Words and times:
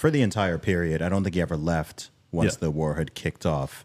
for 0.00 0.10
the 0.10 0.22
entire 0.22 0.56
period. 0.56 1.02
I 1.02 1.10
don't 1.10 1.22
think 1.24 1.34
he 1.34 1.42
ever 1.42 1.58
left 1.58 2.08
once 2.32 2.54
Yeah. 2.54 2.60
the 2.60 2.70
war 2.70 2.94
had 2.94 3.14
kicked 3.14 3.44
off. 3.44 3.84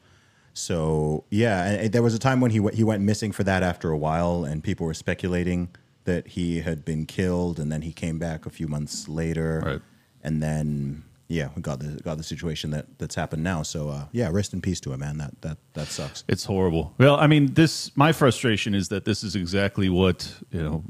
So 0.54 1.26
yeah, 1.30 1.66
and- 1.66 1.82
and 1.82 1.92
there 1.92 2.02
was 2.02 2.14
a 2.14 2.20
time 2.20 2.40
when 2.40 2.52
he 2.52 2.60
went, 2.62 2.76
he 2.78 2.84
went 2.86 3.04
missing 3.04 3.32
for 3.34 3.44
that 3.44 3.62
after 3.64 3.92
a 3.92 3.98
while, 3.98 4.46
and 4.46 4.64
people 4.64 4.86
were 4.86 4.93
speculating 4.93 5.67
that 6.06 6.28
he 6.30 6.62
had 6.62 6.86
been 6.86 7.06
killed, 7.06 7.59
and 7.59 7.70
then 7.72 7.82
he 7.82 7.92
came 7.92 8.18
back 8.18 8.46
a 8.46 8.50
few 8.50 8.68
months 8.68 9.09
later, 9.09 9.62
Right. 9.66 9.82
and 10.23 10.41
then 10.41 11.04
yeah, 11.28 11.50
we 11.55 11.62
got 11.62 11.80
the 11.80 12.00
got 12.04 12.18
the 12.18 12.23
situation 12.23 12.70
that 12.71 12.86
that's 13.00 13.16
happened 13.16 13.43
now. 13.43 13.63
So 13.63 13.89
uh, 13.89 14.05
yeah, 14.13 14.29
rest 14.32 14.54
in 14.54 14.61
peace 14.61 14.79
to 14.82 14.93
him, 14.93 15.00
man. 15.02 15.18
That 15.18 15.34
that 15.41 15.57
that 15.73 15.88
sucks. 15.88 16.23
It's 16.29 16.45
horrible. 16.45 16.93
Well, 17.00 17.16
I 17.18 17.27
mean, 17.27 17.54
this 17.55 17.91
my 17.97 18.11
frustration 18.13 18.73
is 18.75 18.88
that 18.89 19.04
this 19.05 19.23
is 19.23 19.36
exactly 19.36 19.89
what 19.89 20.32
you 20.52 20.61
know 20.63 20.84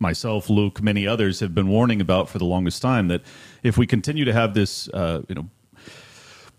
myself, 0.00 0.48
Luke, 0.50 0.82
many 0.82 1.06
others 1.06 1.40
have 1.40 1.54
been 1.54 1.68
warning 1.68 2.00
about 2.00 2.28
for 2.28 2.38
the 2.38 2.44
longest 2.44 2.82
time. 2.82 3.08
That 3.08 3.22
if 3.62 3.76
we 3.78 3.86
continue 3.86 4.24
to 4.24 4.32
have 4.32 4.54
this, 4.54 4.88
uh, 4.88 5.22
you 5.28 5.34
know. 5.34 5.48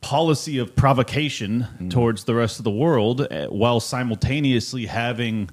Policy 0.02 0.58
of 0.58 0.76
provocation 0.76 1.68
towards 1.92 2.24
the 2.24 2.34
rest 2.34 2.58
of 2.60 2.64
the 2.64 2.72
world, 2.72 3.22
uh, 3.22 3.50
while 3.50 3.80
simultaneously 3.80 4.88
having 4.88 5.52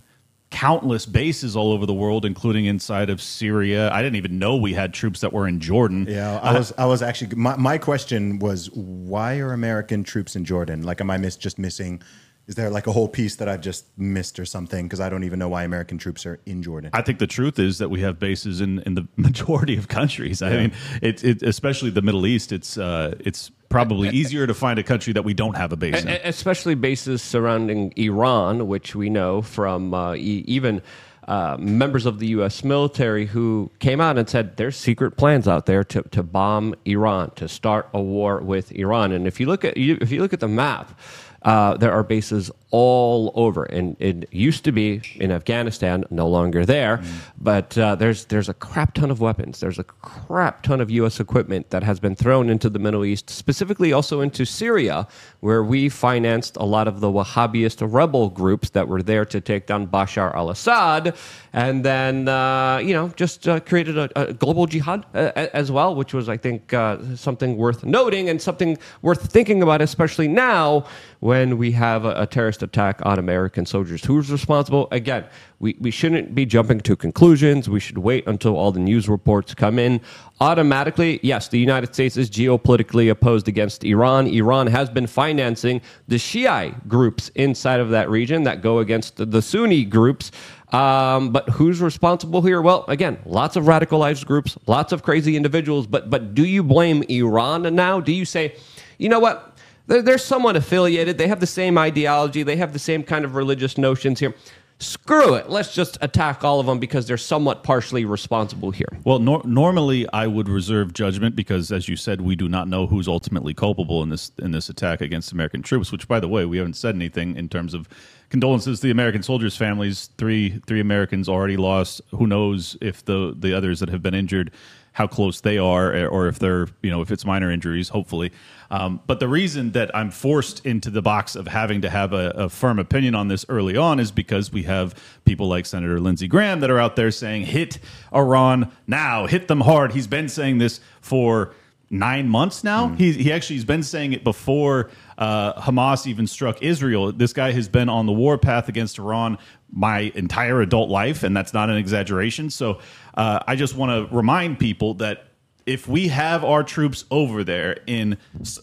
countless 0.51 1.05
bases 1.05 1.57
all 1.57 1.73
over 1.73 1.85
the 1.85 1.95
world, 1.95 2.25
including 2.25 2.65
inside 2.65 3.11
of 3.11 3.21
Syria. 3.21 3.91
I 3.93 4.03
didn't 4.03 4.17
even 4.17 4.39
know 4.39 4.57
we 4.57 4.75
had 4.75 4.95
troops 4.95 5.21
that 5.21 5.33
were 5.33 5.47
in 5.47 5.61
Jordan. 5.61 6.07
Yeah, 6.09 6.39
I 6.39 6.57
was 6.57 6.73
I 6.79 6.87
was 6.87 7.03
actually 7.03 7.37
my, 7.37 7.57
my 7.57 7.79
question 7.79 8.39
was 8.39 8.71
why 8.71 9.39
are 9.39 9.53
American 9.53 10.05
troops 10.05 10.37
in 10.37 10.45
Jordan? 10.45 10.83
Like, 10.83 11.01
am 11.01 11.11
I 11.11 11.19
miss, 11.19 11.37
just 11.37 11.59
missing? 11.59 12.03
Is 12.49 12.55
there 12.55 12.71
like 12.71 12.87
a 12.87 12.93
whole 12.93 13.09
piece 13.09 13.37
that 13.37 13.49
I've 13.49 13.61
just 13.61 13.85
missed 13.99 14.39
or 14.41 14.47
something? 14.47 14.87
Because 14.87 15.01
I 15.01 15.11
don't 15.11 15.23
even 15.25 15.39
know 15.39 15.51
why 15.51 15.65
American 15.65 15.99
troops 15.99 16.25
are 16.25 16.41
in 16.47 16.63
Jordan. 16.63 16.89
I 16.95 17.03
think 17.03 17.19
the 17.19 17.27
truth 17.27 17.59
is 17.59 17.77
that 17.77 17.91
we 17.91 18.01
have 18.01 18.19
bases 18.19 18.63
in, 18.63 18.79
in 18.81 18.95
the 18.95 19.07
majority 19.17 19.77
of 19.77 19.89
countries. 19.89 20.41
I 20.41 20.57
mean, 20.57 20.73
it, 21.03 21.23
it, 21.23 21.43
especially 21.43 21.91
the 21.91 22.01
Middle 22.01 22.27
East. 22.27 22.51
It's 22.51 22.79
uh, 22.79 23.17
it's 23.21 23.51
probably 23.69 24.09
easier 24.09 24.47
to 24.47 24.55
find 24.55 24.79
a 24.79 24.83
country 24.83 25.13
that 25.13 25.25
we 25.25 25.35
don't 25.35 25.59
have 25.59 25.73
a 25.73 25.77
base 25.77 26.03
in. 26.03 26.09
Especially 26.09 26.75
bases 26.75 27.21
surrounding 27.21 27.93
Iran, 27.97 28.67
which 28.67 28.95
we 28.97 29.11
know 29.11 29.43
from 29.43 29.93
uh, 29.93 30.15
e- 30.15 30.45
even 30.47 30.81
uh, 31.29 31.59
members 31.61 32.07
of 32.07 32.19
the 32.19 32.29
U.S. 32.29 32.65
military 32.65 33.27
who 33.27 33.71
came 33.79 34.01
out 34.01 34.17
and 34.17 34.27
said 34.27 34.57
there's 34.57 34.77
secret 34.77 35.19
plans 35.19 35.47
out 35.47 35.67
there 35.67 35.85
to, 35.85 36.01
to 36.05 36.23
bomb 36.23 36.75
Iran, 36.87 37.31
to 37.35 37.47
start 37.47 37.91
a 37.93 38.01
war 38.01 38.41
with 38.41 38.73
Iran. 38.73 39.13
And 39.13 39.27
if 39.27 39.39
you 39.39 39.45
look 39.45 39.67
at 39.67 39.77
you, 39.77 39.99
if 40.01 40.11
you 40.11 40.23
look 40.23 40.33
at 40.33 40.41
the 40.41 40.49
map, 40.49 40.99
uh, 41.43 41.77
there 41.77 41.93
are 41.93 42.03
bases 42.03 42.51
all 42.71 43.33
over, 43.35 43.65
and 43.65 43.97
it 43.99 44.31
used 44.33 44.65
to 44.65 44.73
be 44.73 45.01
in 45.17 45.31
Afghanistan, 45.31 46.05
no 46.11 46.29
longer 46.29 46.67
there. 46.67 47.03
But 47.41 47.79
uh, 47.79 47.95
there's 47.95 48.27
there's 48.27 48.49
a 48.49 48.55
crap 48.55 48.93
ton 48.95 49.11
of 49.11 49.21
weapons. 49.21 49.61
There's 49.61 49.79
a 49.79 49.85
crap 49.85 50.63
ton 50.63 50.81
of 50.81 50.91
U.S. 50.91 51.21
equipment 51.21 51.71
that 51.71 51.83
has 51.83 51.99
been 51.99 52.15
thrown 52.15 52.51
into 52.51 52.69
the 52.69 52.79
Middle 52.79 53.05
East, 53.05 53.31
specifically 53.31 53.93
also 53.93 54.21
into 54.21 54.45
Syria, 54.45 55.07
where 55.41 55.63
we 55.63 55.89
financed 55.89 56.57
a 56.57 56.65
lot 56.65 56.89
of 56.89 57.01
the 57.01 57.09
Wahhabist 57.09 57.91
rebel 57.91 58.29
groups 58.29 58.71
that 58.71 58.87
were 58.87 59.03
there 59.03 59.25
to 59.25 59.41
take 59.41 59.67
down 59.67 59.87
Bashar 59.87 60.35
al-Assad, 60.35 61.17
and 61.55 61.85
then 61.85 62.29
uh, 62.29 62.79
you 62.79 62.93
know 62.93 63.09
just 63.17 63.49
uh, 63.49 63.61
created 63.61 63.97
a, 63.97 64.11
a 64.21 64.35
global 64.35 64.67
jihad 64.67 65.07
uh, 65.15 65.31
as 65.55 65.71
well, 65.71 65.95
which 65.95 66.13
was 66.13 66.29
I 66.29 66.37
think 66.37 66.75
uh, 66.75 67.17
something 67.17 67.57
worth 67.57 67.85
noting 67.85 68.29
and 68.29 68.43
something 68.43 68.77
worth 69.01 69.31
thinking 69.33 69.63
about, 69.63 69.81
especially 69.81 70.29
now 70.29 70.85
when 71.21 71.59
we 71.59 71.73
have 71.73 72.05
a, 72.05 72.23
a 72.23 72.27
terrorist 72.27 72.63
attack 72.63 73.01
on 73.05 73.19
American 73.19 73.67
soldiers. 73.67 74.05
Who's 74.05 74.31
responsible? 74.31 74.89
Again, 74.93 75.25
we, 75.59 75.77
we 75.81 75.91
shouldn't 75.91 76.35
be 76.35 76.47
jumping 76.47 76.81
to 76.81 76.95
conclusions. 76.95 77.69
We 77.69 77.81
should 77.81 77.99
wait 77.99 78.27
until 78.27 78.57
all 78.57 78.71
the 78.71 78.79
news 78.81 79.09
reports 79.09 79.55
come 79.55 79.79
in. 79.79 80.01
Automatically, 80.41 81.19
yes, 81.23 81.49
the 81.49 81.59
United 81.59 81.93
States 81.93 82.17
is 82.17 82.31
geopolitically 82.31 83.11
opposed 83.11 83.49
against 83.49 83.83
Iran. 83.83 84.29
Iran 84.29 84.69
has 84.69 84.89
been 84.89 85.09
financing 85.09 85.81
the 86.07 86.19
Shiite 86.19 86.89
groups 86.89 87.31
inside 87.35 87.81
of 87.81 87.91
that 87.91 88.09
region 88.09 88.45
that 88.45 88.63
go 88.63 88.79
against 88.79 89.17
the, 89.17 89.27
the 89.27 89.43
Sunni 89.43 89.85
groups. 89.85 90.31
Um, 90.71 91.31
but 91.31 91.49
who's 91.49 91.81
responsible 91.81 92.43
here? 92.43 92.61
Well, 92.61 92.85
again, 92.89 93.19
lots 93.25 93.57
of 93.57 93.65
radicalized 93.65 94.27
groups, 94.27 94.57
lots 94.67 94.93
of 94.93 95.03
crazy 95.03 95.35
individuals. 95.35 95.87
But 95.87 96.11
but 96.11 96.35
do 96.35 96.45
you 96.45 96.63
blame 96.63 97.03
Iran 97.05 97.75
now? 97.75 98.01
Do 98.01 98.13
you 98.13 98.27
say, 98.27 98.55
you 98.99 99.09
know 99.09 99.19
what? 99.19 99.48
They're, 99.89 100.03
they're 100.03 100.19
somewhat 100.19 100.55
affiliated. 100.55 101.19
They 101.19 101.27
have 101.27 101.41
the 101.41 101.47
same 101.47 101.77
ideology. 101.77 102.45
They 102.45 102.57
have 102.57 102.73
the 102.73 102.79
same 102.79 103.03
kind 103.03 103.25
of 103.25 103.35
religious 103.35 103.77
notions 103.77 104.21
here. 104.21 104.35
Screw 104.81 105.35
it. 105.35 105.51
Let's 105.51 105.75
just 105.75 105.99
attack 106.03 106.45
all 106.45 106.61
of 106.61 106.67
them 106.67 106.79
because 106.79 107.09
they're 107.09 107.17
somewhat 107.17 107.65
partially 107.65 108.05
responsible 108.05 108.71
here. 108.71 108.87
Well, 109.03 109.19
nor- 109.19 109.43
normally 109.45 110.09
I 110.13 110.29
would 110.29 110.49
reserve 110.49 110.93
judgment 110.93 111.35
because, 111.35 111.73
as 111.73 111.89
you 111.89 111.97
said, 111.97 112.21
we 112.21 112.37
do 112.37 112.49
not 112.49 112.69
know 112.69 112.87
who's 112.87 113.09
ultimately 113.09 113.55
culpable 113.55 114.05
in 114.05 114.09
this 114.11 114.31
in 114.39 114.53
this 114.53 114.69
attack 114.69 115.01
against 115.01 115.33
American 115.33 115.63
troops. 115.63 115.91
Which, 115.91 116.07
by 116.07 116.21
the 116.21 116.29
way, 116.29 116.45
we 116.45 116.59
haven't 116.59 116.75
said 116.75 116.95
anything 116.95 117.35
in 117.35 117.49
terms 117.49 117.75
of 117.75 117.89
condolences 118.29 118.79
to 118.79 118.87
the 118.87 118.93
American 118.93 119.25
soldiers' 119.25 119.57
families. 119.57 120.11
Three 120.17 120.61
three 120.69 120.79
Americans 120.79 121.29
already 121.29 121.57
lost. 121.57 122.01
Who 122.13 122.29
knows 122.29 122.77
if 122.81 123.05
the 123.05 123.35
the 123.37 123.55
others 123.55 123.81
that 123.81 123.89
have 123.89 124.03
been 124.03 124.15
injured, 124.15 124.53
how 124.93 125.09
close 125.09 125.41
they 125.41 125.59
are, 125.59 126.07
or 126.07 126.29
if 126.29 126.39
they're 126.39 126.69
you 126.83 126.91
know 126.93 127.01
if 127.01 127.11
it's 127.11 127.25
minor 127.25 127.51
injuries. 127.51 127.89
Hopefully, 127.89 128.31
um, 128.71 129.01
but 129.07 129.21
the 129.21 129.29
reason 129.29 129.73
that 129.73 129.95
I'm 129.95 130.11
forced 130.11 130.65
into 130.67 130.91
the 130.91 131.03
box 131.03 131.37
of 131.37 131.49
having 131.49 131.81
to 131.83 131.91
have 131.91 132.13
a, 132.13 132.31
a 132.31 132.49
firm 132.49 132.79
opinion 132.79 133.15
on 133.15 133.29
this 133.29 133.47
early 133.49 133.77
on 133.77 133.99
is 133.99 134.11
because 134.11 134.53
we 134.53 134.65
have 134.65 134.95
people 135.25 135.49
like 135.49 135.67
Senator 135.67 136.01
Lindsey 136.01 136.29
Graham 136.29 136.61
that 136.61 136.71
are 136.71 136.79
out 136.79 136.97
there 136.97 137.11
saying, 137.11 137.47
hit 137.47 137.79
Iran 138.15 138.71
now, 138.87 139.27
hit 139.27 139.49
them 139.49 139.63
hard. 139.63 139.93
He's 139.93 140.07
been 140.07 140.29
saying 140.29 140.59
this 140.59 140.81
for 141.01 141.55
nine 141.91 142.29
months 142.29 142.63
now. 142.63 142.89
He, 142.89 143.13
he 143.13 143.33
actually 143.33 143.57
has 143.57 143.65
been 143.65 143.83
saying 143.83 144.13
it 144.13 144.23
before 144.23 144.91
uh, 145.17 145.61
Hamas 145.61 146.07
even 146.07 146.27
struck 146.27 146.63
Israel. 146.63 147.13
This 147.13 147.33
guy 147.33 147.53
has 147.53 147.69
been 147.69 147.89
on 147.89 148.05
the 148.07 148.13
war 148.13 148.37
path 148.37 148.69
against 148.69 148.99
Iran 148.99 149.39
my 149.73 150.13
entire 150.15 150.61
adult 150.61 150.91
life, 150.91 151.23
and 151.23 151.37
that's 151.37 151.55
not 151.55 151.71
an 151.71 151.77
exaggeration. 151.77 152.51
So 152.51 152.81
uh, 153.15 153.41
I 153.47 153.57
just 153.57 153.75
want 153.75 154.11
to 154.11 154.15
remind 154.15 154.59
people 154.59 154.95
that 154.95 155.28
if 155.69 155.87
we 155.87 156.09
have 156.09 156.43
our 156.43 156.65
troops 156.65 157.05
over 157.11 157.45
there 157.45 157.79
in 157.87 158.17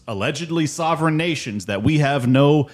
allegedly 0.08 0.66
sovereign 0.66 1.16
nations 1.16 1.66
that 1.66 1.82
we 1.82 1.98
have 1.98 2.26
no 2.26 2.68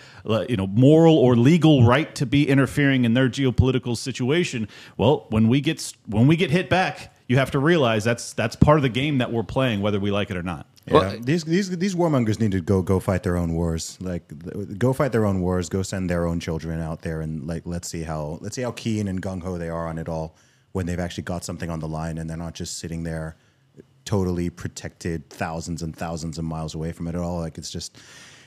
you 0.48 0.56
know 0.56 0.66
moral 0.66 1.16
or 1.16 1.36
legal 1.36 1.84
right 1.84 2.14
to 2.14 2.24
be 2.24 2.48
interfering 2.48 3.04
in 3.04 3.12
their 3.14 3.28
geopolitical 3.28 3.94
situation 3.96 4.66
well 4.96 5.26
when 5.28 5.48
we 5.48 5.60
get 5.60 5.92
when 6.06 6.26
we 6.26 6.34
get 6.34 6.50
hit 6.50 6.70
back 6.70 7.14
you 7.28 7.36
have 7.36 7.50
to 7.50 7.58
realize 7.58 8.04
that's 8.04 8.32
that's 8.32 8.56
part 8.56 8.78
of 8.78 8.82
the 8.82 8.88
game 8.88 9.18
that 9.18 9.30
we're 9.30 9.42
playing 9.42 9.82
whether 9.82 10.00
we 10.00 10.10
like 10.10 10.30
it 10.30 10.36
or 10.36 10.42
not 10.42 10.66
Yeah, 10.86 11.16
these 11.20 11.44
these 11.44 11.70
these 11.78 11.94
warmongers 11.94 12.40
need 12.40 12.52
to 12.52 12.60
go 12.60 12.82
go 12.82 12.98
fight 12.98 13.22
their 13.22 13.36
own 13.36 13.52
wars. 13.54 13.96
Like, 14.00 14.24
th- 14.28 14.78
go 14.78 14.92
fight 14.92 15.12
their 15.12 15.24
own 15.24 15.40
wars. 15.40 15.68
Go 15.68 15.82
send 15.82 16.10
their 16.10 16.26
own 16.26 16.40
children 16.40 16.80
out 16.80 17.02
there, 17.02 17.20
and 17.20 17.46
like, 17.46 17.62
let's 17.64 17.86
see 17.86 18.02
how 18.02 18.38
let's 18.40 18.56
see 18.56 18.62
how 18.62 18.72
keen 18.72 19.06
and 19.06 19.22
gung 19.22 19.40
ho 19.44 19.58
they 19.58 19.68
are 19.68 19.86
on 19.86 19.96
it 19.98 20.08
all 20.08 20.34
when 20.72 20.86
they've 20.86 20.98
actually 20.98 21.22
got 21.22 21.44
something 21.44 21.70
on 21.70 21.78
the 21.78 21.86
line, 21.86 22.18
and 22.18 22.28
they're 22.28 22.36
not 22.36 22.54
just 22.54 22.78
sitting 22.78 23.04
there, 23.04 23.36
totally 24.04 24.50
protected, 24.50 25.28
thousands 25.30 25.82
and 25.82 25.94
thousands 25.96 26.38
of 26.38 26.44
miles 26.44 26.74
away 26.74 26.92
from 26.92 27.06
it 27.08 27.14
at 27.14 27.20
all. 27.20 27.40
Like, 27.40 27.58
it's 27.58 27.70
just, 27.70 27.96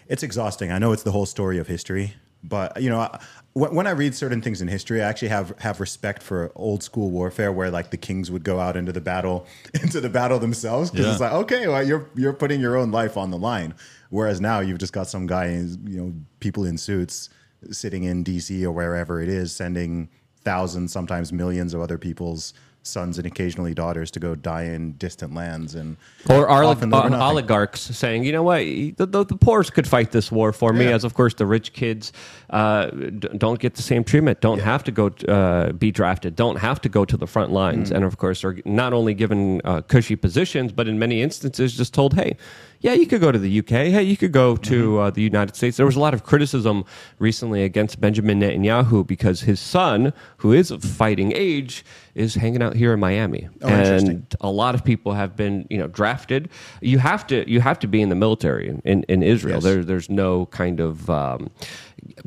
it's 0.08 0.24
exhausting. 0.24 0.72
I 0.72 0.78
know 0.80 0.92
it's 0.92 1.04
the 1.04 1.12
whole 1.12 1.26
story 1.26 1.58
of 1.58 1.68
history, 1.68 2.14
but 2.44 2.82
you 2.82 2.90
know, 2.90 3.00
I- 3.00 3.20
when 3.54 3.74
when 3.74 3.88
I 3.88 3.92
read 3.92 4.14
certain 4.14 4.42
things 4.42 4.62
in 4.62 4.68
history, 4.68 5.02
I 5.02 5.08
actually 5.08 5.30
have 5.30 5.54
have 5.60 5.80
respect 5.80 6.22
for 6.22 6.52
old 6.56 6.84
school 6.84 7.10
warfare, 7.10 7.52
where 7.54 7.72
like 7.72 7.90
the 7.90 7.96
kings 7.98 8.30
would 8.30 8.44
go 8.44 8.60
out 8.60 8.76
into 8.76 8.92
the 8.92 9.00
battle, 9.00 9.48
into 9.82 10.02
the 10.02 10.10
battle 10.10 10.40
themselves, 10.40 10.92
because 10.92 11.06
Yeah. 11.06 11.12
it's 11.14 11.22
like, 11.22 11.32
okay, 11.32 11.68
well, 11.70 11.82
you're 11.82 12.10
you're 12.16 12.34
putting 12.34 12.60
your 12.60 12.76
own 12.76 12.92
life 12.92 13.16
on 13.16 13.32
the 13.32 13.38
line. 13.38 13.74
Whereas 14.10 14.42
now 14.42 14.60
you've 14.60 14.78
just 14.80 14.92
got 14.94 15.08
some 15.08 15.26
guy, 15.26 15.52
you 15.52 15.98
know, 15.98 16.14
people 16.42 16.66
in 16.66 16.78
suits 16.78 17.30
sitting 17.72 18.04
in 18.04 18.24
D.C. 18.24 18.66
or 18.66 18.72
wherever 18.74 19.22
it 19.22 19.30
is, 19.30 19.56
sending 19.56 20.10
thousands, 20.44 20.92
sometimes 20.92 21.32
millions 21.34 21.74
of 21.74 21.80
other 21.82 21.98
people's 21.98 22.54
sons 22.86 23.18
and 23.18 23.26
occasionally 23.26 23.74
daughters 23.74 24.12
to 24.12 24.20
go 24.20 24.36
die 24.36 24.64
in 24.64 24.94
distant 24.94 25.34
lands 25.34 25.74
and 25.76 25.98
Or 26.30 26.48
olig- 26.48 26.88
nothing. 26.88 27.14
oligarchs 27.16 27.82
saying, 27.82 28.24
you 28.24 28.32
know 28.32 28.44
what, 28.44 28.60
the, 28.60 29.08
the, 29.10 29.26
the 29.26 29.36
poors 29.36 29.70
could 29.70 29.88
fight 29.88 30.12
this 30.12 30.32
war 30.32 30.54
for 30.54 30.72
me, 30.72 30.86
Yeah. 30.86 30.92
as 30.96 31.04
of 31.04 31.14
course 31.16 31.34
the 31.34 31.46
rich 31.46 31.74
kids 31.74 32.14
uh, 32.52 32.88
d- 32.92 33.30
don't 33.38 33.60
get 33.60 33.74
the 33.76 33.82
same 33.82 34.04
treatment, 34.04 34.40
don't 34.40 34.60
have 34.60 34.84
to 34.84 34.92
go 34.92 35.08
uh, 35.28 35.72
be 35.74 35.92
drafted, 35.92 36.36
don't 36.36 36.58
have 36.58 36.80
to 36.82 36.90
go 36.90 37.06
to 37.06 37.18
the 37.18 37.28
front 37.28 37.52
lines, 37.52 37.90
Mm. 37.92 37.96
and 37.96 38.06
of 38.06 38.18
course 38.18 38.44
are 38.44 38.58
not 38.66 38.94
only 38.94 39.14
given 39.14 39.62
uh, 39.66 39.82
cushy 39.82 40.16
positions, 40.16 40.72
but 40.72 40.88
in 40.88 41.00
many 41.00 41.22
instances 41.22 41.76
just 41.76 41.94
told, 41.94 42.14
hey, 42.14 42.38
yeah, 42.86 42.94
you 42.94 43.08
could 43.08 43.20
go 43.22 43.32
to 43.32 43.40
the 43.40 43.60
UK. 43.62 43.70
Hey, 43.96 44.04
you 44.04 44.16
could 44.16 44.32
go 44.32 44.56
to 44.58 44.76
Mm-hmm. 44.86 45.00
uh, 45.00 45.10
the 45.10 45.22
United 45.24 45.56
States. 45.56 45.76
There 45.78 45.86
was 45.88 45.96
a 45.96 46.00
lot 46.08 46.14
of 46.14 46.24
criticism 46.24 46.86
recently 47.18 47.64
against 47.64 48.00
Benjamin 48.00 48.40
Netanyahu 48.42 49.06
because 49.08 49.42
his 49.42 49.60
son, 49.60 50.14
who 50.38 50.54
is 50.54 50.70
of 50.70 50.84
fighting 50.84 51.32
age, 51.36 51.84
is 52.14 52.36
hanging 52.36 52.62
out 52.62 52.76
here 52.76 52.94
in 52.94 53.00
Miami. 53.00 53.50
Oh, 53.62 53.68
and 53.68 54.28
a 54.40 54.50
lot 54.52 54.76
of 54.76 54.84
people 54.84 55.14
have 55.14 55.36
been 55.36 55.66
you 55.70 55.78
know 55.80 55.88
drafted 55.88 56.48
you 56.82 57.00
have 57.00 57.26
to 57.28 57.50
you 57.50 57.60
have 57.60 57.80
to 57.80 57.88
be 57.88 58.02
in 58.02 58.10
the 58.10 58.16
military 58.16 58.70
in, 58.70 59.04
in, 59.04 59.24
israel 59.24 59.56
Yes. 59.56 59.64
there, 59.64 59.84
there's 59.84 60.10
no 60.10 60.46
kind 60.48 60.80
of 60.80 61.10
um, 61.10 61.50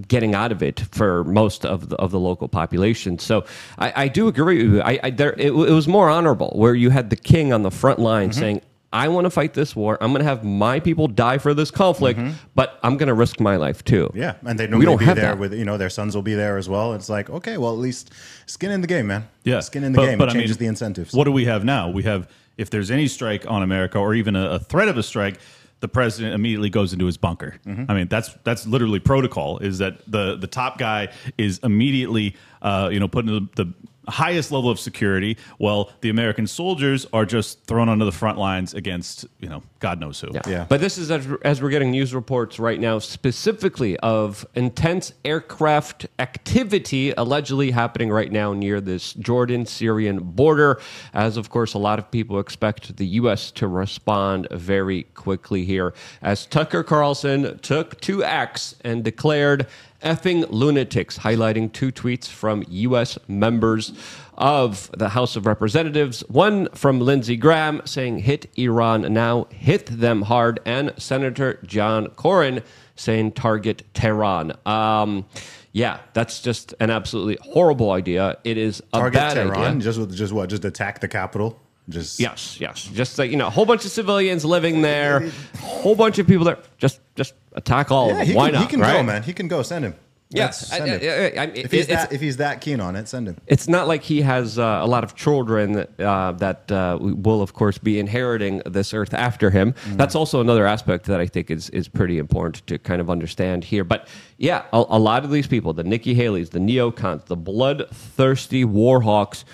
getting 0.08 0.34
out 0.34 0.52
of 0.52 0.62
it 0.62 0.80
for 0.92 1.24
most 1.24 1.64
of 1.64 1.88
the, 1.90 1.96
of 1.96 2.10
the 2.10 2.18
local 2.20 2.48
population 2.48 3.18
so 3.18 3.44
i, 3.78 4.04
I 4.04 4.08
do 4.08 4.28
agree 4.28 4.64
with 4.64 4.74
you 4.74 4.82
I, 4.82 4.98
I, 5.04 5.10
there, 5.10 5.32
it, 5.38 5.52
it 5.52 5.72
was 5.80 5.86
more 5.88 6.10
honorable 6.10 6.52
where 6.54 6.74
you 6.74 6.90
had 6.90 7.08
the 7.10 7.16
king 7.16 7.52
on 7.52 7.62
the 7.62 7.70
front 7.70 7.98
line 7.98 8.32
saying 8.32 8.60
I 8.92 9.08
want 9.08 9.26
to 9.26 9.30
fight 9.30 9.52
this 9.52 9.76
war. 9.76 9.98
I'm 10.00 10.12
going 10.12 10.20
to 10.20 10.28
have 10.28 10.44
my 10.44 10.80
people 10.80 11.08
die 11.08 11.36
for 11.38 11.52
this 11.52 11.70
conflict, 11.70 12.18
but 12.54 12.78
I'm 12.82 12.96
going 12.96 13.08
to 13.08 13.14
risk 13.14 13.38
my 13.38 13.56
life 13.56 13.84
too. 13.84 14.06
Mm-hmm. 14.06 14.18
Yeah, 14.18 14.34
and 14.46 14.58
they'd 14.58 14.66
We 14.72 14.84
normally 14.84 14.86
don't 14.86 14.98
be 14.98 15.04
have 15.04 15.16
there 15.16 15.26
that. 15.26 15.38
with 15.38 15.52
you 15.52 15.64
know 15.64 15.76
their 15.76 15.90
sons 15.90 16.14
will 16.14 16.22
be 16.22 16.34
there 16.34 16.56
as 16.56 16.68
well. 16.68 16.94
It's 16.94 17.08
like 17.10 17.28
okay, 17.28 17.58
well 17.58 17.72
at 17.72 17.78
least 17.78 18.12
skin 18.46 18.70
in 18.70 18.80
the 18.80 18.86
game, 18.86 19.06
man. 19.08 19.28
Yeah, 19.44 19.60
skin 19.60 19.84
in 19.84 19.92
the 19.92 20.00
game. 20.04 20.20
it 20.20 20.30
changes 20.30 20.56
the 20.56 20.66
incentives. 20.66 21.12
What 21.12 21.24
do 21.24 21.32
we 21.32 21.44
have 21.44 21.64
now? 21.64 21.90
We 21.90 22.04
have 22.04 22.30
if 22.56 22.70
there's 22.70 22.90
any 22.90 23.08
strike 23.08 23.44
on 23.48 23.62
America 23.62 23.98
or 23.98 24.14
even 24.14 24.34
a, 24.36 24.52
a 24.52 24.58
threat 24.58 24.88
of 24.88 24.96
a 24.96 25.02
strike, 25.02 25.38
the 25.80 25.88
president 25.88 26.34
immediately 26.34 26.70
goes 26.70 26.92
into 26.92 27.06
his 27.06 27.16
bunker. 27.16 27.56
Mm-hmm. 27.66 27.84
I 27.90 27.94
mean, 27.94 28.08
that's 28.08 28.34
that's 28.44 28.66
literally 28.66 29.00
protocol. 29.00 29.58
Is 29.58 29.78
that 29.78 29.98
the 30.10 30.36
the 30.36 30.46
top 30.48 30.78
guy 30.78 31.08
is 31.36 31.58
immediately 31.62 32.36
uh, 32.62 32.88
you 32.90 33.00
know 33.00 33.06
put 33.08 33.26
in 33.26 33.32
the, 33.54 33.64
the 33.64 33.72
highest 34.10 34.50
level 34.52 34.70
of 34.70 34.78
security, 34.80 35.36
while 35.58 35.90
the 36.00 36.10
American 36.10 36.46
soldiers 36.46 37.06
are 37.12 37.24
just 37.24 37.64
thrown 37.64 37.88
onto 37.88 38.04
the 38.04 38.12
front 38.12 38.38
lines 38.38 38.74
against 38.74 39.26
you 39.38 39.48
know 39.48 39.62
God 39.80 40.00
knows 40.00 40.20
who. 40.20 40.28
Yeah. 40.32 40.40
Yeah. 40.46 40.66
But 40.68 40.80
this 40.80 40.98
is 40.98 41.10
as, 41.10 41.26
as 41.42 41.62
we're 41.62 41.70
getting 41.70 41.90
news 41.90 42.14
reports 42.14 42.58
right 42.58 42.80
now, 42.80 42.98
specifically 42.98 43.96
of 43.98 44.46
intense 44.54 45.12
aircraft 45.24 46.06
activity 46.18 47.12
allegedly 47.12 47.70
happening 47.70 48.10
right 48.10 48.30
now 48.30 48.52
near 48.52 48.80
this 48.80 49.14
Jordan 49.14 49.66
Syrian 49.66 50.18
border. 50.18 50.80
As 51.14 51.36
of 51.36 51.50
course, 51.50 51.74
a 51.74 51.78
lot 51.78 51.98
of 51.98 52.10
people 52.10 52.38
expect 52.38 52.96
the 52.96 53.06
U.S. 53.06 53.50
to 53.52 53.68
respond 53.68 54.48
very 54.50 55.04
quickly 55.14 55.64
here. 55.64 55.94
As 56.22 56.46
Tucker 56.46 56.82
Carlson 56.82 57.58
took 57.60 58.00
to 58.02 58.24
X 58.24 58.74
and 58.82 59.04
declared 59.04 59.66
effing 60.02 60.46
lunatics, 60.50 61.18
highlighting 61.18 61.72
two 61.72 61.90
tweets 61.92 62.26
from 62.28 62.64
U.S. 62.68 63.18
members 63.28 63.92
of 64.34 64.90
the 64.96 65.08
House 65.10 65.36
of 65.36 65.46
Representatives. 65.46 66.20
One 66.28 66.68
from 66.74 67.00
Lindsey 67.00 67.36
Graham 67.36 67.82
saying, 67.84 68.20
hit 68.20 68.46
Iran 68.56 69.12
now, 69.12 69.46
hit 69.50 69.86
them 69.86 70.22
hard, 70.22 70.60
and 70.64 70.92
Senator 70.96 71.58
John 71.64 72.06
Cornyn 72.08 72.62
saying, 72.94 73.32
target 73.32 73.82
Tehran. 73.94 74.56
Um, 74.66 75.24
yeah, 75.72 76.00
that's 76.12 76.40
just 76.40 76.74
an 76.80 76.90
absolutely 76.90 77.38
horrible 77.52 77.90
idea. 77.92 78.38
It 78.44 78.56
is 78.56 78.80
a 78.92 78.98
Target 78.98 79.12
bad 79.14 79.34
Tehran, 79.34 79.76
idea. 79.76 79.92
just 79.92 80.10
just 80.10 80.32
what? 80.32 80.48
Just 80.48 80.64
attack 80.64 81.00
the 81.00 81.08
capital. 81.08 81.60
Just 81.88 82.20
Yes, 82.20 82.60
yes. 82.60 82.84
Just 82.92 83.18
like 83.18 83.30
you 83.30 83.36
know, 83.36 83.46
a 83.46 83.50
whole 83.50 83.64
bunch 83.66 83.84
of 83.84 83.90
civilians 83.90 84.44
living 84.44 84.82
there, 84.82 85.24
a 85.54 85.56
whole 85.58 85.94
bunch 85.94 86.18
of 86.18 86.26
people 86.26 86.44
there. 86.44 86.58
Just, 86.76 87.00
just 87.16 87.34
attack 87.54 87.90
all 87.90 88.06
Yeah, 88.08 88.12
of 88.12 88.18
them. 88.18 88.26
he 88.26 88.34
Why 88.34 88.46
can, 88.46 88.54
not? 88.54 88.62
he 88.62 88.68
can 88.68 88.80
right? 88.80 88.92
go, 88.92 89.02
man. 89.02 89.22
He 89.22 89.32
can 89.32 89.48
go. 89.48 89.62
Send 89.62 89.84
him. 89.84 89.94
Yes, 90.30 90.70
Let's 90.70 90.72
I- 90.82 90.86
send 90.86 91.02
him. 91.02 91.10
I- 91.38 91.40
I- 91.40 91.52
if 91.54 91.72
he's 91.72 91.86
that 91.86 92.12
if 92.12 92.20
he's 92.20 92.36
that 92.36 92.60
keen 92.60 92.80
on 92.80 92.94
it, 92.96 93.08
send 93.08 93.26
him. 93.28 93.38
it's 93.46 93.66
not 93.66 93.88
like 93.88 94.02
he 94.02 94.20
has 94.20 94.58
uh, 94.58 94.80
a 94.82 94.86
lot 94.86 95.02
of 95.02 95.14
children 95.14 95.86
uh, 95.98 96.32
that 96.32 96.70
uh, 96.70 96.98
will, 97.00 97.40
of 97.40 97.54
course, 97.54 97.78
be 97.78 97.98
inheriting 97.98 98.60
this 98.66 98.92
earth 98.92 99.14
after 99.14 99.48
him. 99.48 99.74
That's 99.96 100.14
also 100.14 100.42
another 100.42 100.66
aspect 100.66 101.06
that 101.06 101.18
I 101.20 101.26
think 101.26 101.50
is 101.50 101.70
is 101.70 101.88
pretty 101.88 102.18
important 102.18 102.66
to 102.66 102.76
kind 102.78 103.00
of 103.00 103.08
understand 103.08 103.64
here. 103.64 103.84
But 103.84 104.06
yeah, 104.36 104.64
a, 104.74 104.84
a 104.90 104.98
lot 104.98 105.24
of 105.24 105.30
these 105.30 105.46
people, 105.46 105.72
the 105.72 105.84
Nikki 105.84 106.12
Haley's, 106.12 106.50
the 106.50 106.58
neocons, 106.60 107.24
the 107.24 107.36
bloodthirsty 107.36 108.66
warhawks. 108.66 109.44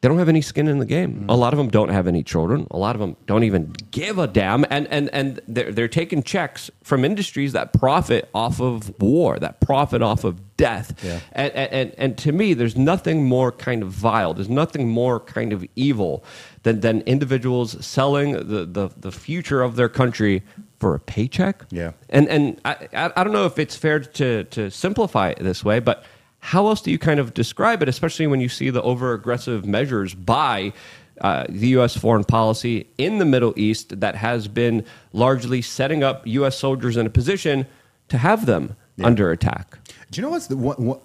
They 0.00 0.08
don't 0.08 0.18
have 0.18 0.30
any 0.30 0.40
skin 0.40 0.66
in 0.66 0.78
the 0.78 0.86
game. 0.86 1.26
Mm. 1.26 1.26
A 1.28 1.34
lot 1.34 1.52
of 1.52 1.58
them 1.58 1.68
don't 1.68 1.90
have 1.90 2.06
any 2.06 2.22
children. 2.22 2.66
A 2.70 2.78
lot 2.78 2.96
of 2.96 3.00
them 3.00 3.16
don't 3.26 3.44
even 3.44 3.74
give 3.90 4.18
a 4.18 4.26
damn, 4.26 4.64
and 4.70 4.86
and 4.88 5.10
and 5.12 5.40
they're 5.46 5.72
they're 5.72 5.88
taking 5.88 6.22
checks 6.22 6.70
from 6.82 7.04
industries 7.04 7.52
that 7.52 7.74
profit 7.74 8.30
off 8.34 8.60
of 8.60 8.98
war, 8.98 9.38
that 9.38 9.60
profit 9.60 10.00
off 10.00 10.24
of 10.24 10.56
death. 10.56 10.94
Yeah. 11.04 11.20
And, 11.32 11.52
and 11.52 11.94
and 11.98 12.18
to 12.18 12.32
me, 12.32 12.54
there's 12.54 12.76
nothing 12.76 13.24
more 13.24 13.52
kind 13.52 13.82
of 13.82 13.90
vile. 13.90 14.32
There's 14.32 14.48
nothing 14.48 14.88
more 14.88 15.20
kind 15.20 15.52
of 15.52 15.66
evil 15.76 16.24
than 16.62 16.80
than 16.80 17.02
individuals 17.02 17.84
selling 17.84 18.32
the 18.32 18.64
the, 18.64 18.90
the 18.96 19.12
future 19.12 19.60
of 19.60 19.76
their 19.76 19.90
country 19.90 20.42
for 20.78 20.94
a 20.94 21.00
paycheck. 21.00 21.66
Yeah. 21.70 21.92
And 22.08 22.26
and 22.28 22.58
I 22.64 22.88
I 22.94 23.12
I 23.16 23.24
don't 23.24 23.34
know 23.34 23.44
if 23.44 23.58
it's 23.58 23.76
fair 23.76 24.00
to 24.00 24.44
to 24.44 24.70
simplify 24.70 25.28
it 25.30 25.40
this 25.40 25.62
way, 25.62 25.78
but 25.78 26.04
how 26.40 26.66
else 26.66 26.80
do 26.80 26.90
you 26.90 26.98
kind 26.98 27.20
of 27.20 27.34
describe 27.34 27.82
it, 27.82 27.88
especially 27.88 28.26
when 28.26 28.40
you 28.40 28.48
see 28.48 28.70
the 28.70 28.82
over 28.82 29.12
aggressive 29.12 29.64
measures 29.64 30.14
by 30.14 30.72
uh, 31.20 31.44
the 31.48 31.68
U.S. 31.68 31.96
foreign 31.96 32.24
policy 32.24 32.88
in 32.96 33.18
the 33.18 33.26
Middle 33.26 33.52
East 33.56 34.00
that 34.00 34.16
has 34.16 34.48
been 34.48 34.84
largely 35.12 35.60
setting 35.60 36.02
up 36.02 36.26
U.S. 36.26 36.58
soldiers 36.58 36.96
in 36.96 37.06
a 37.06 37.10
position 37.10 37.66
to 38.08 38.18
have 38.18 38.46
them 38.46 38.74
under 39.02 39.30
attack? 39.30 39.78
Do 40.10 40.20
you 40.20 40.22
know 40.22 40.30
what's 40.30 40.46
the 40.46 40.56
what, 40.56 40.80
what 40.80 41.02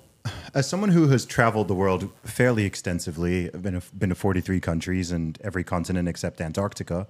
as 0.54 0.68
someone 0.68 0.90
who 0.90 1.10
has 1.10 1.26
traveled 1.26 1.68
the 1.68 1.76
world 1.76 2.10
fairly 2.24 2.66
extensively, 2.66 3.54
I've 3.54 3.62
been 3.62 3.80
to, 3.80 3.96
been 3.96 4.10
to 4.10 4.16
43 4.16 4.60
countries 4.60 5.12
and 5.12 5.38
every 5.44 5.64
continent 5.64 6.08
except 6.08 6.42
Antarctica, 6.42 7.08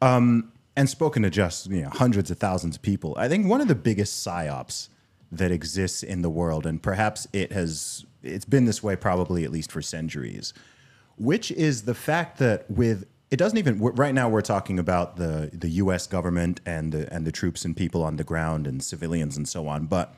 um, 0.00 0.52
and 0.76 0.88
spoken 0.88 1.22
to 1.22 1.30
just 1.30 1.66
you 1.70 1.82
know 1.82 1.90
hundreds 1.90 2.30
of 2.30 2.38
thousands 2.38 2.76
of 2.76 2.82
people. 2.82 3.14
I 3.18 3.28
think 3.28 3.46
one 3.46 3.60
of 3.60 3.68
the 3.68 3.74
biggest 3.74 4.24
psyops 4.24 4.88
that 5.38 5.50
exists 5.50 6.02
in 6.02 6.22
the 6.22 6.30
world, 6.30 6.66
and 6.66 6.82
perhaps 6.82 7.26
it 7.32 7.52
has 7.52 8.04
it's 8.22 8.44
been 8.44 8.64
this 8.64 8.82
way 8.82 8.96
probably 8.96 9.44
at 9.44 9.50
least 9.50 9.70
for 9.70 9.82
centuries, 9.82 10.54
which 11.16 11.50
is 11.52 11.82
the 11.82 11.94
fact 11.94 12.38
that 12.38 12.70
with 12.70 13.06
it 13.30 13.36
doesn't 13.36 13.58
even 13.58 13.78
right 13.80 14.14
now 14.14 14.28
we're 14.28 14.40
talking 14.40 14.78
about 14.78 15.16
the 15.16 15.50
the 15.52 15.68
U.S. 15.70 16.06
government 16.06 16.60
and 16.64 16.92
the 16.92 17.12
and 17.12 17.26
the 17.26 17.32
troops 17.32 17.64
and 17.64 17.76
people 17.76 18.02
on 18.02 18.16
the 18.16 18.24
ground 18.24 18.66
and 18.66 18.82
civilians 18.82 19.36
and 19.36 19.48
so 19.48 19.66
on, 19.66 19.86
but 19.86 20.14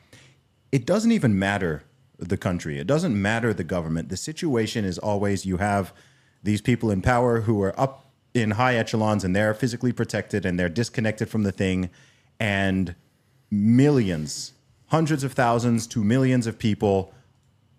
it 0.73 0.85
doesn't 0.85 1.13
even 1.13 1.39
matter 1.39 1.85
the 2.19 2.37
country. 2.37 2.79
It 2.79 2.87
doesn't 2.87 3.21
matter 3.21 3.53
the 3.53 3.65
government. 3.65 4.09
The 4.09 4.17
situation 4.17 4.85
is 4.85 4.99
always 4.99 5.47
you 5.47 5.59
have 5.59 5.93
these 6.43 6.61
people 6.61 6.91
in 6.91 7.03
power 7.03 7.43
who 7.43 7.63
are 7.63 7.79
up 7.79 8.07
in 8.35 8.53
high 8.53 8.77
echelons 8.77 9.25
and 9.25 9.35
they're 9.35 9.55
physically 9.55 9.93
protected 9.93 10.45
and 10.45 10.59
they're 10.59 10.69
disconnected 10.69 11.29
from 11.29 11.43
the 11.43 11.53
thing, 11.53 11.91
and 12.39 12.95
millions, 13.51 14.53
hundreds 14.89 15.25
of 15.25 15.33
thousands 15.33 15.87
to 15.89 16.05
millions 16.05 16.47
of 16.47 16.59
people, 16.59 17.13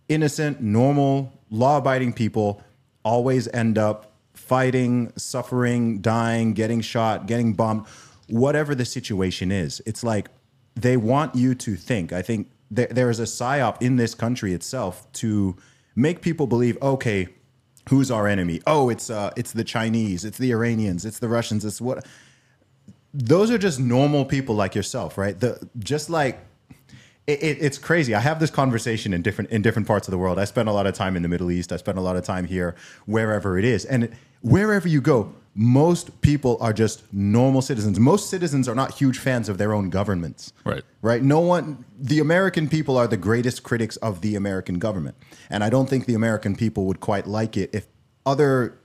innocent, 0.10 0.62
normal, 0.62 1.34
law 1.50 1.78
abiding 1.78 2.14
people, 2.14 2.62
always 3.04 3.48
end 3.50 3.78
up 3.78 4.12
fighting, 4.34 5.12
suffering, 5.18 6.00
dying, 6.00 6.54
getting 6.54 6.82
shot, 6.82 7.26
getting 7.26 7.54
bombed, 7.54 7.86
whatever 8.28 8.76
the 8.76 8.86
situation 8.86 9.52
is. 9.52 9.82
It's 9.86 10.04
like 10.04 10.30
they 10.76 10.98
want 10.98 11.36
you 11.36 11.56
to 11.56 11.76
think. 11.76 12.14
I 12.14 12.22
think 12.22 12.50
there, 12.70 12.88
there 12.88 13.10
is 13.10 13.20
a 13.20 13.24
psyop 13.24 13.82
in 13.82 13.96
this 13.96 14.14
country 14.14 14.54
itself 14.54 15.12
to 15.14 15.56
make 15.96 16.22
people 16.22 16.48
believe, 16.48 16.78
okay, 16.82 17.30
who's 17.90 18.12
our 18.12 18.28
enemy? 18.28 18.62
Oh, 18.68 18.90
it's 18.90 19.10
uh, 19.10 19.32
it's 19.36 19.54
the 19.54 19.64
Chinese, 19.64 20.26
it's 20.26 20.38
the 20.38 20.52
Iranians, 20.52 21.06
it's 21.06 21.20
the 21.20 21.30
Russians, 21.30 21.66
it's 21.66 21.82
what. 21.82 22.06
Those 23.14 23.50
are 23.50 23.58
just 23.58 23.80
normal 23.80 24.26
people 24.26 24.54
like 24.54 24.76
yourself, 24.76 25.18
right? 25.18 25.40
The 25.40 25.68
just 25.80 26.10
like 26.10 26.40
it, 27.28 27.44
it, 27.44 27.58
it's 27.60 27.78
crazy. 27.78 28.16
I 28.16 28.22
have 28.22 28.40
this 28.40 28.50
conversation 28.50 29.14
in 29.14 29.22
different 29.22 29.52
in 29.52 29.62
different 29.62 29.88
parts 29.88 30.08
of 30.08 30.12
the 30.12 30.18
world. 30.18 30.40
I 30.40 30.46
spend 30.46 30.70
a 30.70 30.72
lot 30.72 30.88
of 30.88 30.96
time 30.96 31.18
in 31.18 31.22
the 31.22 31.28
Middle 31.28 31.52
East. 31.52 31.74
I 31.74 31.78
spend 31.78 31.98
a 31.98 32.02
lot 32.02 32.16
of 32.16 32.24
time 32.24 32.46
here, 32.46 32.76
wherever 33.06 33.60
it 33.60 33.66
is, 33.66 33.84
and 33.84 34.10
wherever 34.42 34.88
you 34.88 35.02
go, 35.02 35.34
most 35.54 36.22
people 36.22 36.58
are 36.62 36.72
just 36.72 37.04
normal 37.12 37.62
citizens. 37.62 38.00
Most 38.00 38.30
citizens 38.30 38.70
are 38.70 38.76
not 38.76 38.94
huge 38.94 39.20
fans 39.20 39.50
of 39.50 39.58
their 39.58 39.74
own 39.74 39.90
governments. 39.90 40.54
Right. 40.64 40.84
Right. 41.02 41.22
No 41.22 41.42
one. 41.42 41.84
The 42.00 42.20
American 42.20 42.70
people 42.70 42.98
are 42.98 43.08
the 43.08 43.18
greatest 43.18 43.62
critics 43.62 43.98
of 43.98 44.22
the 44.22 44.36
American 44.36 44.80
government, 44.80 45.18
and 45.50 45.66
I 45.66 45.70
don't 45.70 45.90
think 45.90 46.06
the 46.06 46.14
American 46.14 46.56
people 46.56 46.86
would 46.86 47.02
quite 47.02 47.28
like 47.28 47.58
it 47.58 47.70
if 47.74 47.88
other 48.26 48.80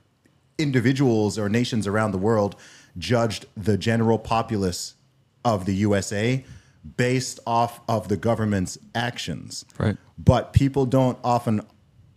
individuals 0.58 1.38
or 1.38 1.48
nations 1.48 1.86
around 1.86 2.10
the 2.10 2.18
world 2.18 2.56
judged 2.98 3.46
the 3.56 3.78
general 3.78 4.18
populace 4.18 4.94
of 5.44 5.64
the 5.64 5.74
USA 5.76 6.44
based 6.96 7.38
off 7.46 7.80
of 7.88 8.08
the 8.08 8.16
government's 8.16 8.78
actions. 8.94 9.64
Right. 9.78 9.96
But 10.18 10.52
people 10.52 10.86
don't 10.86 11.18
often 11.22 11.62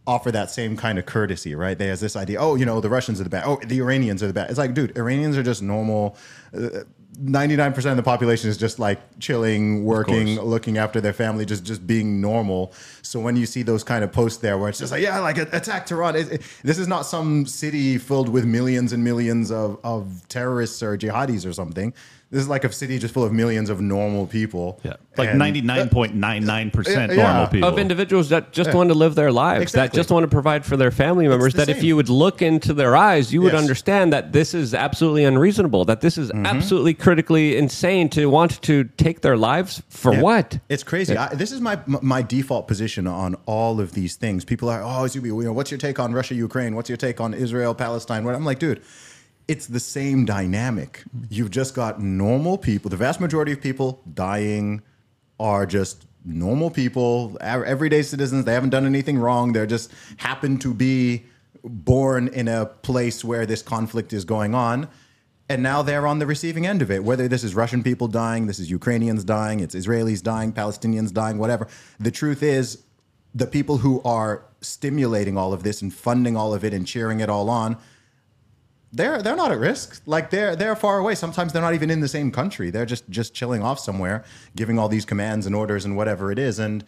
offer 0.07 0.31
that 0.31 0.51
same 0.51 0.77
kind 0.77 0.99
of 0.99 1.05
courtesy, 1.05 1.55
right? 1.55 1.77
They 1.77 1.85
There's 1.87 1.99
this 1.99 2.15
idea, 2.15 2.39
oh, 2.39 2.55
you 2.55 2.65
know, 2.65 2.79
the 2.79 2.89
Russians 2.89 3.19
are 3.19 3.23
the 3.23 3.29
bad. 3.29 3.43
Oh, 3.45 3.59
the 3.65 3.79
Iranians 3.79 4.21
are 4.21 4.27
the 4.27 4.33
bad. 4.33 4.49
It's 4.49 4.59
like, 4.59 4.73
dude, 4.73 4.95
Iranians 4.97 5.37
are 5.37 5.43
just 5.43 5.61
normal. 5.61 6.17
Uh, 6.55 6.81
99% 7.17 7.91
of 7.91 7.95
the 7.97 8.03
population 8.03 8.49
is 8.49 8.57
just 8.57 8.77
like 8.77 8.99
chilling, 9.19 9.85
working, 9.85 10.37
looking 10.41 10.77
after 10.77 10.99
their 10.99 11.13
family, 11.13 11.45
just 11.45 11.63
just 11.63 11.87
being 11.87 12.19
normal. 12.19 12.73
So 13.03 13.21
when 13.21 13.37
you 13.37 13.45
see 13.45 13.63
those 13.63 13.85
kind 13.85 14.03
of 14.03 14.11
posts 14.11 14.39
there 14.41 14.57
where 14.57 14.67
it's 14.67 14.79
just 14.79 14.91
like, 14.91 15.01
yeah, 15.01 15.19
like 15.19 15.37
attack 15.37 15.85
Tehran, 15.85 16.17
it, 16.17 16.31
it- 16.33 16.41
this 16.63 16.77
is 16.77 16.89
not 16.89 17.05
some 17.05 17.45
city 17.45 17.97
filled 17.97 18.27
with 18.27 18.43
millions 18.45 18.91
and 18.91 19.01
millions 19.03 19.49
of, 19.49 19.79
of 19.83 20.27
terrorists 20.27 20.83
or 20.83 20.97
jihadis 20.97 21.47
or 21.49 21.53
something. 21.53 21.93
This 22.31 22.41
is 22.41 22.49
like 22.49 22.63
a 22.63 22.71
city 22.71 22.97
just 22.97 23.13
full 23.13 23.23
of 23.23 23.31
millions 23.31 23.69
of 23.69 23.79
normal 23.79 24.25
people. 24.25 24.79
Yeah, 24.83 24.93
like 25.15 25.29
And- 25.29 25.39
ninety 25.39 25.61
nine 25.61 25.89
point 25.89 26.15
nine 26.15 26.43
nine 26.43 26.71
percent 26.71 27.13
Yeah. 27.13 27.23
normal 27.31 27.47
people. 27.47 27.69
of 27.69 27.77
individuals 27.77 28.29
that 28.29 28.51
just 28.51 28.73
want 28.73 28.89
to 28.89 28.95
live 28.95 29.13
their 29.15 29.31
lives, 29.31 29.71
that 29.73 29.83
Exactly. 29.85 29.97
just 29.99 30.09
want 30.11 30.23
to 30.23 30.27
provide 30.27 30.65
for 30.65 30.75
their 30.75 30.91
family 30.91 31.27
members. 31.27 31.53
the 31.53 31.57
That 31.59 31.69
if 31.69 31.77
same. 31.77 31.85
you 31.85 31.95
would 31.95 32.09
look 32.09 32.41
into 32.41 32.73
their 32.73 32.95
eyes, 32.95 33.31
you 33.31 33.41
would 33.43 33.53
Yes. 33.53 33.61
understand 33.61 34.11
that 34.11 34.33
this 34.33 34.53
is 34.55 34.73
absolutely 34.73 35.23
unreasonable. 35.23 35.85
That 35.85 36.01
this 36.01 36.17
is 36.17 36.29
Mm-hmm. 36.31 36.45
absolutely 36.47 36.93
critically 36.95 37.57
insane 37.57 38.09
to 38.09 38.25
want 38.29 38.59
to 38.63 38.85
take 38.97 39.21
their 39.21 39.37
lives 39.37 39.83
for 39.89 40.13
Yeah. 40.13 40.21
what? 40.21 40.59
It's 40.67 40.83
crazy. 40.83 41.15
I, 41.15 41.33
this 41.35 41.51
is 41.51 41.61
my 41.61 41.77
my 41.85 42.21
default 42.23 42.67
position 42.67 43.05
on 43.07 43.35
all 43.45 43.79
of 43.79 43.93
these 43.93 44.15
things. 44.15 44.43
People 44.43 44.67
are, 44.69 44.81
oh, 44.81 45.05
Zubi, 45.05 45.27
you 45.27 45.43
know, 45.43 45.53
what's 45.53 45.69
your 45.71 45.77
take 45.77 45.99
on 45.99 46.11
Russia, 46.11 46.33
Ukraine? 46.33 46.75
What's 46.75 46.89
your 46.89 46.97
take 46.97 47.21
on 47.21 47.33
Israel, 47.35 47.73
Palestine? 47.75 48.23
What 48.25 48.33
I'm 48.35 48.43
like, 48.45 48.59
dude, 48.59 48.81
it's 49.47 49.67
the 49.67 49.79
same 49.79 50.25
dynamic. 50.25 51.03
You've 51.29 51.51
just 51.51 51.75
got 51.75 52.01
normal 52.01 52.57
people. 52.57 52.89
The 52.89 52.97
vast 52.97 53.19
majority 53.19 53.51
of 53.51 53.61
people 53.61 54.01
dying 54.13 54.81
are 55.39 55.65
just 55.65 56.05
normal 56.23 56.71
people, 56.71 57.37
everyday 57.41 58.01
citizens. 58.01 58.45
They 58.45 58.53
haven't 58.53 58.71
done 58.71 58.85
anything 58.85 59.19
wrong. 59.19 59.53
They're 59.53 59.67
just 59.67 59.91
happen 60.17 60.57
to 60.59 60.73
be 60.73 61.25
born 61.63 62.27
in 62.29 62.47
a 62.47 62.65
place 62.65 63.23
where 63.23 63.45
this 63.45 63.61
conflict 63.61 64.13
is 64.13 64.25
going 64.25 64.55
on. 64.55 64.87
And 65.47 65.61
now 65.61 65.83
they're 65.83 66.07
on 66.07 66.17
the 66.17 66.25
receiving 66.25 66.65
end 66.65 66.81
of 66.81 66.89
it. 66.89 67.03
Whether 67.03 67.27
this 67.27 67.43
is 67.43 67.53
Russian 67.53 67.83
people 67.83 68.07
dying, 68.07 68.47
this 68.47 68.57
is 68.57 68.71
Ukrainians 68.71 69.23
dying, 69.23 69.59
it's 69.59 69.75
Israelis 69.75 70.23
dying, 70.23 70.51
Palestinians 70.51 71.13
dying, 71.13 71.37
whatever. 71.37 71.67
The 71.99 72.09
truth 72.09 72.41
is, 72.41 72.81
the 73.35 73.45
people 73.45 73.77
who 73.77 74.01
are 74.03 74.45
stimulating 74.61 75.37
all 75.37 75.53
of 75.53 75.61
this 75.61 75.81
and 75.83 75.93
funding 75.93 76.35
all 76.35 76.53
of 76.53 76.63
it 76.63 76.73
and 76.73 76.87
cheering 76.87 77.19
it 77.19 77.29
all 77.29 77.49
on, 77.49 77.77
they're 78.95 79.21
they're 79.21 79.35
not 79.35 79.51
at 79.51 79.59
risk. 79.59 80.01
Like 80.05 80.29
they're 80.29 80.55
they're 80.55 80.75
far 80.75 80.97
away. 80.97 81.15
Sometimes 81.15 81.53
they're 81.53 81.61
not 81.61 81.73
even 81.73 81.89
in 81.89 81.99
the 81.99 82.07
same 82.07 82.31
country. 82.31 82.69
They're 82.69 82.85
just 82.85 83.09
just 83.09 83.33
chilling 83.33 83.61
off 83.61 83.79
somewhere, 83.79 84.23
giving 84.55 84.79
all 84.79 84.87
these 84.87 85.05
commands 85.05 85.45
and 85.45 85.55
orders 85.55 85.85
and 85.85 85.97
whatever 85.97 86.31
it 86.31 86.39
is. 86.39 86.59
And 86.59 86.83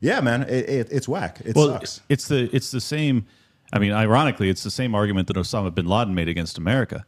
yeah, 0.00 0.20
man, 0.20 0.42
it, 0.42 0.68
it, 0.68 0.88
it's 0.90 1.08
whack. 1.08 1.40
It 1.44 1.56
well, 1.56 1.68
sucks. 1.68 2.00
it's 2.08 2.28
the 2.28 2.54
it's 2.54 2.70
the 2.70 2.80
same. 2.80 3.26
I 3.72 3.78
mean, 3.78 3.92
ironically, 3.92 4.48
it's 4.48 4.62
the 4.62 4.70
same 4.70 4.94
argument 4.94 5.28
that 5.28 5.36
Osama 5.36 5.74
bin 5.74 5.86
Laden 5.86 6.14
made 6.14 6.28
against 6.28 6.56
America. 6.58 7.04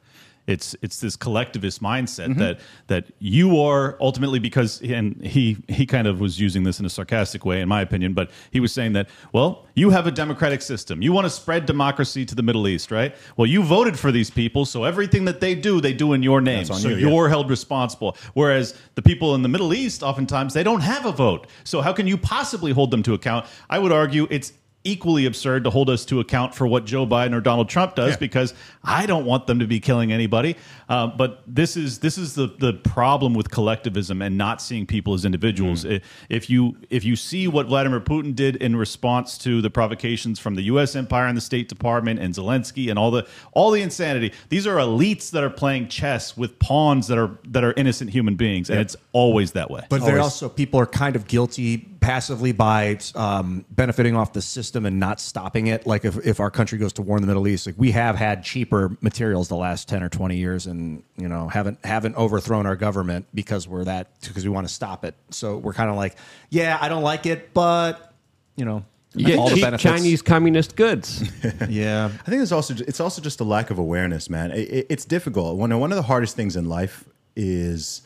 It's 0.46 0.74
it's 0.82 1.00
this 1.00 1.16
collectivist 1.16 1.82
mindset 1.82 2.30
Mm-hmm. 2.30 2.38
that 2.40 2.60
that 2.88 3.04
you 3.18 3.60
are 3.60 3.96
ultimately 4.00 4.38
because 4.38 4.80
and 4.82 5.20
he 5.24 5.56
he 5.68 5.86
kind 5.86 6.06
of 6.06 6.20
was 6.20 6.40
using 6.40 6.64
this 6.64 6.80
in 6.80 6.86
a 6.86 6.90
sarcastic 6.90 7.44
way, 7.44 7.60
in 7.60 7.68
my 7.68 7.80
opinion, 7.80 8.14
but 8.14 8.30
he 8.50 8.60
was 8.60 8.72
saying 8.72 8.92
that 8.94 9.08
well, 9.32 9.66
you 9.74 9.90
have 9.90 10.06
a 10.06 10.10
democratic 10.10 10.62
system, 10.62 11.02
you 11.02 11.12
want 11.12 11.24
to 11.24 11.30
spread 11.30 11.66
democracy 11.66 12.24
to 12.24 12.34
the 12.34 12.42
Middle 12.42 12.66
East, 12.68 12.90
right? 12.90 13.14
Well, 13.36 13.46
you 13.46 13.62
voted 13.62 13.98
for 13.98 14.12
these 14.12 14.30
people, 14.30 14.64
so 14.64 14.84
everything 14.84 15.24
that 15.26 15.40
they 15.40 15.54
do, 15.54 15.80
they 15.80 15.92
do 15.92 16.12
in 16.12 16.22
your 16.22 16.40
name, 16.40 16.64
so 16.64 16.88
you, 16.88 16.96
you're 17.08 17.28
held 17.28 17.48
responsible. 17.50 18.16
Whereas 18.34 18.74
the 18.94 19.02
people 19.02 19.34
in 19.34 19.42
the 19.42 19.48
Middle 19.48 19.72
East, 19.72 20.02
oftentimes, 20.02 20.54
they 20.54 20.62
don't 20.62 20.82
have 20.82 21.06
a 21.06 21.12
vote. 21.12 21.46
So 21.64 21.80
how 21.80 21.92
can 21.92 22.06
you 22.06 22.18
possibly 22.18 22.72
hold 22.72 22.90
them 22.90 23.02
to 23.04 23.14
account? 23.14 23.46
I 23.68 23.78
would 23.78 23.92
argue 23.92 24.26
it's 24.30 24.52
equally 24.82 25.26
absurd 25.26 25.64
to 25.64 25.70
hold 25.70 25.90
us 25.90 26.04
to 26.06 26.20
account 26.20 26.54
for 26.54 26.66
what 26.66 26.86
Joe 26.86 27.06
Biden 27.06 27.34
or 27.34 27.40
Donald 27.40 27.68
Trump 27.68 27.94
does 27.96 28.12
Yeah. 28.12 28.16
because 28.16 28.54
I 28.82 29.04
don't 29.04 29.26
want 29.26 29.46
them 29.46 29.58
to 29.58 29.66
be 29.66 29.78
killing 29.78 30.10
anybody. 30.10 30.56
Uh, 30.88 31.06
but 31.06 31.42
this 31.46 31.76
is 31.76 31.98
this 31.98 32.16
is 32.16 32.34
the 32.34 32.46
the 32.58 32.72
problem 32.72 33.34
with 33.34 33.50
collectivism 33.50 34.22
and 34.22 34.38
not 34.38 34.62
seeing 34.62 34.86
people 34.86 35.12
as 35.14 35.24
individuals. 35.26 35.84
Mm. 35.84 36.00
If 36.30 36.48
you 36.48 36.76
if 36.88 37.04
you 37.04 37.14
see 37.14 37.46
what 37.46 37.66
Vladimir 37.66 38.00
Putin 38.00 38.34
did 38.34 38.56
in 38.56 38.74
response 38.74 39.36
to 39.38 39.60
the 39.60 39.68
provocations 39.70 40.38
from 40.38 40.54
the 40.54 40.62
U.S. 40.62 40.96
empire 40.96 41.26
and 41.26 41.36
the 41.36 41.42
State 41.42 41.68
Department 41.68 42.18
and 42.18 42.34
Zelensky 42.34 42.88
and 42.88 42.98
all 42.98 43.10
the 43.10 43.26
all 43.52 43.70
the 43.70 43.82
insanity, 43.82 44.32
these 44.48 44.66
are 44.66 44.76
elites 44.76 45.30
that 45.32 45.44
are 45.44 45.50
playing 45.50 45.88
chess 45.88 46.36
with 46.38 46.58
pawns 46.58 47.06
that 47.08 47.18
are 47.18 47.38
that 47.48 47.64
are 47.64 47.74
innocent 47.76 48.10
human 48.10 48.36
beings, 48.36 48.70
and 48.70 48.80
it's 48.80 48.96
always 49.12 49.52
that 49.52 49.70
way. 49.70 49.84
But 49.90 50.00
they're 50.00 50.12
Always. 50.18 50.24
also 50.24 50.48
people 50.48 50.80
are 50.80 50.86
kind 50.86 51.16
of 51.16 51.26
guilty 51.26 51.86
passively 52.00 52.52
by 52.52 52.98
um, 53.14 53.64
benefiting 53.70 54.16
off 54.16 54.32
the 54.32 54.40
system 54.42 54.86
and 54.86 54.98
not 54.98 55.20
stopping 55.20 55.66
it. 55.66 55.86
Like 55.86 56.04
if, 56.04 56.16
if 56.26 56.40
our 56.40 56.50
country 56.50 56.78
goes 56.78 56.92
to 56.94 57.02
war 57.02 57.16
in 57.18 57.22
the 57.22 57.26
Middle 57.26 57.46
East, 57.46 57.66
like 57.66 57.74
we 57.78 57.90
have 57.92 58.16
had 58.16 58.42
cheaper 58.42 58.96
materials 59.00 59.48
the 59.48 59.56
last 59.56 59.88
ten 59.88 60.02
or 60.02 60.08
twenty 60.08 60.36
years, 60.36 60.66
and 60.66 61.02
you 61.16 61.28
know 61.28 61.48
haven't 61.48 61.78
haven't 61.84 62.16
overthrown 62.16 62.66
our 62.66 62.76
government 62.76 63.26
because 63.34 63.68
we're 63.68 63.84
that 63.84 64.08
because 64.26 64.44
we 64.44 64.50
want 64.50 64.66
to 64.66 64.72
stop 64.72 65.04
it. 65.04 65.14
So 65.30 65.56
we're 65.58 65.74
kind 65.74 65.90
of 65.90 65.96
like, 65.96 66.16
yeah, 66.48 66.78
I 66.80 66.88
don't 66.88 67.02
like 67.02 67.26
it, 67.26 67.52
but 67.54 68.12
you 68.56 68.64
know, 68.64 68.84
You 69.14 69.26
get 69.26 69.38
all 69.38 69.48
the 69.48 69.54
cheap 69.56 69.64
benefits. 69.64 69.82
Chinese 69.82 70.22
communist 70.22 70.76
goods. 70.76 71.22
Yeah, 71.68 72.06
I 72.06 72.30
think 72.30 72.42
it's 72.42 72.52
also 72.52 72.74
it's 72.74 73.00
also 73.00 73.20
just 73.22 73.40
a 73.40 73.44
lack 73.44 73.70
of 73.70 73.78
awareness, 73.78 74.28
man. 74.30 74.50
It, 74.52 74.70
it- 74.72 74.86
it's 74.90 75.04
difficult. 75.04 75.56
One 75.58 75.78
one 75.78 75.92
of 75.92 75.96
the 75.96 76.02
hardest 76.02 76.34
things 76.36 76.56
in 76.56 76.64
life 76.66 77.04
is 77.36 78.02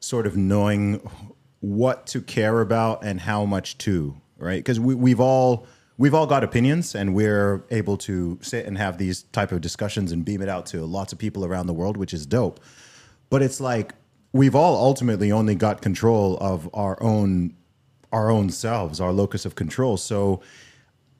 sort 0.00 0.26
of 0.26 0.36
knowing 0.36 1.00
what 1.60 2.06
to 2.08 2.20
care 2.20 2.60
about 2.60 3.04
and 3.04 3.20
how 3.20 3.44
much 3.44 3.78
to, 3.78 4.16
right? 4.36 4.58
Because 4.58 4.78
we, 4.78 4.94
we've 4.94 5.20
all 5.20 5.66
we've 5.96 6.14
all 6.14 6.26
got 6.26 6.44
opinions, 6.44 6.94
and 6.94 7.14
we're 7.14 7.64
able 7.70 7.96
to 7.96 8.38
sit 8.42 8.66
and 8.66 8.78
have 8.78 8.98
these 8.98 9.24
type 9.24 9.50
of 9.52 9.60
discussions 9.60 10.12
and 10.12 10.24
beam 10.24 10.40
it 10.40 10.48
out 10.48 10.66
to 10.66 10.84
lots 10.86 11.12
of 11.12 11.18
people 11.18 11.44
around 11.44 11.66
the 11.66 11.72
world, 11.74 11.96
which 11.96 12.14
is 12.14 12.24
dope. 12.26 12.60
But 13.30 13.42
it's 13.42 13.60
like 13.60 13.92
we've 14.32 14.54
all 14.54 14.76
ultimately 14.76 15.32
only 15.32 15.54
got 15.54 15.82
control 15.82 16.36
of 16.40 16.68
our 16.74 17.02
own 17.02 17.54
our 18.12 18.30
own 18.30 18.48
selves, 18.50 19.00
our 19.00 19.12
locus 19.12 19.44
of 19.44 19.54
control. 19.54 19.96
So 19.96 20.40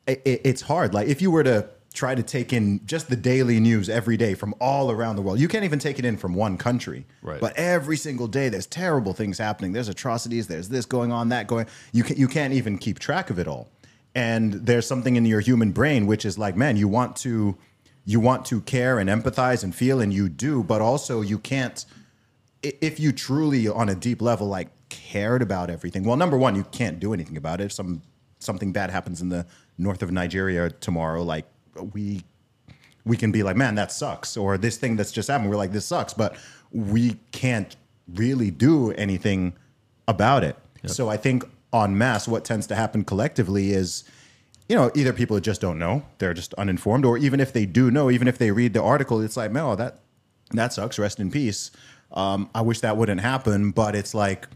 it, 0.07 0.23
it- 0.25 0.41
it's 0.45 0.63
hard. 0.63 0.95
Like 0.95 1.09
if 1.09 1.21
you 1.21 1.31
were 1.31 1.43
to 1.45 1.69
try 1.99 2.15
to 2.15 2.23
take 2.23 2.53
in 2.53 2.81
just 2.87 3.11
the 3.11 3.17
daily 3.17 3.59
news 3.59 3.89
every 3.89 4.17
day 4.17 4.35
from 4.35 4.55
all 4.61 4.93
around 4.93 5.17
the 5.17 5.23
world, 5.23 5.41
you 5.41 5.49
can't 5.49 5.65
even 5.65 5.81
take 5.81 5.99
it 5.99 6.05
in 6.05 6.17
from 6.17 6.33
one 6.33 6.57
country. 6.57 7.05
Right. 7.23 7.41
But 7.41 7.57
every 7.57 7.97
single 7.97 8.29
day, 8.29 8.49
there's 8.49 8.67
terrible 8.67 9.15
things 9.15 9.37
happening. 9.37 9.73
There's 9.73 9.89
atrocities. 9.89 10.47
There's 10.47 10.69
this 10.69 10.87
going 10.87 11.11
on, 11.11 11.31
that 11.31 11.49
going. 11.49 11.67
You 11.93 12.05
can 12.05 12.17
you 12.17 12.29
can't 12.29 12.55
even 12.55 12.79
keep 12.79 13.01
track 13.01 13.31
of 13.31 13.41
it 13.41 13.49
all. 13.49 13.69
And 14.15 14.53
there's 14.53 14.87
something 14.87 15.17
in 15.17 15.27
your 15.27 15.41
human 15.41 15.73
brain 15.73 16.07
which 16.07 16.25
is 16.25 16.39
like, 16.39 16.57
man, 16.57 16.77
you 16.77 16.87
want 16.87 17.17
to 17.17 17.59
you 18.05 18.21
want 18.21 18.47
to 18.47 18.61
care 18.61 19.01
and 19.01 19.11
empathize 19.11 19.65
and 19.65 19.75
feel, 19.75 20.01
and 20.01 20.15
you 20.15 20.29
do, 20.29 20.63
but 20.63 20.81
also 20.81 21.21
you 21.21 21.39
can't 21.39 21.85
if 22.63 22.99
you 23.01 23.13
truly 23.13 23.69
on 23.69 23.89
a 23.89 23.95
deep 23.95 24.23
level 24.23 24.47
like 24.47 24.69
cared 24.89 25.43
about 25.43 25.71
everything 25.71 26.03
well 26.03 26.17
number 26.17 26.37
one 26.37 26.57
you 26.57 26.65
can't 26.65 26.99
do 26.99 27.13
anything 27.13 27.37
about 27.37 27.61
it 27.61 27.65
if 27.65 27.73
some 27.73 28.03
something 28.41 28.73
bad 28.73 28.91
happens 28.91 29.21
in 29.21 29.29
the 29.29 29.47
north 29.77 30.03
of 30.03 30.11
nigeria 30.11 30.69
tomorrow 30.71 31.23
like 31.23 31.47
we 31.93 32.23
we 33.05 33.17
can 33.17 33.33
be 33.33 33.43
like 33.43 33.57
man 33.57 33.75
that 33.75 33.91
sucks 33.91 34.37
or 34.37 34.59
this 34.59 34.77
thing 34.77 34.97
that's 34.97 35.13
just 35.13 35.29
happened 35.29 35.51
we're 35.51 35.57
like 35.57 35.73
this 35.73 35.87
sucks 35.87 36.13
but 36.13 36.37
we 36.73 37.17
can't 37.33 37.77
really 38.15 38.51
do 38.51 38.93
anything 38.93 39.55
about 40.07 40.45
it 40.45 40.57
so 40.87 41.09
i 41.09 41.17
think 41.17 41.45
en 41.73 41.97
masse 41.97 42.27
what 42.29 42.45
tends 42.45 42.67
to 42.67 42.75
happen 42.75 43.05
collectively 43.05 43.73
is 43.73 44.05
you 44.69 44.77
know, 44.77 44.91
either 44.95 45.13
people 45.13 45.41
just 45.41 45.61
don't 45.61 45.79
know, 45.79 46.03
they're 46.19 46.35
just 46.35 46.53
uninformed, 46.55 47.05
or 47.05 47.17
even 47.17 47.41
if 47.41 47.53
they 47.53 47.65
do 47.65 47.91
know, 47.91 48.11
even 48.11 48.29
if 48.29 48.37
they 48.37 48.51
read 48.51 48.75
the 48.75 48.83
article, 48.83 49.21
it's 49.21 49.37
like, 49.37 49.51
no, 49.51 49.75
that 49.75 50.01
that 50.53 50.73
sucks. 50.73 50.99
Rest 50.99 51.21
in 51.21 51.31
peace. 51.31 51.71
Um, 52.13 52.51
I 52.55 52.61
wish 52.61 52.81
that 52.81 52.97
wouldn't 52.97 53.21
happen, 53.21 53.71
but 53.71 53.95
it's 53.95 54.15
like, 54.15 54.49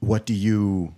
what 0.00 0.26
do 0.26 0.34
you, 0.34 0.92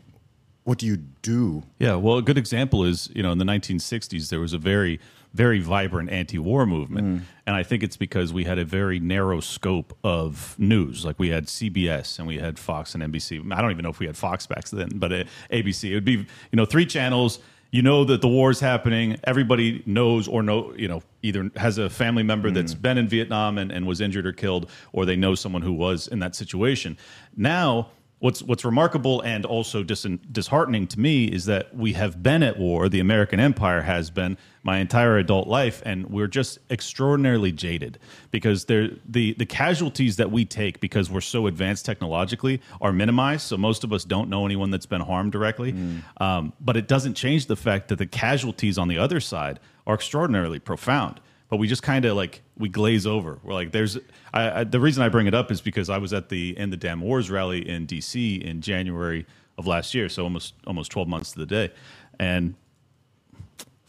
what 0.65 0.79
do 0.79 0.87
you 0.87 0.99
do? 1.23 1.63
Yeah, 1.79 1.97
well, 1.97 2.19
a 2.19 2.23
good 2.23 2.39
example 2.39 2.85
is 2.85 3.11
you 3.15 3.23
know 3.23 3.33
in 3.33 3.39
the 3.39 3.45
1960s 3.45 4.29
there 4.29 4.41
was 4.41 4.53
a 4.53 4.59
very 4.59 5.01
very 5.39 5.61
vibrant 5.61 6.11
anti-war 6.11 6.67
movement, 6.67 7.23
and 7.47 7.55
I 7.57 7.63
think 7.63 7.85
it's 7.85 7.97
because 7.97 8.33
we 8.33 8.43
had 8.43 8.59
a 8.59 8.65
very 8.65 8.99
narrow 8.99 9.39
scope 9.41 9.97
of 10.03 10.57
news. 10.59 11.05
Like 11.05 11.17
we 11.21 11.29
had 11.29 11.47
CBS 11.47 12.19
and 12.19 12.27
we 12.27 12.39
had 12.39 12.59
Fox 12.59 12.95
and 12.95 13.05
NBC. 13.05 13.31
I 13.53 13.61
don't 13.63 13.71
even 13.71 13.85
know 13.85 13.91
if 13.91 14.01
we 14.01 14.07
had 14.07 14.17
Fox 14.17 14.47
back 14.49 14.65
then, 14.69 14.91
but 14.95 15.13
uh, 15.13 15.25
ABC. 15.53 15.91
It 15.91 15.95
would 15.95 16.05
be 16.05 16.27
you 16.51 16.57
know 16.59 16.65
three 16.67 16.87
channels. 16.87 17.39
You 17.71 17.83
know 17.83 18.03
that 18.05 18.21
the 18.21 18.29
war 18.29 18.51
is 18.51 18.61
happening. 18.61 19.17
Everybody 19.25 19.83
knows 19.87 20.27
or 20.27 20.43
know 20.43 20.75
you 20.77 20.89
know 20.89 21.03
either 21.23 21.51
has 21.55 21.79
a 21.79 21.89
family 21.89 22.25
member 22.25 22.51
that's 22.51 22.75
been 22.75 22.99
in 22.99 23.07
Vietnam 23.07 23.59
and, 23.59 23.71
and 23.71 23.87
was 23.87 24.01
injured 24.01 24.27
or 24.27 24.33
killed, 24.33 24.69
or 24.93 25.07
they 25.07 25.17
know 25.17 25.35
someone 25.37 25.63
who 25.63 25.73
was 25.73 26.09
in 26.09 26.19
that 26.19 26.35
situation. 26.35 26.99
Now 27.37 27.91
what's 28.21 28.43
what's 28.43 28.65
remarkable 28.65 29.21
and 29.23 29.45
also 29.45 29.83
dis- 29.83 30.07
disheartening 30.33 30.87
to 30.89 30.99
me 31.01 31.27
is 31.27 31.45
that 31.47 31.75
we 31.75 31.93
have 31.93 32.23
been 32.23 32.43
at 32.43 32.59
war. 32.59 32.89
The 32.89 33.01
American 33.01 33.41
empire 33.41 33.83
has 33.83 34.11
been 34.11 34.37
my 34.63 34.79
entire 34.79 35.19
adult 35.19 35.49
life, 35.49 35.83
and 35.87 36.07
we're 36.11 36.27
just 36.27 36.59
extraordinarily 36.71 37.53
jaded 37.53 37.99
because 38.31 38.65
the 38.65 38.99
the 39.07 39.47
casualties 39.47 40.17
that 40.17 40.31
we 40.31 40.45
take 40.45 40.81
because 40.81 41.11
we're 41.11 41.21
so 41.21 41.47
advanced 41.47 41.85
technologically 41.87 42.61
are 42.81 42.93
minimized. 42.93 43.43
So 43.43 43.57
most 43.57 43.85
of 43.85 43.93
us 43.93 44.05
don't 44.05 44.29
know 44.29 44.45
anyone 44.45 44.71
that's 44.71 44.87
been 44.87 45.01
harmed 45.01 45.33
directly, 45.33 45.75
um, 46.19 46.53
but 46.61 46.77
it 46.77 46.89
doesn't 46.89 47.15
change 47.15 47.47
the 47.47 47.57
fact 47.57 47.89
that 47.89 47.97
the 47.97 48.07
casualties 48.07 48.79
on 48.79 48.89
the 48.89 48.99
other 48.99 49.21
side 49.21 49.61
are 49.87 49.95
extraordinarily 49.95 50.59
profound 50.59 51.21
but 51.49 51.57
we 51.57 51.67
just 51.67 51.83
kind 51.83 52.05
of 52.05 52.17
like 52.17 52.43
we 52.57 52.69
glaze 52.69 53.07
over. 53.07 53.39
We're 53.43 53.55
like, 53.55 53.73
there's 53.73 53.97
I, 54.33 54.61
I, 54.61 54.65
the 54.65 54.81
reason 54.81 55.03
I 55.03 55.09
bring 55.09 55.27
it 55.27 55.35
up 55.35 55.51
is 55.51 55.61
because 55.61 55.91
I 55.91 55.99
was 55.99 56.13
at 56.13 56.29
the 56.29 56.57
End 56.57 56.73
the 56.73 56.77
Damn 56.77 57.01
Wars 57.01 57.31
rally 57.31 57.69
in 57.69 57.87
D.C. 57.87 58.37
in 58.37 58.61
January 58.61 59.27
of 59.57 59.67
last 59.67 59.95
year, 59.95 60.09
so 60.09 60.23
almost 60.25 60.55
almost 60.67 60.91
12 60.91 61.09
months 61.09 61.33
to 61.33 61.39
the 61.39 61.47
day, 61.47 61.73
and 62.19 62.55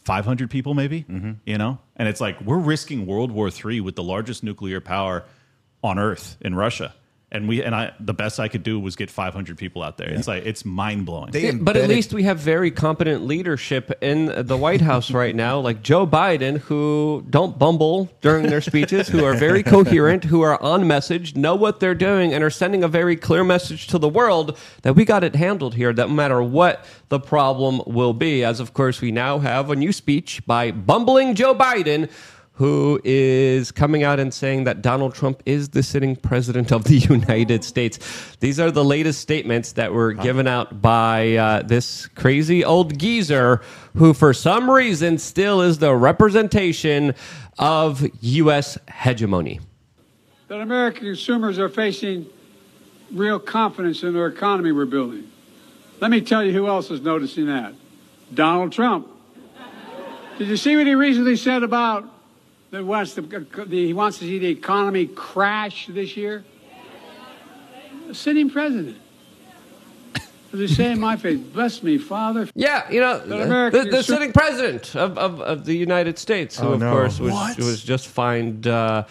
500 0.04 0.50
people 0.50 0.74
maybe, 0.74 1.04
mm-hmm. 1.04 1.32
you 1.44 1.58
know, 1.58 1.78
and 1.96 2.08
it's 2.08 2.20
like 2.20 2.40
we're 2.40 2.58
risking 2.58 3.06
World 3.06 3.30
War 3.30 3.48
III 3.48 3.80
with 3.82 3.96
the 3.96 4.02
largest 4.02 4.42
nuclear 4.42 4.80
power 4.80 5.24
on 5.82 5.98
Earth 5.98 6.36
in 6.40 6.54
Russia. 6.54 6.94
And 7.32 7.46
we 7.46 7.62
and 7.62 7.74
I 7.74 7.92
the 8.00 8.12
best 8.12 8.40
I 8.40 8.48
could 8.48 8.64
do 8.64 8.80
was 8.80 8.96
get 8.96 9.08
500 9.08 9.56
people 9.56 9.82
out 9.82 9.98
there. 9.98 10.08
It's 10.08 10.26
like 10.26 10.44
it's 10.44 10.64
mind 10.64 11.06
blowing. 11.06 11.30
Yeah, 11.32 11.52
but 11.60 11.76
at 11.76 11.88
least 11.88 12.12
we 12.12 12.24
have 12.24 12.38
very 12.38 12.72
competent 12.72 13.24
leadership 13.24 13.92
in 14.02 14.46
the 14.46 14.56
White 14.56 14.80
House 14.80 15.10
right 15.22 15.34
now, 15.34 15.60
like 15.60 15.82
Joe 15.82 16.06
Biden, 16.06 16.58
who 16.58 17.24
don't 17.30 17.56
bumble 17.56 18.10
during 18.20 18.46
their 18.46 18.60
speeches, 18.60 19.06
who 19.08 19.24
are 19.24 19.34
very 19.34 19.62
coherent, 19.62 20.24
who 20.24 20.42
are 20.42 20.60
on 20.60 20.88
message, 20.88 21.36
know 21.36 21.54
what 21.54 21.78
they're 21.78 21.94
doing, 21.94 22.34
and 22.34 22.42
are 22.42 22.50
sending 22.50 22.82
a 22.82 22.88
very 22.88 23.14
clear 23.16 23.44
message 23.44 23.86
to 23.88 23.98
the 23.98 24.08
world 24.08 24.58
that 24.82 24.94
we 24.96 25.04
got 25.04 25.22
it 25.22 25.36
handled 25.36 25.74
here, 25.76 25.92
that 25.92 26.08
no 26.08 26.14
matter 26.14 26.42
what 26.42 26.84
the 27.10 27.20
problem 27.20 27.80
will 27.86 28.12
be. 28.12 28.42
As 28.42 28.58
of 28.58 28.74
course, 28.74 29.00
we 29.00 29.12
now 29.12 29.38
have 29.38 29.70
a 29.70 29.76
new 29.76 29.92
speech 29.92 30.44
by 30.46 30.72
bumbling 30.72 31.34
Joe 31.34 31.54
Biden. 31.54 32.10
Who 32.60 33.00
is 33.04 33.72
coming 33.72 34.02
out 34.02 34.20
and 34.20 34.34
saying 34.34 34.64
that 34.64 34.82
Donald 34.82 35.14
Trump 35.14 35.42
is 35.46 35.70
the 35.70 35.82
sitting 35.82 36.14
president 36.14 36.70
of 36.70 36.84
the 36.84 36.98
United 37.10 37.64
States. 37.64 38.36
These 38.40 38.60
are 38.60 38.70
the 38.70 38.84
latest 38.84 39.22
statements 39.22 39.72
that 39.72 39.94
were 39.94 40.12
given 40.12 40.46
out 40.46 40.82
by 40.82 41.36
uh, 41.36 41.62
this 41.62 42.06
crazy 42.08 42.62
old 42.62 42.98
geezer 42.98 43.62
who, 43.96 44.12
for 44.12 44.34
some 44.34 44.70
reason, 44.70 45.16
still 45.16 45.62
is 45.62 45.78
the 45.78 45.94
representation 45.94 47.14
of 47.58 48.06
U.S. 48.20 48.76
hegemony. 48.92 49.60
That 50.48 50.60
American 50.60 51.04
consumers 51.04 51.58
are 51.58 51.70
facing 51.70 52.26
real 53.10 53.38
confidence 53.38 54.02
in 54.02 54.12
their 54.12 54.26
economy 54.26 54.70
we're 54.70 54.84
building. 54.84 55.32
Let 55.98 56.10
me 56.10 56.20
tell 56.20 56.44
you 56.44 56.52
who 56.52 56.66
else 56.66 56.90
is 56.90 57.00
noticing 57.00 57.46
that 57.46 57.72
Donald 58.34 58.70
Trump. 58.70 59.08
Did 60.36 60.48
you 60.48 60.58
see 60.58 60.76
what 60.76 60.86
he 60.86 60.94
recently 60.94 61.36
said 61.36 61.62
about 61.62 62.19
that 62.70 62.84
wants 62.84 63.14
the, 63.14 63.22
the, 63.22 63.86
he 63.86 63.92
wants 63.92 64.18
to 64.18 64.24
see 64.24 64.38
the 64.38 64.48
economy 64.48 65.06
crash 65.06 65.86
this 65.88 66.16
year? 66.16 66.44
The 68.08 68.14
sitting 68.14 68.50
president. 68.50 68.96
As 70.52 70.58
they 70.58 70.66
say 70.66 70.90
in 70.90 70.98
my 70.98 71.16
face, 71.16 71.38
bless 71.38 71.80
me, 71.80 71.96
Father. 71.96 72.48
Yeah, 72.56 72.90
you 72.90 73.00
know, 73.00 73.20
American 73.20 73.84
the, 73.84 73.90
the 73.98 74.02
sitting 74.02 74.32
president 74.32 74.96
of, 74.96 75.16
of, 75.16 75.40
of 75.40 75.64
the 75.64 75.74
United 75.74 76.18
States, 76.18 76.58
who, 76.58 76.68
Oh, 76.68 76.72
of 76.72 76.80
no. 76.80 76.90
course, 76.90 77.20
was, 77.20 77.32
What? 77.32 77.56
was 77.58 77.84
just 77.84 78.08
fined 78.08 78.66
uh, 78.66 79.04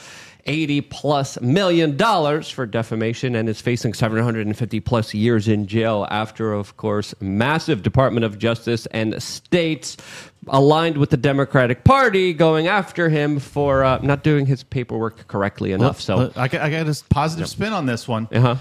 80 0.50 0.82
plus 0.82 1.39
million 1.41 1.96
dollars 1.96 2.50
for 2.50 2.65
defamation 2.65 3.36
and 3.36 3.48
is 3.48 3.62
facing 3.62 3.94
750 3.94 4.79
plus 4.79 5.13
years 5.13 5.48
in 5.48 5.68
jail 5.68 6.08
after, 6.10 6.53
of 6.53 6.75
course, 6.75 7.13
massive 7.22 7.84
Department 7.84 8.25
of 8.25 8.39
Justice 8.39 8.86
and 8.88 9.22
states 9.22 9.96
aligned 10.48 10.98
with 10.98 11.12
the 11.12 11.18
Democratic 11.18 11.84
Party 11.84 12.34
going 12.34 12.68
after 12.68 13.10
him 13.10 13.39
for 13.39 13.84
uh, 13.84 14.00
not 14.01 14.24
doing 14.24 14.46
his 14.48 14.63
paperwork 14.63 15.27
correctly 15.27 15.72
enough. 15.72 16.01
so, 16.01 16.32
I, 16.36 16.48
got- 16.48 16.62
I 16.62 16.70
got 16.72 16.88
a 16.88 17.03
positive 17.10 17.48
spin 17.48 17.72
on 17.74 17.86
this 17.86 18.08
one. 18.08 18.27
uh-huh. 18.32 18.56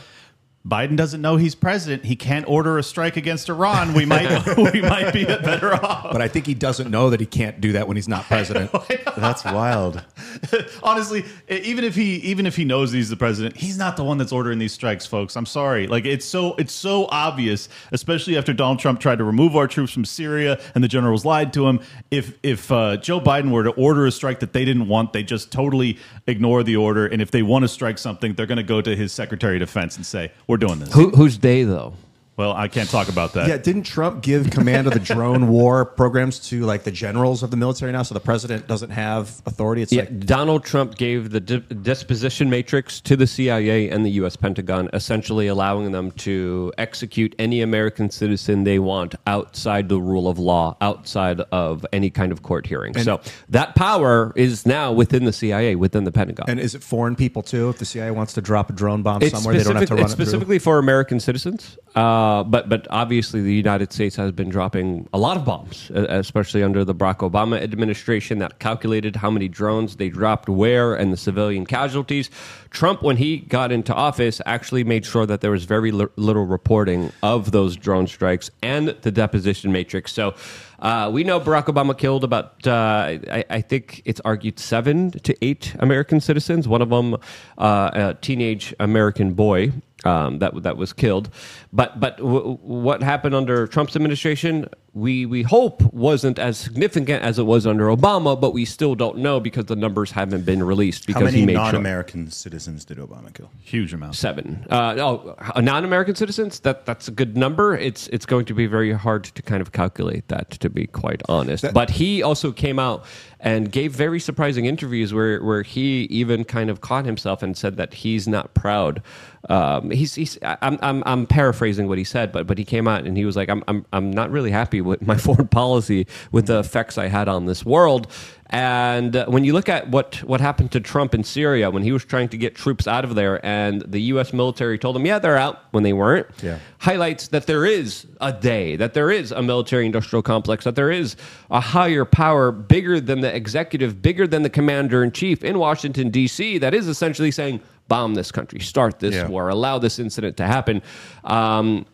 Biden 0.69 0.97
doesn't 0.97 1.23
know 1.23 1.37
he's 1.37 1.55
president. 1.55 2.05
He 2.05 2.15
can't 2.15 2.47
order 2.47 2.77
a 2.77 2.83
strike 2.83 3.17
against 3.17 3.49
Iran. 3.49 3.95
We 3.95 4.05
might 4.05 4.29
we 4.75 4.83
might 4.83 5.13
be 5.13 5.25
better 5.25 5.73
off. 5.73 6.13
But 6.13 6.21
I 6.21 6.29
think 6.29 6.47
he 6.47 6.53
doesn't 6.53 6.91
know 6.91 7.09
that 7.09 7.21
he 7.21 7.27
can't 7.27 7.59
do 7.61 7.73
that 7.73 7.89
when 7.89 7.97
he's 7.97 8.09
not 8.09 8.25
president. 8.29 8.71
That's 9.17 9.45
wild. 9.45 10.05
Honestly, 10.83 11.25
even 11.49 11.85
if 11.85 11.95
he 11.95 12.17
even 12.17 12.45
if 12.45 12.55
he 12.55 12.65
knows 12.65 12.93
he's 12.93 13.09
the 13.09 13.17
president, 13.17 13.57
he's 13.57 13.79
not 13.79 13.97
the 13.97 14.05
one 14.05 14.19
that's 14.19 14.33
ordering 14.33 14.59
these 14.59 14.73
strikes, 14.73 15.07
folks. 15.07 15.37
I'm 15.37 15.47
sorry. 15.47 15.87
Like 15.87 16.05
it's 16.05 16.27
so 16.27 16.55
it's 16.57 16.75
so 16.75 17.07
obvious, 17.07 17.71
especially 17.91 18.37
after 18.37 18.53
Donald 18.53 18.79
Trump 18.79 19.01
tried 19.01 19.19
to 19.19 19.25
remove 19.25 19.57
our 19.57 19.69
troops 19.69 19.93
from 19.93 20.05
Syria 20.05 20.61
and 20.75 20.85
the 20.85 20.89
generals 20.89 21.25
lied 21.25 21.55
to 21.55 21.67
him. 21.67 21.81
If 22.11 22.35
if 22.43 22.71
uh, 22.71 22.99
Joe 22.99 23.21
Biden 23.21 23.51
were 23.51 23.65
to 23.65 23.71
order 23.71 24.05
a 24.05 24.13
strike 24.13 24.41
that 24.41 24.53
they 24.53 24.67
didn't 24.67 24.89
want, 24.89 25.15
they 25.15 25.23
just 25.23 25.51
totally 25.51 25.97
ignore 26.27 26.63
the 26.63 26.77
order. 26.77 27.07
And 27.07 27.23
if 27.23 27.31
they 27.31 27.43
want 27.43 27.63
to 27.63 27.69
strike 27.69 27.97
something, 27.97 28.35
they're 28.35 28.47
going 28.47 28.57
to 28.59 28.63
go 28.63 28.83
to 28.83 28.95
his 28.95 29.13
Secretary 29.13 29.57
of 29.57 29.61
Defense 29.61 29.97
and 29.97 30.05
say, 30.05 30.31
"We're 30.47 30.58
doing 30.59 30.79
this." 30.81 30.93
Who, 30.93 31.11
who's 31.11 31.39
they, 31.39 31.63
though? 31.63 31.95
Well, 32.39 32.53
I 32.53 32.69
can't 32.69 32.89
talk 32.89 33.09
about 33.09 33.33
that. 33.33 33.49
Yeah, 33.49 33.57
didn't 33.57 33.83
Trump 33.83 34.23
give 34.23 34.49
command 34.51 34.87
of 34.87 34.93
the 34.93 35.01
drone 35.01 35.49
war 35.59 35.85
programs 35.85 36.39
to 36.51 36.65
like 36.65 36.85
the 36.85 36.93
generals 36.93 37.43
of 37.43 37.51
the 37.51 37.57
military 37.57 37.91
now? 37.91 38.05
So 38.05 38.15
the 38.15 38.21
president 38.21 38.69
doesn't 38.69 38.91
have 38.91 39.43
authority. 39.45 39.83
It's 39.83 39.93
Yeah, 39.93 40.03
like 40.03 40.21
Donald 40.25 40.65
Trump 40.65 40.97
gave 40.97 41.31
the 41.31 41.41
di- 41.41 41.59
disposition 41.83 42.49
matrix 42.49 43.01
to 43.01 43.17
the 43.17 43.27
CIA 43.27 43.91
and 43.91 44.07
the 44.07 44.11
U.S. 44.23 44.37
Pentagon, 44.37 44.89
essentially 44.93 45.49
allowing 45.49 45.91
them 45.91 46.13
to 46.13 46.73
execute 46.79 47.35
any 47.41 47.61
American 47.61 48.09
citizen 48.09 48.63
they 48.63 48.79
want 48.79 49.17
outside 49.27 49.89
the 49.89 50.01
rule 50.01 50.29
of 50.29 50.39
law, 50.39 50.77
outside 50.81 51.41
of 51.51 51.85
any 51.93 52.09
kind 52.09 52.31
of 52.31 52.45
court 52.45 52.69
hearing. 52.69 52.97
so 52.99 53.21
that 53.49 53.75
power 53.75 54.33
is 54.37 54.65
now 54.65 54.93
within 54.93 55.25
the 55.25 55.33
CIA, 55.33 55.75
within 55.75 56.05
the 56.05 56.13
Pentagon. 56.13 56.47
and 56.49 56.61
is 56.61 56.77
it 56.77 56.85
foreign 56.85 57.17
people 57.17 57.43
too? 57.43 57.69
If 57.71 57.79
the 57.79 57.85
CIA 57.85 58.13
wants 58.13 58.33
to 58.35 58.41
drop 58.41 58.71
a 58.71 58.73
drone 58.73 59.03
bomb 59.03 59.23
It's 59.23 59.33
somewhere, 59.35 59.57
they 59.57 59.65
don't 59.65 59.75
have 59.75 59.89
to 59.89 59.95
run 59.97 60.05
it's 60.05 60.13
it 60.13 60.17
through. 60.17 60.25
specifically 60.27 60.61
for 60.61 60.79
American 60.79 61.19
citizens. 61.19 61.77
Uh, 61.97 62.27
but 62.45 62.69
but 62.69 62.87
obviously 62.91 63.41
the 63.43 63.55
United 63.55 63.93
States 63.93 64.17
has 64.17 64.33
been 64.33 64.49
dropping 64.49 65.09
a 65.13 65.19
lot 65.19 65.37
of 65.37 65.45
bombs, 65.45 65.91
uh, 65.95 66.07
especially 66.09 66.63
under 66.63 66.85
the 66.85 66.95
Barack 66.95 67.19
Obama 67.29 67.61
administration 67.63 68.39
that 68.39 68.59
calculated 68.59 69.17
how 69.17 69.31
many 69.31 69.49
drones 69.49 69.97
they 69.97 70.09
dropped 70.09 70.49
where 70.49 70.95
and 70.95 71.13
the 71.13 71.17
civilian 71.17 71.65
casualties. 71.67 72.31
Trump, 72.71 73.03
when 73.03 73.17
he 73.17 73.39
got 73.39 73.73
into 73.73 73.95
office, 73.95 74.41
actually 74.47 74.85
made 74.85 75.05
sure 75.05 75.27
that 75.27 75.41
there 75.41 75.51
was 75.51 75.65
very 75.65 75.91
li- 75.91 76.15
little 76.17 76.47
reporting 76.47 77.13
of 77.23 77.51
those 77.51 77.77
drone 77.77 78.07
strikes 78.07 78.51
and 78.63 78.89
the 79.03 79.11
disposition 79.11 79.73
matrix. 79.73 80.13
So. 80.13 80.35
Uh, 80.81 81.11
we 81.13 81.25
know 81.25 81.41
Barack 81.41 81.65
Obama 81.65 81.99
killed 81.99 82.23
about, 82.23 82.65
uh, 82.65 83.19
I, 83.33 83.45
I 83.51 83.61
think 83.61 84.01
it's 84.05 84.21
argued, 84.25 84.61
seven 84.61 85.11
to 85.11 85.35
eight 85.45 85.75
American 85.81 86.21
citizens. 86.21 86.69
One 86.69 86.83
of 86.83 86.91
them, 86.91 87.15
uh, 87.59 87.91
a 87.93 88.15
teenage 88.21 88.73
American 88.79 89.35
boy 89.35 89.73
um, 90.05 90.39
that 90.39 90.63
that 90.63 90.77
was 90.77 90.93
killed. 90.93 91.31
But 91.73 91.99
but 92.01 92.17
w- 92.19 92.57
what 92.63 93.03
happened 93.03 93.35
under 93.35 93.67
Trump's 93.67 93.97
administration? 93.97 94.69
We 94.95 95.27
we 95.27 95.43
hope 95.43 95.83
wasn't 95.93 96.39
as 96.39 96.57
significant 96.59 97.23
as 97.23 97.39
it 97.39 97.45
was 97.45 97.67
under 97.67 97.87
Obama, 97.87 98.41
but 98.41 98.53
we 98.53 98.65
still 98.65 98.95
don't 98.95 99.19
know 99.19 99.39
because 99.39 99.67
the 99.67 99.77
numbers 99.77 100.11
haven't 100.11 100.45
been 100.45 100.63
released 100.63 101.07
Because 101.07 101.21
How 101.21 101.21
because 101.27 101.33
many 101.35 101.41
he 101.41 101.47
made 101.47 101.53
sure. 101.55 101.63
non-American 101.65 102.31
citizens 102.31 102.85
did 102.85 102.99
Obama 102.99 103.33
kill? 103.33 103.51
Huge 103.63 103.93
amount. 103.93 104.17
Seven. 104.17 104.67
Uh, 104.71 104.97
oh, 104.99 105.37
uh, 105.55 105.61
non-American 105.61 106.15
citizens. 106.15 106.61
That 106.61 106.85
that's 106.87 107.07
a 107.07 107.13
good 107.13 107.37
number. 107.37 107.77
It's 107.77 108.09
it's 108.09 108.27
going 108.27 108.47
to 108.47 108.55
be 108.55 108.67
very 108.67 108.93
hard 108.93 109.25
to 109.25 109.43
kind 109.43 109.61
of 109.61 109.73
calculate 109.73 110.27
that, 110.29 110.51
to 110.51 110.71
be 110.71 110.87
quite 110.87 111.23
honest. 111.29 111.65
but 111.75 111.91
he 111.91 112.23
also 112.23 112.51
came 112.51 112.79
out 112.79 113.05
and 113.41 113.71
gave 113.71 113.93
very 113.93 114.19
surprising 114.19 114.67
interviews 114.67 115.15
where 115.15 115.43
where 115.43 115.63
he 115.63 116.03
even 116.05 116.45
kind 116.45 116.71
of 116.71 116.81
caught 116.81 117.05
himself 117.05 117.43
and 117.43 117.57
said 117.57 117.77
that 117.77 117.95
he's 117.95 118.27
not 118.27 118.55
proud. 118.55 119.03
Um, 119.49 119.91
he's 119.91 120.15
he's 120.15 120.39
I'm, 120.43 120.79
I'm 120.83 121.03
I'm 121.07 121.27
paraphrasing 121.27 121.89
what 121.89 121.99
he 121.99 122.05
said, 122.05 122.33
but 122.33 122.47
but 122.47 122.59
he 122.59 122.65
came 122.65 122.89
out 122.89 123.05
and 123.07 123.17
he 123.17 123.25
was 123.25 123.37
like, 123.37 123.49
I'm 123.49 123.63
I'm 123.69 123.87
I'm 123.93 124.11
not 124.11 124.31
really 124.31 124.51
happy 124.51 124.81
with 124.81 125.07
my 125.07 125.17
foreign 125.19 125.49
policy 125.49 126.07
with 126.33 126.47
the 126.47 126.59
effects 126.59 126.99
I 126.99 127.07
had 127.07 127.29
on 127.29 127.47
this 127.47 127.65
world. 127.65 128.09
And 128.51 129.15
uh, 129.15 129.27
when 129.27 129.45
you 129.45 129.53
look 129.53 129.69
at 129.69 129.89
what, 129.91 130.17
what 130.25 130.41
happened 130.41 130.73
to 130.73 130.81
Trump 130.81 131.15
in 131.15 131.23
Syria 131.23 131.71
when 131.71 131.83
he 131.83 131.93
was 131.93 132.05
trying 132.05 132.29
to 132.31 132.39
get 132.39 132.55
troops 132.55 132.87
out 132.87 133.05
of 133.05 133.15
there, 133.15 133.45
and 133.45 133.83
the 133.83 134.01
U.S. 134.13 134.33
military 134.33 134.79
told 134.79 134.97
him, 134.97 135.05
yeah, 135.05 135.19
they're 135.19 135.37
out 135.37 135.65
when 135.73 135.83
they 135.83 135.93
weren't, 135.93 136.27
Yeah. 136.43 136.59
highlights 136.79 137.29
that 137.29 137.47
there 137.47 137.67
is 137.67 138.07
a 138.21 138.33
day, 138.33 138.77
that 138.77 138.95
there 138.95 139.11
is 139.11 139.33
a 139.33 139.43
military 139.43 139.85
industrial 139.85 140.23
complex, 140.23 140.65
that 140.65 140.77
there 140.77 140.91
is 140.91 141.17
a 141.51 141.61
higher 141.61 142.05
power 142.07 142.51
bigger 142.51 143.01
than 143.01 143.21
the 143.21 143.35
executive, 143.35 144.01
bigger 144.01 144.27
than 144.27 144.43
the 144.43 144.51
commander 144.51 145.05
in 145.05 145.13
chief 145.13 145.45
in 145.45 145.59
Washington, 145.59 146.09
D.C., 146.11 146.57
that 146.59 146.73
is 146.73 146.89
essentially 146.89 147.31
saying, 147.31 147.61
bomb 147.89 148.15
this 148.15 148.33
country, 148.33 148.61
start 148.61 148.99
this 148.99 149.15
Yeah. 149.15 149.29
war, 149.29 149.49
allow 149.51 149.79
this 149.79 149.99
incident 149.99 150.37
to 150.39 150.47
happen. 150.47 150.81
Um, 151.25 151.85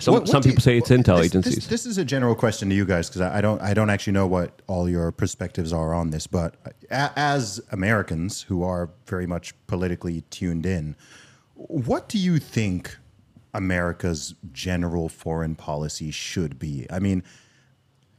some 0.00 0.14
What- 0.14 0.22
what 0.22 0.28
some 0.28 0.42
do 0.42 0.48
you- 0.48 0.54
people 0.54 0.62
say 0.62 0.78
it's 0.78 0.88
intel 0.90 1.16
this- 1.18 1.26
agencies. 1.26 1.54
This, 1.56 1.66
this 1.66 1.86
is 1.86 1.98
a 1.98 2.04
general 2.04 2.34
question 2.34 2.68
to 2.70 2.74
you 2.74 2.84
guys 2.84 3.08
because 3.08 3.20
I, 3.22 3.38
I 3.38 3.40
don't 3.40 3.60
I 3.62 3.74
don't 3.74 3.90
actually 3.90 4.12
know 4.14 4.26
what 4.26 4.60
all 4.66 4.88
your 4.88 5.12
perspectives 5.12 5.72
are 5.72 5.92
on 5.94 6.10
this, 6.10 6.26
but 6.26 6.56
as 6.90 7.60
Americans 7.70 8.42
who 8.42 8.62
are 8.62 8.90
very 9.06 9.26
much 9.26 9.54
politically 9.66 10.22
tuned 10.30 10.66
in, 10.66 10.96
what 11.54 12.08
do 12.08 12.18
you 12.18 12.38
think 12.38 12.96
America's 13.54 14.34
general 14.52 15.08
foreign 15.08 15.54
policy 15.54 16.10
should 16.10 16.58
be? 16.58 16.86
I 16.90 16.98
mean, 17.00 17.22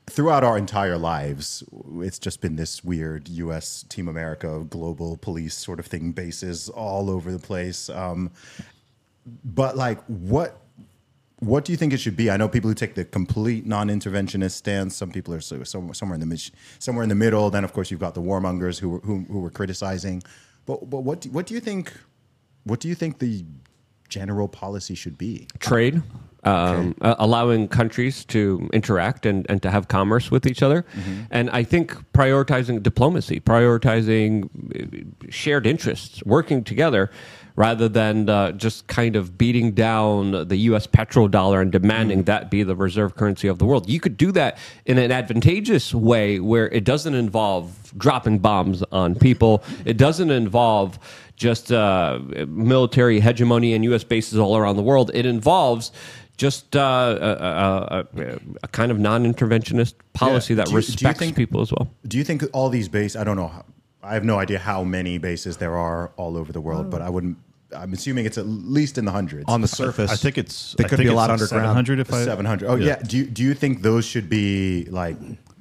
throughout 0.10 0.44
our 0.44 0.58
entire 0.58 0.98
lives, 0.98 1.63
it's 2.02 2.20
just 2.20 2.41
been 2.41 2.58
this 2.58 2.84
weird 2.84 3.30
U.S. 3.30 3.84
Team 3.88 4.08
America 4.10 4.65
global 4.70 5.15
police 5.17 5.54
sort 5.56 5.80
of 5.80 5.86
thing, 5.86 6.12
bases 6.12 6.67
all 6.70 7.10
over 7.10 7.32
the 7.32 7.39
place. 7.39 7.89
Um, 7.89 8.32
but 9.46 9.78
like, 9.78 10.02
what 10.08 10.60
what 11.42 11.66
do 11.66 11.74
you 11.74 11.78
think 11.78 11.92
it 11.92 11.98
should 11.98 12.16
be? 12.16 12.30
I 12.30 12.38
know 12.38 12.48
people 12.48 12.70
who 12.70 12.76
take 12.76 12.94
the 12.94 13.04
complete 13.04 13.66
non-interventionist 13.66 14.52
stance. 14.52 14.96
Some 14.96 15.12
people 15.12 15.34
are 15.34 15.42
so, 15.42 15.64
some, 15.64 15.92
somewhere 15.92 16.14
in 16.14 16.20
the 16.20 16.28
mid, 16.28 16.40
somewhere 16.78 17.02
in 17.02 17.10
the 17.10 17.16
middle. 17.16 17.50
Then, 17.50 17.64
of 17.64 17.74
course, 17.74 17.90
you've 17.90 18.00
got 18.00 18.14
the 18.14 18.22
warmongers 18.22 18.80
who 18.80 18.90
were, 18.90 19.00
who, 19.00 19.26
who 19.28 19.40
were 19.40 19.50
criticizing. 19.50 20.22
But 20.68 20.88
but 20.88 21.00
what 21.00 21.22
do, 21.22 21.32
what 21.32 21.48
do 21.48 21.56
you 21.56 21.60
think? 21.60 21.94
What 22.64 22.80
do 22.80 22.88
you 22.88 22.94
think 22.94 23.18
the 23.18 23.44
general 24.12 24.47
policy 24.47 24.93
should 24.93 25.17
be? 25.17 25.47
trade, 25.60 26.04
um, 26.43 26.95
uh, 27.02 27.15
allowing 27.17 27.67
countries 27.67 28.26
to 28.26 28.69
interact 28.74 29.26
and, 29.26 29.45
and 29.50 29.62
to 29.62 29.71
have 29.71 29.88
commerce 29.88 30.30
with 30.30 30.45
each 30.45 30.62
other. 30.62 30.86
And 31.32 31.50
I 31.52 31.63
think 31.63 31.93
prioritizing 32.13 32.84
diplomacy, 32.84 33.39
prioritizing 33.39 35.13
shared 35.30 35.65
interests, 35.65 36.24
working 36.26 36.63
together. 36.63 37.10
Rather 37.58 37.89
than 37.89 38.30
uh, 38.30 38.54
just 38.54 38.88
kind 38.88 39.17
of 39.17 39.38
beating 39.38 39.74
down 39.74 40.47
the 40.47 40.56
U.S. 40.71 40.88
petrodollar 40.88 41.62
and 41.62 41.69
demanding 41.69 42.24
that 42.24 42.50
be 42.50 42.63
the 42.63 42.78
reserve 42.78 43.17
currency 43.17 43.50
of 43.50 43.60
the 43.60 43.65
world, 43.65 43.89
you 43.89 44.00
could 44.00 44.15
do 44.15 44.32
that 44.32 44.58
in 44.86 44.97
an 44.97 45.12
advantageous 45.12 45.93
way 45.93 46.39
where 46.39 46.69
it 46.69 46.86
doesn't 46.86 47.13
involve 47.13 47.93
dropping 47.97 48.39
bombs 48.39 48.84
on 48.93 49.15
people. 49.15 49.63
It 49.84 49.97
doesn't 49.97 50.32
involve 50.32 50.97
just 51.42 51.72
uh, 51.72 52.20
military 52.48 53.20
hegemony 53.20 53.74
and 53.74 53.84
U.S. 53.86 54.04
bases 54.04 54.38
all 54.38 54.56
around 54.56 54.76
the 54.78 54.84
world. 54.84 55.10
It 55.14 55.26
involves 55.26 55.92
just 56.38 56.76
uh, 56.76 57.18
a, 57.20 57.26
a, 57.26 58.22
a, 58.22 58.40
a 58.64 58.68
kind 58.68 58.92
of 58.92 59.00
non-interventionist 59.00 59.96
policy 60.14 60.54
Yeah. 60.54 60.58
that 60.64 60.70
you- 60.70 60.78
respects 60.78 61.20
think- 61.20 61.36
people 61.36 61.62
as 61.62 61.72
well. 61.72 61.90
Do 62.08 62.18
you 62.20 62.24
think 62.24 62.44
all 62.54 62.70
these 62.70 62.88
bases? 62.90 63.16
I 63.16 63.24
don't 63.24 63.38
know. 63.38 63.52
I 64.04 64.14
have 64.14 64.24
no 64.24 64.38
idea 64.40 64.60
how 64.60 64.84
many 64.84 65.18
bases 65.18 65.58
there 65.58 65.76
are 65.76 66.12
all 66.16 66.38
over 66.38 66.52
the 66.54 66.62
world, 66.62 66.90
but 66.92 67.02
I 67.02 67.10
wouldn't. 67.10 67.38
I'm 67.76 67.94
assuming 67.94 68.26
it's 68.26 68.38
at 68.38 68.46
least 68.48 68.98
in 68.98 69.06
the 69.06 69.12
hundreds. 69.12 69.46
on 69.48 69.62
the 69.62 69.68
surface. 69.68 70.12
I 70.12 70.16
think 70.16 70.38
it's. 70.38 70.74
They 70.78 70.84
I 70.86 70.88
could 70.90 71.00
be 71.00 71.08
a 71.08 71.14
lot 71.14 71.30
like 71.30 71.40
underground. 71.42 71.64
700 71.88 72.00
if 72.00 72.14
I 72.14 72.24
700. 72.26 72.68
Oh 72.70 72.76
yeah. 72.76 72.96
Do 72.98 73.18
you 73.18 73.26
do 73.26 73.42
you 73.44 73.54
think 73.54 73.82
those 73.82 74.04
should 74.06 74.28
be 74.30 74.86
like 74.90 75.18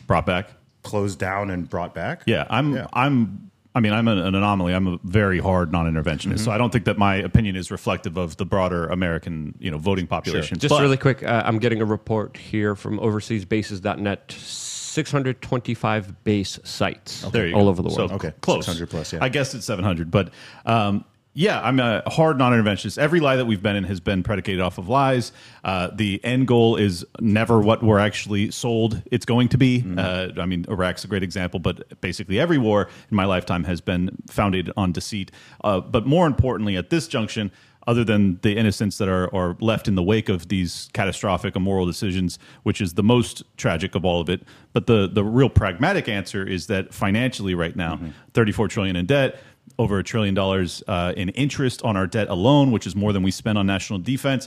brought 0.07 0.27
back. 0.27 0.49
closed 0.83 1.19
down 1.19 1.51
and 1.51 1.69
brought 1.69 1.95
back? 1.95 2.23
Yeah, 2.27 2.47
I'm. 2.51 2.75
Yeah. 2.75 2.87
I'm. 2.95 3.50
I 3.75 3.79
mean, 3.81 3.93
I'm 3.93 4.09
an, 4.09 4.19
an 4.19 4.35
anomaly. 4.35 4.75
I'm 4.75 4.87
a 4.89 4.99
very 5.05 5.39
hard 5.39 5.71
non-interventionist, 5.71 6.21
Mm-hmm. 6.35 6.37
so 6.39 6.51
I 6.51 6.59
don't 6.59 6.71
think 6.73 6.87
that 6.87 6.99
my 6.99 7.15
opinion 7.17 7.55
is 7.55 7.71
reflective 7.71 8.17
of 8.17 8.37
the 8.37 8.45
broader 8.45 8.87
American, 8.89 9.55
you 9.61 9.71
know, 9.71 9.79
voting 9.79 10.07
population. 10.09 10.59
Just 10.59 10.71
But- 10.71 10.83
really 10.83 10.97
quick, 10.97 11.23
uh, 11.23 11.43
I'm 11.47 11.59
getting 11.61 11.81
a 11.81 11.85
report 11.85 12.37
here 12.37 12.75
from 12.75 12.99
overseasbases.net. 12.99 14.33
625 14.33 16.25
base 16.25 16.59
sites 16.65 17.23
There 17.31 17.47
you 17.47 17.55
all 17.55 17.65
go. 17.65 17.69
over 17.69 17.83
the 17.83 17.91
So 17.91 17.99
world. 17.99 18.13
Okay, 18.13 18.33
close. 18.41 18.67
600 18.67 18.91
plus, 18.91 19.13
yeah. 19.13 19.21
I 19.23 19.29
guess 19.29 19.55
it's 19.55 19.65
700, 19.67 20.11
but 20.11 20.31
um, 20.67 21.05
yeah, 21.33 21.61
I'm 21.61 21.79
a 21.79 22.03
hard 22.09 22.39
non-interventionist. 22.39 22.99
Every 22.99 23.21
lie 23.21 23.37
that 23.37 23.45
we've 23.45 23.63
been 23.63 23.77
in 23.77 23.85
has 23.85 24.01
been 24.01 24.25
predicated 24.25 24.61
off 24.61 24.79
of 24.79 24.89
lies. 24.89 25.31
Uh, 25.63 25.89
the 25.95 26.21
end 26.25 26.49
goal 26.49 26.75
is 26.75 27.07
never 27.21 27.61
what 27.61 27.85
we're 27.85 28.01
actually 28.01 28.51
sold 28.51 29.01
it's 29.13 29.25
going 29.25 29.49
to 29.49 29.59
be. 29.59 29.81
Mm-hmm. 29.83 29.99
Uh, 30.39 30.43
I 30.43 30.47
mean, 30.47 30.67
Iraq's 30.69 31.05
a 31.05 31.07
great 31.07 31.23
example, 31.23 31.61
but 31.61 32.01
basically 32.01 32.41
every 32.41 32.59
war 32.59 32.89
in 33.11 33.17
my 33.17 33.27
lifetime 33.27 33.63
has 33.65 33.81
been 33.81 34.11
founded 34.29 34.73
on 34.77 34.91
deceit. 34.91 35.31
Uh, 35.63 35.81
but 35.81 36.05
more 36.05 36.27
importantly, 36.27 36.77
at 36.77 36.91
this 36.91 37.07
junction. 37.07 37.53
Other 37.87 38.05
than 38.05 38.39
the 38.43 38.59
innocents 38.59 38.99
that 38.99 39.09
are, 39.09 39.35
are 39.35 39.57
left 39.59 39.89
in 39.89 39.95
the 39.95 40.03
wake 40.03 40.29
of 40.29 40.49
these 40.49 40.91
catastrophic 40.93 41.57
immoral 41.57 41.87
decisions, 41.87 42.39
which 42.63 42.81
is 42.81 42.93
the 42.93 43.03
most 43.03 43.43
tragic 43.57 43.95
of 43.95 44.05
all 44.05 44.21
of 44.21 44.29
it. 44.29 44.43
But 44.75 44.87
the, 44.87 45.09
the 45.11 45.25
real 45.25 45.49
pragmatic 45.49 46.07
answer 46.07 46.47
is 46.47 46.67
that 46.67 46.93
financially, 46.93 47.55
right 47.55 47.75
now, 47.75 47.99
34 48.35 48.69
trillion 48.69 48.97
in 48.97 49.07
debt, 49.07 49.41
over 49.81 49.99
a 49.99 50.05
trillion 50.05 50.35
dollars 50.35 50.83
uh, 50.87 51.15
in 51.17 51.31
interest 51.31 51.83
on 51.83 51.97
our 51.97 52.07
debt 52.07 52.29
alone, 52.29 52.71
which 52.71 52.87
is 52.87 52.95
more 52.95 53.13
than 53.15 53.23
we 53.23 53.31
spend 53.31 53.57
on 53.57 53.67
national 53.67 53.99
defense. 53.99 54.47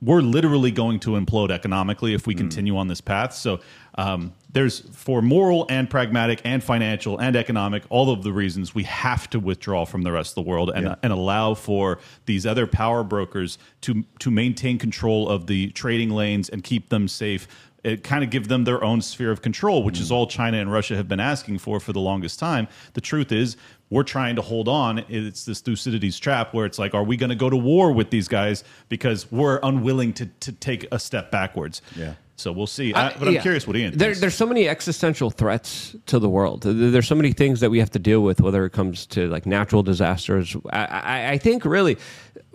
We're 0.00 0.20
literally 0.20 0.70
going 0.70 0.98
to 1.00 1.10
implode 1.10 1.50
economically 1.50 2.12
if 2.14 2.26
we 2.26 2.34
continue 2.34 2.76
on 2.76 2.88
this 2.88 3.00
path. 3.00 3.34
So 3.34 3.60
um, 3.96 4.32
there's 4.52 4.80
for 4.80 5.20
moral 5.22 5.66
and 5.68 5.88
pragmatic 5.90 6.40
and 6.44 6.62
financial 6.62 7.18
and 7.18 7.36
economic, 7.36 7.82
all 7.88 8.10
of 8.10 8.22
the 8.24 8.32
reasons 8.32 8.74
we 8.74 8.82
have 8.84 9.28
to 9.30 9.38
withdraw 9.40 9.84
from 9.84 10.02
the 10.02 10.10
rest 10.12 10.32
of 10.36 10.44
the 10.44 10.48
world 10.50 10.70
and, 10.74 10.86
Yeah. 10.86 10.94
and 11.04 11.12
allow 11.12 11.54
for 11.54 11.98
these 12.26 12.46
other 12.46 12.66
power 12.66 13.02
brokers 13.04 13.58
to 13.82 14.04
to 14.20 14.30
maintain 14.30 14.78
control 14.78 15.28
of 15.28 15.46
the 15.46 15.70
trading 15.70 16.10
lanes 16.10 16.48
and 16.48 16.62
keep 16.64 16.88
them 16.88 17.06
safe. 17.08 17.46
It 17.84 18.04
kind 18.04 18.22
of 18.24 18.30
give 18.30 18.46
them 18.46 18.62
their 18.64 18.82
own 18.82 19.02
sphere 19.02 19.32
of 19.32 19.40
control, 19.42 19.82
which 19.82 19.98
is 20.00 20.10
all 20.12 20.26
China 20.28 20.56
and 20.58 20.70
Russia 20.72 20.94
have 20.96 21.08
been 21.08 21.20
asking 21.20 21.58
for 21.58 21.80
for 21.80 21.92
the 21.92 22.00
longest 22.00 22.38
time. 22.38 22.66
The 22.94 23.00
truth 23.00 23.30
is, 23.32 23.56
we're 23.92 24.02
trying 24.02 24.36
to 24.36 24.42
hold 24.42 24.68
on. 24.68 25.04
It's 25.10 25.44
this 25.44 25.60
Thucydides 25.60 26.18
trap 26.18 26.54
where 26.54 26.64
it's 26.64 26.78
like, 26.78 26.94
are 26.94 27.04
we 27.04 27.18
going 27.18 27.28
to 27.28 27.36
go 27.36 27.50
to 27.50 27.58
war 27.58 27.92
with 27.92 28.08
these 28.08 28.26
guys 28.26 28.64
because 28.88 29.30
we're 29.30 29.60
unwilling 29.62 30.14
to 30.14 30.26
to 30.40 30.52
take 30.52 30.88
a 30.90 30.98
step 30.98 31.30
backwards? 31.30 31.82
Yeah. 31.94 32.14
So 32.36 32.50
we'll 32.52 32.66
see. 32.66 32.94
I, 32.94 33.08
Uh, 33.08 33.18
but 33.18 33.28
I'm 33.28 33.34
yeah. 33.34 33.42
curious 33.42 33.66
what 33.66 33.76
Ian. 33.76 33.96
There, 33.96 34.14
there's 34.14 34.34
so 34.34 34.46
many 34.46 34.66
existential 34.66 35.30
threats 35.30 35.94
to 36.06 36.18
the 36.18 36.28
world. 36.28 36.62
There's 36.62 37.06
so 37.06 37.14
many 37.14 37.32
things 37.32 37.60
that 37.60 37.70
we 37.70 37.78
have 37.80 37.90
to 37.90 37.98
deal 37.98 38.22
with, 38.22 38.40
whether 38.40 38.64
it 38.64 38.72
comes 38.72 39.04
to 39.08 39.28
like 39.28 39.44
natural 39.44 39.82
disasters. 39.82 40.56
I, 40.70 40.84
I, 40.86 41.30
I 41.32 41.38
think 41.38 41.66
really, 41.66 41.98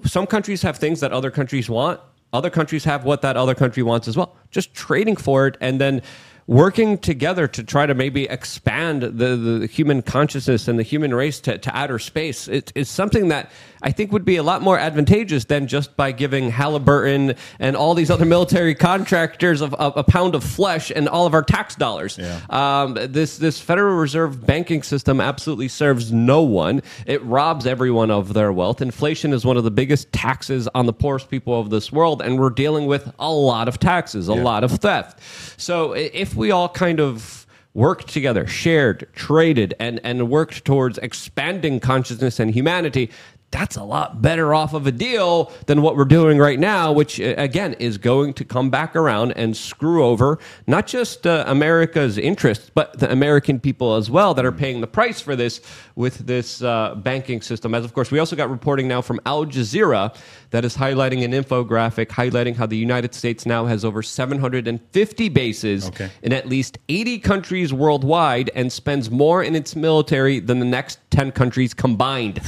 some 0.06 0.26
countries 0.26 0.63
have 0.63 0.78
things 0.80 1.00
that 1.02 1.12
other 1.12 1.30
countries 1.30 1.69
want. 1.69 2.00
Other 2.34 2.50
countries 2.50 2.84
have 2.86 3.06
what 3.06 3.21
that 3.21 3.38
other 3.38 3.56
country 3.56 3.84
wants 3.84 4.08
as 4.08 4.17
well. 4.17 4.36
Just 4.50 4.73
trading 4.73 5.15
for 5.15 5.47
it, 5.47 5.56
and 5.62 5.80
then 5.80 6.02
working 6.47 6.97
together 6.97 7.45
to 7.45 7.62
try 7.63 7.86
to 7.86 7.93
maybe 7.93 8.23
expand 8.29 9.01
the, 9.01 9.36
the 9.36 9.67
human 9.67 10.01
consciousness 10.01 10.69
and 10.69 10.79
the 10.79 10.83
human 10.83 11.13
race 11.13 11.41
to, 11.41 11.57
to 11.57 11.75
outer 11.77 11.99
space. 11.99 12.47
It, 12.47 12.71
it's 12.73 12.89
something 12.89 13.27
that 13.27 13.51
I 13.81 13.91
think 13.91 14.12
would 14.13 14.25
be 14.25 14.38
a 14.38 14.43
lot 14.43 14.62
more 14.62 14.79
advantageous 14.79 15.45
than 15.45 15.67
just 15.67 15.95
by 15.97 16.12
giving 16.13 16.49
Halliburton 16.49 17.36
and 17.60 17.75
all 17.75 17.93
these 17.93 18.10
other 18.10 18.25
military 18.25 18.73
contractors 18.75 19.62
of, 19.62 19.73
of 19.75 19.95
a 19.97 20.03
pound 20.03 20.36
of 20.36 20.43
flesh 20.43 20.89
and 20.89 21.07
all 21.10 21.25
of 21.25 21.33
our 21.33 21.43
tax 21.43 21.75
dollars. 21.75 22.17
Yeah. 22.17 22.39
Um, 22.49 22.93
this 22.95 23.38
this 23.38 23.60
Federal 23.60 23.97
Reserve 23.97 24.45
banking 24.45 24.83
system 24.83 25.19
absolutely 25.21 25.67
serves 25.67 26.12
no 26.12 26.41
one. 26.41 26.81
It 27.05 27.21
robs 27.23 27.67
everyone 27.67 28.10
of 28.10 28.33
their 28.33 28.51
wealth. 28.53 28.81
Inflation 28.81 29.33
is 29.33 29.45
one 29.45 29.57
of 29.57 29.63
the 29.63 29.71
biggest 29.71 30.12
taxes 30.13 30.67
on 30.73 30.86
the 30.86 30.93
poorest 30.93 31.29
people 31.29 31.60
of 31.60 31.69
this 31.69 31.91
world, 31.91 32.21
and 32.21 32.39
we're 32.39 32.49
dealing 32.49 32.88
with 32.88 33.13
a 33.19 33.31
lot 33.31 33.67
of 33.67 33.79
taxes, 33.79 34.29
a 34.29 34.33
Yeah. 34.33 34.43
lot 34.43 34.63
of 34.63 34.71
theft. 34.71 35.19
So 35.57 35.93
if 35.93 36.37
we 36.38 36.52
all 36.52 36.69
kind 36.69 37.00
of 37.00 37.45
worked 37.73 38.08
together, 38.08 38.47
shared, 38.47 39.08
traded, 39.13 39.73
and 39.80 40.00
and 40.04 40.30
worked 40.30 40.65
towards 40.65 40.97
expanding 41.00 41.80
consciousness 41.80 42.39
and 42.39 42.54
humanity. 42.54 43.10
That's 43.49 43.77
a 43.77 43.83
lot 43.83 44.21
better 44.21 44.53
off 44.53 44.73
of 44.73 44.88
a 44.88 44.91
deal 44.91 45.53
than 45.67 45.81
what 45.81 45.95
we're 45.95 46.03
doing 46.05 46.38
right 46.38 46.60
now, 46.60 46.91
which 46.91 47.19
uh, 47.21 47.33
again 47.38 47.73
is 47.75 47.97
going 47.97 48.33
to 48.33 48.43
come 48.45 48.69
back 48.69 48.93
around 48.93 49.31
and 49.31 49.55
screw 49.55 50.03
over 50.03 50.38
not 50.67 50.86
just 50.86 51.25
uh, 51.25 51.45
America's 51.47 52.17
interests, 52.17 52.69
but 52.73 52.99
the 52.99 53.10
American 53.10 53.57
people 53.60 53.95
as 53.95 54.10
well 54.12 54.33
that 54.33 54.45
are 54.45 54.51
paying 54.51 54.81
the 54.81 54.88
price 54.88 55.21
for 55.21 55.36
this 55.36 55.62
with 55.95 56.17
this 56.27 56.62
uh, 56.62 56.95
banking 56.95 57.41
system. 57.41 57.73
As 57.73 57.86
of 57.86 57.93
course, 57.93 58.12
we 58.12 58.19
also 58.19 58.36
got 58.36 58.49
reporting 58.49 58.86
now 58.88 59.01
from 59.01 59.19
Al 59.25 59.45
Jazeera 59.45 60.13
that 60.51 60.65
is 60.65 60.75
highlighting 60.75 61.23
an 61.23 61.31
infographic 61.31 62.07
highlighting 62.07 62.55
how 62.55 62.65
the 62.65 62.77
United 62.77 63.13
States 63.15 63.45
now 63.45 63.65
has 63.65 63.86
over 63.86 64.03
750 64.03 65.29
bases 65.29 65.88
Okay. 65.88 66.10
in 66.21 66.33
at 66.33 66.47
least 66.47 66.77
80 66.89 67.19
countries 67.19 67.73
worldwide 67.73 68.51
and 68.55 68.71
spends 68.71 69.10
more 69.10 69.41
in 69.41 69.55
its 69.55 69.75
military 69.75 70.39
than 70.39 70.60
the 70.60 70.65
next 70.65 70.99
10 71.10 71.32
countries 71.32 71.74
combined. 71.74 72.41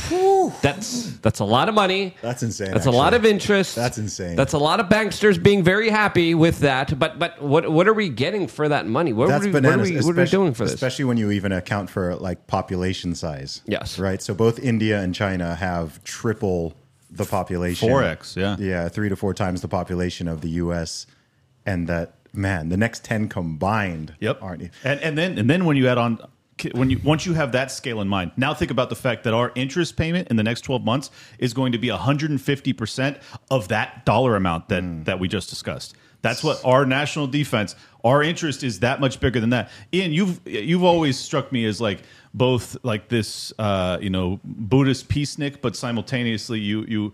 That's 0.62 1.17
that's 1.17 1.39
a 1.39 1.45
lot 1.45 1.69
of 1.69 1.76
money. 1.76 2.15
That's 2.22 2.43
insane, 2.43 2.72
That's 2.72 2.86
a 2.86 2.91
lot 2.91 3.13
of 3.13 3.26
interest. 3.26 3.76
That's 3.76 3.98
insane. 3.98 4.36
That's 4.36 4.54
a 4.54 4.58
lot 4.58 4.80
of 4.80 4.88
banksters 4.88 5.41
being 5.41 5.63
very 5.63 5.89
happy 5.89 6.36
with 6.36 6.60
that. 6.60 6.98
But 6.98 7.19
but 7.19 7.41
what 7.41 7.72
what 7.72 7.88
are 7.88 7.93
we 7.93 8.10
getting 8.10 8.48
for 8.48 8.67
that 8.67 8.88
money? 8.88 9.13
What, 9.13 9.30
That's 9.30 9.43
are, 9.43 9.48
we, 9.48 9.54
what, 9.54 9.60
are, 9.60 9.62
bananas. 9.62 9.89
we, 9.91 9.98
what 9.98 10.17
are 10.17 10.24
we 10.24 10.30
doing 10.30 10.54
for 10.54 10.65
this? 10.65 10.74
Especially 10.74 11.06
when 11.06 11.17
you 11.17 11.32
even 11.32 11.52
account 11.52 11.89
for 11.89 12.15
like 12.15 12.48
population 12.48 13.15
size. 13.15 13.62
Yes. 13.65 14.00
Right. 14.00 14.22
So 14.22 14.34
both 14.34 14.60
India 14.60 15.00
and 15.00 15.13
China 15.13 15.56
have 15.56 16.04
triple 16.04 16.76
the 17.12 17.26
population. 17.26 17.89
4x, 17.89 18.36
yeah. 18.36 18.56
Yeah, 18.60 18.88
three 18.88 19.10
to 19.10 19.15
four 19.15 19.34
times 19.34 19.62
the 19.62 19.67
population 19.67 20.28
of 20.28 20.41
the 20.41 20.50
U.S. 20.50 21.08
And 21.65 21.88
that 21.88 22.15
man, 22.34 22.69
the 22.69 22.78
next 22.78 23.04
ten 23.04 23.30
combined. 23.30 24.15
Yep. 24.19 24.41
Aren't 24.41 24.62
you? 24.62 24.69
And 24.84 25.00
and 25.02 25.17
then 25.17 25.38
and 25.38 25.50
then 25.50 25.65
when 25.65 25.78
you 25.78 25.88
add 25.88 25.98
on 25.98 26.19
when 26.74 26.89
you 26.89 27.00
once 27.04 27.26
you 27.26 27.34
have 27.34 27.52
that 27.54 27.72
scale 27.72 28.02
in 28.02 28.08
mind, 28.08 28.32
now 28.38 28.54
think 28.54 28.72
about 28.72 28.89
the 28.89 28.95
fact 28.95 29.24
that 29.24 29.34
our 29.34 29.52
interest 29.56 29.98
payment 29.98 30.28
in 30.30 30.36
the 30.36 30.43
next 30.43 30.62
12 30.62 30.84
months 30.84 31.12
is 31.38 31.54
going 31.54 31.72
to 31.72 31.78
be 31.78 31.88
150% 31.89 33.22
of 33.52 33.67
that 33.69 34.06
dollar 34.06 34.36
amount 34.36 34.69
that 34.69 34.84
Hmm. 34.84 35.04
that 35.04 35.19
we 35.19 35.28
just 35.28 35.50
discussed. 35.50 35.95
That's 36.22 36.43
what 36.43 36.60
our 36.65 36.86
national 36.86 37.28
defense, 37.28 37.76
our 38.04 38.22
interest 38.22 38.63
is 38.63 38.80
that 38.82 39.00
much 39.00 39.19
bigger 39.22 39.39
than 39.39 39.52
that. 39.52 39.72
Ian, 39.93 40.12
you've 40.12 40.41
you've 40.45 40.84
always 40.84 41.17
struck 41.17 41.52
me 41.52 41.65
as 41.65 41.80
like 41.80 42.00
both 42.34 42.76
like 42.84 43.08
this 43.08 43.54
uh, 43.58 43.98
you 44.02 44.10
know, 44.10 44.39
Buddhist 44.43 45.08
peacenik, 45.08 45.62
but 45.62 45.76
simultaneously 45.76 46.60
you 46.60 46.84
you 46.88 47.13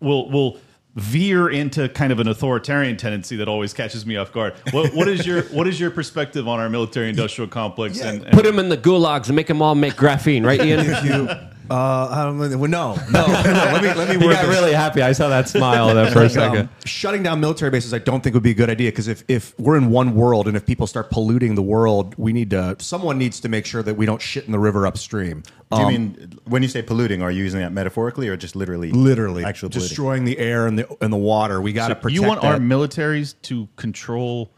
will 0.00 0.28
will 0.30 0.58
veer 0.94 1.48
into 1.48 1.88
kind 1.88 2.12
of 2.12 2.20
an 2.20 2.28
authoritarian 2.28 2.96
tendency 2.96 3.36
that 3.36 3.48
always 3.48 3.72
catches 3.72 4.04
me 4.04 4.16
off 4.16 4.30
guard. 4.32 4.54
What, 4.72 4.92
what 4.94 5.08
is 5.08 5.26
your 5.26 5.42
what 5.44 5.66
is 5.66 5.80
your 5.80 5.90
perspective 5.90 6.46
on 6.46 6.60
our 6.60 6.68
military 6.68 7.08
industrial 7.08 7.48
complex? 7.48 8.00
and, 8.00 8.22
and 8.24 8.32
Put 8.32 8.44
them 8.44 8.58
in 8.58 8.68
the 8.68 8.76
gulags 8.76 9.28
and 9.28 9.36
make 9.36 9.46
them 9.46 9.62
all 9.62 9.74
make 9.74 9.94
graphene, 9.94 10.44
right, 10.44 10.60
Ian? 10.62 10.84
you, 11.04 11.28
uh, 11.70 12.08
I 12.10 12.24
don't 12.24 12.38
know. 12.38 12.58
Well, 12.58 12.70
no, 12.70 12.94
no, 13.10 13.26
no. 13.26 13.42
Let 13.52 13.82
me 13.82 13.92
let 13.94 14.08
me 14.08 14.14
He 14.14 14.20
got 14.32 14.42
this. 14.46 14.56
really 14.58 14.72
happy. 14.72 15.02
I 15.02 15.12
saw 15.12 15.28
that 15.28 15.48
smile 15.48 15.94
there 15.94 16.10
for 16.10 16.20
a 16.20 16.22
Like, 16.22 16.30
second. 16.32 16.58
um, 16.62 16.68
shutting 16.84 17.22
down 17.22 17.40
military 17.40 17.70
bases, 17.70 17.94
I 17.94 17.98
don't 17.98 18.22
think 18.22 18.34
would 18.34 18.42
be 18.42 18.50
a 18.50 18.54
good 18.54 18.70
idea 18.70 18.90
because 18.90 19.08
if, 19.08 19.24
if 19.28 19.58
we're 19.58 19.76
in 19.76 19.90
one 19.90 20.14
world 20.14 20.48
and 20.48 20.56
if 20.56 20.66
people 20.66 20.86
start 20.86 21.10
polluting 21.10 21.54
the 21.54 21.62
world, 21.62 22.14
we 22.18 22.32
need 22.32 22.50
to. 22.50 22.76
Someone 22.80 23.18
needs 23.18 23.40
to 23.40 23.48
make 23.48 23.64
sure 23.66 23.82
that 23.82 23.94
we 23.96 24.06
don't 24.06 24.20
shit 24.20 24.44
in 24.46 24.52
the 24.52 24.58
river 24.58 24.86
upstream. 24.86 25.42
Do 25.70 25.78
you 25.78 25.84
Um, 25.84 25.88
mean 25.88 26.38
when 26.44 26.62
you 26.62 26.68
say 26.68 26.82
polluting, 26.82 27.22
are 27.22 27.30
you 27.30 27.42
using 27.42 27.60
that 27.60 27.72
metaphorically 27.72 28.28
or 28.28 28.36
just 28.36 28.54
literally? 28.56 28.90
literally 28.92 29.44
actual 29.44 29.70
polluting? 29.70 29.88
destroying 29.88 30.24
the 30.24 30.38
air 30.38 30.66
and 30.66 30.78
the 30.78 30.86
and 31.02 31.12
the 31.12 31.16
water? 31.16 31.60
We 31.62 31.72
got 31.72 31.88
to 31.88 31.94
So 31.94 32.00
protect. 32.00 32.14
you 32.20 32.26
want 32.28 32.42
that. 32.42 32.52
our 32.52 32.58
militaries 32.58 33.34
to 33.42 33.68
control 33.76 34.50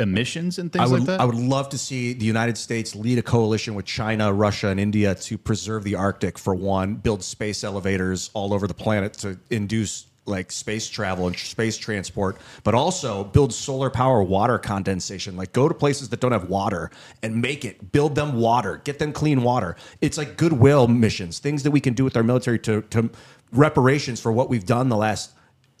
emissions 0.00 0.58
and 0.58 0.72
things 0.72 0.82
I 0.82 0.86
would, 0.86 1.00
like 1.00 1.06
that? 1.06 1.20
I 1.20 1.24
would 1.24 1.36
love 1.36 1.68
to 1.70 1.78
see 1.78 2.12
the 2.12 2.26
United 2.26 2.58
States 2.58 2.94
lead 2.94 3.18
a 3.18 3.22
coalition 3.22 3.74
with 3.74 3.86
China, 3.86 4.32
Russia, 4.32 4.68
and 4.68 4.78
India 4.78 5.14
to 5.14 5.38
preserve 5.38 5.84
the 5.84 5.94
Arctic 5.94 6.38
for 6.38 6.54
one, 6.54 6.96
build 6.96 7.22
space 7.22 7.64
elevators 7.64 8.30
all 8.34 8.52
over 8.52 8.66
the 8.66 8.74
planet 8.74 9.14
to 9.14 9.38
induce 9.50 10.06
like 10.26 10.50
space 10.50 10.88
travel 10.88 11.28
and 11.28 11.36
space 11.38 11.76
transport, 11.76 12.36
but 12.64 12.74
also 12.74 13.24
build 13.24 13.54
solar 13.54 13.88
power 13.88 14.22
water 14.22 14.58
condensation. 14.58 15.36
Like 15.36 15.52
go 15.52 15.68
to 15.68 15.74
places 15.74 16.08
that 16.10 16.20
don't 16.20 16.32
have 16.32 16.48
water 16.48 16.90
and 17.22 17.40
make 17.40 17.64
it, 17.64 17.92
build 17.92 18.14
them 18.14 18.34
water, 18.40 18.80
get 18.84 18.98
them 18.98 19.12
clean 19.12 19.42
water. 19.42 19.76
It's 20.00 20.18
like 20.18 20.36
goodwill 20.36 20.88
missions, 20.88 21.38
things 21.38 21.62
that 21.62 21.70
we 21.70 21.80
can 21.80 21.94
do 21.94 22.04
with 22.04 22.16
our 22.16 22.22
military 22.22 22.58
to, 22.60 22.82
to 22.82 23.10
reparations 23.52 24.20
for 24.20 24.32
what 24.32 24.50
we've 24.50 24.66
done 24.66 24.88
the 24.88 24.96
last 24.96 25.30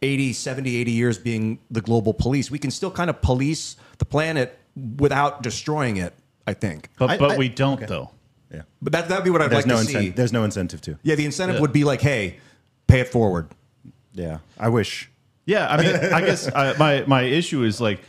80, 0.02 0.32
70, 0.32 0.76
80 0.76 0.90
years 0.92 1.18
being 1.18 1.58
the 1.70 1.80
global 1.80 2.12
police. 2.14 2.50
We 2.50 2.58
can 2.58 2.70
still 2.70 2.90
kind 2.90 3.08
of 3.10 3.20
police 3.22 3.76
the 3.98 4.04
planet 4.04 4.58
without 4.98 5.42
destroying 5.42 5.96
it, 5.96 6.12
I 6.46 6.52
think. 6.54 6.90
but 6.98 7.10
I- 7.10 7.16
but 7.18 7.30
I- 7.32 7.36
we 7.36 7.48
don't 7.48 7.78
okay. 7.78 7.86
though. 7.86 8.10
Yeah. 8.52 8.62
But 8.80 8.92
that 8.92 9.08
that'd 9.08 9.24
be 9.24 9.30
what 9.30 9.42
I'd 9.42 9.50
There's 9.50 9.64
like 9.64 9.66
no 9.66 9.78
to 9.78 9.84
see. 9.84 9.90
incentive. 9.94 10.16
There's 10.16 10.32
no 10.32 10.44
incentive 10.44 10.80
to. 10.82 10.98
Yeah, 11.02 11.14
the 11.16 11.24
incentive 11.24 11.56
Yeah. 11.56 11.62
would 11.62 11.72
be 11.72 11.84
like, 11.84 12.00
hey, 12.00 12.36
pay 12.86 13.00
it 13.00 13.08
forward. 13.08 13.48
Yeah, 14.12 14.38
I 14.58 14.68
wish. 14.68 15.10
Yeah, 15.46 15.66
I 15.68 15.76
mean, 15.82 15.94
I 15.96 16.20
guess 16.20 16.46
uh, 16.48 16.74
my 16.78 17.04
my 17.06 17.22
issue 17.22 17.62
is 17.64 17.80
like 17.80 18.00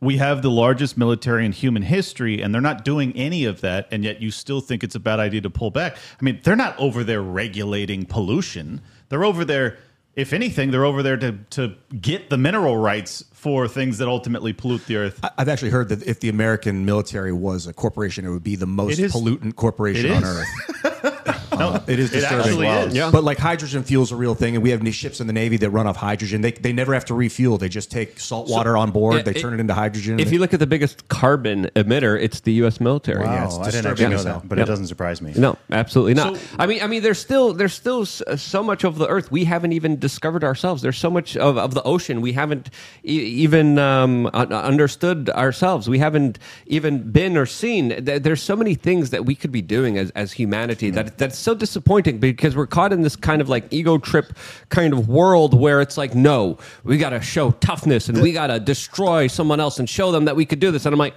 we 0.00 0.18
have 0.18 0.42
the 0.42 0.50
largest 0.50 0.96
military 0.98 1.44
in 1.46 1.52
human 1.52 1.82
history, 1.82 2.40
and 2.42 2.52
they're 2.54 2.60
not 2.60 2.84
doing 2.84 3.12
any 3.16 3.44
of 3.46 3.62
that, 3.62 3.88
and 3.90 4.04
yet 4.04 4.20
you 4.20 4.30
still 4.30 4.60
think 4.60 4.84
it's 4.84 4.94
a 4.94 5.00
bad 5.00 5.18
idea 5.18 5.40
to 5.40 5.50
pull 5.50 5.70
back. 5.70 5.96
I 6.20 6.24
mean, 6.24 6.40
they're 6.44 6.56
not 6.56 6.78
over 6.78 7.02
there 7.02 7.22
regulating 7.22 8.04
pollution. 8.04 8.80
They're 9.08 9.24
over 9.24 9.44
there, 9.44 9.78
if 10.16 10.32
anything, 10.32 10.70
they're 10.70 10.84
over 10.84 11.02
there 11.02 11.16
to 11.16 11.38
to 11.50 11.74
get 12.00 12.30
the 12.30 12.38
mineral 12.38 12.76
rights 12.76 13.24
for 13.32 13.68
things 13.68 13.98
that 13.98 14.08
ultimately 14.08 14.52
pollute 14.52 14.86
the 14.86 14.96
earth. 14.96 15.20
I've 15.36 15.48
actually 15.48 15.70
heard 15.70 15.88
that 15.90 16.02
if 16.06 16.20
the 16.20 16.28
American 16.28 16.84
military 16.84 17.32
was 17.32 17.66
a 17.66 17.72
corporation, 17.72 18.24
it 18.24 18.30
would 18.30 18.44
be 18.44 18.56
the 18.56 18.66
most 18.66 18.98
pollutant 18.98 19.56
corporation 19.56 20.10
on. 20.10 20.24
Earth. 20.24 20.48
no, 21.56 21.82
It 21.86 21.98
is 21.98 22.10
it 22.12 22.20
disturbing. 22.20 22.46
actually 22.46 22.66
Wow. 22.66 22.78
is. 22.84 22.94
Yeah. 22.94 23.10
But 23.10 23.24
like 23.24 23.38
hydrogen 23.38 23.82
fuel's 23.82 24.12
a 24.12 24.16
real 24.16 24.34
thing, 24.34 24.54
and 24.54 24.62
we 24.62 24.70
have 24.70 24.82
these 24.84 24.94
ships 24.94 25.20
in 25.20 25.26
the 25.26 25.32
Navy 25.32 25.56
that 25.58 25.70
run 25.70 25.86
off 25.86 25.96
hydrogen. 25.96 26.40
They, 26.40 26.52
they 26.52 26.72
never 26.72 26.94
have 26.94 27.04
to 27.06 27.14
refuel. 27.14 27.58
They 27.58 27.68
just 27.68 27.90
take 27.90 28.18
salt 28.20 28.48
water 28.48 28.76
on 28.76 28.90
board. 28.90 29.16
Yeah, 29.16 29.22
they 29.22 29.30
it- 29.32 29.40
turn 29.40 29.54
it 29.54 29.60
into 29.60 29.74
hydrogen. 29.74 30.18
If 30.20 30.32
you 30.32 30.38
look 30.38 30.52
at 30.54 30.60
the 30.60 30.66
biggest 30.66 31.08
carbon 31.08 31.70
emitter, 31.76 32.20
it's 32.20 32.40
the 32.40 32.52
U.S. 32.54 32.80
military. 32.80 33.24
Wow, 33.24 33.46
it's 33.46 33.54
I 33.54 33.64
didn't 33.70 33.72
disturbing 33.94 34.12
actually 34.14 34.24
know 34.30 34.38
that, 34.40 34.48
but 34.48 34.58
Yeah. 34.58 34.64
it 34.64 34.66
doesn't 34.66 34.86
surprise 34.88 35.20
me. 35.22 35.32
No, 35.36 35.56
absolutely 35.70 36.14
not. 36.14 36.36
So- 36.36 36.42
I 36.58 36.66
mean, 36.66 36.82
I 36.82 36.86
mean, 36.86 37.02
there's 37.02 37.18
still 37.18 37.52
there's 37.52 37.74
still 37.74 38.04
so 38.06 38.62
much 38.62 38.84
of 38.84 38.98
the 38.98 39.06
Earth 39.08 39.30
we 39.30 39.44
haven't 39.44 39.72
even 39.72 39.98
discovered 39.98 40.44
ourselves. 40.44 40.82
There's 40.82 40.98
so 40.98 41.10
much 41.10 41.36
of, 41.36 41.58
of 41.58 41.74
the 41.74 41.82
ocean 41.82 42.20
we 42.20 42.32
haven't 42.32 42.70
e- 43.04 43.10
even 43.44 43.78
um, 43.78 44.26
understood 44.28 45.30
ourselves. 45.30 45.88
We 45.88 45.98
haven't 45.98 46.38
even 46.66 47.10
been 47.10 47.36
or 47.36 47.46
seen. 47.46 47.94
There's 48.04 48.42
so 48.42 48.56
many 48.56 48.74
things 48.74 49.10
that 49.10 49.24
we 49.24 49.34
could 49.34 49.52
be 49.52 49.62
doing 49.62 49.98
as, 49.98 50.10
as 50.10 50.32
humanity 50.32 50.90
that 50.90 51.18
that's 51.18 51.38
so 51.44 51.54
disappointing 51.54 52.18
because 52.18 52.56
we're 52.56 52.66
caught 52.66 52.92
in 52.92 53.02
this 53.02 53.14
kind 53.16 53.40
of 53.42 53.48
like 53.48 53.70
ego 53.70 53.98
trip 53.98 54.32
kind 54.70 54.92
of 54.92 55.08
world 55.08 55.52
where 55.52 55.80
it's 55.80 55.96
like, 55.98 56.14
no, 56.14 56.58
we 56.82 56.96
got 56.98 57.10
to 57.10 57.20
show 57.20 57.50
toughness 57.52 58.08
and 58.08 58.20
we 58.20 58.32
got 58.32 58.48
to 58.48 58.58
destroy 58.58 59.26
someone 59.26 59.60
else 59.60 59.78
and 59.78 59.88
show 59.88 60.10
them 60.10 60.24
that 60.24 60.34
we 60.34 60.46
could 60.46 60.58
do 60.58 60.70
this. 60.70 60.86
And 60.86 60.92
I'm 60.94 60.98
like, 60.98 61.14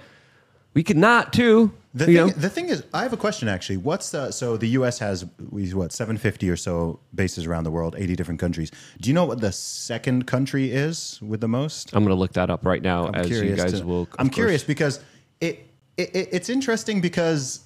we 0.74 0.82
could 0.84 0.98
not 0.98 1.32
too. 1.32 1.72
The 1.94 2.04
thing, 2.04 2.26
the 2.36 2.50
thing 2.50 2.68
is, 2.68 2.84
I 2.92 3.02
have 3.02 3.14
a 3.14 3.16
question 3.16 3.48
actually. 3.48 3.78
What's 3.78 4.10
the, 4.10 4.30
so 4.30 4.56
the 4.58 4.68
U.S. 4.68 4.98
has 4.98 5.24
we 5.50 5.72
what 5.72 5.90
750 5.92 6.50
or 6.50 6.56
so 6.56 7.00
bases 7.14 7.46
around 7.46 7.64
the 7.64 7.70
world, 7.70 7.96
80 7.98 8.14
different 8.14 8.38
countries. 8.38 8.70
Do 9.00 9.08
you 9.08 9.14
know 9.14 9.24
what 9.24 9.40
the 9.40 9.50
second 9.50 10.26
country 10.26 10.70
is 10.70 11.18
with 11.22 11.40
the 11.40 11.48
most? 11.48 11.90
I'm 11.94 12.04
going 12.04 12.14
to 12.14 12.20
look 12.20 12.34
that 12.34 12.50
up 12.50 12.66
right 12.66 12.82
now 12.82 13.06
I'm 13.08 13.14
as 13.14 13.30
you 13.30 13.56
guys 13.56 13.80
to- 13.80 13.86
will. 13.86 14.06
I'm 14.18 14.28
course- 14.28 14.34
curious 14.34 14.62
because 14.62 15.00
it 15.40 15.66
it- 15.96 16.28
it's 16.32 16.48
interesting 16.50 17.00
because 17.00 17.60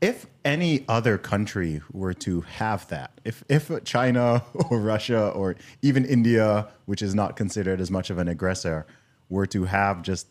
if 0.00 0.26
any 0.44 0.84
other 0.88 1.18
country 1.18 1.80
were 1.92 2.14
to 2.14 2.42
have 2.42 2.86
that, 2.88 3.20
if 3.24 3.44
if 3.48 3.70
China 3.84 4.44
or 4.70 4.80
Russia 4.80 5.28
or 5.30 5.56
even 5.82 6.04
India, 6.04 6.68
which 6.86 7.02
is 7.02 7.14
not 7.14 7.36
considered 7.36 7.80
as 7.80 7.90
much 7.90 8.10
of 8.10 8.18
an 8.18 8.28
aggressor, 8.28 8.86
were 9.28 9.46
to 9.46 9.64
have 9.64 10.02
just 10.02 10.28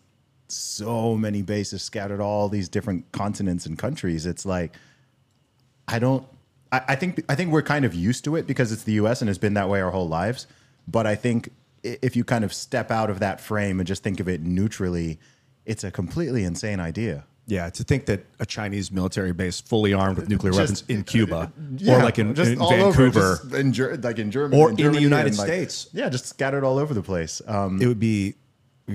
so 0.48 1.16
many 1.16 1.42
bases 1.42 1.82
scattered 1.82 2.22
all 2.22 2.48
these 2.48 2.70
different 2.70 3.12
continents 3.12 3.66
and 3.66 3.78
countries, 3.78 4.26
it's 4.26 4.46
like 4.46 4.74
I 5.88 6.00
don't. 6.00 6.26
I, 6.72 6.82
I 6.90 6.96
think 6.96 7.24
I 7.30 7.36
think 7.36 7.52
we're 7.52 7.62
kind 7.62 7.86
of 7.86 7.94
used 7.94 8.24
to 8.26 8.36
it 8.36 8.48
because 8.48 8.72
it's 8.72 8.84
the 8.84 8.94
U.S. 8.94 9.22
and 9.22 9.30
it's 9.30 9.40
been 9.40 9.54
that 9.56 9.70
way 9.70 9.82
our 9.82 9.92
whole 9.92 10.08
lives. 10.08 10.48
But 10.88 11.06
I 11.06 11.16
think 11.16 11.52
if 11.84 12.16
you 12.16 12.24
kind 12.24 12.44
of 12.44 12.54
step 12.54 12.92
out 12.92 13.10
of 13.10 13.20
that 13.20 13.42
frame 13.42 13.80
and 13.80 13.88
just 13.88 14.04
think 14.04 14.20
of 14.20 14.28
it 14.28 14.42
neutrally, 14.42 15.20
it's 15.66 15.84
a 15.84 15.92
completely 15.92 16.44
insane 16.44 16.80
idea. 16.80 17.26
Yeah, 17.48 17.70
to 17.70 17.84
think 17.84 18.06
that 18.08 18.26
a 18.40 18.46
Chinese 18.46 18.92
military 18.92 19.32
base 19.32 19.62
fully 19.62 19.94
armed 19.94 20.18
with 20.18 20.30
nuclear 20.30 20.52
Just- 20.52 20.60
weapons 20.60 20.84
in 20.90 21.04
Cuba 21.04 21.52
or 21.88 22.04
like 22.04 22.20
in, 22.20 22.38
in 22.38 22.60
all 22.60 22.74
over, 22.74 23.10
Vancouver, 23.10 23.40
just 23.42 23.54
in 23.96 24.02
like 24.02 24.20
in 24.20 24.30
Germany, 24.32 24.62
Or 24.62 24.70
in 24.72 24.80
in 24.80 24.92
the 24.92 25.02
United 25.02 25.38
like- 25.38 25.48
States. 25.48 25.88
Yeah, 25.94 26.10
just 26.10 26.26
scattered 26.28 26.64
all 26.66 26.78
over 26.78 26.94
the 26.94 27.02
place. 27.02 27.42
Um, 27.48 27.82
it 27.82 27.88
would 27.88 28.00
be. 28.00 28.36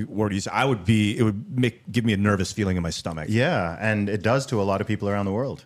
What 0.06 0.28
do 0.30 0.34
you 0.34 0.40
say? 0.40 0.50
I 0.50 0.64
would 0.64 0.84
be. 0.86 1.18
It 1.18 1.22
would 1.22 1.58
make 1.58 1.90
give 1.90 2.04
me 2.04 2.12
a 2.14 2.16
nervous 2.16 2.50
feeling 2.52 2.76
in 2.78 2.82
my 2.82 2.90
stomach. 2.90 3.26
yeah, 3.28 3.76
and 3.80 4.08
it 4.08 4.22
does 4.22 4.46
to 4.46 4.60
a 4.60 4.64
lot 4.64 4.80
of 4.80 4.86
people 4.86 5.08
around 5.08 5.26
the 5.26 5.32
world. 5.32 5.64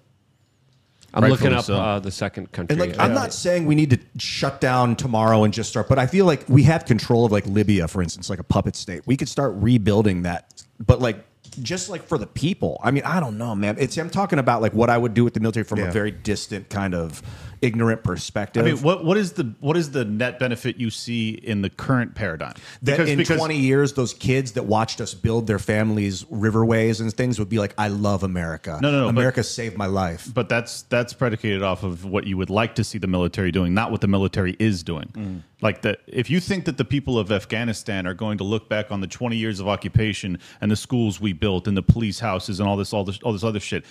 I'm 1.15 1.23
Rightfully 1.23 1.51
looking 1.51 1.59
up 1.59 1.65
so. 1.65 1.75
uh, 1.77 1.99
the 2.01 2.11
second 2.11 2.53
country. 2.53 2.75
And 2.75 2.81
like, 2.91 2.99
I'm 2.99 3.15
not 3.15 3.33
saying 3.33 3.65
we 3.67 3.75
need 3.75 3.91
to 3.91 3.99
shut 4.19 4.61
down 4.61 4.97
tomorrow 4.97 5.45
and 5.45 5.55
just 5.55 5.71
start, 5.71 5.89
but 5.89 5.99
I 5.99 6.07
feel 6.07 6.27
like 6.27 6.45
we 6.49 6.65
have 6.65 6.85
control 6.85 7.25
of 7.25 7.33
like 7.33 7.47
Libya, 7.47 7.89
for 7.89 8.03
instance, 8.03 8.29
like 8.29 8.39
a 8.39 8.45
puppet 8.45 8.77
state. 8.77 9.03
We 9.07 9.17
could 9.17 9.29
start 9.29 9.55
rebuilding 9.57 10.23
that, 10.23 10.63
but 10.85 11.01
like 11.01 11.25
just 11.63 11.89
like 11.89 12.03
for 12.07 12.19
the 12.19 12.27
people. 12.27 12.81
I 12.83 12.91
mean, 12.91 13.05
I 13.05 13.21
don't 13.21 13.39
know, 13.39 13.55
man. 13.55 13.77
It's 13.79 13.97
I'm 13.97 14.11
talking 14.11 14.39
about 14.39 14.63
like 14.63 14.73
what 14.73 14.91
I 14.91 14.99
would 14.99 15.15
do 15.15 15.25
with 15.25 15.35
the 15.35 15.41
military 15.41 15.65
from 15.65 15.79
Yeah. 15.79 15.89
a 15.89 15.93
very 15.93 16.11
distant 16.11 16.69
kind 16.69 16.95
of 16.95 17.23
ignorant 17.63 18.05
perspective. 18.05 18.65
I 18.65 18.73
mean, 18.73 18.83
what 18.83 19.05
what 19.05 19.17
is 19.17 19.33
the 19.33 19.55
what 19.61 19.77
is 19.77 19.91
the 19.91 20.05
net 20.05 20.39
benefit 20.39 20.77
you 20.77 20.91
see 20.91 21.31
in 21.31 21.63
the 21.63 21.71
current 21.71 22.15
paradigm? 22.15 22.55
that 22.83 23.01
in 23.01 23.25
20 23.25 23.57
years, 23.57 23.95
those 23.95 24.15
kids 24.15 24.53
that 24.53 24.65
watched 24.65 25.01
us 25.01 25.15
build 25.15 25.47
their 25.47 25.59
families' 25.59 26.25
riverways 26.25 27.01
and 27.01 27.13
things 27.13 27.39
would 27.39 27.49
be 27.49 27.59
like, 27.59 27.75
"I 27.79 27.89
love 27.89 28.23
America. 28.23 28.79
No, 28.81 28.91
no, 28.91 28.99
no, 29.01 29.05
but- 29.07 29.11
America 29.11 29.43
saved 29.43 29.77
my 29.77 29.87
life." 29.87 30.29
But 30.33 30.49
that's 30.49 30.83
that's 30.83 31.13
predicated 31.13 31.63
off 31.63 31.83
of 31.83 32.05
what 32.05 32.27
you 32.27 32.37
would 32.37 32.51
like 32.51 32.75
to 32.77 32.85
see 32.85 32.99
the 32.99 33.07
military 33.07 33.53
doing, 33.53 33.75
not 33.75 33.91
what 33.91 34.01
the 34.01 34.09
military 34.09 34.57
is 34.59 34.83
doing. 34.83 35.11
Mm. 35.15 35.43
Like 35.63 35.83
that, 35.83 36.01
if 36.07 36.29
you 36.29 36.41
think 36.41 36.67
that 36.67 36.77
the 36.77 36.85
people 36.85 37.19
of 37.19 37.33
Afghanistan 37.33 38.07
are 38.07 38.15
going 38.15 38.39
to 38.39 38.45
look 38.45 38.69
back 38.69 38.91
on 38.91 39.01
the 39.01 39.07
20 39.07 39.37
years 39.37 39.59
of 39.59 39.69
occupation 39.69 40.39
and 40.61 40.71
the 40.71 40.77
schools 40.77 41.21
we 41.21 41.33
built 41.33 41.67
and 41.67 41.77
the 41.77 41.83
police 41.83 42.21
houses 42.21 42.61
and 42.61 42.69
all 42.69 42.77
this 42.77 42.93
all 42.93 43.05
this 43.05 43.19
all 43.23 43.33
this 43.33 43.45
other 43.45 43.61
shit, 43.61 43.85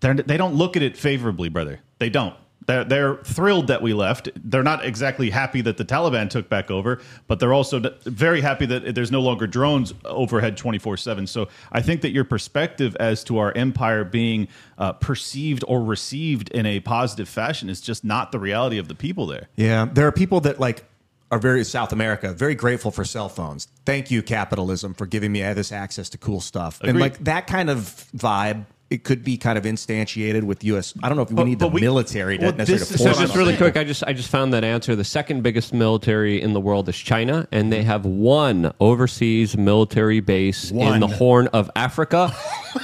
they're, 0.00 0.14
they 0.14 0.36
don't 0.36 0.54
look 0.54 0.76
at 0.76 0.82
it 0.82 0.96
favorably, 0.96 1.48
brother. 1.48 1.80
They 1.98 2.10
don't. 2.10 2.34
They're, 2.66 2.84
they're 2.84 3.16
thrilled 3.16 3.66
that 3.68 3.82
we 3.82 3.94
left. 3.94 4.28
They're 4.36 4.62
not 4.62 4.84
exactly 4.84 5.30
happy 5.30 5.60
that 5.62 5.76
the 5.76 5.84
Taliban 5.84 6.30
took 6.30 6.48
back 6.48 6.70
over, 6.70 7.00
but 7.26 7.40
they're 7.40 7.52
also 7.52 7.80
very 8.04 8.40
happy 8.40 8.66
that 8.66 8.94
there's 8.94 9.12
no 9.12 9.20
longer 9.20 9.46
drones 9.46 9.92
overhead 10.04 10.56
24 10.56 10.96
7. 10.96 11.26
So 11.26 11.48
I 11.72 11.82
think 11.82 12.02
that 12.02 12.10
your 12.10 12.24
perspective 12.24 12.96
as 13.00 13.24
to 13.24 13.38
our 13.38 13.52
empire 13.52 14.04
being 14.04 14.48
uh, 14.78 14.92
perceived 14.92 15.64
or 15.68 15.82
received 15.82 16.48
in 16.50 16.66
a 16.66 16.80
positive 16.80 17.28
fashion 17.28 17.68
is 17.68 17.80
just 17.80 18.04
not 18.04 18.32
the 18.32 18.38
reality 18.38 18.78
of 18.78 18.88
the 18.88 18.94
people 18.94 19.26
there. 19.26 19.48
Yeah, 19.56 19.88
there 19.92 20.06
are 20.06 20.12
people 20.12 20.40
that 20.40 20.58
like 20.60 20.84
are 21.30 21.38
very 21.38 21.64
South 21.64 21.92
America, 21.92 22.32
very 22.32 22.54
grateful 22.54 22.90
for 22.90 23.04
cell 23.04 23.28
phones. 23.28 23.66
Thank 23.84 24.10
you, 24.10 24.22
capitalism, 24.22 24.94
for 24.94 25.06
giving 25.06 25.32
me 25.32 25.40
this 25.52 25.72
access 25.72 26.08
to 26.10 26.18
cool 26.18 26.40
stuff. 26.40 26.80
And 26.82 27.00
like 27.00 27.18
that 27.24 27.46
kind 27.46 27.70
of 27.70 27.78
vibe, 28.16 28.66
it 28.90 29.02
could 29.02 29.24
be 29.24 29.36
kind 29.36 29.56
of 29.58 29.64
instantiated 29.64 30.42
with 30.44 30.62
U.S. 30.64 30.94
I 31.02 31.08
don't 31.08 31.16
know 31.16 31.22
if 31.22 31.30
we 31.30 31.36
But- 31.36 31.46
need 31.46 31.58
the 31.58 31.66
we- 31.68 31.80
military 31.80 32.38
to 32.38 32.44
well, 32.44 32.52
necessarily 32.54 32.78
this 32.78 32.88
to 32.88 32.94
is- 32.94 33.14
So 33.16 33.20
just 33.22 33.34
really 33.34 33.56
quick, 33.56 33.76
I 33.76 33.82
just 33.84 34.04
I 34.06 34.12
just 34.12 34.28
found 34.28 34.52
that 34.52 34.62
answer. 34.62 34.94
The 34.94 35.04
second 35.04 35.42
biggest 35.42 35.72
military 35.72 36.40
in 36.40 36.52
the 36.52 36.60
world 36.60 36.88
is 36.88 36.96
China, 36.96 37.48
and 37.50 37.72
they 37.72 37.82
have 37.82 38.04
one 38.04 38.72
overseas 38.80 39.56
military 39.56 40.20
base 40.20 40.70
in 40.70 41.00
the 41.00 41.06
Horn 41.08 41.48
of 41.48 41.70
Africa. 41.74 42.34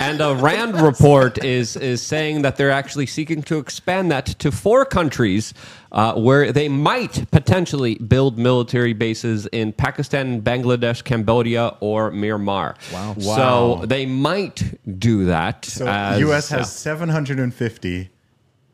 and 0.00 0.20
a 0.20 0.34
Rand 0.34 0.80
report 0.80 1.44
is 1.44 1.76
is 1.76 2.00
saying 2.02 2.42
that 2.42 2.56
they're 2.56 2.70
actually 2.70 3.06
seeking 3.06 3.42
to 3.42 3.58
expand 3.58 4.10
that 4.10 4.26
to 4.26 4.50
four 4.50 4.84
countries, 4.84 5.52
uh, 5.92 6.14
where 6.14 6.52
they 6.52 6.68
might 6.68 7.30
potentially 7.30 7.96
build 7.96 8.38
military 8.38 8.92
bases 8.92 9.46
in 9.46 9.72
Pakistan, 9.72 10.40
Bangladesh, 10.42 11.02
Cambodia, 11.02 11.76
or 11.80 12.10
Myanmar. 12.12 12.76
Wow! 12.92 13.14
So 13.18 13.86
they 13.86 14.06
might 14.06 14.78
do 14.98 15.24
that. 15.26 15.64
So 15.64 15.86
as- 15.86 16.20
U.S. 16.20 16.48
has 16.50 16.60
yeah. 16.60 16.64
750, 16.64 18.10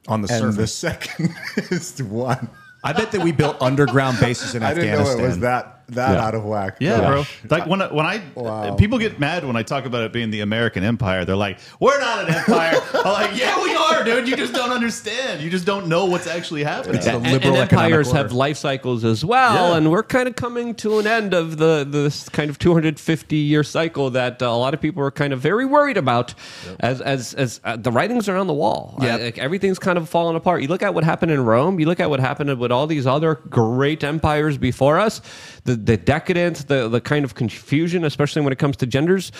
on 0.08 0.22
the 0.22 0.32
and 0.32 0.44
the 0.54 0.66
surface. 0.66 0.74
second 0.74 1.34
is 1.70 2.02
one. 2.02 2.48
I 2.84 2.92
bet 2.92 3.10
that 3.12 3.22
we 3.22 3.32
built 3.32 3.56
underground 3.60 4.20
bases 4.20 4.54
in 4.54 4.62
I 4.62 4.72
didn't 4.74 4.90
Afghanistan. 4.90 5.18
know 5.18 5.24
it 5.24 5.26
was 5.28 5.38
that 5.40 5.75
that 5.90 6.12
Yeah. 6.12 6.24
out 6.26 6.34
of 6.34 6.44
whack. 6.44 6.76
Yeah, 6.80 6.98
Gosh. 7.00 7.06
bro. 7.48 7.56
Like 7.58 7.66
when 7.68 7.80
I- 7.82 7.92
when 7.92 8.06
I 8.06 8.20
Wow. 8.34 8.74
people 8.74 8.98
get 8.98 9.20
mad 9.20 9.44
when 9.44 9.56
I 9.56 9.62
talk 9.62 9.86
about 9.86 10.02
it 10.02 10.12
being 10.12 10.30
the 10.30 10.40
American 10.40 10.82
empire. 10.84 11.24
They're 11.24 11.36
like, 11.36 11.58
"We're 11.78 12.00
not 12.00 12.28
an 12.28 12.34
empire." 12.34 12.80
I'm 12.94 13.12
like, 13.12 13.38
"Yeah, 13.38 13.62
we 13.62 13.74
are, 13.74 14.02
dude. 14.04 14.26
You 14.28 14.36
just 14.36 14.52
don't 14.52 14.72
understand. 14.72 15.40
You 15.42 15.50
just 15.50 15.64
don't 15.64 15.86
know 15.86 16.06
what's 16.06 16.26
actually 16.26 16.64
happening." 16.64 16.96
It's 16.96 17.04
the 17.06 17.12
and, 17.16 17.22
liberal 17.22 17.54
and 17.54 17.62
economic 17.64 17.72
empires 17.72 18.08
order. 18.08 18.18
have 18.18 18.32
life 18.32 18.56
cycles 18.56 19.04
as 19.04 19.24
well, 19.24 19.70
Yeah. 19.70 19.76
and 19.76 19.90
we're 19.90 20.02
kind 20.02 20.26
of 20.28 20.34
coming 20.36 20.74
to 20.76 20.98
an 20.98 21.06
end 21.06 21.34
of 21.34 21.56
the 21.58 21.86
this 21.88 22.28
kind 22.28 22.50
of 22.50 22.58
250 22.58 23.36
year 23.36 23.62
cycle 23.62 24.10
that 24.10 24.42
uh, 24.42 24.46
a 24.46 24.56
lot 24.56 24.74
of 24.74 24.80
people 24.80 25.02
are 25.02 25.10
kind 25.12 25.32
of 25.32 25.40
very 25.40 25.64
worried 25.64 25.96
about, 25.96 26.34
as 26.80 27.00
as 27.00 27.32
as 27.34 27.60
uh, 27.64 27.76
the 27.76 27.92
writings 27.92 28.28
are 28.28 28.36
on 28.36 28.46
the 28.48 28.52
wall. 28.54 28.98
Yep. 29.00 29.20
Uh, 29.20 29.24
like 29.24 29.38
everything's 29.38 29.78
kind 29.78 29.98
of 29.98 30.08
falling 30.08 30.36
apart. 30.36 30.62
You 30.62 30.68
look 30.68 30.82
at 30.82 30.94
what 30.94 31.04
happened 31.04 31.30
in 31.30 31.44
Rome. 31.44 31.78
You 31.78 31.86
look 31.86 32.00
at 32.00 32.10
what 32.10 32.18
happened 32.20 32.58
with 32.58 32.72
all 32.72 32.86
these 32.86 33.06
other 33.06 33.36
great 33.48 34.02
empires 34.02 34.58
before 34.58 34.98
us. 34.98 35.20
The 35.66 35.76
the 35.76 35.96
decadence, 35.96 36.64
the 36.64 36.88
the 36.88 37.00
kind 37.00 37.24
of 37.24 37.34
confusion, 37.34 38.04
especially 38.04 38.42
when 38.42 38.52
it 38.52 38.58
comes 38.58 38.76
to 38.78 38.86
genders 38.86 39.32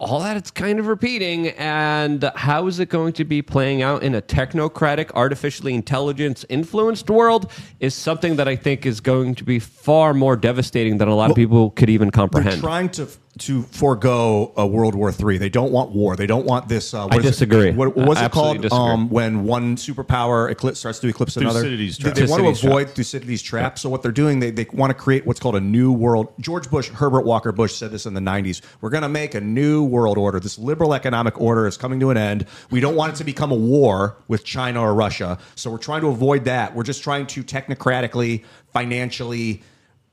all 0.00 0.20
that 0.20 0.34
it's 0.34 0.50
kind 0.50 0.80
of 0.80 0.86
repeating. 0.86 1.48
And 1.48 2.30
how 2.34 2.66
is 2.66 2.80
it 2.80 2.88
going 2.88 3.12
to 3.14 3.24
be 3.24 3.42
playing 3.42 3.82
out 3.82 4.02
in 4.02 4.14
a 4.14 4.22
technocratic 4.22 5.10
artificially 5.14 5.74
intelligence 5.74 6.44
influenced 6.48 7.10
world 7.10 7.52
is 7.80 7.94
something 7.94 8.36
that 8.36 8.48
i 8.48 8.56
think 8.56 8.86
is 8.86 9.00
going 9.00 9.34
to 9.34 9.44
be 9.44 9.58
far 9.58 10.14
more 10.14 10.36
devastating 10.36 10.96
than 10.98 11.08
a 11.08 11.14
lot 11.14 11.30
of 11.30 11.36
people 11.36 11.70
could 11.70 11.90
even 11.90 12.06
They're 12.06 12.12
comprehend 12.12 12.60
trying 12.60 12.88
to 12.90 13.08
to 13.38 13.62
forego 13.62 14.52
a 14.56 14.66
World 14.66 14.94
War 14.94 15.10
III. 15.18 15.38
They 15.38 15.48
don't 15.48 15.72
want 15.72 15.92
war. 15.92 16.16
They 16.16 16.26
don't 16.26 16.44
want 16.44 16.68
this. 16.68 16.92
Uh, 16.92 17.04
what 17.04 17.14
I 17.14 17.18
is 17.18 17.24
it- 17.24 17.28
disagree. 17.30 17.70
What, 17.70 17.96
what 17.96 18.08
was 18.08 18.18
I 18.18 18.26
it 18.26 18.32
called? 18.32 18.70
Um, 18.72 19.08
when 19.08 19.44
one 19.44 19.76
superpower 19.76 20.50
eclipse 20.50 20.80
starts 20.80 20.98
to 20.98 21.08
eclipse 21.08 21.36
another. 21.36 21.60
Thucydides 21.62 21.96
They, 21.98 22.02
trap. 22.02 22.14
they 22.16 22.22
want 22.22 22.30
to 22.30 22.36
Thucydides 22.50 22.60
trap. 22.60 22.70
avoid 22.72 22.90
Thucydides 22.90 23.42
trap. 23.42 23.78
So 23.78 23.88
what 23.88 24.02
they're 24.02 24.10
doing, 24.12 24.40
they, 24.40 24.50
they 24.50 24.66
want 24.72 24.90
to 24.90 24.94
create 24.94 25.24
what's 25.26 25.40
called 25.40 25.56
a 25.56 25.60
new 25.60 25.92
world. 25.92 26.32
George 26.40 26.68
Bush, 26.70 26.88
Herbert 26.88 27.24
Walker 27.24 27.52
Bush 27.52 27.74
said 27.74 27.92
this 27.92 28.04
in 28.04 28.14
the 28.14 28.20
90s. 28.20 28.60
We're 28.80 28.90
going 28.90 29.04
to 29.04 29.08
make 29.08 29.34
a 29.34 29.40
new 29.40 29.84
world 29.84 30.18
order. 30.18 30.40
This 30.40 30.58
liberal 30.58 30.92
economic 30.92 31.40
order 31.40 31.66
is 31.66 31.76
coming 31.76 32.00
to 32.00 32.10
an 32.10 32.16
end. 32.16 32.46
We 32.70 32.80
don't 32.80 32.96
want 32.96 33.14
it 33.14 33.16
to 33.16 33.24
become 33.24 33.52
a 33.52 33.56
war 33.56 34.16
with 34.28 34.44
China 34.44 34.80
or 34.82 34.92
Russia. 34.92 35.38
So 35.54 35.70
we're 35.70 35.78
trying 35.78 36.00
to 36.02 36.08
avoid 36.08 36.44
that. 36.46 36.74
We're 36.74 36.82
just 36.82 37.02
trying 37.02 37.26
to 37.28 37.44
technocratically, 37.44 38.44
financially, 38.72 39.62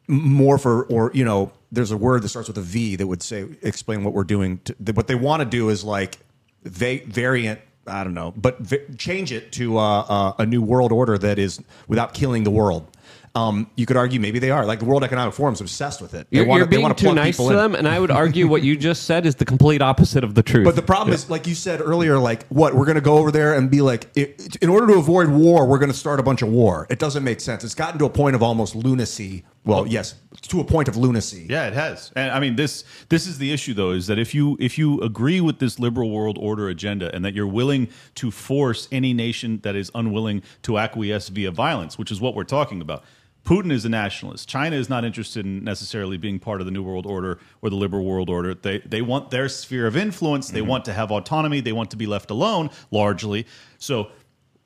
more 0.07 0.57
for 0.57 0.83
or 0.85 1.11
you 1.13 1.25
know 1.25 1.51
there's 1.71 1.91
a 1.91 1.97
word 1.97 2.21
that 2.21 2.29
starts 2.29 2.47
with 2.47 2.57
a 2.57 2.61
v 2.61 2.95
that 2.95 3.05
would 3.07 3.21
say 3.21 3.45
explain 3.61 4.03
what 4.03 4.13
we're 4.13 4.23
doing 4.23 4.59
to, 4.63 4.73
what 4.93 5.07
they 5.07 5.15
want 5.15 5.41
to 5.41 5.45
do 5.45 5.69
is 5.69 5.83
like 5.83 6.17
va- 6.63 7.01
variant 7.05 7.59
i 7.87 8.03
don't 8.03 8.13
know 8.13 8.33
but 8.37 8.57
v- 8.59 8.79
change 8.97 9.31
it 9.33 9.51
to 9.51 9.77
uh, 9.77 9.99
uh, 10.07 10.33
a 10.39 10.45
new 10.45 10.61
world 10.61 10.91
order 10.93 11.17
that 11.17 11.37
is 11.37 11.61
without 11.87 12.13
killing 12.13 12.43
the 12.43 12.51
world 12.51 12.87
um, 13.35 13.69
you 13.75 13.85
could 13.85 13.97
argue 13.97 14.19
maybe 14.19 14.39
they 14.39 14.49
are 14.49 14.65
like 14.65 14.79
the 14.79 14.85
world 14.85 15.03
economic 15.03 15.31
forum 15.31 15.53
is 15.53 15.61
obsessed 15.61 16.01
with 16.01 16.15
it 16.15 16.25
they 16.31 16.37
You're, 16.37 16.47
wanna- 16.47 16.61
you're 16.61 16.67
they 16.67 16.77
being 16.77 16.95
too 16.95 17.13
nice 17.13 17.37
to 17.37 17.43
people 17.43 17.51
in. 17.51 17.55
them, 17.57 17.75
and 17.75 17.87
I 17.87 17.99
would 17.99 18.09
argue 18.09 18.47
what 18.47 18.63
you 18.63 18.75
just 18.75 19.03
said 19.03 19.27
is 19.27 19.35
the 19.35 19.45
complete 19.45 19.79
opposite 19.79 20.23
of 20.23 20.33
the 20.33 20.41
truth. 20.41 20.65
But 20.65 20.75
the 20.75 20.81
problem 20.81 21.13
is, 21.13 21.29
like 21.29 21.45
you 21.45 21.53
said 21.53 21.79
earlier, 21.79 22.17
like 22.17 22.47
what 22.47 22.73
we're 22.73 22.85
going 22.85 22.95
to 22.95 23.01
go 23.01 23.19
over 23.19 23.29
there 23.31 23.53
and 23.53 23.69
be 23.69 23.81
like, 23.81 24.07
i 24.17 24.33
in 24.59 24.69
order 24.69 24.87
to 24.87 24.93
avoid 24.93 25.27
war, 25.29 25.67
we're 25.67 25.77
going 25.77 25.91
to 25.91 25.97
start 25.97 26.19
a 26.19 26.23
bunch 26.23 26.41
of 26.41 26.47
war. 26.49 26.87
It 26.89 26.97
doesn't 26.97 27.23
make 27.23 27.39
sense. 27.39 27.63
It's 27.63 27.75
gotten 27.75 27.99
to 27.99 28.05
a 28.05 28.09
point 28.09 28.35
of 28.35 28.41
almost 28.41 28.73
lunacy. 28.75 29.43
Well, 29.67 29.85
yes, 29.85 30.15
to 30.43 30.61
a 30.61 30.63
point 30.63 30.87
of 30.87 30.95
lunacy. 30.95 31.45
Yeah, 31.49 31.67
it 31.67 31.73
has. 31.73 32.11
And 32.15 32.31
I 32.31 32.39
mean 32.39 32.55
this 32.55 32.85
this 33.09 33.27
is 33.27 33.37
the 33.37 33.51
issue 33.51 33.73
though 33.73 33.91
is 33.91 34.07
that 34.07 34.17
if 34.17 34.33
you 34.33 34.57
if 34.59 34.77
you 34.77 35.01
agree 35.01 35.41
with 35.41 35.59
this 35.59 35.77
liberal 35.77 36.09
world 36.09 36.37
order 36.39 36.69
agenda 36.69 37.13
and 37.13 37.25
that 37.25 37.33
you're 37.33 37.47
willing 37.47 37.89
to 38.15 38.31
force 38.31 38.87
any 38.91 39.13
nation 39.13 39.59
that 39.63 39.75
is 39.75 39.91
unwilling 39.93 40.41
to 40.63 40.77
acquiesce 40.77 41.29
via 41.29 41.51
violence, 41.51 41.97
which 41.97 42.11
is 42.11 42.21
what 42.21 42.33
we're 42.33 42.43
talking 42.43 42.81
about. 42.81 43.03
Putin 43.43 43.71
is 43.71 43.85
a 43.85 43.89
nationalist. 43.89 44.49
China 44.49 44.75
is 44.75 44.89
not 44.89 45.05
interested 45.05 45.45
in 45.45 45.63
necessarily 45.63 46.17
being 46.17 46.37
part 46.37 46.59
of 46.59 46.65
the 46.65 46.71
new 46.71 46.83
world 46.83 47.05
order 47.05 47.39
or 47.61 47.69
the 47.69 47.77
liberal 47.77 48.03
world 48.03 48.29
order. 48.29 48.53
They 48.53 48.79
they 48.79 49.01
want 49.01 49.31
their 49.31 49.47
sphere 49.47 49.87
of 49.87 49.95
influence. 49.95 50.49
They 50.49 50.59
mm-hmm. 50.59 50.69
want 50.69 50.85
to 50.85 50.93
have 50.93 51.11
autonomy. 51.11 51.61
They 51.61 51.71
want 51.71 51.91
to 51.91 51.97
be 51.97 52.07
left 52.07 52.29
alone 52.29 52.69
largely. 52.91 53.47
So 53.77 54.11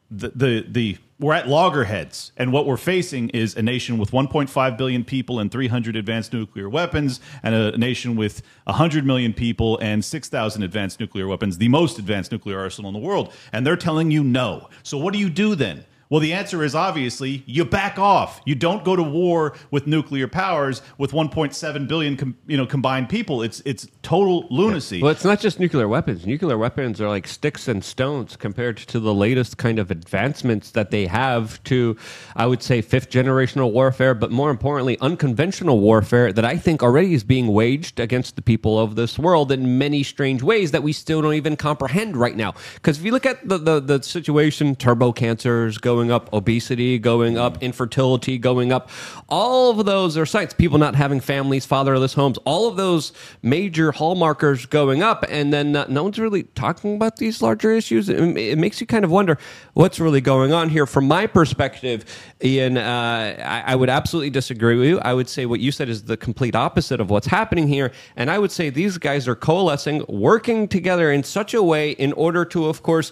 the, 0.10 0.32
the 0.36 0.66
the 0.68 0.98
we're 1.22 1.34
at 1.34 1.48
loggerheads, 1.48 2.32
and 2.36 2.52
what 2.52 2.66
we're 2.66 2.78
facing 2.78 3.30
is 3.30 3.56
a 3.56 3.62
nation 3.62 4.00
with 4.00 4.10
1.5 4.10 4.78
billion 4.78 5.04
people 5.04 5.40
and 5.40 5.52
300 5.52 5.96
advanced 5.96 6.34
nuclear 6.34 6.68
weapons, 6.68 7.20
and 7.44 7.54
a 7.54 7.78
nation 7.78 8.16
with 8.16 8.42
100 8.64 9.06
million 9.06 9.32
people 9.32 9.78
and 9.78 10.04
6,000 10.04 10.64
advanced 10.64 11.00
nuclear 11.00 11.28
weapons, 11.28 11.60
the 11.60 11.68
most 11.68 12.00
advanced 12.00 12.32
nuclear 12.32 12.60
arsenal 12.60 12.90
in 12.90 12.94
the 13.00 13.08
world. 13.08 13.32
And 13.54 13.66
they're 13.66 13.76
telling 13.76 14.10
you 14.10 14.24
no. 14.24 14.68
So 14.82 14.98
what 14.98 15.14
do 15.14 15.20
you 15.20 15.30
do 15.30 15.54
then? 15.54 15.86
Well, 16.12 16.20
the 16.20 16.34
answer 16.34 16.62
is 16.62 16.76
obviously 16.76 17.42
you 17.46 17.64
back 17.64 17.98
off. 17.98 18.42
You 18.44 18.54
don't 18.54 18.84
go 18.84 18.98
to 18.98 19.02
war 19.02 19.54
with 19.72 19.88
nuclear 19.88 20.28
powers 20.28 20.82
with 20.98 21.14
1.7 21.14 21.88
billion, 21.88 22.18
com, 22.18 22.36
you 22.48 22.58
know, 22.58 22.66
combined 22.66 23.08
people. 23.08 23.42
It's 23.42 23.62
it's 23.64 23.88
total 24.04 24.46
lunacy. 24.52 25.02
Well, 25.02 25.12
it's 25.12 25.24
not 25.24 25.40
just 25.40 25.58
nuclear 25.58 25.88
weapons. 25.88 26.26
Nuclear 26.26 26.58
weapons 26.58 27.00
are 27.00 27.08
like 27.08 27.30
sticks 27.30 27.70
and 27.70 27.82
stones 27.82 28.36
compared 28.36 28.76
to 28.76 29.00
the 29.00 29.14
latest 29.14 29.58
kind 29.58 29.80
of 29.80 29.90
advancements 29.90 30.72
that 30.72 30.92
they 30.92 31.06
have 31.06 31.64
to, 31.64 31.96
I 32.36 32.46
would 32.46 32.62
say, 32.62 32.82
fifth 32.82 33.10
generational 33.10 33.72
warfare, 33.72 34.14
but 34.14 34.32
more 34.32 34.52
importantly, 34.52 34.98
unconventional 35.00 35.80
warfare 35.80 36.34
that 36.34 36.44
I 36.44 36.58
think 36.58 36.84
already 36.84 37.14
is 37.14 37.24
being 37.24 37.48
waged 37.48 38.02
against 38.02 38.36
the 38.36 38.42
people 38.42 38.78
of 38.78 38.96
this 38.96 39.18
world 39.18 39.50
in 39.50 39.78
many 39.78 40.04
strange 40.04 40.44
ways 40.44 40.72
that 40.72 40.84
we 40.84 40.92
still 40.92 41.22
don't 41.22 41.36
even 41.36 41.56
comprehend 41.56 42.18
right 42.18 42.36
now. 42.36 42.54
Because 42.74 43.00
if 43.00 43.06
you 43.06 43.14
look 43.14 43.26
at 43.26 43.48
the, 43.48 43.58
the, 43.58 43.80
the 43.80 44.04
situation, 44.04 44.76
turbo 44.76 45.14
cancers 45.14 45.78
going 45.78 46.01
up, 46.10 46.32
obesity 46.32 46.98
going 46.98 47.38
up, 47.38 47.62
infertility 47.62 48.38
going 48.38 48.72
up, 48.72 48.90
all 49.28 49.78
of 49.78 49.86
those 49.86 50.18
are 50.18 50.26
signs. 50.26 50.54
People 50.54 50.78
not 50.78 50.96
having 50.96 51.20
families, 51.20 51.66
fatherless 51.66 52.14
homes, 52.14 52.38
all 52.46 52.70
of 52.70 52.78
those 52.78 53.12
major 53.42 53.92
hallmarkers 53.92 54.70
going 54.70 55.04
up, 55.04 55.26
and 55.30 55.52
then 55.52 55.76
uh, 55.76 55.86
no 55.90 56.04
one's 56.04 56.18
really 56.18 56.44
talking 56.44 56.96
about 56.96 57.18
these 57.18 57.42
larger 57.42 57.74
issues. 57.74 58.08
It, 58.08 58.20
it 58.38 58.58
makes 58.58 58.80
you 58.80 58.88
kind 58.88 59.04
of 59.04 59.12
wonder 59.12 59.38
what's 59.74 60.00
really 60.00 60.22
going 60.22 60.54
on 60.54 60.70
here. 60.70 60.86
From 60.86 61.08
my 61.08 61.28
perspective, 61.28 62.06
Ian, 62.42 62.78
uh, 62.78 63.36
I, 63.44 63.74
I 63.74 63.76
would 63.76 63.90
absolutely 63.90 64.30
disagree 64.30 64.78
with 64.78 64.88
you. 64.88 65.00
I 65.00 65.14
would 65.14 65.28
say 65.28 65.46
what 65.46 65.60
you 65.60 65.72
said 65.72 65.90
is 65.90 66.04
the 66.04 66.16
complete 66.16 66.56
opposite 66.56 67.02
of 67.02 67.10
what's 67.10 67.28
happening 67.28 67.68
here, 67.68 67.92
and 68.16 68.32
I 68.32 68.40
would 68.40 68.52
say 68.52 68.70
these 68.70 68.98
guys 68.98 69.28
are 69.28 69.36
coalescing, 69.36 70.06
working 70.08 70.70
together 70.70 71.12
in 71.12 71.24
such 71.24 71.54
a 71.54 71.62
way 71.62 71.92
in 71.92 72.14
order 72.14 72.46
to, 72.46 72.68
of 72.68 72.84
course, 72.84 73.12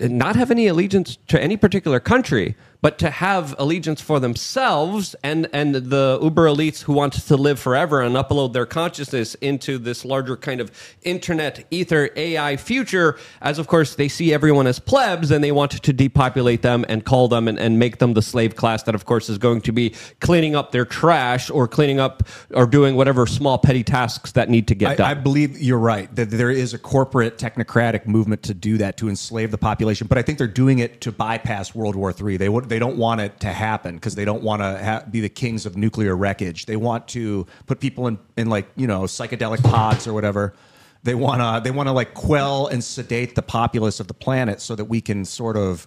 not 0.00 0.36
have 0.36 0.50
any 0.50 0.66
allegiance 0.66 1.18
to 1.28 1.40
any 1.40 1.56
particular 1.56 2.00
country, 2.00 2.54
but 2.80 2.98
to 2.98 3.10
have 3.10 3.54
allegiance 3.58 4.00
for 4.00 4.20
themselves 4.20 5.16
and, 5.22 5.48
and 5.52 5.74
the 5.74 6.18
uber 6.22 6.46
elites 6.46 6.82
who 6.82 6.92
want 6.92 7.12
to 7.12 7.36
live 7.36 7.58
forever 7.58 8.00
and 8.00 8.14
upload 8.14 8.52
their 8.52 8.66
consciousness 8.66 9.34
into 9.36 9.78
this 9.78 10.04
larger 10.04 10.36
kind 10.36 10.60
of 10.60 10.70
internet, 11.02 11.66
ether, 11.70 12.10
AI 12.14 12.56
future, 12.56 13.18
as 13.40 13.58
of 13.58 13.66
course 13.66 13.96
they 13.96 14.08
see 14.08 14.32
everyone 14.32 14.66
as 14.66 14.78
plebs 14.78 15.30
and 15.30 15.42
they 15.42 15.52
want 15.52 15.72
to 15.72 15.92
depopulate 15.92 16.62
them 16.62 16.84
and 16.88 17.04
call 17.04 17.28
them 17.28 17.48
and, 17.48 17.58
and 17.58 17.78
make 17.78 17.98
them 17.98 18.14
the 18.14 18.22
slave 18.22 18.54
class 18.54 18.84
that, 18.84 18.94
of 18.94 19.04
course, 19.04 19.28
is 19.28 19.38
going 19.38 19.60
to 19.60 19.72
be 19.72 19.94
cleaning 20.20 20.54
up 20.54 20.70
their 20.70 20.84
trash 20.84 21.50
or 21.50 21.66
cleaning 21.66 21.98
up 21.98 22.22
or 22.54 22.66
doing 22.66 22.94
whatever 22.94 23.26
small 23.26 23.58
petty 23.58 23.82
tasks 23.82 24.32
that 24.32 24.48
need 24.48 24.68
to 24.68 24.74
get 24.74 24.92
I, 24.92 24.94
done. 24.94 25.10
I 25.10 25.14
believe 25.14 25.58
you're 25.58 25.78
right 25.78 26.14
that 26.14 26.30
there 26.30 26.50
is 26.50 26.74
a 26.74 26.78
corporate 26.78 27.38
technocratic 27.38 28.06
movement 28.06 28.44
to 28.44 28.54
do 28.54 28.78
that 28.78 28.96
to 28.98 29.08
enslave 29.08 29.50
the 29.50 29.58
population, 29.58 30.06
but 30.06 30.16
I 30.16 30.22
think 30.22 30.38
they're 30.38 30.46
doing 30.46 30.78
it 30.78 31.00
to 31.02 31.12
bypass 31.12 31.74
World 31.74 31.96
War 31.96 32.14
III. 32.16 32.36
They 32.36 32.48
would- 32.48 32.67
they 32.68 32.78
don't 32.78 32.96
want 32.96 33.20
it 33.20 33.40
to 33.40 33.48
happen 33.48 33.94
because 33.96 34.14
they 34.14 34.24
don't 34.24 34.42
want 34.42 34.62
to 34.62 34.84
ha- 34.84 35.04
be 35.10 35.20
the 35.20 35.28
kings 35.28 35.66
of 35.66 35.76
nuclear 35.76 36.16
wreckage. 36.16 36.66
They 36.66 36.76
want 36.76 37.08
to 37.08 37.46
put 37.66 37.80
people 37.80 38.06
in 38.06 38.18
in 38.36 38.48
like 38.48 38.68
you 38.76 38.86
know 38.86 39.02
psychedelic 39.02 39.62
pods 39.62 40.06
or 40.06 40.12
whatever. 40.12 40.54
They 41.02 41.14
want 41.14 41.40
to 41.40 41.60
they 41.62 41.74
want 41.74 41.88
to 41.88 41.92
like 41.92 42.14
quell 42.14 42.66
and 42.66 42.82
sedate 42.82 43.34
the 43.34 43.42
populace 43.42 44.00
of 44.00 44.08
the 44.08 44.14
planet 44.14 44.60
so 44.60 44.74
that 44.74 44.86
we 44.86 45.00
can 45.00 45.24
sort 45.24 45.56
of 45.56 45.86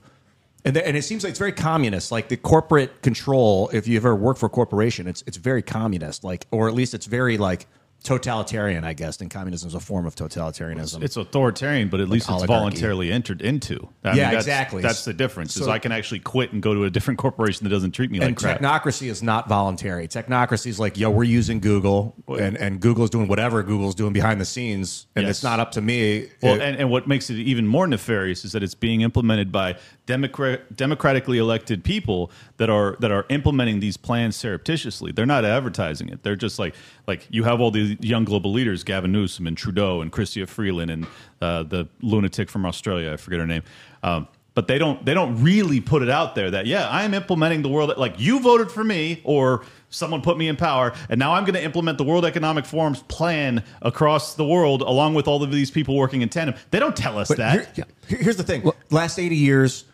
and, 0.64 0.76
the, 0.76 0.88
and 0.88 0.96
it 0.96 1.04
seems 1.04 1.24
like 1.24 1.32
it's 1.32 1.40
very 1.40 1.52
communist. 1.52 2.12
Like 2.12 2.30
the 2.30 2.38
corporate 2.38 3.02
control, 3.02 3.70
if 3.74 3.88
you 3.88 3.98
ever 3.98 4.16
work 4.16 4.38
for 4.38 4.46
a 4.46 4.50
corporation, 4.50 5.08
it's 5.08 5.24
it's 5.26 5.38
very 5.38 5.62
communist. 5.62 6.24
Like, 6.24 6.46
or 6.52 6.68
at 6.68 6.76
least 6.76 6.94
it's 6.94 7.08
very 7.08 7.38
like 7.38 7.68
totalitarian, 8.04 8.84
I 8.84 8.94
guess. 8.94 9.22
And 9.22 9.30
communism 9.30 9.68
is 9.68 9.76
a 9.76 9.80
form 9.80 10.06
of 10.06 10.16
totalitarianism. 10.16 11.04
It's 11.04 11.18
authoritarian, 11.18 11.90
but 11.90 12.00
at 12.00 12.10
least 12.10 12.24
it's 12.26 12.30
oligarchy. 12.32 12.48
voluntarily 12.60 13.12
entered 13.12 13.42
into. 13.42 13.88
I 14.04 14.16
Yeah, 14.16 14.32
that's, 14.32 14.46
exactly. 14.46 14.82
That's 14.82 15.06
the 15.06 15.14
difference. 15.14 15.56
is 15.58 15.68
I 15.68 15.80
can 15.80 15.92
actually 15.92 16.20
quit 16.20 16.52
and 16.52 16.62
go 16.62 16.74
to 16.74 16.84
a 16.86 16.90
different 16.90 17.20
corporation 17.20 17.64
that 17.64 17.70
doesn't 17.70 17.92
treat 17.92 18.10
me 18.12 18.20
like 18.20 18.28
and 18.30 18.38
crap. 18.38 18.60
technocracy 18.60 19.08
is 19.08 19.22
not 19.22 19.48
voluntary. 19.48 20.08
Technocracy 20.08 20.68
is 20.68 20.80
like, 20.80 20.98
yo, 20.98 21.10
we're 21.10 21.24
using 21.24 21.60
Google, 21.60 22.16
and, 22.28 22.58
and 22.58 22.80
Google's 22.80 23.10
doing 23.10 23.28
whatever 23.28 23.62
Google's 23.64 23.96
doing 23.96 24.14
behind 24.14 24.42
the 24.42 24.46
scenes, 24.46 25.08
and 25.16 25.26
Yes. 25.26 25.38
it's 25.38 25.44
not 25.44 25.60
up 25.60 25.72
to 25.74 25.82
me. 25.82 26.30
Well, 26.42 26.56
It- 26.56 26.62
and, 26.62 26.78
and 26.78 26.90
what 26.90 27.08
makes 27.08 27.30
it 27.30 27.36
even 27.36 27.68
more 27.68 27.86
nefarious 27.88 28.44
is 28.46 28.52
that 28.54 28.64
it's 28.64 28.76
being 28.76 29.02
implemented 29.02 29.52
by 29.52 29.78
democrat, 30.12 30.76
democratically 30.76 31.38
elected 31.38 31.84
people 31.84 32.30
that 32.58 32.70
are 32.70 32.98
that 33.00 33.12
are 33.12 33.26
implementing 33.30 33.80
these 33.80 33.98
plans 33.98 34.36
surreptitiously. 34.36 35.12
They're 35.14 35.26
not 35.26 35.46
advertising 35.46 36.10
it. 36.10 36.24
They're 36.24 36.36
just 36.36 36.60
like 36.60 36.76
like 37.08 37.28
you 37.30 37.44
have 37.46 37.62
all 37.62 37.72
these 37.72 37.98
young 38.02 38.26
global 38.26 38.52
leaders, 38.52 38.84
Gavin 38.84 39.12
Newsom 39.12 39.48
and 39.48 39.56
Trudeau 39.58 40.02
and 40.02 40.12
Chrystia 40.12 40.48
Freeland 40.48 40.92
and 40.92 41.08
uh, 41.42 41.64
the 41.64 41.88
lunatic 42.02 42.50
from 42.50 42.66
Australia, 42.66 43.14
I 43.14 43.18
forget 43.18 43.40
her 43.40 43.48
name. 43.48 43.64
Um, 44.04 44.28
but 44.54 44.68
they 44.68 44.78
don't 44.78 45.06
they 45.06 45.14
don't 45.14 45.42
really 45.42 45.80
put 45.80 46.02
it 46.04 46.10
out 46.10 46.36
there 46.36 46.52
that 46.52 46.66
yeah 46.66 46.90
I 46.90 47.04
am 47.04 47.14
implementing 47.14 47.62
the 47.62 47.70
world 47.70 47.94
like 47.98 48.20
you 48.20 48.42
voted 48.42 48.70
for 48.70 48.84
me 48.84 49.22
or 49.24 49.64
someone 49.90 50.22
put 50.22 50.38
me 50.38 50.50
in 50.50 50.58
power 50.58 50.94
and 51.10 51.18
now 51.18 51.32
I'm 51.34 51.46
going 51.46 51.54
to 51.56 51.64
implement 51.64 51.98
the 51.98 52.04
World 52.04 52.26
Economic 52.26 52.66
Forum's 52.66 53.02
plan 53.04 53.64
across 53.82 54.36
the 54.36 54.46
world 54.46 54.82
along 54.82 55.14
with 55.14 55.26
all 55.30 55.42
of 55.42 55.52
these 55.54 55.72
people 55.72 55.96
working 55.96 56.22
in 56.22 56.28
tandem. 56.28 56.56
They 56.72 56.80
don't 56.80 56.98
tell 56.98 57.18
us 57.18 57.30
But 57.30 57.38
that. 57.38 57.54
here- 57.76 57.86
here- 58.10 58.18
here's 58.24 58.36
the 58.36 58.44
thing: 58.44 58.70
last 58.90 59.18
eighty 59.20 59.38
years, 59.38 59.86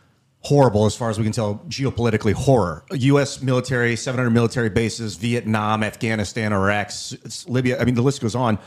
horrible 0.47 0.85
as 0.85 0.95
far 0.95 1.09
as 1.09 1.17
we 1.17 1.23
can 1.25 1.33
tell. 1.33 1.61
Geopolitically, 1.67 2.33
horror. 2.33 2.83
U.S. 2.91 3.41
military, 3.41 3.95
seven 3.95 4.17
hundred 4.19 4.31
military 4.31 4.69
bases, 4.69 5.15
Vietnam, 5.15 5.83
Afghanistan, 5.83 6.53
Iraq, 6.53 6.91
Libya. 7.47 7.79
I 7.79 7.85
mean, 7.85 7.95
the 7.95 8.01
list 8.01 8.21
goes 8.21 8.35
on. 8.35 8.57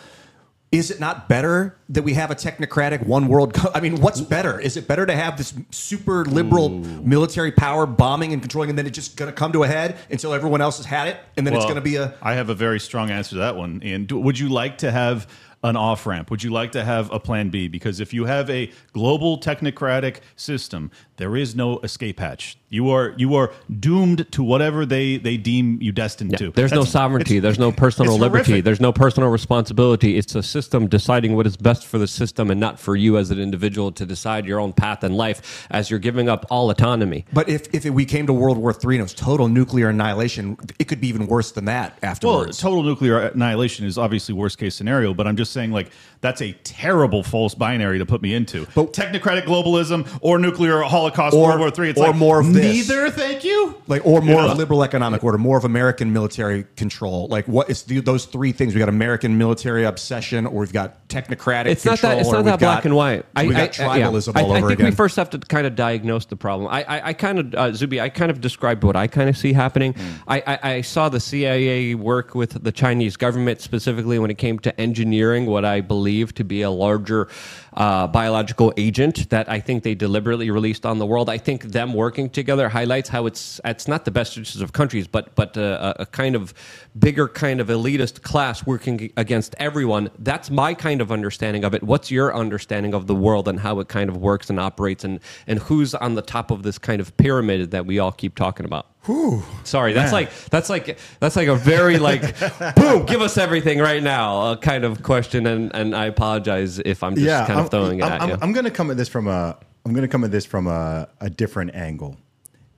Is 0.73 0.93
it 0.93 1.01
not 1.01 1.29
better 1.29 1.77
that 1.89 2.03
we 2.03 2.15
have 2.15 2.31
a 2.31 2.37
technocratic 2.37 3.05
one 3.05 3.27
world? 3.27 3.55
Co- 3.55 3.73
I 3.75 3.81
mean, 3.81 4.01
what's 4.01 4.21
better? 4.21 4.61
Is 4.61 4.77
it 4.77 4.87
better 4.87 5.05
to 5.05 5.17
have 5.17 5.37
this 5.37 5.53
super 5.73 6.25
liberal 6.25 6.69
military 6.69 7.51
power 7.51 7.87
bombing 7.87 8.33
and 8.33 8.41
controlling, 8.41 8.71
and 8.71 8.79
then 8.79 8.87
it's 8.87 8.95
just 8.95 9.17
going 9.17 9.29
to 9.29 9.35
come 9.35 9.51
to 9.53 9.65
a 9.65 9.67
head 9.67 9.99
until 10.11 10.33
everyone 10.33 10.61
else 10.61 10.77
has 10.77 10.87
had 10.87 11.09
it, 11.09 11.17
and 11.37 11.45
then 11.45 11.55
it's 11.55 11.65
going 11.65 11.75
to 11.75 11.81
be 11.81 11.97
a 11.97 12.15
I 12.23 12.35
have 12.35 12.51
a 12.51 12.55
very 12.55 12.79
strong 12.79 13.11
answer 13.11 13.31
to 13.31 13.39
that 13.39 13.57
one. 13.57 13.81
And 13.83 14.11
would 14.13 14.39
you 14.39 14.49
like 14.49 14.79
to 14.79 14.93
have 14.93 15.27
an 15.63 15.77
off 15.77 16.07
ramp? 16.07 16.31
Would 16.31 16.43
you 16.43 16.51
like 16.51 16.73
to 16.73 16.85
have 16.85 17.11
a 17.13 17.21
plan 17.21 17.51
B? 17.51 17.69
Because 17.69 18.01
if 18.01 18.15
you 18.15 18.25
have 18.25 18.49
a 18.49 18.71
global 18.93 19.39
technocratic 19.39 20.21
system, 20.37 20.91
there 21.21 21.37
is 21.37 21.55
no 21.55 21.79
escape 21.81 22.19
hatch. 22.19 22.57
You 22.69 22.91
are 22.91 23.15
you 23.17 23.35
are 23.35 23.53
doomed 23.79 24.31
to 24.33 24.43
whatever 24.43 24.87
they 24.87 25.17
they 25.17 25.37
deem 25.37 25.81
you 25.83 25.93
destined 25.93 26.39
to. 26.39 26.51
There's 26.51 26.73
no 26.73 26.85
sovereignty. 26.85 27.39
There's 27.41 27.59
no 27.59 27.73
personal 27.73 28.17
liberty. 28.17 28.45
horrific. 28.45 28.65
There's 28.65 28.81
no 28.81 28.93
personal 28.93 29.29
responsibility. 29.29 30.17
It's 30.17 30.35
a 30.35 30.43
system 30.43 30.87
deciding 30.87 31.37
what 31.37 31.47
is 31.47 31.57
best 31.57 31.87
for 31.87 31.99
the 31.99 32.07
system 32.07 32.51
and 32.51 32.59
not 32.59 32.79
for 32.79 32.97
you 32.97 33.19
as 33.19 33.31
an 33.31 33.39
individual 33.39 33.93
to 33.93 34.07
decide 34.07 34.47
your 34.47 34.61
own 34.61 34.73
path 34.73 35.05
in 35.05 35.15
life 35.15 35.67
as 35.71 35.91
you're 35.91 35.99
giving 35.99 36.29
up 36.29 36.47
all 36.49 36.71
autonomy. 36.71 37.25
But 37.33 37.49
if, 37.49 37.75
if 37.75 37.85
we 37.85 38.05
came 38.05 38.27
to 38.27 38.33
World 38.33 38.57
War 38.57 38.71
III 38.73 38.97
and 38.97 39.01
it 39.01 39.03
was 39.03 39.15
total 39.15 39.49
nuclear 39.49 39.89
annihilation, 39.89 40.57
it 40.79 40.85
could 40.85 41.01
be 41.01 41.09
even 41.09 41.27
worse 41.27 41.53
than 41.53 41.67
that 41.67 41.99
Well, 42.23 42.47
total 42.47 42.83
nuclear 42.83 43.19
annihilation 43.19 43.85
is 43.85 43.99
obviously 43.99 44.35
worst 44.35 44.59
case 44.59 44.75
scenario, 44.75 45.13
but 45.13 45.27
I'm 45.27 45.37
just 45.37 45.53
saying 45.53 45.73
like 45.73 45.91
that's 46.21 46.41
a 46.41 46.53
terrible 46.65 47.23
false 47.23 47.55
binary 47.55 47.99
to 47.99 48.07
put 48.07 48.23
me 48.23 48.33
into. 48.35 48.67
But- 48.75 48.93
technocratic 48.93 49.45
globalism 49.45 50.07
or 50.21 50.39
nuclear 50.39 50.81
holocaust, 50.83 51.10
Or- 51.35 51.49
World 51.49 51.61
War 51.61 51.71
Three. 51.71 51.91
It's 51.91 52.01
or 52.01 52.09
like 52.09 52.17
more 52.17 52.41
of 52.41 52.53
this. 52.53 52.89
neither. 52.89 53.11
Thank 53.11 53.45
you. 53.45 53.77
like 53.87 54.05
or 54.07 54.21
more 54.21 54.43
Yeah. 54.43 54.53
of 54.53 54.59
liberal 54.59 54.83
economic 54.85 55.23
order, 55.25 55.39
more 55.39 55.57
of 55.59 55.65
American 55.65 56.13
military 56.13 56.65
control. 56.77 57.27
Like 57.29 57.47
what 57.49 57.69
is 57.71 57.83
the, 57.83 58.01
those 58.01 58.25
three 58.27 58.53
things? 58.53 58.75
We 58.75 58.79
got 58.79 58.89
American 58.89 59.37
military 59.39 59.85
obsession, 59.85 60.47
or 60.47 60.61
we've 60.61 60.73
got 60.73 61.09
technocratic. 61.09 61.67
It's 61.67 61.85
not 61.85 62.01
that. 62.01 62.19
It's 62.19 62.29
or 62.29 62.33
not 62.35 62.39
we've 62.39 62.45
that 62.53 62.59
black 62.61 62.77
got- 62.79 62.85
and 62.87 62.97
white. 62.97 63.25
we 63.37 63.49
got 63.51 63.81
I- 63.81 64.01
tribalism 64.01 64.37
I, 64.37 64.43
all 64.43 64.53
I 64.53 64.59
over 64.59 64.69
think 64.69 64.81
again. 64.81 64.91
we 64.91 64.97
first 64.97 65.17
have 65.17 65.31
to 65.31 65.39
kind 65.39 65.67
of 65.67 65.75
diagnose 65.77 66.27
the 66.27 66.37
problem. 66.37 66.69
I, 66.71 66.83
I, 66.85 67.09
I 67.09 67.13
kind 67.13 67.39
of, 67.39 67.55
uh, 67.55 67.73
Zuby, 67.73 68.01
I 68.01 68.09
kind 68.09 68.31
of 68.31 68.41
described 68.41 68.85
what 68.85 68.97
I 68.97 69.07
kind 69.07 69.29
of 69.29 69.37
see 69.37 69.53
happening. 69.53 69.95
I, 70.29 70.43
I, 70.47 70.59
I 70.75 70.81
saw 70.83 71.09
the 71.09 71.21
CIA 71.21 71.95
work 71.97 72.35
with 72.35 72.63
the 72.63 72.73
Chinese 72.73 73.17
government 73.17 73.61
specifically 73.61 74.19
when 74.19 74.31
it 74.31 74.39
came 74.39 74.59
to 74.61 74.81
engineering 74.81 75.47
what 75.47 75.65
I 75.65 75.81
believe 75.81 76.35
to 76.37 76.45
be 76.45 76.63
a 76.63 76.71
larger 76.71 77.29
uh, 77.75 78.07
biological 78.07 78.73
agent 78.77 79.29
that 79.31 79.49
I 79.49 79.61
think 79.61 79.83
they 79.83 79.95
deliberately 79.95 80.51
released 80.51 80.87
on 80.87 80.99
the 81.01 81.07
world. 81.07 81.29
I 81.29 81.39
think 81.39 81.65
them 81.65 81.93
working 81.93 82.31
together 82.31 82.69
highlights 82.69 83.09
how 83.09 83.27
it's 83.27 83.61
it's 83.65 83.89
not 83.89 84.05
the 84.05 84.11
best 84.13 84.37
interests 84.37 84.63
of 84.63 84.73
countries, 84.73 85.09
but 85.09 85.35
but 85.35 85.57
uh, 85.57 85.95
a, 85.99 86.03
a 86.03 86.07
kind 86.07 86.37
of 86.37 86.55
bigger 86.99 87.27
kind 87.27 87.61
of 87.61 87.67
elitist 87.69 88.23
class 88.23 88.65
working 88.65 89.11
against 89.17 89.55
everyone. 89.59 90.11
That's 90.19 90.51
my 90.51 90.75
kind 90.75 91.01
of 91.01 91.11
understanding 91.11 91.65
of 91.65 91.75
it. 91.75 91.83
What's 91.83 92.11
your 92.11 92.35
understanding 92.35 92.95
of 92.95 93.07
the 93.09 93.15
world 93.15 93.49
and 93.49 93.59
how 93.59 93.81
it 93.81 93.89
kind 93.89 94.09
of 94.09 94.17
works 94.17 94.49
and 94.49 94.61
operates, 94.61 95.03
and 95.03 95.19
and 95.47 95.59
who's 95.59 95.95
on 95.95 96.15
the 96.15 96.23
top 96.23 96.53
of 96.53 96.63
this 96.63 96.79
kind 96.79 97.01
of 97.01 97.17
pyramid 97.17 97.73
that 97.73 97.87
we 97.87 97.99
all 97.99 98.13
keep 98.13 98.37
talking 98.37 98.65
about? 98.65 98.87
Whew, 99.07 99.43
Sorry, 99.65 99.95
that's 99.95 100.13
like 100.13 100.31
that's 100.51 100.69
like 100.69 100.99
that's 101.21 101.35
like 101.35 101.49
a 101.49 101.57
very 101.57 101.99
like 101.99 102.39
boom, 102.77 103.07
give 103.07 103.23
us 103.23 103.39
everything 103.39 103.79
right 103.79 104.03
now, 104.03 104.41
uh, 104.41 104.57
kind 104.57 104.85
of 104.85 105.03
question, 105.03 105.47
and 105.47 105.75
and 105.75 105.97
I 105.97 106.07
apologize 106.07 106.79
if 106.81 107.03
I'm 107.03 107.17
just 107.17 107.47
kind 107.47 107.59
I'm, 107.59 107.65
of 107.65 107.71
throwing 107.71 108.01
it 108.01 108.05
I'm, 108.05 108.13
at 108.13 108.23
I'm, 108.23 108.29
you. 108.29 108.39
I'm 108.43 108.53
going 108.53 108.65
to 108.65 108.71
come 108.71 108.91
at 108.91 108.99
this 108.99 109.09
from 109.09 109.27
a 109.27 109.57
I'm 109.85 109.93
going 109.93 110.03
to 110.03 110.09
come 110.09 110.25
at 110.25 110.31
this 110.31 110.47
from 110.47 110.67
a, 110.67 111.09
a 111.21 111.31
different 111.31 111.75
angle, 111.75 112.17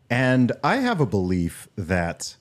and 0.09 0.53
I 0.62 0.76
have 0.76 1.00
a 1.00 1.07
belief 1.07 1.68
that 1.76 2.36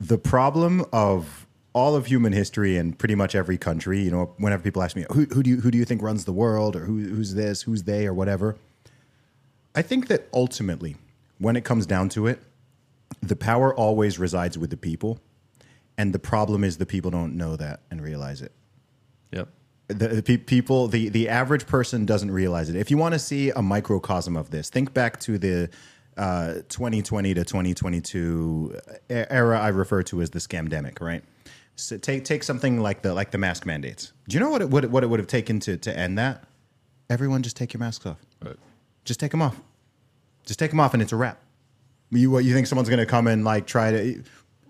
the 0.00 0.18
problem 0.18 0.84
of 0.92 1.46
all 1.72 1.94
of 1.94 2.06
human 2.06 2.32
history 2.32 2.78
and 2.78 2.98
pretty 2.98 3.14
much 3.14 3.34
every 3.34 3.58
country, 3.58 4.00
you 4.00 4.10
know, 4.10 4.34
whenever 4.38 4.62
people 4.62 4.82
ask 4.82 4.96
me 4.96 5.04
who, 5.12 5.26
who 5.26 5.42
do 5.42 5.50
you 5.50 5.60
who 5.60 5.70
do 5.70 5.76
you 5.76 5.84
think 5.84 6.02
runs 6.02 6.24
the 6.24 6.32
world? 6.32 6.74
or 6.74 6.80
who, 6.80 6.98
who's 7.00 7.34
this, 7.34 7.62
who's 7.62 7.82
they, 7.82 8.06
or 8.06 8.14
whatever, 8.14 8.56
I 9.74 9.82
think 9.82 10.08
that 10.08 10.26
ultimately, 10.32 10.96
when 11.38 11.54
it 11.54 11.64
comes 11.64 11.84
down 11.84 12.08
to 12.10 12.26
it, 12.26 12.40
the 13.20 13.36
power 13.36 13.74
always 13.74 14.18
resides 14.18 14.56
with 14.56 14.70
the 14.70 14.76
people, 14.76 15.20
and 15.98 16.14
the 16.14 16.18
problem 16.18 16.64
is 16.64 16.78
the 16.78 16.86
people 16.86 17.10
don't 17.10 17.36
know 17.36 17.56
that 17.56 17.80
and 17.90 18.02
realize 18.02 18.40
it. 18.40 18.52
Yep. 19.32 19.48
The, 19.88 20.08
the 20.08 20.22
pe- 20.22 20.36
people 20.36 20.88
the 20.88 21.08
the 21.08 21.28
average 21.28 21.66
person 21.66 22.04
doesn't 22.06 22.30
realize 22.30 22.68
it. 22.68 22.76
If 22.76 22.90
you 22.90 22.98
want 22.98 23.14
to 23.14 23.18
see 23.18 23.50
a 23.50 23.62
microcosm 23.62 24.36
of 24.36 24.50
this 24.50 24.68
think 24.70 24.92
back 24.92 25.20
to 25.20 25.38
the 25.38 25.70
uh, 26.16 26.54
2020 26.68 27.34
to 27.34 27.44
2022 27.44 28.74
e- 29.10 29.14
era 29.28 29.60
i 29.60 29.68
refer 29.68 30.02
to 30.02 30.22
as 30.22 30.30
the 30.30 30.38
scamdemic 30.38 31.00
right? 31.00 31.22
So 31.76 31.98
take 31.98 32.24
take 32.24 32.42
something 32.42 32.80
like 32.80 33.02
the 33.02 33.12
like 33.12 33.30
the 33.32 33.38
mask 33.38 33.66
mandates. 33.66 34.12
Do 34.28 34.34
you 34.34 34.40
know 34.40 34.50
what 34.50 34.62
it 34.62 34.70
would 34.70 34.90
what 34.90 35.04
it 35.04 35.08
would 35.08 35.20
have 35.20 35.26
taken 35.28 35.60
to 35.60 35.76
to 35.76 35.96
end 35.96 36.18
that? 36.18 36.44
Everyone 37.10 37.42
just 37.42 37.56
take 37.56 37.74
your 37.74 37.80
masks 37.80 38.06
off. 38.06 38.18
Right. 38.42 38.56
just 39.04 39.20
take 39.20 39.30
them 39.30 39.42
off. 39.42 39.60
Just 40.46 40.58
take 40.58 40.70
them 40.70 40.80
off 40.80 40.94
and 40.94 41.02
it's 41.02 41.12
a 41.12 41.16
wrap. 41.16 41.38
You 42.10 42.30
what 42.30 42.44
you 42.44 42.54
think 42.54 42.66
someone's 42.66 42.88
going 42.88 42.98
to 42.98 43.06
come 43.06 43.26
and 43.26 43.44
like 43.44 43.66
try 43.66 43.90
to 43.90 44.22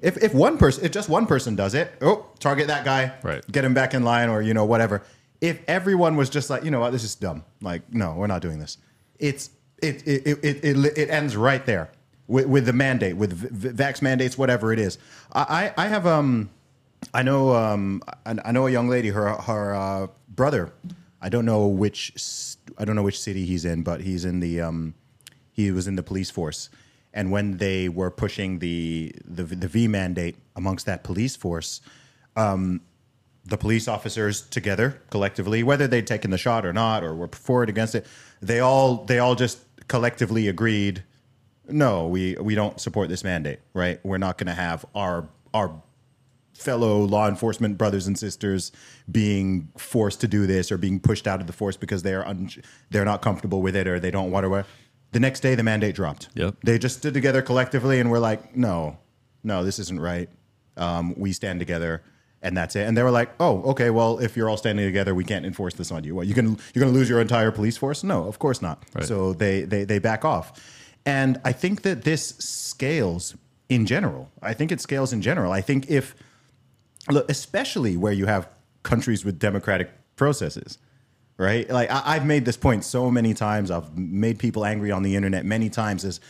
if 0.02 0.16
if 0.22 0.34
one 0.34 0.58
person 0.58 0.84
if 0.84 0.92
just 0.92 1.08
one 1.08 1.26
person 1.26 1.56
does 1.56 1.74
it 1.74 1.92
oh 2.02 2.26
target 2.38 2.66
that 2.68 2.84
guy 2.84 3.12
Right. 3.22 3.44
get 3.50 3.64
him 3.64 3.74
back 3.74 3.94
in 3.94 4.02
line 4.04 4.28
or 4.28 4.42
you 4.42 4.54
know 4.54 4.64
whatever. 4.64 5.02
If 5.40 5.60
everyone 5.68 6.16
was 6.16 6.30
just 6.30 6.48
like 6.50 6.64
you 6.64 6.70
know 6.70 6.80
what 6.80 6.90
this 6.92 7.04
is 7.04 7.14
dumb. 7.14 7.44
Like 7.60 7.92
no 7.92 8.14
we're 8.14 8.26
not 8.26 8.42
doing 8.42 8.58
this. 8.58 8.78
It's 9.18 9.50
it 9.82 10.06
it 10.06 10.26
it 10.26 10.64
it, 10.64 10.98
it, 10.98 11.10
ends 11.10 11.36
right 11.36 11.64
there 11.66 11.90
with, 12.26 12.46
with 12.46 12.66
the 12.66 12.72
mandate 12.72 13.16
with 13.16 13.32
v- 13.32 13.68
vax 13.70 14.00
mandates 14.02 14.38
whatever 14.38 14.72
it 14.72 14.78
is. 14.78 14.98
I 15.32 15.72
I, 15.76 15.84
I 15.84 15.88
have 15.88 16.06
um 16.06 16.50
I 17.12 17.22
know 17.22 17.54
um 17.54 18.02
I, 18.24 18.36
I 18.44 18.52
know 18.52 18.66
a 18.66 18.70
young 18.70 18.88
lady 18.88 19.08
her 19.10 19.28
her 19.28 19.74
uh, 19.74 20.06
brother. 20.28 20.72
I 21.20 21.28
don't 21.28 21.44
know 21.44 21.66
which 21.66 22.56
I 22.78 22.84
don't 22.84 22.96
know 22.96 23.02
which 23.02 23.20
city 23.20 23.44
he's 23.46 23.64
in 23.64 23.82
but 23.82 24.00
he's 24.02 24.24
in 24.24 24.40
the 24.40 24.60
um 24.60 24.94
he 25.52 25.70
was 25.70 25.86
in 25.88 25.96
the 25.96 26.02
police 26.02 26.30
force 26.30 26.68
and 27.16 27.32
when 27.32 27.56
they 27.56 27.88
were 27.88 28.10
pushing 28.10 28.60
the 28.60 29.12
the, 29.24 29.42
the 29.42 29.66
V 29.66 29.88
mandate 29.88 30.36
amongst 30.54 30.86
that 30.86 31.02
police 31.02 31.34
force 31.34 31.80
um, 32.36 32.82
the 33.44 33.56
police 33.56 33.88
officers 33.88 34.42
together 34.42 35.00
collectively 35.10 35.64
whether 35.64 35.88
they'd 35.88 36.06
taken 36.06 36.30
the 36.30 36.38
shot 36.38 36.64
or 36.64 36.72
not 36.72 37.02
or 37.02 37.14
were 37.14 37.28
for 37.28 37.64
it 37.64 37.68
against 37.68 37.96
it 37.96 38.06
they 38.40 38.60
all 38.60 39.04
they 39.06 39.18
all 39.18 39.34
just 39.34 39.58
collectively 39.88 40.46
agreed 40.46 41.02
no 41.68 42.06
we 42.06 42.36
we 42.36 42.54
don't 42.54 42.80
support 42.80 43.08
this 43.08 43.24
mandate 43.24 43.58
right 43.72 43.98
we're 44.04 44.18
not 44.18 44.38
going 44.38 44.46
to 44.46 44.54
have 44.54 44.84
our 44.94 45.28
our 45.54 45.82
fellow 46.56 47.00
law 47.00 47.28
enforcement 47.28 47.76
brothers 47.76 48.06
and 48.06 48.18
sisters 48.18 48.72
being 49.10 49.68
forced 49.76 50.20
to 50.20 50.28
do 50.28 50.46
this 50.46 50.72
or 50.72 50.78
being 50.78 50.98
pushed 50.98 51.26
out 51.26 51.40
of 51.40 51.46
the 51.46 51.52
force 51.52 51.76
because 51.76 52.02
they 52.02 52.14
are 52.14 52.26
un- 52.26 52.50
they're 52.90 53.04
not 53.04 53.20
comfortable 53.22 53.60
with 53.60 53.76
it 53.76 53.86
or 53.86 54.00
they 54.00 54.10
don't 54.10 54.30
want 54.30 54.44
to. 54.44 54.64
The 55.16 55.20
next 55.20 55.40
day, 55.40 55.54
the 55.54 55.62
mandate 55.62 55.94
dropped. 55.94 56.28
Yep. 56.34 56.56
They 56.62 56.78
just 56.78 56.98
stood 56.98 57.14
together 57.14 57.40
collectively 57.40 58.00
and 58.00 58.10
were 58.10 58.18
like, 58.18 58.54
"No, 58.54 58.98
no, 59.42 59.64
this 59.64 59.78
isn't 59.78 59.98
right. 59.98 60.28
Um, 60.76 61.14
we 61.16 61.32
stand 61.32 61.58
together." 61.58 62.02
And 62.42 62.54
that's 62.54 62.76
it. 62.76 62.86
And 62.86 62.94
they 62.94 63.02
were 63.02 63.10
like, 63.10 63.30
"Oh, 63.40 63.62
okay. 63.70 63.88
Well, 63.88 64.18
if 64.18 64.36
you're 64.36 64.50
all 64.50 64.58
standing 64.58 64.84
together, 64.84 65.14
we 65.14 65.24
can't 65.24 65.46
enforce 65.46 65.72
this 65.72 65.90
on 65.90 66.04
you. 66.04 66.14
What 66.14 66.26
you 66.26 66.34
can 66.34 66.58
you're 66.74 66.82
going 66.82 66.92
to 66.92 66.98
lose 66.98 67.08
your 67.08 67.22
entire 67.22 67.50
police 67.50 67.78
force? 67.78 68.04
No, 68.04 68.24
of 68.24 68.38
course 68.38 68.60
not. 68.60 68.84
Right. 68.94 69.06
So 69.06 69.32
they, 69.32 69.62
they 69.62 69.84
they 69.84 69.98
back 69.98 70.22
off. 70.22 70.60
And 71.06 71.40
I 71.46 71.52
think 71.52 71.80
that 71.80 72.04
this 72.04 72.36
scales 72.36 73.36
in 73.70 73.86
general. 73.86 74.30
I 74.42 74.52
think 74.52 74.70
it 74.70 74.82
scales 74.82 75.14
in 75.14 75.22
general. 75.22 75.50
I 75.50 75.62
think 75.62 75.88
if 75.88 76.14
look, 77.08 77.30
especially 77.30 77.96
where 77.96 78.12
you 78.12 78.26
have 78.26 78.50
countries 78.82 79.24
with 79.24 79.38
democratic 79.38 79.88
processes, 80.16 80.76
right? 81.38 81.68
Like 81.68 81.90
I, 81.90 82.02
I've 82.04 82.26
made 82.26 82.44
this 82.44 82.56
point 82.56 82.84
so 82.84 83.10
many 83.10 83.34
times. 83.34 83.70
I've 83.70 83.96
made 83.96 84.38
people 84.38 84.64
angry 84.64 84.90
on 84.90 85.02
the 85.02 85.16
internet 85.16 85.44
many 85.44 85.68
times 85.70 86.04
as, 86.04 86.20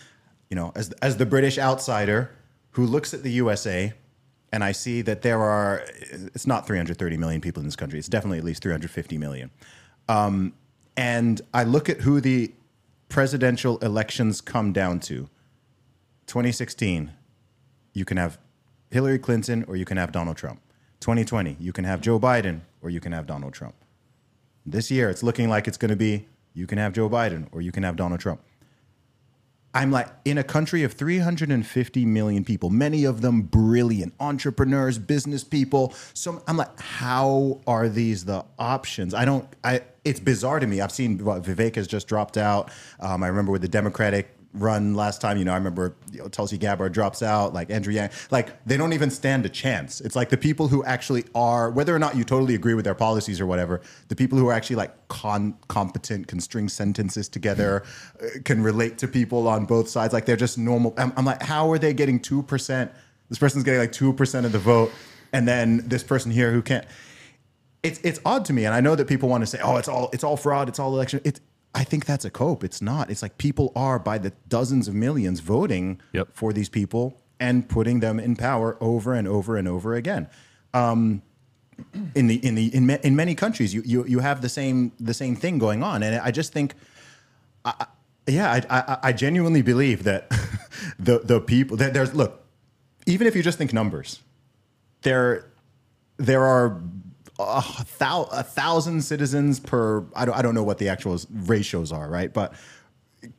you 0.50 0.57
know, 0.57 0.72
as 0.74 0.90
as 1.02 1.16
the 1.16 1.26
British 1.26 1.59
outsider 1.59 2.30
who 2.72 2.86
looks 2.86 3.14
at 3.14 3.22
the 3.22 3.30
USA 3.32 3.92
and 4.52 4.62
I 4.62 4.72
see 4.72 5.02
that 5.02 5.22
there 5.22 5.42
are, 5.42 5.82
it's 6.11 6.46
not 6.46 6.66
330 6.66 7.16
million 7.16 7.40
people 7.40 7.61
in 7.61 7.66
this 7.66 7.76
country. 7.76 7.98
It's 7.98 8.09
definitely 8.09 8.38
at 8.38 8.44
least 8.44 8.62
350 8.62 9.18
million. 9.18 9.50
Um, 10.09 10.54
and 10.96 11.40
I 11.52 11.64
look 11.64 11.88
at 11.88 12.00
who 12.00 12.20
the 12.20 12.52
presidential 13.09 13.78
elections 13.78 14.40
come 14.40 14.72
down 14.72 15.00
to. 15.00 15.28
2016, 16.26 17.12
you 17.92 18.04
can 18.04 18.16
have 18.16 18.38
Hillary 18.90 19.18
Clinton 19.18 19.64
or 19.68 19.76
you 19.76 19.84
can 19.84 19.96
have 19.96 20.12
Donald 20.12 20.36
Trump. 20.36 20.61
2020, 21.00 21.57
you 21.61 21.72
can 21.72 21.84
have 21.84 22.00
Joe 22.00 22.18
Biden 22.18 22.61
or 22.82 22.90
you 22.90 23.00
can 23.00 23.12
have 23.12 23.26
Donald 23.26 23.52
Trump. 23.52 23.74
This 24.66 24.90
year, 24.90 25.08
it's 25.08 25.22
looking 25.22 25.48
like 25.48 25.68
it's 25.68 25.78
going 25.78 25.90
to 25.90 25.96
be 25.96 26.26
you 26.52 26.66
can 26.66 26.78
have 26.78 26.92
Joe 26.92 27.08
Biden 27.08 27.46
or 27.52 27.60
you 27.60 27.70
can 27.70 27.82
have 27.82 27.96
Donald 27.96 28.20
Trump. 28.20 28.40
I'm 29.76 29.90
like, 29.90 30.08
in 30.24 30.38
a 30.38 30.42
country 30.42 30.84
of 30.84 30.94
350 30.94 32.06
million 32.06 32.44
people, 32.44 32.70
many 32.70 33.04
of 33.04 33.20
them 33.20 33.42
brilliant 33.42 34.14
entrepreneurs, 34.18 34.98
business 34.98 35.44
people. 35.44 35.92
So 36.14 36.42
I'm 36.48 36.56
like, 36.56 36.80
how 36.80 37.60
are 37.66 37.86
these 37.90 38.24
the 38.24 38.46
options? 38.58 39.12
I 39.12 39.26
don't, 39.26 39.46
I, 39.62 39.82
it's 40.02 40.18
bizarre 40.18 40.60
to 40.60 40.66
me. 40.66 40.80
I've 40.80 40.92
seen 40.92 41.22
what 41.22 41.42
Vivek 41.42 41.76
has 41.76 41.86
just 41.86 42.08
dropped 42.08 42.38
out. 42.38 42.70
Um, 43.00 43.22
I 43.22 43.26
remember 43.26 43.52
with 43.52 43.60
the 43.60 43.68
Democratic 43.68 44.36
run 44.59 44.94
last 44.94 45.20
time, 45.20 45.36
you 45.36 45.44
know, 45.44 45.52
I 45.52 45.57
remember 45.57 45.94
you 46.11 46.20
know, 46.20 46.28
Tulsi 46.28 46.59
Gabbard 46.59 46.92
drops 46.92 47.22
out, 47.22 47.54
like 47.54 47.70
Andrew 47.70 47.92
Yang, 47.92 48.11
like 48.30 48.64
they 48.64 48.76
don't 48.76 48.92
even 48.92 49.11
stand 49.11 49.46
a 49.46 49.48
chance. 49.48 50.00
It's 50.00 50.16
like 50.16 50.30
the 50.30 50.36
people 50.36 50.68
who 50.68 50.84
actually 50.84 51.24
are, 51.34 51.70
whether 51.70 51.94
or 51.94 51.98
not 51.98 52.16
you 52.16 52.24
totally 52.24 52.54
agree 52.54 52.74
with 52.74 52.84
their 52.84 52.94
policies 52.94 53.40
or 53.40 53.46
whatever, 53.46 53.80
the 54.09 54.16
people 54.16 54.38
who 54.38 54.48
are 54.48 54.52
actually 54.52 54.76
like 54.76 55.09
con- 55.09 55.57
competent, 55.68 56.28
can 56.28 56.40
string 56.40 56.68
sentences 56.68 57.28
together, 57.28 57.82
uh, 58.22 58.26
can 58.44 58.62
relate 58.62 58.98
to 58.98 59.09
people 59.09 59.48
on 59.48 59.64
both 59.64 59.88
sides. 59.88 60.12
Like 60.12 60.26
they're 60.26 60.36
just 60.36 60.59
normal. 60.59 60.94
I'm, 60.98 61.12
I'm 61.16 61.24
like, 61.24 61.42
how 61.42 61.70
are 61.70 61.78
they 61.78 61.92
getting 61.92 62.20
2%? 62.20 62.90
This 63.28 63.38
person's 63.38 63.64
getting 63.64 63.80
like 63.80 63.92
2% 63.92 64.44
of 64.44 64.52
the 64.52 64.59
vote. 64.59 64.92
And 65.32 65.46
then 65.46 65.86
this 65.88 66.02
person 66.02 66.30
here 66.30 66.52
who 66.52 66.62
can't 66.62 66.86
it's 67.86 68.00
it's 68.02 68.20
odd 68.24 68.44
to 68.46 68.52
me, 68.52 68.64
and 68.64 68.74
I 68.74 68.80
know 68.80 68.94
that 68.96 69.07
people 69.07 69.28
want 69.28 69.42
to 69.42 69.46
say, 69.46 69.59
"Oh, 69.62 69.76
it's 69.76 69.88
all 69.88 70.11
it's 70.12 70.24
all 70.24 70.36
fraud, 70.36 70.68
it's 70.68 70.78
all 70.78 70.92
election." 70.92 71.20
It's 71.24 71.40
I 71.76 71.84
think 71.84 72.06
that's 72.06 72.24
a 72.24 72.30
cope. 72.30 72.64
It's 72.64 72.80
not. 72.80 73.10
It's 73.10 73.22
like 73.22 73.36
people 73.38 73.70
are 73.76 73.98
by 73.98 74.18
the 74.18 74.32
dozens 74.48 74.88
of 74.88 74.94
millions 74.94 75.40
voting 75.40 76.00
Yep. 76.12 76.28
for 76.32 76.52
these 76.52 76.70
people 76.70 77.20
and 77.38 77.68
putting 77.68 78.00
them 78.00 78.18
in 78.18 78.34
power 78.34 78.76
over 78.80 79.12
and 79.12 79.28
over 79.28 79.56
and 79.58 79.68
over 79.68 79.94
again. 79.94 80.26
Um, 80.72 81.22
in 82.14 82.26
the 82.26 82.36
in 82.36 82.54
the 82.54 82.74
in, 82.74 82.86
ma- 82.86 83.02
in 83.02 83.14
many 83.14 83.34
countries, 83.34 83.74
you, 83.74 83.82
you 83.84 84.06
you 84.06 84.20
have 84.20 84.40
the 84.40 84.48
same 84.48 84.92
the 84.98 85.12
same 85.12 85.36
thing 85.36 85.58
going 85.58 85.82
on, 85.82 86.02
and 86.02 86.16
I 86.16 86.30
just 86.30 86.52
think 86.54 86.74
yeah, 88.26 88.50
I, 88.50 88.62
I, 88.78 88.98
I 89.08 89.12
genuinely 89.12 89.60
believe 89.62 90.04
that 90.04 90.30
the 90.98 91.18
the 91.18 91.40
people 91.40 91.76
that 91.76 91.92
there's 91.92 92.14
look, 92.14 92.42
even 93.04 93.26
if 93.26 93.36
you 93.36 93.42
just 93.42 93.58
think 93.58 93.72
numbers, 93.74 94.22
there 95.02 95.44
there 96.16 96.44
are 96.44 96.80
a, 97.39 97.64
thou, 97.99 98.24
a 98.32 98.43
thousand 98.43 99.03
citizens 99.03 99.61
per. 99.61 100.05
I 100.14 100.24
don't 100.24 100.37
I 100.37 100.43
don't 100.43 100.55
know 100.55 100.64
what 100.64 100.78
the 100.78 100.89
actual 100.89 101.18
ratios 101.30 101.93
are, 101.93 102.09
right? 102.09 102.32
But 102.32 102.55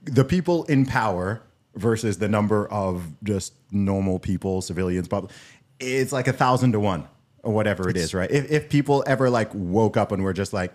the 0.03 0.25
people 0.25 0.63
in 0.65 0.85
power 0.85 1.41
versus 1.75 2.17
the 2.17 2.27
number 2.27 2.67
of 2.69 3.03
just 3.23 3.53
normal 3.71 4.19
people, 4.19 4.61
civilians, 4.61 5.07
but 5.07 5.31
it's 5.79 6.11
like 6.11 6.27
a 6.27 6.33
thousand 6.33 6.71
to 6.73 6.79
one 6.79 7.07
or 7.43 7.53
whatever 7.53 7.89
it 7.89 7.97
is, 7.97 8.13
right? 8.13 8.29
If 8.29 8.51
if 8.51 8.69
people 8.69 9.03
ever 9.07 9.29
like 9.29 9.49
woke 9.53 9.97
up 9.97 10.11
and 10.11 10.23
were 10.23 10.33
just 10.33 10.53
like, 10.53 10.73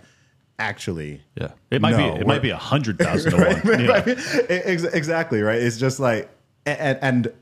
actually, 0.59 1.21
Yeah, 1.37 1.53
it 1.71 1.83
might 1.83 1.93
no, 1.97 2.15
be. 2.15 2.21
It 2.21 2.27
might 2.27 2.43
be 2.43 2.51
a 2.51 2.57
hundred 2.57 2.99
thousand 2.99 3.33
to 3.33 3.37
one. 3.37 3.81
you 3.81 3.87
know? 3.87 4.89
Exactly 4.93 5.43
right. 5.43 5.61
It's 5.61 5.79
just 5.79 6.01
like 6.01 6.31
and 6.67 6.99
and 7.03 7.33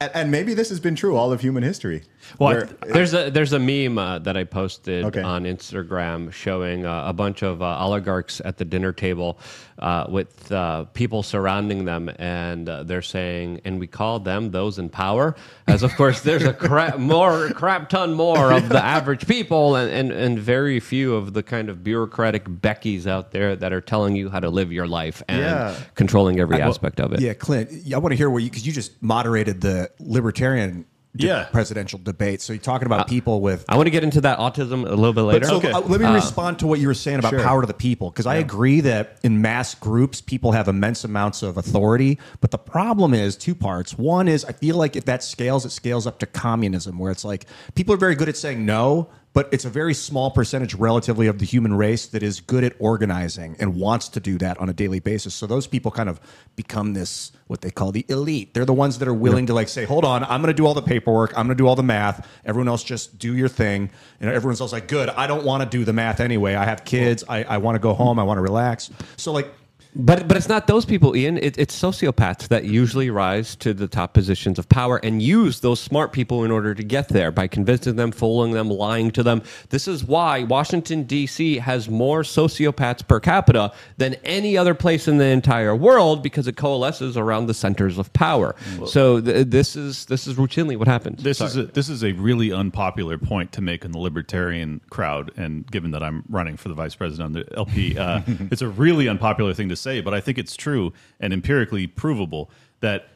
and, 0.00 0.10
and 0.14 0.30
maybe 0.30 0.54
this 0.54 0.68
has 0.68 0.80
been 0.80 0.94
true 0.94 1.16
all 1.16 1.32
of 1.32 1.40
human 1.40 1.62
history. 1.62 2.02
Well, 2.38 2.50
I- 2.50 2.54
where- 2.54 2.68
There's 2.92 3.14
a 3.14 3.30
there's 3.30 3.52
a 3.52 3.58
meme 3.58 3.98
uh, 3.98 4.18
that 4.20 4.36
I 4.36 4.44
posted 4.44 5.04
Okay. 5.06 5.22
on 5.22 5.44
Instagram 5.44 6.32
showing 6.32 6.86
uh, 6.86 7.04
a 7.06 7.12
bunch 7.12 7.42
of 7.42 7.62
uh, 7.62 7.78
oligarchs 7.78 8.40
at 8.44 8.58
the 8.58 8.64
dinner 8.64 8.92
table 8.92 9.38
uh, 9.78 10.06
with 10.08 10.50
uh, 10.50 10.84
people 10.86 11.22
surrounding 11.22 11.84
them, 11.84 12.10
and 12.18 12.68
uh, 12.68 12.82
they're 12.82 13.02
saying, 13.02 13.60
"And 13.64 13.78
we 13.78 13.86
call 13.86 14.18
them 14.20 14.50
those 14.50 14.78
in 14.78 14.88
power." 14.88 15.36
As 15.66 15.82
of 15.82 15.94
course, 15.94 16.20
there's 16.20 16.44
a 16.44 16.52
crap 16.52 16.98
more 16.98 17.50
crap 17.50 17.88
ton 17.88 18.14
more 18.14 18.52
of 18.52 18.68
the 18.68 18.82
average 18.82 19.26
people, 19.26 19.76
and, 19.76 19.90
and 19.90 20.12
and 20.12 20.38
very 20.38 20.80
few 20.80 21.14
of 21.14 21.32
the 21.34 21.42
kind 21.42 21.68
of 21.68 21.84
bureaucratic 21.84 22.44
Beckys 22.44 23.06
out 23.06 23.30
there 23.30 23.54
that 23.56 23.72
are 23.72 23.80
telling 23.80 24.16
you 24.16 24.30
how 24.30 24.40
to 24.40 24.50
live 24.50 24.72
your 24.72 24.86
life 24.86 25.22
and 25.28 25.40
Yeah. 25.40 25.74
controlling 25.94 26.40
every 26.40 26.60
aspect 26.60 27.00
of 27.00 27.12
it. 27.12 27.20
Yeah, 27.20 27.34
Clint, 27.34 27.70
I 27.94 27.98
want 27.98 28.12
to 28.12 28.16
hear 28.16 28.30
what 28.30 28.42
you 28.42 28.50
because 28.50 28.66
you 28.66 28.72
just 28.72 29.00
moderated 29.02 29.60
the 29.60 29.90
libertarian 30.00 30.84
de- 31.16 31.26
Yeah. 31.26 31.44
presidential 31.44 31.98
debate. 32.02 32.40
So 32.42 32.52
you're 32.52 32.60
talking 32.62 32.86
about 32.86 33.08
people 33.08 33.40
with. 33.40 33.64
I 33.68 33.76
want 33.76 33.86
to 33.86 33.90
get 33.90 34.04
into 34.04 34.20
that 34.22 34.38
autism 34.38 34.84
a 34.86 34.90
little 34.94 35.12
bit 35.12 35.22
later. 35.22 35.46
So 35.46 35.56
Okay. 35.56 35.70
uh, 35.72 35.80
let 35.80 36.00
me 36.00 36.06
respond 36.06 36.58
to 36.60 36.66
what 36.66 36.80
you 36.80 36.86
were 36.86 36.94
saying 36.94 37.18
about 37.18 37.30
Sure. 37.30 37.42
power 37.42 37.60
to 37.62 37.66
the 37.66 37.74
people 37.74 38.10
because 38.10 38.26
I 38.26 38.36
agree 38.36 38.80
that 38.82 39.16
in 39.22 39.40
mass 39.42 39.74
groups 39.74 40.20
people 40.20 40.52
have 40.52 40.68
immense 40.68 41.04
amounts 41.04 41.42
of 41.42 41.56
authority, 41.56 42.18
but 42.40 42.50
the 42.50 42.58
problem 42.58 43.14
is 43.14 43.36
two 43.36 43.54
parts. 43.54 43.96
One 43.98 44.28
is 44.28 44.44
I 44.44 44.52
feel 44.52 44.76
like 44.76 44.96
if 44.96 45.04
that 45.06 45.22
scales, 45.22 45.64
it 45.64 45.70
scales 45.72 46.06
up 46.06 46.18
to 46.20 46.26
communism, 46.26 46.98
where 46.98 47.10
it's 47.10 47.24
like 47.24 47.46
people 47.74 47.94
are 47.94 47.98
very 47.98 48.14
good 48.14 48.28
at 48.28 48.36
saying 48.36 48.64
no, 48.64 49.08
but 49.32 49.48
it's 49.52 49.64
a 49.64 49.70
very 49.70 49.94
small 49.94 50.30
percentage 50.30 50.74
relatively 50.74 51.26
of 51.26 51.38
the 51.38 51.44
human 51.44 51.74
race 51.74 52.06
that 52.06 52.22
is 52.22 52.40
good 52.40 52.64
at 52.64 52.74
organizing 52.78 53.56
and 53.58 53.76
wants 53.76 54.08
to 54.08 54.20
do 54.20 54.38
that 54.38 54.58
on 54.58 54.68
a 54.68 54.72
daily 54.72 55.00
basis. 55.00 55.34
So 55.34 55.46
those 55.46 55.66
people 55.66 55.90
kind 55.90 56.08
of 56.08 56.20
become 56.56 56.94
this 56.94 57.32
what 57.46 57.60
they 57.60 57.70
call 57.70 57.92
the 57.92 58.04
elite. 58.08 58.54
They're 58.54 58.64
the 58.64 58.74
ones 58.74 58.98
that 58.98 59.08
are 59.08 59.14
willing 59.14 59.46
to 59.46 59.54
like 59.54 59.68
say, 59.68 59.84
"Hold 59.84 60.04
on, 60.04 60.24
I'm 60.24 60.42
going 60.42 60.54
to 60.54 60.54
do 60.54 60.66
all 60.66 60.74
the 60.74 60.82
paperwork. 60.82 61.30
I'm 61.30 61.46
going 61.46 61.56
to 61.56 61.62
do 61.62 61.66
all 61.66 61.76
the 61.76 61.82
math. 61.82 62.26
Everyone 62.44 62.68
else 62.68 62.82
just 62.82 63.18
do 63.18 63.36
your 63.36 63.48
thing." 63.48 63.90
And 64.20 64.30
everyone's 64.30 64.60
else 64.60 64.72
like, 64.72 64.88
"Good. 64.88 65.08
I 65.10 65.26
don't 65.26 65.44
want 65.44 65.62
to 65.62 65.78
do 65.78 65.84
the 65.84 65.92
math 65.92 66.20
anyway. 66.20 66.54
I 66.54 66.64
have 66.64 66.84
kids. 66.84 67.24
I, 67.28 67.44
I 67.44 67.58
want 67.58 67.76
to 67.76 67.80
go 67.80 67.94
home. 67.94 68.18
I 68.18 68.22
want 68.22 68.38
to 68.38 68.42
relax." 68.42 68.90
So 69.16 69.32
like 69.32 69.52
But 70.00 70.28
but 70.28 70.36
it's 70.36 70.48
not 70.48 70.68
those 70.68 70.84
people, 70.84 71.16
Ian. 71.16 71.38
It, 71.38 71.58
it's 71.58 71.76
sociopaths 71.76 72.46
that 72.48 72.64
usually 72.64 73.10
rise 73.10 73.56
to 73.56 73.74
the 73.74 73.88
top 73.88 74.14
positions 74.14 74.56
of 74.56 74.68
power 74.68 74.98
and 75.02 75.20
use 75.20 75.58
those 75.58 75.80
smart 75.80 76.12
people 76.12 76.44
in 76.44 76.52
order 76.52 76.72
to 76.72 76.84
get 76.84 77.08
there 77.08 77.32
by 77.32 77.48
convincing 77.48 77.96
them, 77.96 78.12
fooling 78.12 78.52
them, 78.52 78.70
lying 78.70 79.10
to 79.10 79.24
them. 79.24 79.42
This 79.70 79.88
is 79.88 80.04
why 80.04 80.44
Washington 80.44 81.02
D.C. 81.02 81.58
has 81.58 81.88
more 81.88 82.22
sociopaths 82.22 83.06
per 83.08 83.18
capita 83.18 83.72
than 83.96 84.14
any 84.22 84.56
other 84.56 84.72
place 84.72 85.08
in 85.08 85.18
the 85.18 85.24
entire 85.24 85.74
world 85.74 86.22
because 86.22 86.46
it 86.46 86.56
coalesces 86.56 87.16
around 87.16 87.46
the 87.46 87.54
centers 87.54 87.98
of 87.98 88.12
power. 88.12 88.54
So 88.86 89.20
th- 89.20 89.48
this 89.48 89.74
is 89.74 90.04
this 90.04 90.28
is 90.28 90.36
routinely 90.36 90.76
what 90.76 90.86
happens. 90.86 91.24
This 91.24 91.40
is 91.40 91.56
a, 91.56 91.64
this 91.64 91.88
is 91.88 92.04
a 92.04 92.12
really 92.12 92.52
unpopular 92.52 93.18
point 93.18 93.50
to 93.52 93.60
make 93.60 93.84
in 93.84 93.90
the 93.90 93.98
libertarian 93.98 94.80
crowd, 94.90 95.32
and 95.36 95.68
given 95.68 95.90
that 95.90 96.04
I'm 96.04 96.22
running 96.28 96.56
for 96.56 96.68
the 96.68 96.74
vice 96.76 96.94
president 96.94 97.26
on 97.26 97.32
the 97.32 97.56
LP, 97.56 97.98
uh, 97.98 98.20
it's 98.52 98.62
a 98.62 98.68
really 98.68 99.08
unpopular 99.08 99.52
thing 99.54 99.68
to 99.70 99.76
say. 99.76 99.87
But 100.00 100.14
I 100.14 100.20
think 100.20 100.38
it's 100.38 100.56
true 100.56 100.92
and 101.18 101.32
empirically 101.32 101.86
provable 101.86 102.50
that 102.80 103.08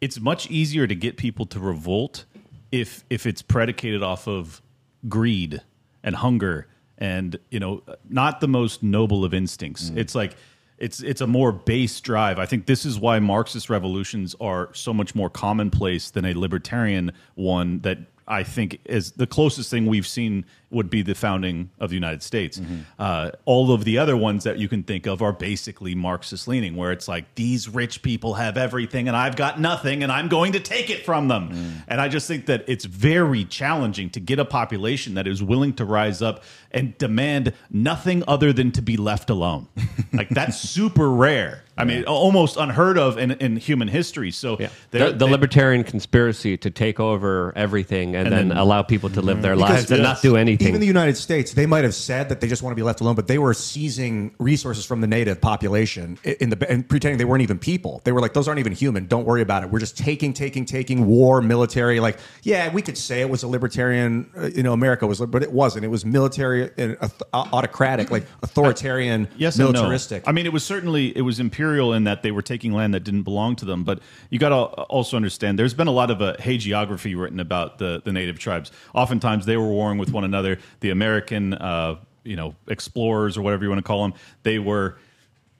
it's 0.00 0.20
much 0.20 0.50
easier 0.50 0.86
to 0.86 0.94
get 0.94 1.16
people 1.16 1.46
to 1.46 1.60
revolt 1.60 2.24
if 2.72 3.04
if 3.08 3.26
it's 3.26 3.42
predicated 3.42 4.02
off 4.02 4.26
of 4.26 4.60
greed 5.08 5.60
and 6.02 6.16
hunger 6.16 6.66
and 6.98 7.38
you 7.50 7.60
know 7.60 7.82
not 8.08 8.40
the 8.40 8.48
most 8.48 8.82
noble 8.82 9.24
of 9.24 9.32
instincts. 9.32 9.90
Mm. 9.90 9.98
It's 9.98 10.14
like 10.14 10.36
it's 10.78 11.00
it's 11.00 11.20
a 11.20 11.26
more 11.26 11.52
base 11.52 12.00
drive. 12.00 12.38
I 12.38 12.46
think 12.46 12.66
this 12.66 12.84
is 12.84 12.98
why 12.98 13.18
marxist 13.20 13.70
revolutions 13.70 14.34
are 14.40 14.70
so 14.72 14.92
much 14.92 15.14
more 15.14 15.30
commonplace 15.30 16.10
than 16.10 16.24
a 16.24 16.34
libertarian 16.34 17.12
one 17.34 17.80
that 17.80 17.98
i 18.26 18.42
think 18.42 18.80
is 18.86 19.12
the 19.12 19.26
closest 19.26 19.70
thing 19.70 19.86
we've 19.86 20.06
seen 20.06 20.44
would 20.74 20.90
be 20.90 21.00
the 21.02 21.14
founding 21.14 21.70
of 21.80 21.88
the 21.90 21.94
united 21.94 22.22
states 22.22 22.60
uh, 22.98 23.30
all 23.44 23.72
of 23.72 23.84
the 23.84 23.96
other 23.98 24.16
ones 24.16 24.44
that 24.44 24.58
you 24.58 24.68
can 24.68 24.82
think 24.82 25.06
of 25.06 25.22
are 25.22 25.32
basically 25.32 25.94
marxist 25.94 26.48
leaning 26.48 26.76
where 26.76 26.92
it's 26.92 27.08
like 27.08 27.24
these 27.36 27.68
rich 27.68 28.02
people 28.02 28.34
have 28.34 28.56
everything 28.56 29.06
and 29.08 29.16
i've 29.16 29.36
got 29.36 29.60
nothing 29.60 30.02
and 30.02 30.10
i'm 30.12 30.28
going 30.28 30.52
to 30.52 30.60
take 30.60 30.90
it 30.90 31.04
from 31.04 31.28
them 31.28 31.50
and 31.88 32.00
i 32.00 32.08
just 32.08 32.26
think 32.28 32.46
that 32.46 32.64
it's 32.66 32.84
very 32.84 33.44
challenging 33.44 34.10
to 34.10 34.20
get 34.20 34.38
a 34.38 34.44
population 34.44 35.14
that 35.14 35.26
is 35.26 35.42
willing 35.42 35.72
to 35.72 35.84
rise 35.84 36.20
up 36.20 36.42
and 36.72 36.96
demand 36.98 37.52
nothing 37.70 38.22
other 38.26 38.52
than 38.52 38.72
to 38.72 38.82
be 38.82 38.96
left 38.96 39.30
alone 39.30 39.68
like 40.12 40.28
that's 40.30 40.58
super 40.58 41.08
rare 41.10 41.62
i 41.78 41.84
mean 41.84 42.04
almost 42.04 42.56
unheard 42.56 42.98
of 42.98 43.16
in, 43.18 43.30
in 43.32 43.56
human 43.56 43.88
history 43.88 44.30
so 44.30 44.56
Yeah. 44.58 44.68
The, 44.90 45.12
the 45.12 45.26
libertarian 45.26 45.84
conspiracy 45.84 46.56
to 46.58 46.70
take 46.70 46.98
over 47.00 47.52
everything 47.56 48.14
and, 48.16 48.28
And 48.28 48.36
then, 48.36 48.48
then- 48.48 48.56
allow 48.58 48.82
people 48.82 49.10
to 49.10 49.20
live 49.20 49.42
their 49.42 49.54
Because- 49.56 49.70
lives 49.70 49.90
and 49.90 50.02
yes. 50.02 50.16
not 50.16 50.22
do 50.22 50.36
anything. 50.36 50.63
Even 50.68 50.80
the 50.80 50.86
United 50.86 51.16
States, 51.16 51.52
they 51.52 51.66
might 51.66 51.84
have 51.84 51.94
said 51.94 52.28
that 52.28 52.40
they 52.40 52.46
just 52.46 52.62
want 52.62 52.72
to 52.72 52.76
be 52.76 52.82
left 52.82 53.00
alone, 53.00 53.14
but 53.14 53.26
they 53.26 53.38
were 53.38 53.54
seizing 53.54 54.34
resources 54.38 54.84
from 54.84 55.00
the 55.00 55.06
native 55.06 55.40
population 55.40 56.18
in 56.24 56.50
the 56.50 56.70
and 56.70 56.88
pretending 56.88 57.18
they 57.18 57.24
weren't 57.24 57.42
even 57.42 57.58
people. 57.58 58.00
They 58.04 58.12
were 58.12 58.20
like, 58.20 58.32
"Those 58.32 58.48
aren't 58.48 58.60
even 58.60 58.72
human. 58.72 59.06
Don't 59.06 59.24
worry 59.24 59.42
about 59.42 59.62
it. 59.62 59.70
We're 59.70 59.80
just 59.80 59.96
taking, 59.96 60.32
taking, 60.32 60.64
taking 60.64 61.06
war, 61.06 61.40
military. 61.42 62.00
Like, 62.00 62.18
yeah, 62.42 62.72
we 62.72 62.82
could 62.82 62.98
say 62.98 63.20
it 63.20 63.28
was 63.28 63.42
a 63.42 63.48
libertarian, 63.48 64.30
uh, 64.36 64.46
you 64.46 64.62
know, 64.62 64.72
America 64.72 65.06
was, 65.06 65.20
but 65.20 65.42
it 65.42 65.52
wasn't. 65.52 65.84
It 65.84 65.88
was 65.88 66.04
military 66.04 66.70
and 66.78 66.96
autocratic, 67.32 68.10
like 68.10 68.26
authoritarian, 68.42 69.28
yes 69.36 69.56
and 69.58 69.66
no. 69.66 69.72
militaristic. 69.72 70.24
I 70.26 70.32
mean, 70.32 70.46
it 70.46 70.52
was 70.52 70.64
certainly 70.64 71.16
it 71.16 71.22
was 71.22 71.40
imperial 71.40 71.92
in 71.92 72.04
that 72.04 72.22
they 72.22 72.30
were 72.30 72.42
taking 72.42 72.72
land 72.72 72.94
that 72.94 73.04
didn't 73.04 73.22
belong 73.22 73.56
to 73.56 73.64
them. 73.64 73.84
But 73.84 74.00
you 74.30 74.38
got 74.38 74.50
to 74.50 74.82
also 74.84 75.16
understand, 75.16 75.58
there's 75.58 75.74
been 75.74 75.88
a 75.88 75.92
lot 75.92 76.10
of 76.10 76.22
uh, 76.22 76.36
hagiography 76.38 77.18
written 77.20 77.40
about 77.40 77.78
the 77.78 78.02
the 78.04 78.12
native 78.12 78.38
tribes. 78.38 78.70
Oftentimes, 78.94 79.46
they 79.46 79.56
were 79.56 79.68
warring 79.68 79.98
with 79.98 80.10
one 80.10 80.24
another. 80.24 80.53
The 80.80 80.90
American, 80.90 81.54
uh, 81.54 81.96
you 82.24 82.36
know, 82.36 82.54
explorers 82.68 83.36
or 83.36 83.42
whatever 83.42 83.64
you 83.64 83.70
want 83.70 83.78
to 83.78 83.86
call 83.86 84.02
them, 84.02 84.14
they 84.42 84.58
were. 84.58 84.98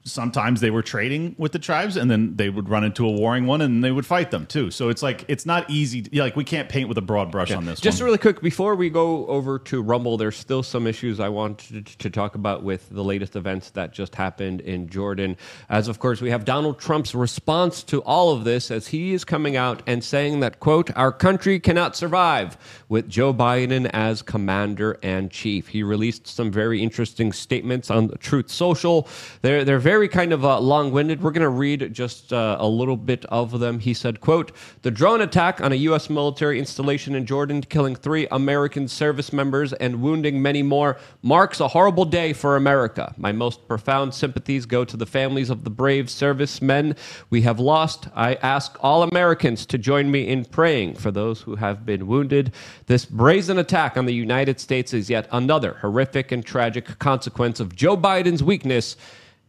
Sometimes 0.06 0.60
they 0.60 0.70
were 0.70 0.82
trading 0.82 1.34
with 1.38 1.52
the 1.52 1.58
tribes, 1.58 1.96
and 1.96 2.10
then 2.10 2.36
they 2.36 2.50
would 2.50 2.68
run 2.68 2.84
into 2.84 3.06
a 3.06 3.10
warring 3.10 3.46
one, 3.46 3.62
and 3.62 3.82
they 3.82 3.90
would 3.90 4.04
fight 4.04 4.30
them 4.30 4.44
too. 4.44 4.70
So 4.70 4.90
it's 4.90 5.02
like 5.02 5.24
it's 5.28 5.46
not 5.46 5.70
easy. 5.70 6.06
yeah, 6.12 6.24
Like 6.24 6.36
we 6.36 6.44
can't 6.44 6.68
paint 6.68 6.90
with 6.90 6.98
a 6.98 7.02
broad 7.02 7.30
brush 7.30 7.52
on 7.52 7.64
this. 7.64 7.80
Just 7.80 8.00
one. 8.00 8.06
really 8.06 8.18
quick 8.18 8.42
before 8.42 8.74
we 8.74 8.90
go 8.90 9.26
over 9.28 9.58
to 9.60 9.80
Rumble, 9.82 10.18
there's 10.18 10.36
still 10.36 10.62
some 10.62 10.86
issues 10.86 11.20
I 11.20 11.30
wanted 11.30 11.86
to 11.86 12.10
talk 12.10 12.34
about 12.34 12.62
with 12.62 12.86
the 12.90 13.02
latest 13.02 13.34
events 13.34 13.70
that 13.70 13.94
just 13.94 14.14
happened 14.14 14.60
in 14.60 14.90
Jordan. 14.90 15.38
As 15.70 15.88
of 15.88 15.98
course, 16.00 16.20
we 16.20 16.28
have 16.28 16.44
Donald 16.44 16.78
Trump's 16.78 17.14
response 17.14 17.82
to 17.84 18.02
all 18.02 18.30
of 18.30 18.44
this 18.44 18.70
as 18.70 18.88
he 18.88 19.14
is 19.14 19.24
coming 19.24 19.56
out 19.56 19.82
and 19.86 20.04
saying 20.04 20.40
that 20.40 20.60
quote 20.60 20.94
our 20.96 21.12
country 21.12 21.58
cannot 21.58 21.96
survive 21.96 22.58
with 22.90 23.08
Joe 23.08 23.32
Biden 23.32 23.88
as 23.94 24.20
commander 24.20 24.98
and 25.02 25.30
chief. 25.30 25.68
He 25.68 25.82
released 25.82 26.26
some 26.26 26.50
very 26.50 26.82
interesting 26.82 27.32
statements 27.32 27.90
on 27.90 28.10
Truth 28.18 28.50
Social. 28.50 29.08
They're 29.40 29.64
they're 29.64 29.78
very 29.78 29.93
very 29.94 30.08
kind 30.08 30.32
of 30.32 30.44
uh, 30.44 30.58
long-winded. 30.58 31.22
We're 31.22 31.30
going 31.30 31.42
to 31.42 31.48
read 31.48 31.94
just 31.94 32.32
uh, 32.32 32.56
a 32.58 32.66
little 32.66 32.96
bit 32.96 33.24
of 33.26 33.60
them. 33.60 33.78
He 33.78 33.94
said, 33.94 34.20
"quote 34.20 34.50
The 34.82 34.90
drone 34.90 35.20
attack 35.20 35.60
on 35.60 35.70
a 35.70 35.76
U.S. 35.88 36.10
military 36.10 36.58
installation 36.58 37.14
in 37.14 37.26
Jordan, 37.26 37.60
killing 37.62 37.94
three 37.94 38.26
American 38.32 38.88
service 38.88 39.32
members 39.32 39.72
and 39.74 40.02
wounding 40.02 40.42
many 40.42 40.64
more, 40.64 40.98
marks 41.22 41.60
a 41.60 41.68
horrible 41.68 42.04
day 42.04 42.32
for 42.32 42.56
America. 42.56 43.14
My 43.16 43.30
most 43.30 43.68
profound 43.68 44.14
sympathies 44.14 44.66
go 44.66 44.84
to 44.84 44.96
the 44.96 45.06
families 45.06 45.48
of 45.48 45.62
the 45.62 45.70
brave 45.70 46.10
servicemen 46.10 46.96
we 47.30 47.42
have 47.42 47.60
lost. 47.60 48.08
I 48.16 48.34
ask 48.42 48.76
all 48.80 49.04
Americans 49.04 49.64
to 49.66 49.78
join 49.78 50.10
me 50.10 50.26
in 50.26 50.44
praying 50.44 50.96
for 50.96 51.12
those 51.12 51.42
who 51.42 51.54
have 51.54 51.86
been 51.86 52.08
wounded. 52.08 52.52
This 52.86 53.04
brazen 53.04 53.58
attack 53.58 53.96
on 53.96 54.06
the 54.06 54.14
United 54.14 54.58
States 54.58 54.92
is 54.92 55.08
yet 55.08 55.28
another 55.30 55.74
horrific 55.82 56.32
and 56.32 56.44
tragic 56.44 56.98
consequence 56.98 57.60
of 57.60 57.76
Joe 57.76 57.96
Biden's 57.96 58.42
weakness." 58.42 58.96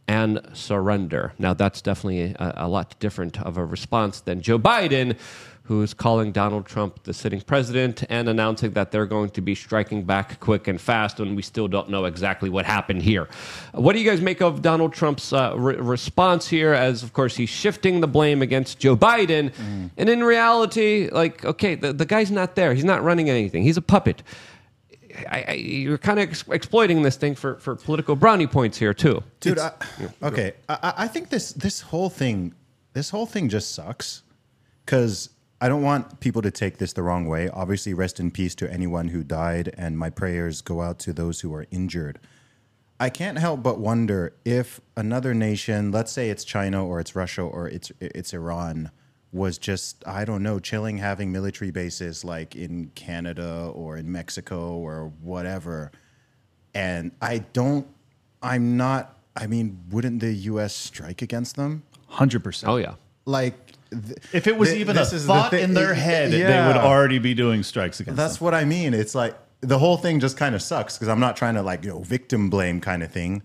And 0.08 0.40
surrender. 0.52 1.32
Now, 1.38 1.54
that's 1.54 1.82
definitely 1.82 2.34
a, 2.38 2.54
a, 2.58 2.68
lot 2.68 2.98
different 3.00 3.40
of 3.42 3.56
a 3.56 3.64
response 3.64 4.20
than 4.20 4.40
Joe 4.40 4.58
Biden, 4.58 5.16
who's 5.64 5.92
calling 5.92 6.30
Donald 6.30 6.64
Trump 6.64 7.02
the 7.02 7.12
sitting 7.12 7.40
president 7.40 8.04
and 8.08 8.28
announcing 8.28 8.70
that 8.72 8.92
they're 8.92 9.06
going 9.06 9.30
to 9.30 9.40
be 9.40 9.54
striking 9.54 10.04
back 10.04 10.38
quick 10.38 10.68
and 10.68 10.80
fast, 10.80 11.18
and 11.18 11.34
we 11.34 11.42
still 11.42 11.66
don't 11.66 11.90
know 11.90 12.04
exactly 12.04 12.48
what 12.48 12.64
happened 12.64 13.02
here. 13.02 13.28
What 13.72 13.94
do 13.94 13.98
you 13.98 14.08
guys 14.08 14.20
make 14.20 14.40
of 14.40 14.62
Donald 14.62 14.92
Trump's 14.92 15.32
uh, 15.32 15.54
re- 15.56 15.74
response 15.74 16.46
here? 16.46 16.72
As, 16.72 17.02
of 17.02 17.12
course, 17.12 17.34
he's 17.34 17.48
shifting 17.48 18.00
the 18.00 18.06
blame 18.06 18.42
against 18.42 18.78
Joe 18.78 18.96
Biden, 18.96 19.52
mm. 19.52 19.90
and 19.96 20.08
in 20.08 20.22
reality, 20.22 21.08
like, 21.10 21.44
okay, 21.44 21.74
the, 21.74 21.92
the 21.92 22.06
guy's 22.06 22.30
not 22.30 22.54
there. 22.54 22.72
He's 22.72 22.84
not 22.84 23.02
running 23.02 23.28
anything, 23.28 23.64
he's 23.64 23.76
a 23.76 23.82
puppet. 23.82 24.22
I, 25.30 25.44
I, 25.48 25.52
you're 25.52 25.98
kind 25.98 26.18
of 26.18 26.28
ex- 26.28 26.44
exploiting 26.48 27.02
this 27.02 27.16
thing 27.16 27.34
for, 27.34 27.56
for 27.56 27.76
political 27.76 28.16
brownie 28.16 28.46
points 28.46 28.78
here 28.78 28.94
too, 28.94 29.22
dude. 29.40 29.58
I, 29.58 29.72
okay, 30.22 30.52
I, 30.68 30.94
I 30.98 31.08
think 31.08 31.28
this 31.28 31.52
this 31.52 31.80
whole 31.80 32.10
thing 32.10 32.54
this 32.92 33.10
whole 33.10 33.26
thing 33.26 33.48
just 33.48 33.74
sucks 33.74 34.22
because 34.84 35.30
I 35.60 35.68
don't 35.68 35.82
want 35.82 36.20
people 36.20 36.42
to 36.42 36.50
take 36.50 36.78
this 36.78 36.92
the 36.92 37.02
wrong 37.02 37.26
way. 37.26 37.48
Obviously, 37.48 37.94
rest 37.94 38.20
in 38.20 38.30
peace 38.30 38.54
to 38.56 38.72
anyone 38.72 39.08
who 39.08 39.22
died, 39.22 39.74
and 39.76 39.98
my 39.98 40.10
prayers 40.10 40.60
go 40.60 40.82
out 40.82 40.98
to 41.00 41.12
those 41.12 41.40
who 41.40 41.54
are 41.54 41.66
injured. 41.70 42.18
I 42.98 43.10
can't 43.10 43.38
help 43.38 43.62
but 43.62 43.78
wonder 43.78 44.34
if 44.44 44.80
another 44.96 45.34
nation, 45.34 45.92
let's 45.92 46.12
say 46.12 46.30
it's 46.30 46.44
China 46.44 46.84
or 46.86 47.00
it's 47.00 47.14
Russia 47.14 47.42
or 47.42 47.68
it's 47.68 47.92
it's 48.00 48.32
Iran, 48.32 48.90
was 49.36 49.58
just 49.58 50.02
I 50.06 50.24
don't 50.24 50.42
know, 50.42 50.58
chilling, 50.58 50.98
having 50.98 51.30
military 51.30 51.70
bases 51.70 52.24
like 52.24 52.56
in 52.56 52.90
Canada 52.94 53.70
or 53.74 53.96
in 53.96 54.10
Mexico 54.10 54.76
or 54.76 55.12
whatever. 55.22 55.92
And 56.74 57.12
I 57.20 57.38
don't, 57.38 57.86
I'm 58.42 58.76
not. 58.76 59.18
I 59.36 59.46
mean, 59.46 59.78
wouldn't 59.90 60.20
the 60.20 60.32
U.S. 60.32 60.74
strike 60.74 61.22
against 61.22 61.56
them? 61.56 61.82
Hundred 62.08 62.42
percent. 62.42 62.70
Oh 62.72 62.76
yeah. 62.76 62.94
Like, 63.26 63.54
th- 63.90 64.18
if 64.32 64.46
it 64.46 64.56
was 64.56 64.70
th- 64.70 64.80
even 64.80 64.96
a 64.96 65.04
thought 65.04 65.50
the 65.50 65.60
in 65.60 65.74
their 65.74 65.94
head, 65.94 66.32
yeah. 66.32 66.62
they 66.62 66.66
would 66.66 66.76
already 66.76 67.18
be 67.18 67.34
doing 67.34 67.62
strikes 67.62 68.00
against. 68.00 68.16
That's 68.16 68.38
them. 68.38 68.46
what 68.46 68.54
I 68.54 68.64
mean. 68.64 68.94
It's 68.94 69.14
like 69.14 69.36
the 69.60 69.78
whole 69.78 69.96
thing 69.96 70.20
just 70.20 70.36
kind 70.36 70.54
of 70.54 70.62
sucks 70.62 70.96
because 70.96 71.08
I'm 71.08 71.20
not 71.20 71.36
trying 71.36 71.54
to 71.54 71.62
like 71.62 71.84
you 71.84 71.90
know 71.90 72.00
victim 72.00 72.48
blame 72.48 72.80
kind 72.80 73.02
of 73.02 73.10
thing, 73.10 73.42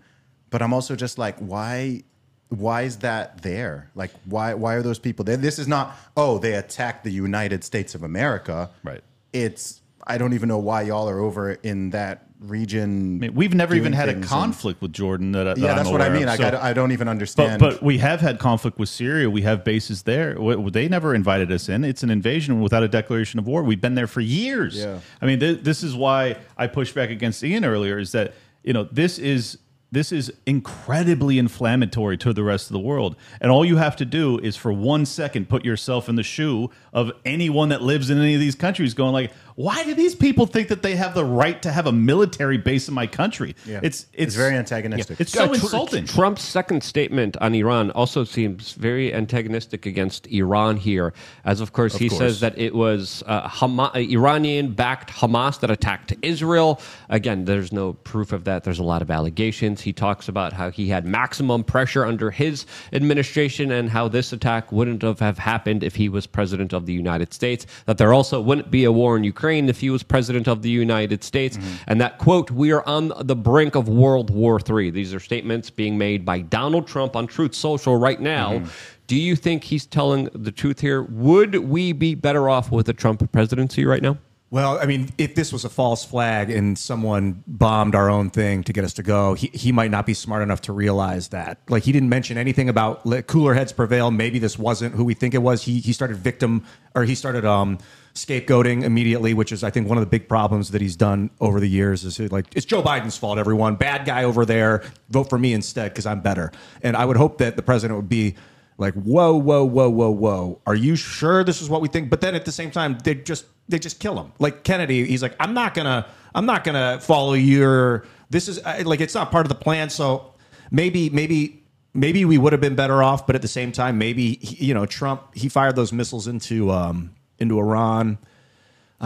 but 0.50 0.62
I'm 0.62 0.72
also 0.72 0.96
just 0.96 1.18
like, 1.18 1.38
why 1.38 2.04
why 2.52 2.82
is 2.82 2.98
that 2.98 3.42
there? 3.42 3.90
Like, 3.94 4.10
why 4.24 4.54
why 4.54 4.74
are 4.74 4.82
those 4.82 4.98
people 4.98 5.24
there? 5.24 5.36
This 5.36 5.58
is 5.58 5.68
not 5.68 5.96
oh 6.16 6.38
they 6.38 6.54
attacked 6.54 7.04
the 7.04 7.10
United 7.10 7.64
States 7.64 7.94
of 7.94 8.02
America. 8.02 8.70
Right. 8.82 9.02
It's 9.32 9.80
I 10.06 10.18
don't 10.18 10.34
even 10.34 10.48
know 10.48 10.58
why 10.58 10.82
y'all 10.82 11.08
are 11.08 11.20
over 11.20 11.52
in 11.52 11.90
that 11.90 12.26
region. 12.40 13.16
I 13.16 13.18
mean, 13.20 13.34
we've 13.34 13.54
never 13.54 13.74
even 13.74 13.92
had 13.92 14.08
a 14.08 14.20
conflict 14.20 14.78
and, 14.78 14.82
with 14.82 14.92
Jordan. 14.92 15.32
That, 15.32 15.44
that 15.44 15.58
yeah, 15.58 15.70
I'm 15.70 15.76
that's 15.76 15.88
what 15.88 16.02
I 16.02 16.08
mean. 16.08 16.28
Of, 16.28 16.36
so, 16.36 16.44
I, 16.44 16.70
I, 16.70 16.72
don't 16.72 16.92
even 16.92 17.08
understand. 17.08 17.60
But, 17.60 17.74
but, 17.74 17.82
we 17.82 17.98
have 17.98 18.20
had 18.20 18.38
conflict 18.38 18.78
with 18.78 18.88
Syria. 18.88 19.30
We 19.30 19.42
have 19.42 19.64
bases 19.64 20.02
there. 20.02 20.34
They 20.70 20.88
never 20.88 21.14
invited 21.14 21.52
us 21.52 21.68
in. 21.68 21.84
It's 21.84 22.02
an 22.02 22.10
invasion 22.10 22.60
without 22.60 22.82
a 22.82 22.88
declaration 22.88 23.38
of 23.38 23.46
war. 23.46 23.62
We've 23.62 23.80
been 23.80 23.94
there 23.94 24.08
for 24.08 24.20
years. 24.20 24.76
Yeah. 24.76 24.98
I 25.20 25.26
mean, 25.26 25.40
th- 25.40 25.62
this 25.62 25.82
is 25.82 25.94
why 25.94 26.36
I 26.58 26.66
pushed 26.66 26.94
back 26.94 27.10
against 27.10 27.42
Ian 27.44 27.64
earlier. 27.64 27.98
Is 27.98 28.12
that 28.12 28.34
you 28.64 28.72
know 28.72 28.84
this 28.84 29.18
is 29.18 29.58
this 29.92 30.10
is 30.10 30.32
incredibly 30.46 31.38
inflammatory 31.38 32.16
to 32.16 32.32
the 32.32 32.42
rest 32.42 32.70
of 32.70 32.72
the 32.72 32.80
world. 32.80 33.14
And 33.40 33.52
all 33.52 33.64
you 33.64 33.76
have 33.76 33.94
to 33.96 34.06
do 34.06 34.38
is 34.38 34.56
for 34.56 34.72
one 34.72 35.04
second 35.04 35.50
put 35.50 35.64
yourself 35.66 36.08
in 36.08 36.16
the 36.16 36.22
shoe 36.22 36.70
of 36.94 37.12
anyone 37.26 37.68
that 37.68 37.82
lives 37.82 38.08
in 38.08 38.18
any 38.18 38.32
of 38.34 38.40
these 38.40 38.54
countries 38.54 38.94
going 38.94 39.12
like, 39.12 39.32
why 39.54 39.84
do 39.84 39.94
these 39.94 40.14
people 40.14 40.46
think 40.46 40.68
that 40.68 40.82
they 40.82 40.96
have 40.96 41.14
the 41.14 41.24
right 41.24 41.60
to 41.62 41.70
have 41.72 41.86
a 41.86 41.92
military 41.92 42.58
base 42.58 42.88
in 42.88 42.94
my 42.94 43.06
country? 43.06 43.54
Yeah. 43.66 43.80
It's, 43.82 44.02
it's, 44.02 44.06
it's 44.14 44.34
very 44.34 44.56
antagonistic. 44.56 45.18
Yeah. 45.18 45.22
It's 45.22 45.32
so 45.32 45.44
uh, 45.44 45.48
tr- 45.48 45.54
insulting. 45.54 46.04
Trump's 46.06 46.42
second 46.42 46.82
statement 46.82 47.36
on 47.38 47.54
Iran 47.54 47.90
also 47.92 48.24
seems 48.24 48.72
very 48.72 49.12
antagonistic 49.14 49.86
against 49.86 50.26
Iran 50.28 50.76
here, 50.76 51.12
as 51.44 51.60
of 51.60 51.72
course 51.72 51.94
of 51.94 52.00
he 52.00 52.08
course. 52.08 52.18
says 52.18 52.40
that 52.40 52.58
it 52.58 52.74
was 52.74 53.22
uh, 53.26 53.48
Hama- 53.48 53.92
Iranian-backed 53.94 55.10
Hamas 55.10 55.60
that 55.60 55.70
attacked 55.70 56.14
Israel. 56.22 56.80
Again, 57.08 57.44
there's 57.44 57.72
no 57.72 57.92
proof 57.92 58.32
of 58.32 58.44
that. 58.44 58.64
There's 58.64 58.78
a 58.78 58.84
lot 58.84 59.02
of 59.02 59.10
allegations. 59.10 59.82
He 59.82 59.92
talks 59.92 60.28
about 60.28 60.52
how 60.52 60.70
he 60.70 60.88
had 60.88 61.04
maximum 61.04 61.64
pressure 61.64 62.04
under 62.04 62.30
his 62.30 62.66
administration 62.92 63.70
and 63.70 63.90
how 63.90 64.08
this 64.08 64.32
attack 64.32 64.72
wouldn't 64.72 65.02
have 65.02 65.38
happened 65.38 65.82
if 65.82 65.94
he 65.94 66.08
was 66.08 66.26
president 66.26 66.72
of 66.72 66.86
the 66.86 66.92
United 66.92 67.32
States. 67.34 67.66
That 67.86 67.98
there 67.98 68.14
also 68.14 68.40
wouldn't 68.40 68.70
be 68.70 68.84
a 68.84 68.92
war 68.92 69.16
in 69.16 69.24
Ukraine 69.24 69.42
Ukraine 69.52 69.68
if 69.68 69.80
he 69.80 69.90
was 69.90 70.02
president 70.02 70.48
of 70.48 70.62
the 70.62 70.70
United 70.70 71.22
States. 71.22 71.56
Mm-hmm. 71.56 71.84
And 71.86 72.00
that 72.00 72.18
quote, 72.18 72.50
we 72.50 72.72
are 72.72 72.86
on 72.88 73.12
the 73.20 73.36
brink 73.36 73.74
of 73.74 73.88
World 73.88 74.30
War 74.30 74.58
III. 74.58 74.90
These 74.90 75.14
are 75.14 75.20
statements 75.20 75.70
being 75.70 75.98
made 75.98 76.24
by 76.24 76.40
Donald 76.40 76.86
Trump 76.86 77.16
on 77.16 77.26
Truth 77.26 77.54
Social 77.54 77.96
right 77.96 78.20
now. 78.20 78.54
Mm-hmm. 78.54 78.70
Do 79.08 79.16
you 79.16 79.36
think 79.36 79.64
he's 79.64 79.84
telling 79.84 80.30
the 80.32 80.52
truth 80.52 80.80
here? 80.80 81.02
Would 81.02 81.56
we 81.56 81.92
be 81.92 82.14
better 82.14 82.48
off 82.48 82.72
with 82.72 82.88
a 82.88 82.94
Trump 82.94 83.30
presidency 83.30 83.84
right 83.84 84.02
now? 84.02 84.16
Well, 84.50 84.78
I 84.78 84.84
mean, 84.84 85.08
if 85.16 85.34
this 85.34 85.50
was 85.50 85.64
a 85.64 85.70
false 85.70 86.04
flag 86.04 86.50
and 86.50 86.78
someone 86.78 87.42
bombed 87.46 87.94
our 87.94 88.10
own 88.10 88.28
thing 88.28 88.62
to 88.64 88.72
get 88.72 88.84
us 88.84 88.92
to 88.94 89.02
go, 89.02 89.32
he, 89.32 89.50
he 89.54 89.72
might 89.72 89.90
not 89.90 90.04
be 90.04 90.12
smart 90.12 90.42
enough 90.42 90.60
to 90.62 90.74
realize 90.74 91.28
that. 91.28 91.58
Like, 91.70 91.84
he 91.84 91.92
didn't 91.92 92.10
mention 92.10 92.36
anything 92.36 92.68
about 92.68 93.06
let 93.06 93.26
cooler 93.26 93.54
heads 93.54 93.72
prevail. 93.72 94.10
Maybe 94.10 94.38
this 94.38 94.58
wasn't 94.58 94.94
who 94.94 95.04
we 95.04 95.14
think 95.14 95.32
it 95.32 95.42
was. 95.42 95.62
He, 95.62 95.80
he 95.80 95.94
started 95.94 96.18
victim, 96.18 96.66
or 96.94 97.04
he 97.04 97.14
started 97.14 97.46
um, 97.46 97.78
scapegoating 98.14 98.82
immediately, 98.82 99.34
which 99.34 99.52
is, 99.52 99.64
I 99.64 99.70
think, 99.70 99.88
one 99.88 99.98
of 99.98 100.02
the 100.02 100.10
big 100.10 100.28
problems 100.28 100.70
that 100.70 100.80
he's 100.80 100.96
done 100.96 101.30
over 101.40 101.60
the 101.60 101.68
years. 101.68 102.04
Is 102.04 102.18
like, 102.32 102.46
it's 102.54 102.66
Joe 102.66 102.82
Biden's 102.82 103.16
fault, 103.16 103.38
everyone. 103.38 103.76
Bad 103.76 104.06
guy 104.06 104.24
over 104.24 104.44
there. 104.44 104.82
Vote 105.08 105.30
for 105.30 105.38
me 105.38 105.52
instead 105.52 105.92
because 105.92 106.06
I'm 106.06 106.20
better. 106.20 106.52
And 106.82 106.96
I 106.96 107.04
would 107.04 107.16
hope 107.16 107.38
that 107.38 107.56
the 107.56 107.62
president 107.62 107.98
would 107.98 108.08
be 108.08 108.34
like, 108.78 108.94
whoa, 108.94 109.34
whoa, 109.34 109.64
whoa, 109.64 109.88
whoa, 109.88 110.10
whoa. 110.10 110.60
Are 110.66 110.74
you 110.74 110.96
sure 110.96 111.44
this 111.44 111.62
is 111.62 111.70
what 111.70 111.80
we 111.80 111.88
think? 111.88 112.10
But 112.10 112.20
then 112.20 112.34
at 112.34 112.44
the 112.44 112.52
same 112.52 112.70
time, 112.70 112.98
they 113.04 113.14
just 113.14 113.46
they 113.68 113.78
just 113.78 114.00
kill 114.00 114.18
him. 114.18 114.32
Like 114.38 114.64
Kennedy, 114.64 115.06
he's 115.06 115.22
like, 115.22 115.36
I'm 115.40 115.54
not 115.54 115.74
gonna, 115.74 116.06
I'm 116.34 116.46
not 116.46 116.64
gonna 116.64 117.00
follow 117.00 117.34
your. 117.34 118.04
This 118.30 118.48
is 118.48 118.62
like 118.84 119.00
it's 119.00 119.14
not 119.14 119.30
part 119.30 119.46
of 119.46 119.48
the 119.48 119.54
plan. 119.54 119.88
So 119.90 120.34
maybe, 120.70 121.10
maybe, 121.10 121.62
maybe 121.94 122.24
we 122.24 122.38
would 122.38 122.52
have 122.52 122.60
been 122.60 122.74
better 122.74 123.02
off. 123.02 123.26
But 123.26 123.36
at 123.36 123.42
the 123.42 123.48
same 123.48 123.72
time, 123.72 123.98
maybe 123.98 124.38
you 124.40 124.74
know, 124.74 124.86
Trump 124.86 125.34
he 125.34 125.48
fired 125.48 125.76
those 125.76 125.92
missiles 125.92 126.26
into 126.26 126.70
um 126.70 127.14
into 127.42 127.58
Iran. 127.58 128.18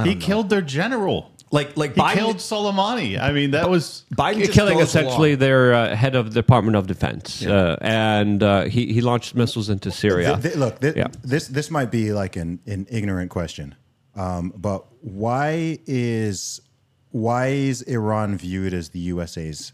He 0.04 0.14
know. 0.14 0.20
killed 0.20 0.50
their 0.50 0.60
general. 0.62 1.32
Like 1.52 1.76
like 1.76 1.94
he 1.94 2.00
Biden 2.00 2.14
killed 2.14 2.36
Soleimani. 2.38 3.20
I 3.20 3.30
mean, 3.32 3.52
that 3.52 3.70
was 3.70 4.04
Biden 4.14 4.52
killing 4.52 4.80
essentially 4.80 5.30
along. 5.30 5.38
their 5.38 5.74
uh, 5.74 5.94
head 5.94 6.16
of 6.16 6.34
the 6.34 6.42
Department 6.42 6.76
of 6.76 6.88
Defense, 6.88 7.42
yeah. 7.42 7.54
uh, 7.54 7.76
and 7.80 8.42
uh, 8.42 8.64
he 8.64 8.92
he 8.92 9.00
launched 9.00 9.36
missiles 9.36 9.70
into 9.70 9.92
Syria. 9.92 10.36
The, 10.36 10.48
the, 10.48 10.58
look, 10.58 10.80
the, 10.80 10.92
yeah. 10.96 11.06
this 11.22 11.46
this 11.46 11.70
might 11.70 11.92
be 11.92 12.12
like 12.12 12.34
an, 12.34 12.58
an 12.66 12.88
ignorant 12.90 13.30
question, 13.30 13.76
um, 14.16 14.52
but 14.56 14.86
why 15.02 15.78
is 15.86 16.60
why 17.12 17.46
is 17.46 17.82
Iran 17.82 18.36
viewed 18.36 18.74
as 18.74 18.88
the 18.88 18.98
USA's 18.98 19.72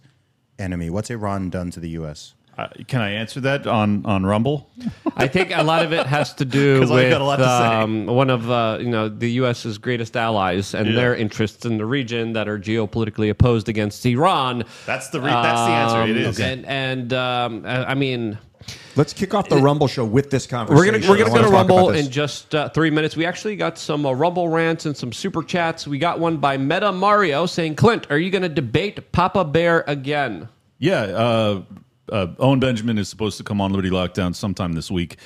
enemy? 0.59 0.91
What's 0.91 1.11
Iran 1.11 1.49
done 1.49 1.71
to 1.71 1.81
the 1.81 1.91
US? 1.91 2.35
Uh, 2.59 2.69
can 2.87 3.01
I 3.01 3.13
answer 3.13 3.41
that 3.41 3.67
on, 3.67 4.05
on 4.05 4.27
Rumble? 4.27 4.71
I 5.17 5.27
think 5.27 5.53
a 5.55 5.63
lot 5.63 5.85
of 5.85 5.93
it 5.93 6.07
has 6.07 6.35
to 6.35 6.45
do 6.45 6.81
with 6.91 7.13
um, 7.41 8.07
one 8.07 8.29
of 8.29 8.51
uh, 8.51 8.79
you 8.79 8.91
know 8.91 9.09
the 9.09 9.31
U.S.'s 9.33 9.79
greatest 9.79 10.17
allies 10.17 10.75
and 10.75 10.89
yeah. 10.89 10.95
their 10.95 11.17
interests 11.17 11.65
in 11.65 11.79
the 11.79 11.87
region 11.87 12.35
that 12.35 12.49
are 12.49 12.59
geopolitically 12.59 13.31
opposed 13.31 13.71
against 13.71 14.05
Iran. 14.05 14.65
That's 14.85 15.09
the 15.09 15.21
re- 15.21 15.31
that's 15.31 15.61
the 15.61 15.73
answer. 15.73 16.11
It 16.11 16.17
is, 16.19 16.41
um, 16.41 16.47
and, 16.47 16.67
and 16.67 17.13
um, 17.13 17.63
I 17.67 17.95
mean. 17.95 18.39
Let's 18.95 19.13
kick 19.13 19.35
off 19.35 19.49
the 19.49 19.57
Rumble 19.57 19.89
show 19.89 20.05
with 20.05 20.31
this 20.31 20.47
conversation. 20.47 20.77
We're 20.77 21.01
gonna 21.01 21.11
we're 21.11 21.19
gonna 21.19 21.43
go 21.43 21.49
to 21.49 21.53
Rumble 21.53 21.91
in 21.91 22.11
just 22.11 22.55
uh, 22.55 22.69
three 22.69 22.91
minutes. 22.91 23.17
We 23.17 23.25
actually 23.25 23.57
got 23.57 23.79
some 23.79 24.05
uh, 24.07 24.13
Rumble 24.13 24.49
rants 24.49 24.87
and 24.87 24.97
some 24.97 25.13
super 25.13 25.43
chats. 25.43 25.87
We 25.89 25.99
got 25.99 26.21
one 26.21 26.37
by 26.37 26.59
Meta 26.59 26.93
Mario 26.93 27.47
saying, 27.47 27.77
"Clint, 27.77 28.07
are 28.11 28.19
you 28.19 28.31
going 28.31 28.43
to 28.43 28.49
debate 28.49 29.11
Papa 29.11 29.45
Bear 29.45 29.83
again?" 29.89 30.49
Yeah, 30.79 31.01
uh, 31.01 31.63
uh, 32.13 32.27
Owen 32.39 32.61
Benjamin 32.61 32.99
is 32.99 33.09
supposed 33.09 33.39
to 33.39 33.45
come 33.45 33.61
on 33.61 33.73
Liberty 33.73 33.91
Lockdown 33.91 34.35
sometime 34.35 34.75
this 34.75 34.91
week. 34.91 35.17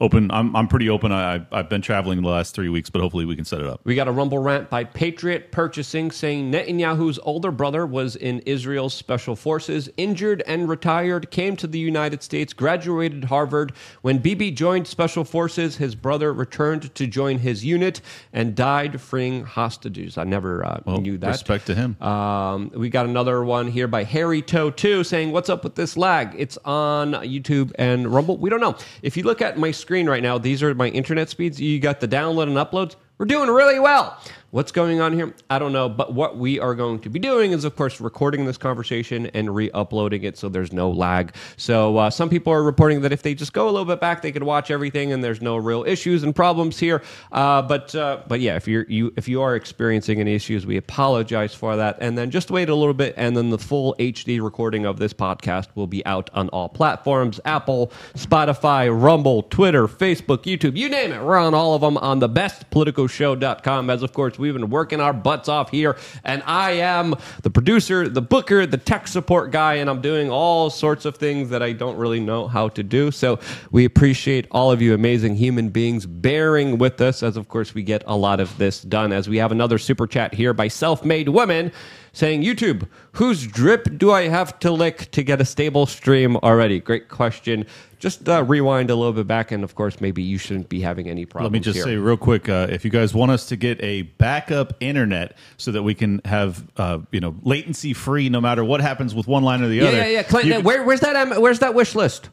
Open. 0.00 0.30
I'm 0.30 0.54
I'm 0.56 0.68
pretty 0.68 0.88
open. 0.88 1.12
I 1.12 1.46
I've- 1.52 1.68
been 1.68 1.80
traveling 1.82 2.20
the 2.20 2.28
last 2.28 2.54
three 2.54 2.68
weeks, 2.68 2.90
but 2.90 3.00
hopefully 3.00 3.24
we 3.24 3.34
can 3.36 3.44
set 3.44 3.60
it 3.60 3.66
up. 3.66 3.80
We 3.84 3.94
got 3.94 4.06
a 4.06 4.12
Rumble 4.12 4.38
rant 4.38 4.68
by 4.68 4.84
Patriot 4.84 5.50
Purchasing 5.50 6.10
saying 6.10 6.52
Netanyahu's 6.52 7.18
older 7.22 7.50
brother 7.50 7.86
was 7.86 8.16
in 8.16 8.40
Israel's 8.40 8.92
special 8.92 9.34
forces, 9.34 9.88
injured 9.96 10.42
and 10.46 10.68
retired, 10.68 11.30
came 11.30 11.56
to 11.56 11.66
the 11.66 11.78
United 11.78 12.22
States, 12.22 12.52
graduated 12.52 13.24
Harvard. 13.24 13.72
When 14.02 14.18
Bibi 14.18 14.50
joined 14.50 14.86
special 14.86 15.24
forces, 15.24 15.76
his 15.78 15.94
brother 15.94 16.32
returned 16.32 16.94
to 16.94 17.06
join 17.06 17.38
his 17.38 17.64
unit 17.64 18.00
and 18.32 18.54
died 18.54 19.00
freeing 19.00 19.44
hostages. 19.44 20.18
I 20.18 20.24
never 20.24 20.64
uh, 20.64 20.80
Well, 20.84 21.00
knew 21.00 21.16
that. 21.18 21.28
respect 21.28 21.66
to 21.68 21.74
him. 21.74 22.00
Um, 22.02 22.70
we 22.74 22.90
got 22.90 23.06
another 23.06 23.42
one 23.44 23.68
here 23.68 23.88
by 23.88 24.04
Harry 24.04 24.42
Toe 24.42 24.70
2 24.70 25.02
saying, 25.04 25.32
What's 25.32 25.48
up 25.48 25.64
with 25.64 25.76
this 25.76 25.96
lag? 25.96 26.34
It's 26.36 26.58
on 26.64 27.12
YouTube 27.12 27.72
and 27.78 28.06
Rumble. 28.12 28.36
We 28.36 28.50
don't 28.50 28.60
know. 28.60 28.76
If 29.02 29.16
you 29.16 29.22
look 29.22 29.40
at 29.40 29.58
my 29.58 29.70
screen 29.84 30.08
right 30.08 30.22
now, 30.22 30.38
these 30.38 30.62
are 30.62 30.74
my 30.74 30.88
internet 30.88 31.28
speeds. 31.28 31.60
You 31.60 31.78
got 31.78 32.00
the 32.00 32.08
download 32.08 32.44
and 32.44 32.56
uploads. 32.56 32.96
We're 33.18 33.26
doing 33.26 33.50
really 33.50 33.78
well. 33.78 34.18
What's 34.54 34.70
going 34.70 35.00
on 35.00 35.12
here? 35.12 35.34
I 35.50 35.58
don't 35.58 35.72
know. 35.72 35.88
But 35.88 36.14
what 36.14 36.36
we 36.36 36.60
are 36.60 36.76
going 36.76 37.00
to 37.00 37.10
be 37.10 37.18
doing 37.18 37.50
is, 37.50 37.64
of 37.64 37.74
course, 37.74 38.00
recording 38.00 38.46
this 38.46 38.56
conversation 38.56 39.26
and 39.34 39.52
re 39.52 39.68
uploading 39.72 40.22
it 40.22 40.38
so 40.38 40.48
there's 40.48 40.72
no 40.72 40.92
lag. 40.92 41.34
So 41.56 41.96
uh, 41.96 42.08
some 42.08 42.30
people 42.30 42.52
are 42.52 42.62
reporting 42.62 43.00
that 43.00 43.10
if 43.10 43.22
they 43.22 43.34
just 43.34 43.52
go 43.52 43.64
a 43.64 43.72
little 43.72 43.84
bit 43.84 44.00
back, 44.00 44.22
they 44.22 44.30
could 44.30 44.44
watch 44.44 44.70
everything 44.70 45.12
and 45.12 45.24
there's 45.24 45.42
no 45.42 45.56
real 45.56 45.82
issues 45.82 46.22
and 46.22 46.36
problems 46.36 46.78
here. 46.78 47.02
Uh, 47.32 47.62
but 47.62 47.96
uh, 47.96 48.20
but 48.28 48.38
yeah, 48.38 48.54
if 48.54 48.68
you're 48.68 48.86
you 48.88 49.12
if 49.16 49.26
you 49.26 49.42
are 49.42 49.56
experiencing 49.56 50.20
any 50.20 50.36
issues, 50.36 50.64
we 50.64 50.76
apologize 50.76 51.52
for 51.52 51.74
that. 51.74 51.98
And 52.00 52.16
then 52.16 52.30
just 52.30 52.52
wait 52.52 52.68
a 52.68 52.76
little 52.76 52.94
bit, 52.94 53.14
and 53.16 53.36
then 53.36 53.50
the 53.50 53.58
full 53.58 53.96
HD 53.98 54.40
recording 54.40 54.86
of 54.86 55.00
this 55.00 55.12
podcast 55.12 55.66
will 55.74 55.88
be 55.88 56.06
out 56.06 56.30
on 56.32 56.48
all 56.50 56.68
platforms: 56.68 57.40
Apple, 57.44 57.90
Spotify, 58.14 58.88
Rumble, 58.88 59.42
Twitter, 59.42 59.88
Facebook, 59.88 60.44
YouTube, 60.44 60.76
you 60.76 60.88
name 60.88 61.10
it. 61.10 61.24
We're 61.24 61.38
on 61.38 61.54
all 61.54 61.74
of 61.74 61.80
them 61.80 61.96
on 61.96 62.20
the 62.20 62.28
bestpoliticalshow.com. 62.28 63.90
As 63.90 64.04
of 64.04 64.12
course, 64.12 64.38
we've 64.44 64.52
been 64.52 64.70
working 64.70 65.00
our 65.00 65.12
butts 65.12 65.48
off 65.48 65.70
here, 65.70 65.96
and 66.22 66.42
I 66.46 66.72
am 66.72 67.14
the 67.42 67.50
producer, 67.50 68.08
the 68.08 68.22
booker, 68.22 68.66
the 68.66 68.76
tech 68.76 69.08
support 69.08 69.50
guy, 69.50 69.74
and 69.74 69.88
I'm 69.88 70.00
doing 70.00 70.30
all 70.30 70.70
sorts 70.70 71.04
of 71.04 71.16
things 71.16 71.48
that 71.50 71.62
I 71.62 71.72
don't 71.72 71.96
really 71.96 72.20
know 72.20 72.46
how 72.46 72.68
to 72.68 72.82
do. 72.82 73.10
So 73.10 73.40
we 73.70 73.84
appreciate 73.84 74.46
all 74.50 74.70
of 74.70 74.82
you 74.82 74.94
amazing 74.94 75.36
human 75.36 75.70
beings 75.70 76.04
bearing 76.04 76.78
with 76.78 77.00
us, 77.00 77.22
as 77.22 77.36
of 77.36 77.48
course 77.48 77.74
we 77.74 77.82
get 77.82 78.04
a 78.06 78.16
lot 78.16 78.38
of 78.38 78.56
this 78.58 78.82
done. 78.82 79.12
As 79.12 79.28
we 79.28 79.38
have 79.38 79.50
another 79.50 79.78
super 79.78 80.06
chat 80.06 80.34
here 80.34 80.52
by 80.52 80.68
Self 80.68 81.04
Made 81.04 81.30
Woman 81.30 81.72
saying, 82.14 82.42
YouTube, 82.42 82.88
whose 83.12 83.46
drip 83.46 83.98
do 83.98 84.10
I 84.10 84.28
have 84.28 84.58
to 84.60 84.70
lick 84.70 85.10
to 85.10 85.22
get 85.22 85.42
a 85.42 85.44
stable 85.44 85.84
stream 85.84 86.36
already? 86.38 86.80
Great 86.80 87.08
question. 87.10 87.66
Just 87.98 88.26
uh, 88.28 88.42
rewind 88.44 88.88
a 88.88 88.94
little 88.94 89.12
bit 89.12 89.26
back, 89.26 89.52
and 89.52 89.62
of 89.62 89.74
course, 89.74 90.00
maybe 90.00 90.22
you 90.22 90.38
shouldn't 90.38 90.68
be 90.70 90.80
having 90.80 91.08
any 91.08 91.26
problems. 91.26 91.52
Let 91.52 91.52
me 91.52 91.60
just 91.60 91.76
here. 91.76 91.84
say 91.84 91.96
real 91.96 92.16
quick: 92.16 92.48
uh, 92.48 92.66
if 92.70 92.84
you 92.84 92.90
guys 92.90 93.14
want 93.14 93.30
us 93.30 93.46
to 93.46 93.56
get 93.56 93.82
a 93.82 94.02
backup 94.02 94.74
internet 94.80 95.36
so 95.56 95.72
that 95.72 95.82
we 95.82 95.94
can 95.94 96.20
have 96.24 96.66
uh, 96.76 97.00
you 97.12 97.20
know 97.20 97.34
latency 97.42 97.92
free, 97.92 98.28
no 98.28 98.40
matter 98.40 98.64
what 98.64 98.80
happens 98.80 99.14
with 99.14 99.26
one 99.26 99.42
line 99.42 99.62
or 99.62 99.68
the 99.68 99.76
yeah, 99.76 99.84
other. 99.84 99.96
yeah, 99.96 100.06
yeah. 100.06 100.22
Clinton, 100.22 100.62
where, 100.62 100.82
where's 100.84 101.00
that? 101.00 101.16
Um, 101.16 101.40
where's 101.40 101.60
that 101.60 101.74
wish 101.74 101.94
list? 101.94 102.28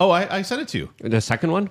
oh, 0.00 0.10
I, 0.10 0.38
I 0.38 0.42
sent 0.42 0.62
it 0.62 0.68
to 0.68 0.78
you. 0.78 0.90
The 0.98 1.20
second 1.20 1.52
one. 1.52 1.70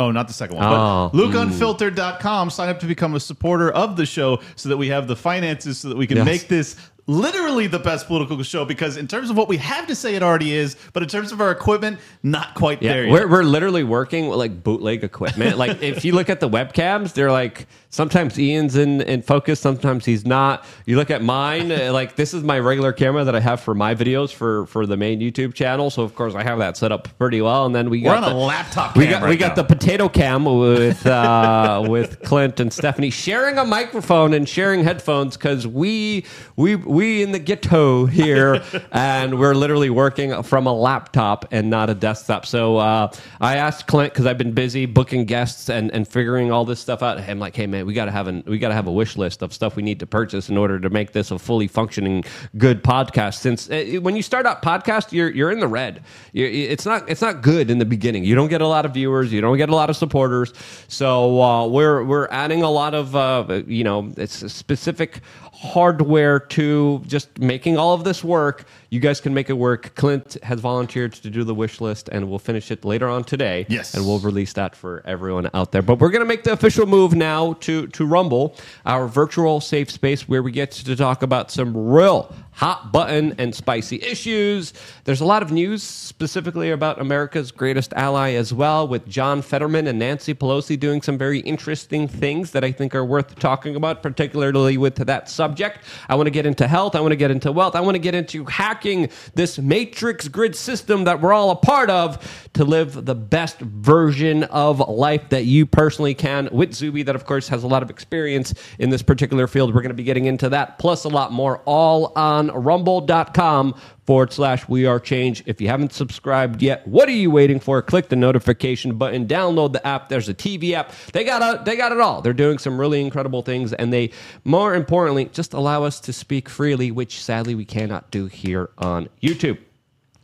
Oh, 0.00 0.10
not 0.12 0.28
the 0.28 0.34
second 0.34 0.56
one. 0.56 0.64
Oh. 0.66 1.10
But 1.12 1.18
LukeUnfiltered.com. 1.18 2.50
Sign 2.50 2.68
up 2.68 2.78
to 2.80 2.86
become 2.86 3.14
a 3.14 3.20
supporter 3.20 3.70
of 3.70 3.96
the 3.96 4.06
show 4.06 4.40
so 4.56 4.68
that 4.68 4.76
we 4.76 4.88
have 4.88 5.08
the 5.08 5.16
finances 5.16 5.78
so 5.78 5.88
that 5.88 5.96
we 5.96 6.06
can 6.06 6.18
Yes. 6.18 6.26
make 6.26 6.48
this 6.48 6.76
literally 7.08 7.66
the 7.66 7.78
best 7.78 8.06
political 8.06 8.40
show 8.42 8.66
because 8.66 8.98
in 8.98 9.08
terms 9.08 9.30
of 9.30 9.36
what 9.36 9.48
we 9.48 9.56
have 9.56 9.86
to 9.86 9.94
say 9.94 10.14
it 10.14 10.22
already 10.22 10.52
is 10.54 10.76
but 10.92 11.02
in 11.02 11.08
terms 11.08 11.32
of 11.32 11.40
our 11.40 11.50
equipment 11.50 11.98
not 12.22 12.52
quite 12.54 12.82
Yeah, 12.82 12.92
there 12.92 13.04
yet. 13.06 13.12
we're, 13.12 13.26
we're 13.28 13.42
literally 13.44 13.82
working 13.82 14.28
with 14.28 14.38
like 14.38 14.62
bootleg 14.62 15.02
equipment. 15.02 15.56
like 15.56 15.82
if 15.82 16.04
you 16.04 16.12
look 16.12 16.28
at 16.28 16.40
the 16.40 16.50
webcams, 16.50 17.14
they're 17.14 17.32
like 17.32 17.66
sometimes 17.90 18.38
Ian's 18.38 18.76
in, 18.76 19.00
in 19.02 19.22
focus, 19.22 19.60
sometimes 19.60 20.04
he's 20.04 20.26
not. 20.26 20.64
You 20.86 20.96
look 20.96 21.10
at 21.10 21.22
mine, 21.22 21.68
like 21.92 22.16
this 22.16 22.34
is 22.34 22.42
my 22.42 22.58
regular 22.58 22.92
camera 22.92 23.24
that 23.24 23.34
I 23.34 23.40
have 23.40 23.60
for 23.60 23.74
my 23.74 23.94
videos 23.94 24.32
for 24.32 24.66
for 24.66 24.86
the 24.86 24.96
main 24.96 25.20
YouTube 25.20 25.54
channel. 25.54 25.90
So 25.90 26.02
of 26.02 26.14
course 26.14 26.34
I 26.34 26.42
have 26.42 26.58
that 26.58 26.76
set 26.76 26.92
up 26.92 27.08
pretty 27.18 27.40
well. 27.40 27.66
And 27.66 27.74
then 27.74 27.90
we 27.90 28.02
We're 28.02 28.14
got 28.14 28.28
the, 28.28 28.34
laptop 28.34 28.96
We 28.96 29.06
got 29.06 29.22
we 29.22 29.28
right 29.28 29.38
got 29.38 29.56
the 29.56 29.64
potato 29.64 30.08
cam 30.08 30.44
with 30.44 31.06
uh, 31.06 31.84
with 31.88 32.22
Clint 32.22 32.60
and 32.60 32.72
Stephanie 32.72 33.10
sharing 33.10 33.58
a 33.58 33.64
microphone 33.64 34.34
and 34.34 34.48
sharing 34.48 34.84
headphones 34.84 35.36
because 35.36 35.66
we 35.66 36.24
we 36.56 36.76
we 36.76 37.22
in 37.22 37.32
the 37.32 37.38
ghetto 37.38 38.06
here 38.06 38.62
and 38.92 39.38
we're 39.38 39.54
literally 39.54 39.90
working 39.90 40.42
from 40.42 40.66
a 40.66 40.72
laptop 40.72 41.46
and 41.50 41.70
not 41.70 41.90
a 41.90 41.94
desktop. 41.94 42.46
So 42.46 42.76
uh, 42.76 43.12
I 43.40 43.56
asked 43.56 43.86
Clint 43.86 44.12
because 44.12 44.26
I've 44.26 44.38
been 44.38 44.52
busy 44.52 44.86
booking 44.86 45.24
guests 45.24 45.68
and, 45.68 45.90
and 45.92 46.06
figuring 46.06 46.50
all 46.50 46.64
this 46.64 46.80
stuff 46.80 47.02
out. 47.02 47.18
I'm 47.18 47.38
like, 47.38 47.56
hey 47.56 47.66
man, 47.66 47.77
we 47.82 47.94
gotta 47.94 48.10
have 48.10 48.26
an 48.26 48.42
we 48.46 48.58
gotta 48.58 48.74
have 48.74 48.86
a 48.86 48.92
wish 48.92 49.16
list 49.16 49.42
of 49.42 49.52
stuff 49.52 49.76
we 49.76 49.82
need 49.82 50.00
to 50.00 50.06
purchase 50.06 50.48
in 50.48 50.56
order 50.56 50.78
to 50.78 50.90
make 50.90 51.12
this 51.12 51.30
a 51.30 51.38
fully 51.38 51.68
functioning 51.68 52.24
good 52.56 52.82
podcast. 52.82 53.34
Since 53.34 53.70
uh, 53.70 54.00
when 54.00 54.16
you 54.16 54.22
start 54.22 54.46
out 54.46 54.62
podcast, 54.62 55.12
you're 55.12 55.30
you're 55.30 55.50
in 55.50 55.60
the 55.60 55.68
red. 55.68 56.02
You're, 56.32 56.48
it's 56.48 56.86
not 56.86 57.08
it's 57.08 57.22
not 57.22 57.42
good 57.42 57.70
in 57.70 57.78
the 57.78 57.84
beginning. 57.84 58.24
You 58.24 58.34
don't 58.34 58.48
get 58.48 58.60
a 58.60 58.66
lot 58.66 58.84
of 58.84 58.94
viewers. 58.94 59.32
You 59.32 59.40
don't 59.40 59.56
get 59.56 59.68
a 59.68 59.74
lot 59.74 59.90
of 59.90 59.96
supporters. 59.96 60.52
So 60.88 61.40
uh, 61.40 61.66
we're 61.66 62.04
we're 62.04 62.28
adding 62.30 62.62
a 62.62 62.70
lot 62.70 62.94
of 62.94 63.14
uh, 63.16 63.62
you 63.66 63.84
know 63.84 64.12
it's 64.16 64.52
specific 64.52 65.20
hardware 65.60 66.38
to 66.38 67.02
just 67.06 67.36
making 67.38 67.76
all 67.76 67.92
of 67.92 68.04
this 68.04 68.22
work. 68.22 68.64
You 68.90 69.00
guys 69.00 69.20
can 69.20 69.34
make 69.34 69.50
it 69.50 69.54
work. 69.54 69.94
Clint 69.96 70.36
has 70.44 70.60
volunteered 70.60 71.12
to 71.14 71.30
do 71.30 71.42
the 71.42 71.54
wish 71.54 71.80
list, 71.80 72.08
and 72.10 72.30
we'll 72.30 72.38
finish 72.38 72.70
it 72.70 72.84
later 72.84 73.08
on 73.08 73.24
today. 73.24 73.66
Yes. 73.68 73.94
and 73.94 74.06
we'll 74.06 74.20
release 74.20 74.52
that 74.52 74.76
for 74.76 75.02
everyone 75.04 75.50
out 75.54 75.72
there. 75.72 75.82
But 75.82 75.98
we're 75.98 76.10
going 76.10 76.20
to 76.22 76.28
make 76.28 76.44
the 76.44 76.52
official 76.52 76.86
move 76.86 77.14
now 77.14 77.54
to 77.60 77.88
to 77.88 78.06
Rumble, 78.06 78.54
our 78.86 79.08
virtual 79.08 79.60
safe 79.60 79.90
space 79.90 80.28
where 80.28 80.42
we 80.42 80.52
get 80.52 80.70
to 80.72 80.94
talk 80.94 81.22
about 81.22 81.50
some 81.50 81.76
real 81.76 82.32
hot 82.58 82.90
button 82.90 83.32
and 83.38 83.54
spicy 83.54 84.02
issues. 84.02 84.72
There's 85.04 85.20
a 85.20 85.24
lot 85.24 85.44
of 85.44 85.52
news 85.52 85.80
specifically 85.80 86.72
about 86.72 87.00
America's 87.00 87.52
greatest 87.52 87.92
ally 87.92 88.32
as 88.32 88.52
well, 88.52 88.88
with 88.88 89.06
John 89.08 89.42
Fetterman 89.42 89.86
and 89.86 89.96
Nancy 89.96 90.34
Pelosi 90.34 90.78
doing 90.78 91.00
some 91.00 91.16
very 91.16 91.38
interesting 91.38 92.08
things 92.08 92.50
that 92.50 92.64
I 92.64 92.72
think 92.72 92.96
are 92.96 93.04
worth 93.04 93.38
talking 93.38 93.76
about, 93.76 94.02
particularly 94.02 94.76
with 94.76 94.96
that 94.96 95.28
subject. 95.28 95.78
I 96.08 96.16
want 96.16 96.26
to 96.26 96.32
get 96.32 96.46
into 96.46 96.66
health. 96.66 96.96
I 96.96 97.00
want 97.00 97.12
to 97.12 97.16
get 97.16 97.30
into 97.30 97.52
wealth. 97.52 97.76
I 97.76 97.80
want 97.80 97.94
to 97.94 98.00
get 98.00 98.16
into 98.16 98.44
hacking 98.46 99.08
this 99.36 99.60
matrix 99.60 100.26
grid 100.26 100.56
system 100.56 101.04
that 101.04 101.20
we're 101.20 101.32
all 101.32 101.52
a 101.52 101.56
part 101.56 101.90
of 101.90 102.50
to 102.54 102.64
live 102.64 103.04
the 103.04 103.14
best 103.14 103.60
version 103.60 104.42
of 104.42 104.80
life 104.80 105.28
that 105.28 105.44
you 105.44 105.64
personally 105.64 106.12
can 106.12 106.48
with 106.50 106.74
Zuby, 106.74 107.04
that 107.04 107.14
of 107.14 107.24
course 107.24 107.46
has 107.46 107.62
a 107.62 107.68
lot 107.68 107.84
of 107.84 107.90
experience 107.90 108.52
in 108.80 108.90
this 108.90 109.02
particular 109.02 109.46
field. 109.46 109.72
We're 109.72 109.82
going 109.82 109.90
to 109.90 109.94
be 109.94 110.02
getting 110.02 110.24
into 110.24 110.48
that, 110.48 110.80
plus 110.80 111.04
a 111.04 111.08
lot 111.08 111.30
more, 111.30 111.62
all 111.64 112.12
on 112.16 112.47
rumble.com 112.50 113.74
forward 114.06 114.32
slash 114.32 114.68
we 114.68 114.86
are 114.86 114.98
change. 114.98 115.42
If 115.46 115.60
you 115.60 115.68
haven't 115.68 115.92
subscribed 115.92 116.62
yet, 116.62 116.86
what 116.86 117.08
are 117.08 117.12
you 117.12 117.30
waiting 117.30 117.60
for? 117.60 117.80
Click 117.82 118.08
the 118.08 118.16
notification 118.16 118.96
button, 118.96 119.26
download 119.26 119.72
the 119.72 119.86
app. 119.86 120.08
There's 120.08 120.28
a 120.28 120.34
TV 120.34 120.72
app. 120.72 120.92
They 121.12 121.24
got 121.24 121.42
a, 121.42 121.62
they 121.64 121.76
got 121.76 121.92
it 121.92 122.00
all. 122.00 122.22
They're 122.22 122.32
doing 122.32 122.58
some 122.58 122.78
really 122.78 123.00
incredible 123.00 123.42
things, 123.42 123.72
and 123.72 123.92
they 123.92 124.10
more 124.44 124.74
importantly 124.74 125.26
just 125.26 125.52
allow 125.52 125.84
us 125.84 126.00
to 126.00 126.12
speak 126.12 126.48
freely, 126.48 126.90
which 126.90 127.22
sadly 127.22 127.54
we 127.54 127.64
cannot 127.64 128.10
do 128.10 128.26
here 128.26 128.70
on 128.78 129.08
YouTube. 129.22 129.58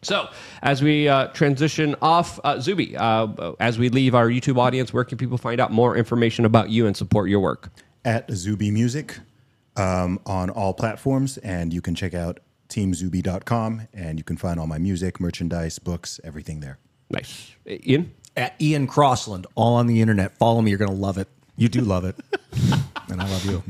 So, 0.03 0.29
as 0.63 0.83
we 0.83 1.09
uh, 1.09 1.29
transition 1.29 1.97
off, 2.03 2.39
uh, 2.45 2.61
Zuby, 2.61 2.95
uh, 2.95 3.53
as 3.59 3.79
we 3.79 3.89
leave 3.89 4.15
our 4.15 4.29
YouTube 4.29 4.59
audience, 4.59 4.93
where 4.93 5.05
can 5.05 5.17
people 5.17 5.39
find 5.39 5.61
out 5.61 5.73
more 5.73 5.97
information 5.97 6.45
about 6.45 6.69
you 6.69 6.87
and 6.87 6.95
support 6.95 7.31
your 7.31 7.41
work? 7.41 7.71
at 8.05 8.31
Zuby 8.31 8.71
Music 8.71 9.19
um, 9.77 10.21
on 10.27 10.51
all 10.51 10.75
platforms, 10.75 11.39
and 11.39 11.73
you 11.73 11.81
can 11.81 11.95
check 11.95 12.15
out 12.15 12.41
teamzuby.com, 12.69 13.89
and 13.93 14.19
you 14.19 14.25
can 14.25 14.37
find 14.37 14.59
all 14.59 14.67
my 14.67 14.79
music, 14.79 15.21
merchandise, 15.21 15.79
books, 15.79 16.21
everything 16.25 16.61
there. 16.61 16.79
Nice. 17.11 17.53
Ian? 17.67 18.13
At 18.37 18.61
Ian 18.61 18.87
Crossland, 18.87 19.47
all 19.55 19.75
on 19.77 19.87
the 19.87 20.01
internet. 20.01 20.37
Follow 20.39 20.61
me. 20.61 20.71
You're 20.71 20.79
going 20.79 20.91
to 20.91 20.97
love 20.97 21.19
it. 21.19 21.29
You 21.57 21.69
do 21.69 21.83
love 21.83 22.05
it. 22.05 22.17
and 23.09 23.21
I 23.21 23.29
love 23.29 23.45
you. 23.45 23.63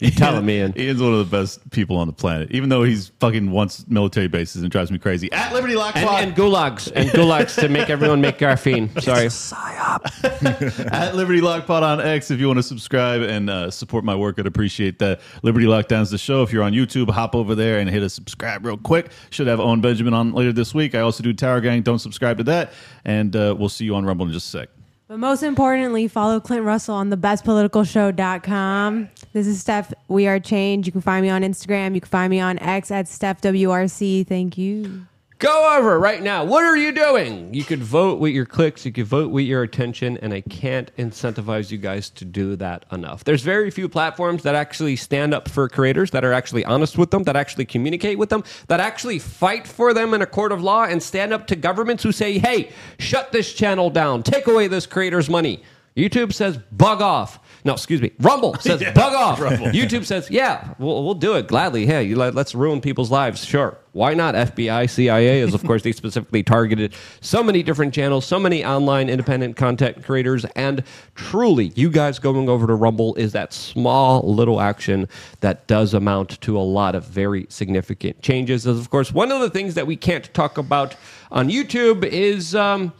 You 0.00 0.10
tell 0.10 0.36
him, 0.36 0.48
Ian. 0.48 0.74
Ian's 0.76 1.02
one 1.02 1.12
of 1.12 1.18
the 1.18 1.36
best 1.36 1.70
people 1.70 1.96
on 1.96 2.06
the 2.06 2.12
planet, 2.12 2.50
even 2.50 2.68
though 2.68 2.82
he's 2.82 3.08
fucking 3.20 3.50
wants 3.50 3.86
military 3.88 4.28
bases 4.28 4.62
and 4.62 4.70
drives 4.70 4.90
me 4.90 4.98
crazy. 4.98 5.30
At 5.32 5.52
Liberty 5.52 5.76
Lock 5.76 5.96
And, 5.96 6.06
Pod, 6.06 6.22
and 6.22 6.34
gulags. 6.34 6.90
And 6.94 7.10
gulags 7.10 7.58
to 7.60 7.68
make 7.68 7.90
everyone 7.90 8.20
make 8.20 8.38
graphene. 8.38 8.90
Sorry. 9.02 9.26
at 10.92 11.14
Liberty 11.14 11.40
Lock 11.40 11.66
Pod 11.66 11.82
on 11.82 12.00
X 12.00 12.30
if 12.30 12.40
you 12.40 12.46
want 12.46 12.58
to 12.58 12.62
subscribe 12.62 13.22
and 13.22 13.50
uh, 13.50 13.70
support 13.70 14.04
my 14.04 14.14
work. 14.14 14.38
I'd 14.38 14.46
appreciate 14.46 14.98
that. 14.98 15.20
Liberty 15.42 15.66
Lockdown's 15.66 16.10
the 16.10 16.18
show. 16.18 16.42
If 16.42 16.52
you're 16.52 16.62
on 16.62 16.72
YouTube, 16.72 17.10
hop 17.10 17.34
over 17.34 17.54
there 17.54 17.78
and 17.78 17.88
hit 17.88 18.02
a 18.02 18.08
subscribe 18.10 18.64
real 18.64 18.76
quick. 18.76 19.10
Should 19.30 19.46
have 19.46 19.60
Owen 19.60 19.80
Benjamin 19.80 20.14
on 20.14 20.32
later 20.32 20.52
this 20.52 20.74
week. 20.74 20.94
I 20.94 21.00
also 21.00 21.22
do 21.22 21.32
Tower 21.32 21.60
Gang. 21.60 21.82
Don't 21.82 21.98
subscribe 21.98 22.38
to 22.38 22.44
that. 22.44 22.72
And 23.04 23.34
uh, 23.36 23.54
we'll 23.58 23.68
see 23.68 23.84
you 23.84 23.94
on 23.94 24.04
Rumble 24.04 24.26
in 24.26 24.32
just 24.32 24.46
a 24.54 24.58
sec. 24.58 24.68
But 25.06 25.18
most 25.18 25.42
importantly, 25.42 26.08
follow 26.08 26.40
Clint 26.40 26.64
Russell 26.64 26.94
on 26.94 27.10
thebestpoliticalshow.com. 27.10 29.08
This 29.34 29.46
is 29.46 29.60
Steph. 29.60 29.92
We 30.08 30.26
are 30.26 30.40
change. 30.40 30.86
You 30.86 30.92
can 30.92 31.02
find 31.02 31.22
me 31.22 31.28
on 31.28 31.42
Instagram. 31.42 31.94
You 31.94 32.00
can 32.00 32.08
find 32.08 32.30
me 32.30 32.40
on 32.40 32.58
X 32.58 32.90
at 32.90 33.06
Steph 33.06 33.42
WRC. 33.42 34.26
Thank 34.26 34.56
you. 34.56 35.06
Go 35.40 35.76
over 35.76 35.98
right 35.98 36.22
now. 36.22 36.44
What 36.44 36.62
are 36.62 36.76
you 36.76 36.92
doing? 36.92 37.52
You 37.52 37.64
could 37.64 37.82
vote 37.82 38.20
with 38.20 38.32
your 38.32 38.46
clicks, 38.46 38.86
you 38.86 38.92
could 38.92 39.06
vote 39.06 39.32
with 39.32 39.44
your 39.44 39.62
attention, 39.62 40.16
and 40.18 40.32
I 40.32 40.42
can't 40.42 40.94
incentivize 40.96 41.72
you 41.72 41.78
guys 41.78 42.08
to 42.10 42.24
do 42.24 42.54
that 42.56 42.84
enough. 42.92 43.24
There's 43.24 43.42
very 43.42 43.70
few 43.70 43.88
platforms 43.88 44.44
that 44.44 44.54
actually 44.54 44.94
stand 44.94 45.34
up 45.34 45.48
for 45.48 45.68
creators, 45.68 46.12
that 46.12 46.24
are 46.24 46.32
actually 46.32 46.64
honest 46.64 46.96
with 46.96 47.10
them, 47.10 47.24
that 47.24 47.34
actually 47.34 47.64
communicate 47.64 48.16
with 48.16 48.28
them, 48.28 48.44
that 48.68 48.78
actually 48.78 49.18
fight 49.18 49.66
for 49.66 49.92
them 49.92 50.14
in 50.14 50.22
a 50.22 50.26
court 50.26 50.52
of 50.52 50.62
law 50.62 50.84
and 50.84 51.02
stand 51.02 51.32
up 51.32 51.48
to 51.48 51.56
governments 51.56 52.04
who 52.04 52.12
say, 52.12 52.38
hey, 52.38 52.70
shut 52.98 53.32
this 53.32 53.52
channel 53.52 53.90
down, 53.90 54.22
take 54.22 54.46
away 54.46 54.68
this 54.68 54.86
creator's 54.86 55.28
money. 55.28 55.64
YouTube 55.96 56.32
says, 56.32 56.58
bug 56.72 57.02
off. 57.02 57.38
No, 57.64 57.72
excuse 57.72 58.02
me. 58.02 58.12
Rumble 58.20 58.54
says, 58.60 58.82
bug 58.94 59.14
off. 59.14 59.38
YouTube 59.38 60.04
says, 60.04 60.30
yeah, 60.30 60.74
we'll, 60.78 61.02
we'll 61.02 61.14
do 61.14 61.34
it 61.34 61.48
gladly. 61.48 61.86
Hey, 61.86 62.04
you 62.04 62.14
let, 62.14 62.34
let's 62.34 62.54
ruin 62.54 62.82
people's 62.82 63.10
lives. 63.10 63.42
Sure. 63.44 63.78
Why 63.92 64.12
not? 64.12 64.34
FBI, 64.34 64.90
CIA 64.90 65.40
is, 65.40 65.54
of 65.54 65.64
course, 65.64 65.82
they 65.84 65.92
specifically 65.92 66.42
targeted 66.42 66.92
so 67.22 67.42
many 67.42 67.62
different 67.62 67.94
channels, 67.94 68.26
so 68.26 68.38
many 68.38 68.64
online 68.64 69.08
independent 69.08 69.56
content 69.56 70.04
creators. 70.04 70.44
And 70.56 70.84
truly, 71.14 71.72
you 71.74 71.88
guys 71.88 72.18
going 72.18 72.50
over 72.50 72.66
to 72.66 72.74
Rumble 72.74 73.14
is 73.14 73.32
that 73.32 73.54
small 73.54 74.20
little 74.22 74.60
action 74.60 75.08
that 75.40 75.66
does 75.66 75.94
amount 75.94 76.40
to 76.42 76.58
a 76.58 76.60
lot 76.60 76.94
of 76.94 77.04
very 77.04 77.46
significant 77.48 78.20
changes. 78.20 78.66
As, 78.66 78.78
of 78.78 78.90
course, 78.90 79.10
one 79.10 79.32
of 79.32 79.40
the 79.40 79.48
things 79.48 79.72
that 79.74 79.86
we 79.86 79.96
can't 79.96 80.32
talk 80.34 80.58
about 80.58 80.96
on 81.30 81.48
YouTube 81.48 82.04
is. 82.04 82.54
Um, 82.54 82.92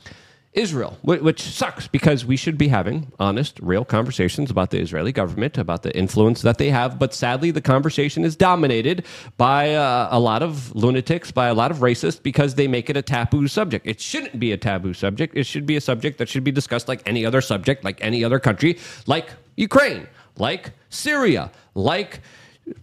Israel, 0.54 0.96
which 1.02 1.42
sucks 1.42 1.88
because 1.88 2.24
we 2.24 2.36
should 2.36 2.56
be 2.56 2.68
having 2.68 3.12
honest, 3.18 3.58
real 3.60 3.84
conversations 3.84 4.52
about 4.52 4.70
the 4.70 4.80
Israeli 4.80 5.10
government, 5.10 5.58
about 5.58 5.82
the 5.82 5.94
influence 5.96 6.42
that 6.42 6.58
they 6.58 6.70
have. 6.70 6.96
But 6.96 7.12
sadly, 7.12 7.50
the 7.50 7.60
conversation 7.60 8.24
is 8.24 8.36
dominated 8.36 9.04
by 9.36 9.74
uh, 9.74 10.08
a 10.12 10.20
lot 10.20 10.44
of 10.44 10.72
lunatics, 10.76 11.32
by 11.32 11.48
a 11.48 11.54
lot 11.54 11.72
of 11.72 11.78
racists, 11.78 12.22
because 12.22 12.54
they 12.54 12.68
make 12.68 12.88
it 12.88 12.96
a 12.96 13.02
taboo 13.02 13.48
subject. 13.48 13.84
It 13.84 14.00
shouldn't 14.00 14.38
be 14.38 14.52
a 14.52 14.56
taboo 14.56 14.94
subject. 14.94 15.36
It 15.36 15.44
should 15.44 15.66
be 15.66 15.74
a 15.74 15.80
subject 15.80 16.18
that 16.18 16.28
should 16.28 16.44
be 16.44 16.52
discussed 16.52 16.86
like 16.86 17.02
any 17.04 17.26
other 17.26 17.40
subject, 17.40 17.82
like 17.82 17.98
any 18.00 18.22
other 18.22 18.38
country, 18.38 18.78
like 19.06 19.30
Ukraine, 19.56 20.06
like 20.38 20.70
Syria, 20.88 21.50
like. 21.74 22.20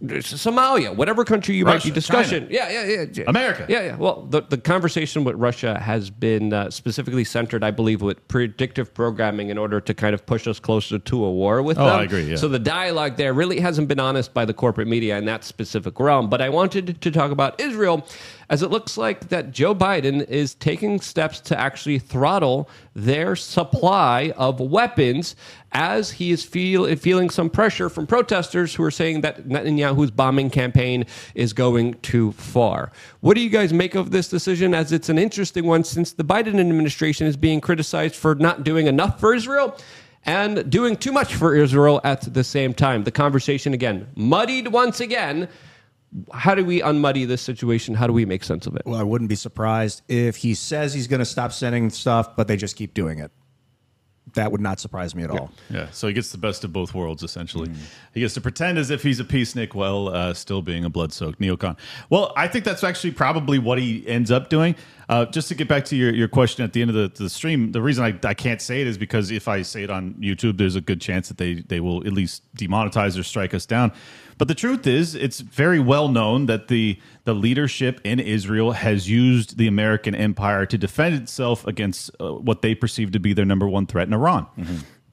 Somalia, 0.04 0.94
whatever 0.94 1.24
country 1.24 1.56
you 1.56 1.64
might 1.64 1.74
Russia, 1.74 1.88
be 1.88 1.94
discussing, 1.94 2.46
yeah, 2.50 2.70
yeah, 2.70 2.84
yeah, 2.86 3.04
yeah. 3.12 3.24
America. 3.26 3.66
yeah, 3.68 3.82
yeah. 3.82 3.96
Well, 3.96 4.22
the, 4.30 4.42
the 4.42 4.58
conversation 4.58 5.24
with 5.24 5.34
Russia 5.36 5.78
has 5.80 6.08
been 6.08 6.52
uh, 6.52 6.70
specifically 6.70 7.24
centered, 7.24 7.64
I 7.64 7.72
believe, 7.72 8.00
with 8.00 8.26
predictive 8.28 8.94
programming 8.94 9.48
in 9.50 9.58
order 9.58 9.80
to 9.80 9.94
kind 9.94 10.14
of 10.14 10.24
push 10.24 10.46
us 10.46 10.60
closer 10.60 10.98
to 11.00 11.24
a 11.24 11.32
war 11.32 11.62
with 11.62 11.78
Oh, 11.78 11.86
them. 11.86 12.00
I 12.00 12.02
agree, 12.04 12.22
yeah. 12.22 12.36
So 12.36 12.46
the 12.48 12.58
dialogue 12.60 13.16
there 13.16 13.32
really 13.32 13.58
hasn't 13.58 13.88
been 13.88 14.00
honest 14.00 14.32
by 14.32 14.44
the 14.44 14.54
corporate 14.54 14.88
media 14.88 15.18
in 15.18 15.24
that 15.24 15.42
specific 15.42 15.98
realm. 15.98 16.28
But 16.30 16.40
I 16.40 16.48
wanted 16.48 17.00
to 17.00 17.10
talk 17.10 17.32
about 17.32 17.60
Israel 17.60 18.06
as 18.50 18.62
it 18.62 18.70
looks 18.70 18.98
like 18.98 19.30
that 19.30 19.50
Joe 19.50 19.74
Biden 19.74 20.28
is 20.28 20.54
taking 20.54 21.00
steps 21.00 21.40
to 21.40 21.58
actually 21.58 21.98
throttle 21.98 22.68
their 22.94 23.34
supply 23.34 24.32
of 24.36 24.60
weapons 24.60 25.34
as 25.72 26.12
he 26.12 26.30
is 26.30 26.44
feel, 26.44 26.94
feeling 26.96 27.30
some 27.30 27.50
pressure 27.50 27.88
from 27.88 28.06
protesters 28.06 28.74
who 28.74 28.82
are 28.82 28.90
saying 28.90 29.22
that 29.22 29.48
Netanyahu's 29.48 30.10
bombing 30.10 30.50
campaign 30.50 31.06
is 31.34 31.52
going 31.52 31.94
too 32.00 32.32
far. 32.32 32.92
What 33.20 33.34
do 33.34 33.40
you 33.40 33.50
guys 33.50 33.72
make 33.72 33.94
of 33.94 34.10
this 34.10 34.28
decision? 34.28 34.74
As 34.74 34.92
it's 34.92 35.08
an 35.08 35.18
interesting 35.18 35.66
one 35.66 35.84
since 35.84 36.12
the 36.12 36.24
Biden 36.24 36.60
administration 36.60 37.26
is 37.26 37.36
being 37.36 37.60
criticized 37.60 38.14
for 38.14 38.34
not 38.34 38.64
doing 38.64 38.86
enough 38.86 39.18
for 39.18 39.34
Israel 39.34 39.76
and 40.24 40.70
doing 40.70 40.96
too 40.96 41.12
much 41.12 41.34
for 41.34 41.54
Israel 41.54 42.00
at 42.04 42.32
the 42.32 42.44
same 42.44 42.74
time. 42.74 43.04
The 43.04 43.10
conversation 43.10 43.74
again 43.74 44.08
muddied 44.14 44.68
once 44.68 45.00
again. 45.00 45.48
How 46.32 46.54
do 46.54 46.64
we 46.64 46.80
unmuddy 46.82 47.26
this 47.26 47.40
situation? 47.40 47.94
How 47.94 48.06
do 48.06 48.12
we 48.12 48.26
make 48.26 48.44
sense 48.44 48.66
of 48.66 48.76
it? 48.76 48.82
Well, 48.84 49.00
I 49.00 49.02
wouldn't 49.02 49.30
be 49.30 49.34
surprised 49.34 50.02
if 50.08 50.36
he 50.36 50.52
says 50.54 50.92
he's 50.92 51.06
going 51.06 51.20
to 51.20 51.24
stop 51.24 51.52
sending 51.52 51.88
stuff, 51.88 52.36
but 52.36 52.48
they 52.48 52.56
just 52.56 52.76
keep 52.76 52.92
doing 52.92 53.18
it. 53.18 53.32
That 54.34 54.50
would 54.50 54.60
not 54.60 54.80
surprise 54.80 55.14
me 55.14 55.24
at 55.24 55.30
all. 55.30 55.50
Yeah, 55.70 55.90
so 55.90 56.08
he 56.08 56.14
gets 56.14 56.32
the 56.32 56.38
best 56.38 56.64
of 56.64 56.72
both 56.72 56.94
worlds, 56.94 57.22
essentially. 57.22 57.70
He 58.14 58.20
gets 58.20 58.34
to 58.34 58.40
pretend 58.40 58.78
as 58.78 58.90
if 58.90 59.02
he's 59.02 59.20
a 59.20 59.24
peacenik 59.24 59.74
while 59.74 60.08
uh, 60.08 60.34
still 60.34 60.62
being 60.62 60.84
a 60.84 60.90
blood 60.90 61.12
soaked 61.12 61.40
neocon. 61.40 61.76
Well, 62.08 62.32
I 62.36 62.48
think 62.48 62.64
that's 62.64 62.82
actually 62.84 63.12
probably 63.12 63.58
what 63.58 63.78
he 63.78 64.06
ends 64.08 64.30
up 64.30 64.48
doing. 64.48 64.74
Uh, 65.08 65.26
just 65.26 65.48
to 65.48 65.54
get 65.54 65.68
back 65.68 65.84
to 65.84 65.96
your, 65.96 66.14
your 66.14 66.28
question 66.28 66.64
at 66.64 66.72
the 66.72 66.80
end 66.80 66.90
of 66.90 66.96
the, 66.96 67.22
the 67.24 67.28
stream, 67.28 67.72
the 67.72 67.82
reason 67.82 68.04
I, 68.04 68.18
I 68.26 68.32
can't 68.32 68.62
say 68.62 68.80
it 68.80 68.86
is 68.86 68.96
because 68.96 69.30
if 69.30 69.48
I 69.48 69.60
say 69.60 69.82
it 69.82 69.90
on 69.90 70.14
YouTube, 70.14 70.56
there's 70.56 70.76
a 70.76 70.80
good 70.80 71.00
chance 71.02 71.28
that 71.28 71.36
they, 71.36 71.54
they 71.54 71.80
will 71.80 72.06
at 72.06 72.12
least 72.12 72.42
demonetize 72.56 73.18
or 73.18 73.22
strike 73.22 73.52
us 73.52 73.66
down. 73.66 73.92
But 74.38 74.48
the 74.48 74.54
truth 74.54 74.86
is, 74.86 75.14
it's 75.14 75.40
very 75.40 75.78
well 75.80 76.08
known 76.08 76.46
that 76.46 76.68
the 76.68 76.98
the 77.24 77.34
leadership 77.34 78.00
in 78.04 78.18
Israel 78.20 78.72
has 78.72 79.08
used 79.08 79.56
the 79.58 79.66
American 79.68 80.14
empire 80.14 80.66
to 80.66 80.78
defend 80.78 81.14
itself 81.14 81.66
against 81.66 82.10
uh, 82.20 82.32
what 82.32 82.62
they 82.62 82.74
perceive 82.74 83.12
to 83.12 83.20
be 83.20 83.32
their 83.32 83.44
number 83.44 83.68
one 83.68 83.86
threat 83.86 84.08
in 84.08 84.14
Iran. 84.14 84.46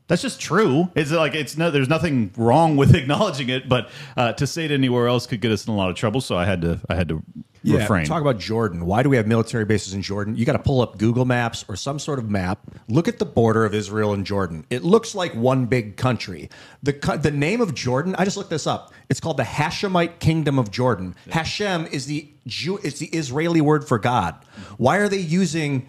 That's 0.10 0.24
just 0.24 0.41
true. 0.41 0.89
It's 0.95 1.12
like 1.12 1.36
it's 1.36 1.55
no. 1.55 1.70
There's 1.70 1.88
nothing 1.88 2.32
wrong 2.36 2.76
with 2.76 2.95
acknowledging 3.01 3.47
it, 3.49 3.70
but 3.70 3.89
uh, 4.18 4.34
to 4.34 4.47
say 4.47 4.66
it 4.66 4.72
anywhere 4.72 5.07
else 5.07 5.28
could 5.28 5.39
get 5.39 5.51
us 5.51 5.68
in 5.68 5.72
a 5.74 5.78
lot 5.78 5.89
of 5.91 5.95
trouble. 5.95 6.20
So 6.20 6.36
I 6.36 6.45
had 6.45 6.62
to. 6.64 6.82
I 6.89 6.95
had 6.95 7.10
to 7.10 7.24
refrain. 7.64 8.05
Talk 8.07 8.22
about 8.22 8.39
Jordan. 8.39 8.88
Why 8.88 9.03
do 9.03 9.10
we 9.10 9.18
have 9.18 9.28
military 9.28 9.66
bases 9.66 9.93
in 9.93 10.01
Jordan? 10.01 10.36
You 10.36 10.45
got 10.45 10.53
to 10.53 10.60
pull 10.60 10.82
up 10.82 10.97
Google 10.97 11.26
Maps 11.26 11.64
or 11.68 11.76
some 11.76 11.99
sort 11.99 12.18
of 12.18 12.28
map. 12.28 12.60
Look 12.88 13.07
at 13.07 13.20
the 13.20 13.26
border 13.26 13.66
of 13.66 13.76
Israel 13.76 14.14
and 14.14 14.26
Jordan. 14.26 14.66
It 14.72 14.84
looks 14.84 15.14
like 15.14 15.36
one 15.36 15.68
big 15.68 15.95
country. 15.95 16.49
The 16.82 16.93
co- 16.93 17.18
the 17.18 17.32
name 17.32 17.62
of 17.62 17.76
Jordan. 17.76 18.16
I 18.18 18.26
just 18.26 18.36
looked 18.36 18.49
this 18.49 18.66
up. 18.66 18.91
It's 19.10 19.20
called 19.20 19.38
the 19.38 19.43
Hashemite 19.43 20.18
Kingdom 20.20 20.57
of 20.57 20.72
Jordan. 20.72 21.16
Hashem 21.30 21.86
is 21.86 22.07
the 22.07 22.30
Jew. 22.47 22.80
It's 22.84 22.97
the 22.97 23.07
Israeli 23.07 23.62
word 23.62 23.88
for 23.88 23.99
God. 23.99 24.36
Why 24.78 24.97
are 24.97 25.07
they 25.07 25.20
using? 25.20 25.88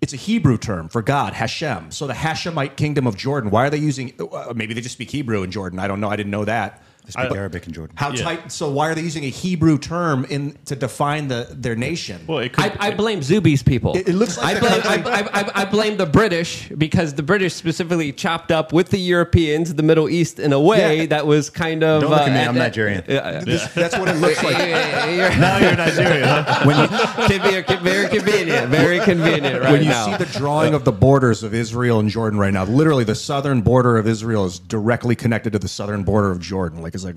It's 0.00 0.14
a 0.14 0.16
Hebrew 0.16 0.56
term 0.56 0.88
for 0.88 1.02
God, 1.02 1.34
Hashem. 1.34 1.90
So 1.90 2.06
the 2.06 2.14
Hashemite 2.14 2.76
Kingdom 2.76 3.06
of 3.06 3.16
Jordan. 3.16 3.50
Why 3.50 3.66
are 3.66 3.70
they 3.70 3.76
using? 3.78 4.14
Uh, 4.18 4.52
maybe 4.56 4.72
they 4.72 4.80
just 4.80 4.94
speak 4.94 5.10
Hebrew 5.10 5.42
in 5.42 5.50
Jordan. 5.50 5.78
I 5.78 5.88
don't 5.88 6.00
know. 6.00 6.08
I 6.08 6.16
didn't 6.16 6.30
know 6.30 6.46
that. 6.46 6.82
They 7.16 7.22
speak 7.24 7.36
Arabic 7.36 7.66
in 7.66 7.72
Jordan. 7.72 7.96
How 7.96 8.10
Yeah. 8.12 8.22
tight? 8.22 8.52
So 8.52 8.70
why 8.70 8.88
are 8.88 8.94
they 8.94 9.02
using 9.02 9.24
a 9.24 9.28
Hebrew 9.28 9.78
term 9.78 10.24
in 10.28 10.56
to 10.66 10.76
define 10.76 11.28
the 11.28 11.46
their 11.50 11.76
nation? 11.76 12.20
well, 12.26 12.38
it 12.38 12.52
could. 12.52 12.64
I, 12.78 12.88
I 12.88 12.90
blame 12.94 13.20
Zuby's 13.22 13.62
people. 13.62 13.96
It- 13.96 14.08
it 14.08 14.14
looks 14.14 14.36
like 14.38 14.46
I 14.46 14.54
the 14.54 14.60
blame, 14.60 14.82
country- 14.82 15.12
I, 15.12 15.20
I, 15.20 15.40
I, 15.40 15.50
I 15.62 15.64
blame 15.64 15.96
the 15.96 16.06
British 16.06 16.68
because 16.76 17.14
the 17.14 17.22
British 17.22 17.54
specifically 17.54 18.12
chopped 18.12 18.50
up 18.50 18.72
with 18.72 18.90
the 18.90 18.98
Europeans, 18.98 19.74
the 19.74 19.82
Middle 19.82 20.08
East, 20.08 20.38
in 20.38 20.52
a 20.52 20.60
way 20.60 21.00
Yeah. 21.00 21.06
that 21.06 21.26
was 21.26 21.50
kind 21.50 21.82
of. 21.84 22.02
Don't 22.02 22.10
look 22.10 22.20
at 22.20 22.32
me, 22.32 22.38
uh, 22.40 22.48
I'm 22.50 22.56
uh, 22.56 22.58
Nigerian. 22.58 23.00
uh, 23.10 23.42
This- 23.44 23.66
that's 23.74 23.96
what 23.98 24.08
it 24.08 24.16
looks 24.16 24.42
like. 24.42 24.56
you're- 24.58 25.36
now 25.40 25.58
you're 25.58 25.76
Nigerian. 25.76 26.28
Huh? 26.28 26.64
when 26.64 26.76
you 26.78 26.86
Conve- 26.86 27.80
very 27.82 28.08
convenient. 28.08 28.68
Very 28.68 29.00
convenient 29.00 29.60
right 29.62 29.72
when 29.72 29.82
you 29.82 29.88
now. 29.90 30.06
see 30.06 30.16
the 30.24 30.30
drawing 30.38 30.74
of 30.74 30.84
the 30.84 30.92
borders 30.92 31.42
of 31.42 31.54
Israel 31.54 31.98
and 32.00 32.08
Jordan 32.08 32.38
right 32.38 32.52
now, 32.52 32.64
literally 32.64 33.04
the 33.04 33.14
southern 33.14 33.60
border 33.62 33.96
of 33.96 34.06
Israel 34.06 34.44
is 34.44 34.58
directly 34.58 35.14
connected 35.16 35.52
to 35.52 35.58
the 35.58 35.68
southern 35.68 36.02
border 36.04 36.30
of 36.30 36.40
Jordan. 36.40 36.82
Like 36.82 36.94
like 37.04 37.16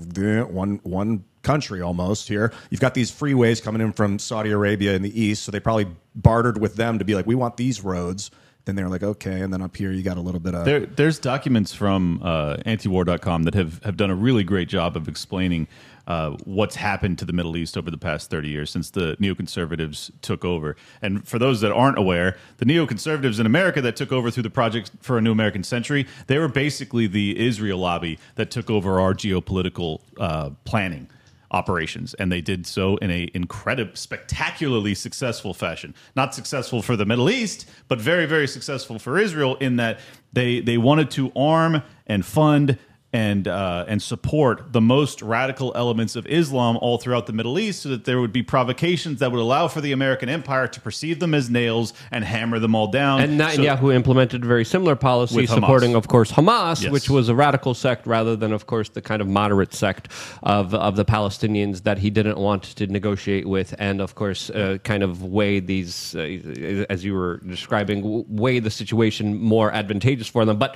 one 0.50 0.80
one 0.82 1.24
country 1.42 1.80
almost 1.80 2.26
here. 2.28 2.52
You've 2.70 2.80
got 2.80 2.94
these 2.94 3.12
freeways 3.12 3.62
coming 3.62 3.80
in 3.80 3.92
from 3.92 4.18
Saudi 4.18 4.50
Arabia 4.50 4.94
in 4.94 5.02
the 5.02 5.20
east, 5.20 5.44
so 5.44 5.52
they 5.52 5.60
probably 5.60 5.86
bartered 6.14 6.60
with 6.60 6.76
them 6.76 6.98
to 6.98 7.04
be 7.04 7.14
like, 7.14 7.26
we 7.26 7.34
want 7.34 7.56
these 7.56 7.82
roads. 7.82 8.30
Then 8.64 8.76
they're 8.76 8.88
like, 8.88 9.02
okay, 9.02 9.42
and 9.42 9.52
then 9.52 9.60
up 9.60 9.76
here 9.76 9.92
you 9.92 10.02
got 10.02 10.16
a 10.16 10.22
little 10.22 10.40
bit 10.40 10.54
of 10.54 10.64
There, 10.64 10.80
there's 10.80 11.18
documents 11.18 11.74
from 11.74 12.22
uh, 12.22 12.56
antiwar.com 12.64 13.42
that 13.42 13.52
have, 13.52 13.82
have 13.84 13.98
done 13.98 14.10
a 14.10 14.14
really 14.14 14.42
great 14.42 14.68
job 14.70 14.96
of 14.96 15.06
explaining 15.06 15.68
uh, 16.06 16.30
what's 16.44 16.76
happened 16.76 17.18
to 17.18 17.24
the 17.24 17.32
Middle 17.32 17.56
East 17.56 17.76
over 17.76 17.90
the 17.90 17.98
past 17.98 18.30
30 18.30 18.48
years 18.48 18.70
since 18.70 18.90
the 18.90 19.16
neoconservatives 19.16 20.10
took 20.22 20.44
over. 20.44 20.76
And 21.02 21.26
for 21.26 21.38
those 21.38 21.60
that 21.62 21.72
aren't 21.72 21.98
aware, 21.98 22.36
the 22.58 22.66
neoconservatives 22.66 23.40
in 23.40 23.46
America 23.46 23.80
that 23.82 23.96
took 23.96 24.12
over 24.12 24.30
through 24.30 24.42
the 24.42 24.50
Project 24.50 24.90
for 25.00 25.18
a 25.18 25.20
New 25.20 25.32
American 25.32 25.62
Century, 25.62 26.06
they 26.26 26.38
were 26.38 26.48
basically 26.48 27.06
the 27.06 27.38
Israel 27.38 27.78
lobby 27.78 28.18
that 28.34 28.50
took 28.50 28.70
over 28.70 29.00
our 29.00 29.14
geopolitical 29.14 30.00
uh, 30.18 30.50
planning 30.64 31.08
operations 31.50 32.14
and 32.14 32.32
they 32.32 32.40
did 32.40 32.66
so 32.66 32.96
in 32.96 33.10
a 33.12 33.30
incredible 33.32 33.94
spectacularly 33.94 34.92
successful 34.92 35.54
fashion 35.54 35.94
not 36.16 36.34
successful 36.34 36.82
for 36.82 36.96
the 36.96 37.04
middle 37.04 37.30
east 37.30 37.68
but 37.86 38.00
very 38.00 38.26
very 38.26 38.48
successful 38.48 38.98
for 38.98 39.18
israel 39.18 39.54
in 39.56 39.76
that 39.76 40.00
they 40.32 40.58
they 40.60 40.76
wanted 40.76 41.10
to 41.10 41.30
arm 41.36 41.80
and 42.08 42.26
fund 42.26 42.76
and 43.14 43.46
uh, 43.46 43.84
and 43.86 44.02
support 44.02 44.72
the 44.72 44.80
most 44.80 45.22
radical 45.22 45.72
elements 45.76 46.16
of 46.16 46.26
Islam 46.26 46.76
all 46.78 46.98
throughout 46.98 47.26
the 47.26 47.32
Middle 47.32 47.60
East, 47.60 47.82
so 47.82 47.88
that 47.90 48.04
there 48.04 48.20
would 48.20 48.32
be 48.32 48.42
provocations 48.42 49.20
that 49.20 49.30
would 49.30 49.40
allow 49.40 49.68
for 49.68 49.80
the 49.80 49.92
American 49.92 50.28
empire 50.28 50.66
to 50.66 50.80
perceive 50.80 51.20
them 51.20 51.32
as 51.32 51.48
nails 51.48 51.92
and 52.10 52.24
hammer 52.24 52.58
them 52.58 52.74
all 52.74 52.88
down. 52.88 53.20
And 53.20 53.40
So- 53.40 53.46
Netanyahu 53.46 53.94
implemented 53.94 54.42
a 54.42 54.46
very 54.46 54.64
similar 54.64 54.96
policy, 54.96 55.46
supporting, 55.46 55.94
of 55.94 56.08
course, 56.08 56.32
Hamas, 56.32 56.82
Yes. 56.82 56.90
which 56.92 57.08
was 57.08 57.28
a 57.28 57.34
radical 57.36 57.72
sect 57.72 58.04
rather 58.06 58.34
than, 58.34 58.52
of 58.52 58.66
course, 58.66 58.88
the 58.88 59.00
kind 59.00 59.22
of 59.22 59.28
moderate 59.28 59.72
sect 59.72 60.08
of 60.42 60.74
of 60.74 60.96
the 60.96 61.04
Palestinians 61.04 61.84
that 61.84 61.98
he 61.98 62.10
didn't 62.10 62.38
want 62.38 62.64
to 62.64 62.86
negotiate 62.88 63.46
with, 63.48 63.74
and 63.78 64.00
of 64.00 64.16
course, 64.16 64.50
uh, 64.50 64.78
kind 64.82 65.04
of 65.04 65.22
weigh 65.22 65.60
these, 65.60 66.16
uh, 66.16 66.84
as 66.90 67.04
you 67.04 67.14
were 67.14 67.36
describing, 67.46 68.24
weigh 68.28 68.58
the 68.58 68.70
situation 68.70 69.40
more 69.40 69.70
advantageous 69.72 70.26
for 70.26 70.44
them, 70.44 70.58
but. 70.58 70.74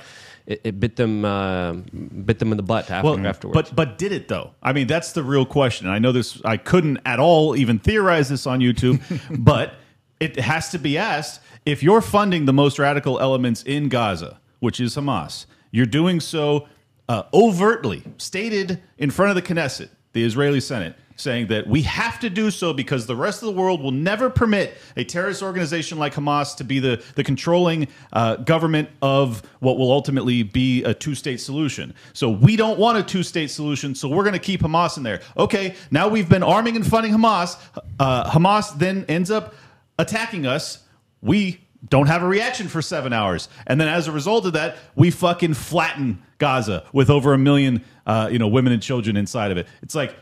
It, 0.49 0.61
it 0.63 0.79
bit 0.79 0.95
them, 0.95 1.23
uh, 1.23 1.73
bit 1.73 2.39
them 2.39 2.51
in 2.51 2.57
the 2.57 2.63
butt 2.63 2.89
after, 2.89 3.25
afterwards. 3.25 3.53
But 3.53 3.75
but 3.75 3.97
did 3.99 4.11
it 4.11 4.27
though? 4.27 4.55
I 4.63 4.73
mean, 4.73 4.87
that's 4.87 5.11
the 5.11 5.21
real 5.21 5.45
question. 5.45 5.87
I 5.87 5.99
know 5.99 6.11
this. 6.11 6.41
I 6.43 6.57
couldn't 6.57 6.99
at 7.05 7.19
all 7.19 7.55
even 7.55 7.77
theorize 7.77 8.29
this 8.29 8.47
on 8.47 8.59
YouTube, 8.59 8.99
but 9.43 9.75
it 10.19 10.39
has 10.39 10.69
to 10.71 10.79
be 10.79 10.97
asked 10.97 11.41
if 11.65 11.83
you're 11.83 12.01
funding 12.01 12.45
the 12.45 12.53
most 12.53 12.79
radical 12.79 13.19
elements 13.19 13.61
in 13.61 13.89
Gaza, 13.89 14.39
which 14.59 14.79
is 14.79 14.95
Hamas, 14.95 15.45
you're 15.69 15.85
doing 15.85 16.19
so 16.19 16.67
uh, 17.07 17.23
overtly, 17.33 18.03
stated 18.17 18.81
in 18.97 19.11
front 19.11 19.29
of 19.29 19.35
the 19.35 19.41
Knesset, 19.53 19.89
the 20.13 20.23
Israeli 20.23 20.59
Senate, 20.59 20.95
saying 21.19 21.47
that 21.47 21.67
we 21.67 21.81
have 21.81 22.19
to 22.19 22.29
do 22.29 22.49
so 22.49 22.73
because 22.73 23.05
the 23.05 23.15
rest 23.15 23.41
of 23.41 23.47
the 23.47 23.59
world 23.59 23.81
will 23.81 23.91
never 23.91 24.29
permit 24.29 24.77
a 24.95 25.03
terrorist 25.03 25.43
organization 25.43 25.97
like 25.97 26.13
Hamas 26.13 26.55
to 26.57 26.63
be 26.63 26.79
the, 26.79 27.03
the 27.15 27.23
controlling 27.23 27.87
uh, 28.13 28.37
government 28.37 28.89
of 29.01 29.41
what 29.59 29.77
will 29.77 29.91
ultimately 29.91 30.43
be 30.43 30.83
a 30.83 30.93
two 30.93 31.15
state 31.15 31.41
solution. 31.41 31.93
So 32.13 32.29
we 32.29 32.55
don't 32.55 32.79
want 32.79 32.97
a 32.97 33.03
two 33.03 33.23
state 33.23 33.51
solution, 33.51 33.93
so 33.95 34.07
we're 34.07 34.23
going 34.23 34.33
to 34.33 34.39
keep 34.39 34.61
Hamas 34.61 34.97
in 34.97 35.03
there. 35.03 35.21
Okay, 35.37 35.75
now 35.91 36.07
we've 36.07 36.29
been 36.29 36.43
arming 36.43 36.75
and 36.75 36.87
funding 36.87 37.11
Hamas. 37.11 37.57
Uh, 37.99 38.29
Hamas 38.31 38.77
then 38.77 39.05
ends 39.09 39.29
up 39.29 39.53
attacking 39.97 40.45
us. 40.45 40.85
We 41.21 41.59
don't 41.89 42.07
have 42.07 42.23
a 42.23 42.27
reaction 42.27 42.67
for 42.67 42.81
seven 42.81 43.13
hours. 43.13 43.49
And 43.67 43.79
then 43.79 43.87
as 43.87 44.07
a 44.07 44.11
result 44.11 44.45
of 44.45 44.53
that, 44.53 44.77
we 44.95 45.11
fucking 45.11 45.53
flatten 45.53 46.21
Gaza 46.37 46.85
with 46.93 47.09
over 47.09 47.33
a 47.33 47.37
million, 47.37 47.83
uh, 48.05 48.29
you 48.31 48.39
know, 48.39 48.47
women 48.47 48.73
and 48.73 48.81
children 48.81 49.17
inside 49.17 49.51
of 49.51 49.57
it. 49.57 49.67
It's 49.81 49.95
like, 49.95 50.15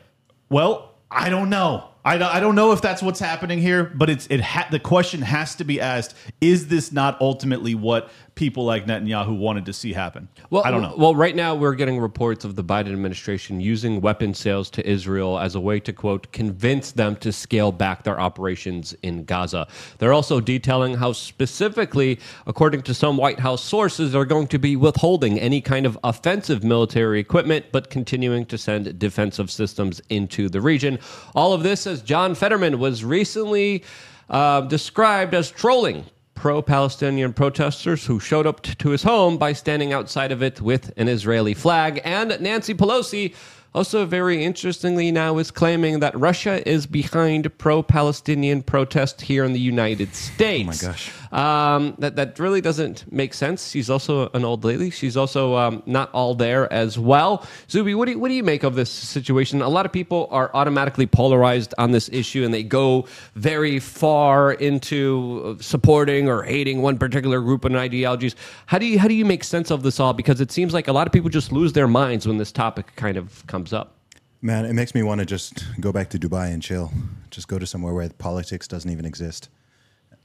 well, 0.49 0.93
I 1.09 1.29
don't 1.29 1.49
know. 1.49 1.89
I 2.03 2.17
don't, 2.17 2.33
I 2.33 2.39
don't 2.39 2.55
know 2.55 2.71
if 2.71 2.81
that's 2.81 3.01
what's 3.01 3.19
happening 3.19 3.59
here, 3.59 3.83
but 3.83 4.09
it's 4.09 4.27
it. 4.27 4.39
Ha- 4.39 4.69
the 4.71 4.79
question 4.79 5.21
has 5.21 5.55
to 5.55 5.65
be 5.65 5.81
asked: 5.81 6.15
Is 6.39 6.67
this 6.69 6.91
not 6.91 7.19
ultimately 7.19 7.75
what 7.75 8.09
people 8.37 8.63
like 8.63 8.85
Netanyahu 8.85 9.37
wanted 9.37 9.65
to 9.65 9.73
see 9.73 9.91
happen? 9.91 10.29
Well, 10.49 10.61
I 10.63 10.71
don't 10.71 10.81
know. 10.81 10.93
Well, 10.95 11.15
right 11.15 11.35
now 11.35 11.55
we're 11.55 11.73
getting 11.73 11.99
reports 11.99 12.45
of 12.45 12.55
the 12.55 12.63
Biden 12.63 12.93
administration 12.93 13.59
using 13.59 13.99
weapon 13.99 14.33
sales 14.33 14.69
to 14.69 14.87
Israel 14.87 15.39
as 15.39 15.55
a 15.55 15.59
way 15.59 15.79
to 15.81 15.91
quote 15.91 16.31
convince 16.31 16.91
them 16.91 17.15
to 17.17 17.33
scale 17.33 17.71
back 17.71 18.03
their 18.03 18.19
operations 18.19 18.95
in 19.01 19.25
Gaza. 19.25 19.67
They're 19.97 20.13
also 20.13 20.39
detailing 20.39 20.93
how 20.93 21.11
specifically, 21.11 22.19
according 22.45 22.83
to 22.83 22.93
some 22.93 23.17
White 23.17 23.39
House 23.39 23.63
sources, 23.63 24.13
they're 24.13 24.23
going 24.23 24.47
to 24.47 24.59
be 24.59 24.75
withholding 24.75 25.39
any 25.39 25.59
kind 25.59 25.85
of 25.85 25.97
offensive 26.03 26.63
military 26.63 27.19
equipment, 27.19 27.65
but 27.71 27.89
continuing 27.89 28.45
to 28.45 28.57
send 28.57 28.97
defensive 28.99 29.49
systems 29.49 29.99
into 30.09 30.47
the 30.47 30.61
region. 30.61 30.99
All 31.35 31.53
of 31.53 31.63
this, 31.63 31.87
as 31.87 32.03
John 32.03 32.35
Fetterman 32.35 32.77
was 32.77 33.03
recently 33.03 33.83
uh, 34.29 34.61
described 34.61 35.33
as 35.33 35.49
trolling 35.49 36.05
pro 36.37 36.61
Palestinian 36.61 37.33
protesters 37.33 38.05
who 38.05 38.19
showed 38.19 38.45
up 38.45 38.61
t- 38.61 38.75
to 38.75 38.89
his 38.89 39.01
home 39.01 39.37
by 39.37 39.51
standing 39.53 39.91
outside 39.91 40.31
of 40.31 40.43
it 40.43 40.61
with 40.61 40.93
an 40.95 41.07
Israeli 41.07 41.55
flag. 41.55 41.99
And 42.05 42.39
Nancy 42.39 42.75
Pelosi, 42.75 43.33
also 43.73 44.05
very 44.05 44.43
interestingly, 44.43 45.11
now 45.11 45.37
is 45.37 45.51
claiming 45.51 45.99
that 45.99 46.17
Russia 46.17 46.67
is 46.67 46.85
behind 46.85 47.55
pro 47.57 47.83
Palestinian 47.83 48.63
protest 48.63 49.21
here 49.21 49.43
in 49.43 49.53
the 49.53 49.59
United 49.59 50.15
States. 50.15 50.83
Oh 50.83 50.87
my 50.87 50.91
gosh. 50.91 51.11
Um, 51.31 51.95
that, 51.99 52.15
that 52.15 52.39
really 52.39 52.61
doesn't 52.61 53.11
make 53.11 53.33
sense. 53.33 53.71
She's 53.71 53.89
also 53.89 54.29
an 54.29 54.45
old 54.45 54.63
lady. 54.63 54.89
She's 54.89 55.17
also 55.17 55.55
um, 55.55 55.83
not 55.85 56.09
all 56.11 56.35
there 56.35 56.71
as 56.71 56.97
well. 56.97 57.45
Zuby, 57.69 57.95
what 57.95 58.05
do, 58.05 58.11
you, 58.13 58.19
what 58.19 58.29
do 58.29 58.33
you 58.33 58.43
make 58.43 58.63
of 58.63 58.75
this 58.75 58.89
situation? 58.89 59.61
A 59.61 59.69
lot 59.69 59.85
of 59.85 59.91
people 59.91 60.27
are 60.31 60.49
automatically 60.53 61.05
polarized 61.05 61.73
on 61.77 61.91
this 61.91 62.09
issue 62.09 62.45
and 62.45 62.53
they 62.53 62.63
go 62.63 63.05
very 63.35 63.79
far 63.79 64.53
into 64.53 65.57
supporting 65.59 66.29
or 66.29 66.43
hating 66.43 66.81
one 66.81 66.97
particular 66.97 67.41
group 67.41 67.65
and 67.65 67.75
ideologies. 67.75 68.35
How 68.65 68.79
do 68.79 68.85
you, 68.85 68.97
how 68.97 69.07
do 69.07 69.13
you 69.13 69.25
make 69.25 69.43
sense 69.43 69.69
of 69.69 69.83
this 69.83 69.99
all? 69.99 70.13
Because 70.13 70.39
it 70.39 70.51
seems 70.51 70.73
like 70.73 70.87
a 70.87 70.93
lot 70.93 71.07
of 71.07 71.13
people 71.13 71.29
just 71.29 71.51
lose 71.51 71.73
their 71.73 71.87
minds 71.87 72.27
when 72.27 72.37
this 72.37 72.51
topic 72.51 72.95
kind 72.95 73.17
of 73.17 73.45
comes 73.47 73.56
up. 73.73 73.95
Man, 74.41 74.65
it 74.65 74.73
makes 74.73 74.93
me 74.93 75.01
want 75.03 75.19
to 75.19 75.25
just 75.25 75.65
go 75.81 75.91
back 75.91 76.09
to 76.11 76.19
Dubai 76.19 76.53
and 76.53 76.61
chill. 76.61 76.91
Just 77.31 77.47
go 77.47 77.57
to 77.57 77.65
somewhere 77.65 77.93
where 77.93 78.07
politics 78.09 78.67
doesn't 78.67 78.89
even 78.91 79.05
exist. 79.05 79.49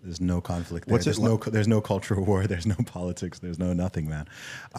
There's 0.03 0.21
no 0.21 0.41
conflict 0.41 0.87
there. 0.89 0.93
What's 0.95 1.05
it 1.07 1.11
there's 1.11 1.19
like- 1.21 1.47
no 1.47 1.51
there's 1.53 1.69
no 1.69 1.81
cultural 1.81 2.25
war. 2.25 2.47
There's 2.49 2.67
no 2.67 2.75
politics. 2.85 3.39
There's 3.39 3.59
no 3.61 3.73
nothing, 3.73 4.09
man. 4.09 4.27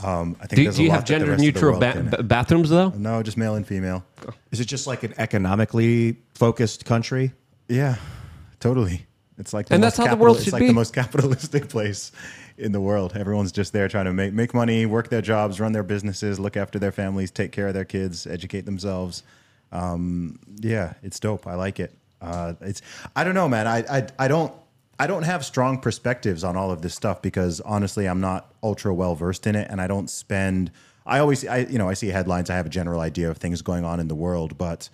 Um, 0.04 0.36
I 0.42 0.48
think 0.48 0.58
Do, 0.58 0.64
there's 0.66 0.76
do 0.76 0.82
a 0.82 0.84
you 0.84 0.90
lot 0.90 0.96
have 0.96 1.06
gender 1.06 1.26
rest 1.28 1.34
of 1.36 1.38
the 1.40 1.44
neutral 1.62 1.80
ba- 1.80 2.18
ba- 2.18 2.24
bathrooms 2.24 2.70
though? 2.70 2.90
No, 2.90 3.24
just 3.24 3.38
male 3.38 3.56
and 3.56 3.66
female. 3.66 4.04
Is 4.52 4.60
it 4.60 4.66
just 4.66 4.86
like 4.86 5.04
an 5.04 5.14
economically 5.18 6.18
focused 6.36 6.84
country? 6.86 7.32
Yeah, 7.70 7.96
totally. 8.60 9.06
It's 9.38 9.54
like 9.54 9.68
the 9.68 9.76
And 9.76 9.82
most 9.82 9.96
that's 9.96 9.98
how 9.98 10.04
the 10.04 10.10
capital- 10.10 10.24
world 10.26 10.36
it's 10.38 10.44
should 10.46 10.54
like 10.54 10.60
be. 10.62 10.68
the 10.68 10.74
most 10.74 10.94
capitalistic 11.02 11.70
place 11.70 12.12
in 12.58 12.72
the 12.72 12.82
world. 12.82 13.14
Everyone's 13.16 13.52
just 13.52 13.74
there 13.74 13.88
trying 13.88 14.06
to 14.06 14.14
make 14.14 14.34
make 14.34 14.54
money, 14.54 14.86
work 14.86 15.10
their 15.10 15.22
jobs, 15.22 15.60
run 15.60 15.72
their 15.72 15.84
businesses, 15.84 16.40
look 16.40 16.58
after 16.58 16.80
their 16.80 16.92
families, 16.92 17.32
take 17.32 17.52
care 17.52 17.68
of 17.68 17.74
their 17.74 17.86
kids, 17.86 18.28
educate 18.28 18.66
themselves. 18.66 19.24
Um, 19.72 20.40
yeah, 20.60 20.94
it's 21.02 21.20
dope. 21.20 21.48
I 21.48 21.56
like 21.56 21.80
it. 21.80 21.94
Uh, 22.22 22.54
it's 22.62 22.82
I 23.16 23.24
don't 23.24 23.36
know, 23.36 23.50
man. 23.50 23.68
I, 23.68 23.80
I 23.90 24.08
I 24.20 24.28
don't 24.28 24.54
I 25.00 25.08
don't 25.08 25.24
have 25.24 25.44
strong 25.44 25.80
perspectives 25.80 26.44
on 26.44 26.56
all 26.56 26.72
of 26.72 26.82
this 26.82 26.94
stuff 26.94 27.22
because 27.22 27.60
honestly, 27.62 28.08
I'm 28.08 28.22
not 28.22 28.54
ultra 28.62 28.94
well 28.94 29.16
versed 29.16 29.48
in 29.48 29.56
it, 29.56 29.68
and 29.70 29.82
I 29.82 29.88
don't 29.88 30.10
spend. 30.10 30.72
I 31.06 31.20
always 31.20 31.46
I 31.46 31.58
you 31.58 31.78
know 31.78 31.90
I 31.90 31.94
see 31.96 32.08
headlines. 32.08 32.50
I 32.50 32.56
have 32.56 32.68
a 32.68 32.70
general 32.70 33.02
idea 33.02 33.30
of 33.30 33.38
things 33.38 33.62
going 33.62 33.84
on 33.84 34.00
in 34.00 34.08
the 34.08 34.16
world, 34.16 34.58
but 34.58 34.90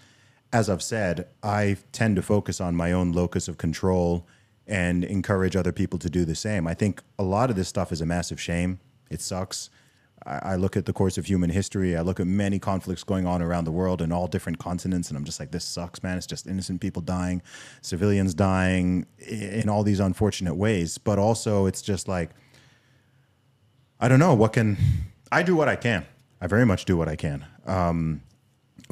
as 0.52 0.70
I've 0.70 0.82
said, 0.82 1.28
I 1.44 1.78
tend 1.92 2.16
to 2.16 2.22
focus 2.22 2.60
on 2.60 2.76
my 2.76 2.92
own 2.92 3.12
locus 3.12 3.48
of 3.48 3.58
control 3.58 4.26
and 4.70 5.04
encourage 5.04 5.56
other 5.56 5.72
people 5.72 6.00
to 6.00 6.10
do 6.10 6.24
the 6.24 6.36
same. 6.36 6.68
I 6.68 6.76
think 6.76 7.02
a 7.18 7.24
lot 7.24 7.50
of 7.50 7.56
this 7.56 7.68
stuff 7.68 7.92
is 7.92 8.02
a 8.02 8.06
massive 8.06 8.40
shame. 8.40 8.80
It 9.10 9.20
sucks. 9.20 9.72
I, 10.26 10.52
I 10.52 10.56
look 10.56 10.78
at 10.78 10.86
the 10.86 10.94
course 10.94 11.18
of 11.18 11.26
human 11.26 11.50
history. 11.50 11.98
I 11.98 12.02
look 12.02 12.20
at 12.20 12.28
many 12.28 12.60
conflicts 12.60 13.04
going 13.04 13.26
on 13.26 13.42
around 13.42 13.66
the 13.66 13.72
world 13.72 14.00
in 14.02 14.12
all 14.12 14.28
different 14.28 14.60
continents, 14.60 15.10
and 15.10 15.18
I'm 15.18 15.26
just 15.26 15.40
like, 15.40 15.50
this 15.52 15.66
sucks, 15.66 16.04
man. 16.04 16.18
It's 16.18 16.28
just 16.28 16.46
innocent 16.46 16.82
people 16.82 17.02
dying, 17.02 17.42
civilians 17.82 18.36
dying 18.36 19.08
in 19.18 19.68
all 19.70 19.84
these 19.84 20.00
unfortunate 20.00 20.56
ways. 20.56 21.00
But 21.00 21.18
also, 21.18 21.66
it's 21.66 21.82
just 21.82 22.08
like, 22.08 22.30
I 24.00 24.08
don't 24.08 24.20
know 24.20 24.36
what 24.36 24.54
can 24.54 24.78
I 25.32 25.44
do 25.44 25.56
what 25.56 25.68
I 25.68 25.76
can. 25.76 26.06
I 26.40 26.48
very 26.48 26.66
much 26.66 26.86
do 26.86 26.96
what 26.96 27.10
I 27.10 27.16
can. 27.16 27.46
Um, 27.66 28.22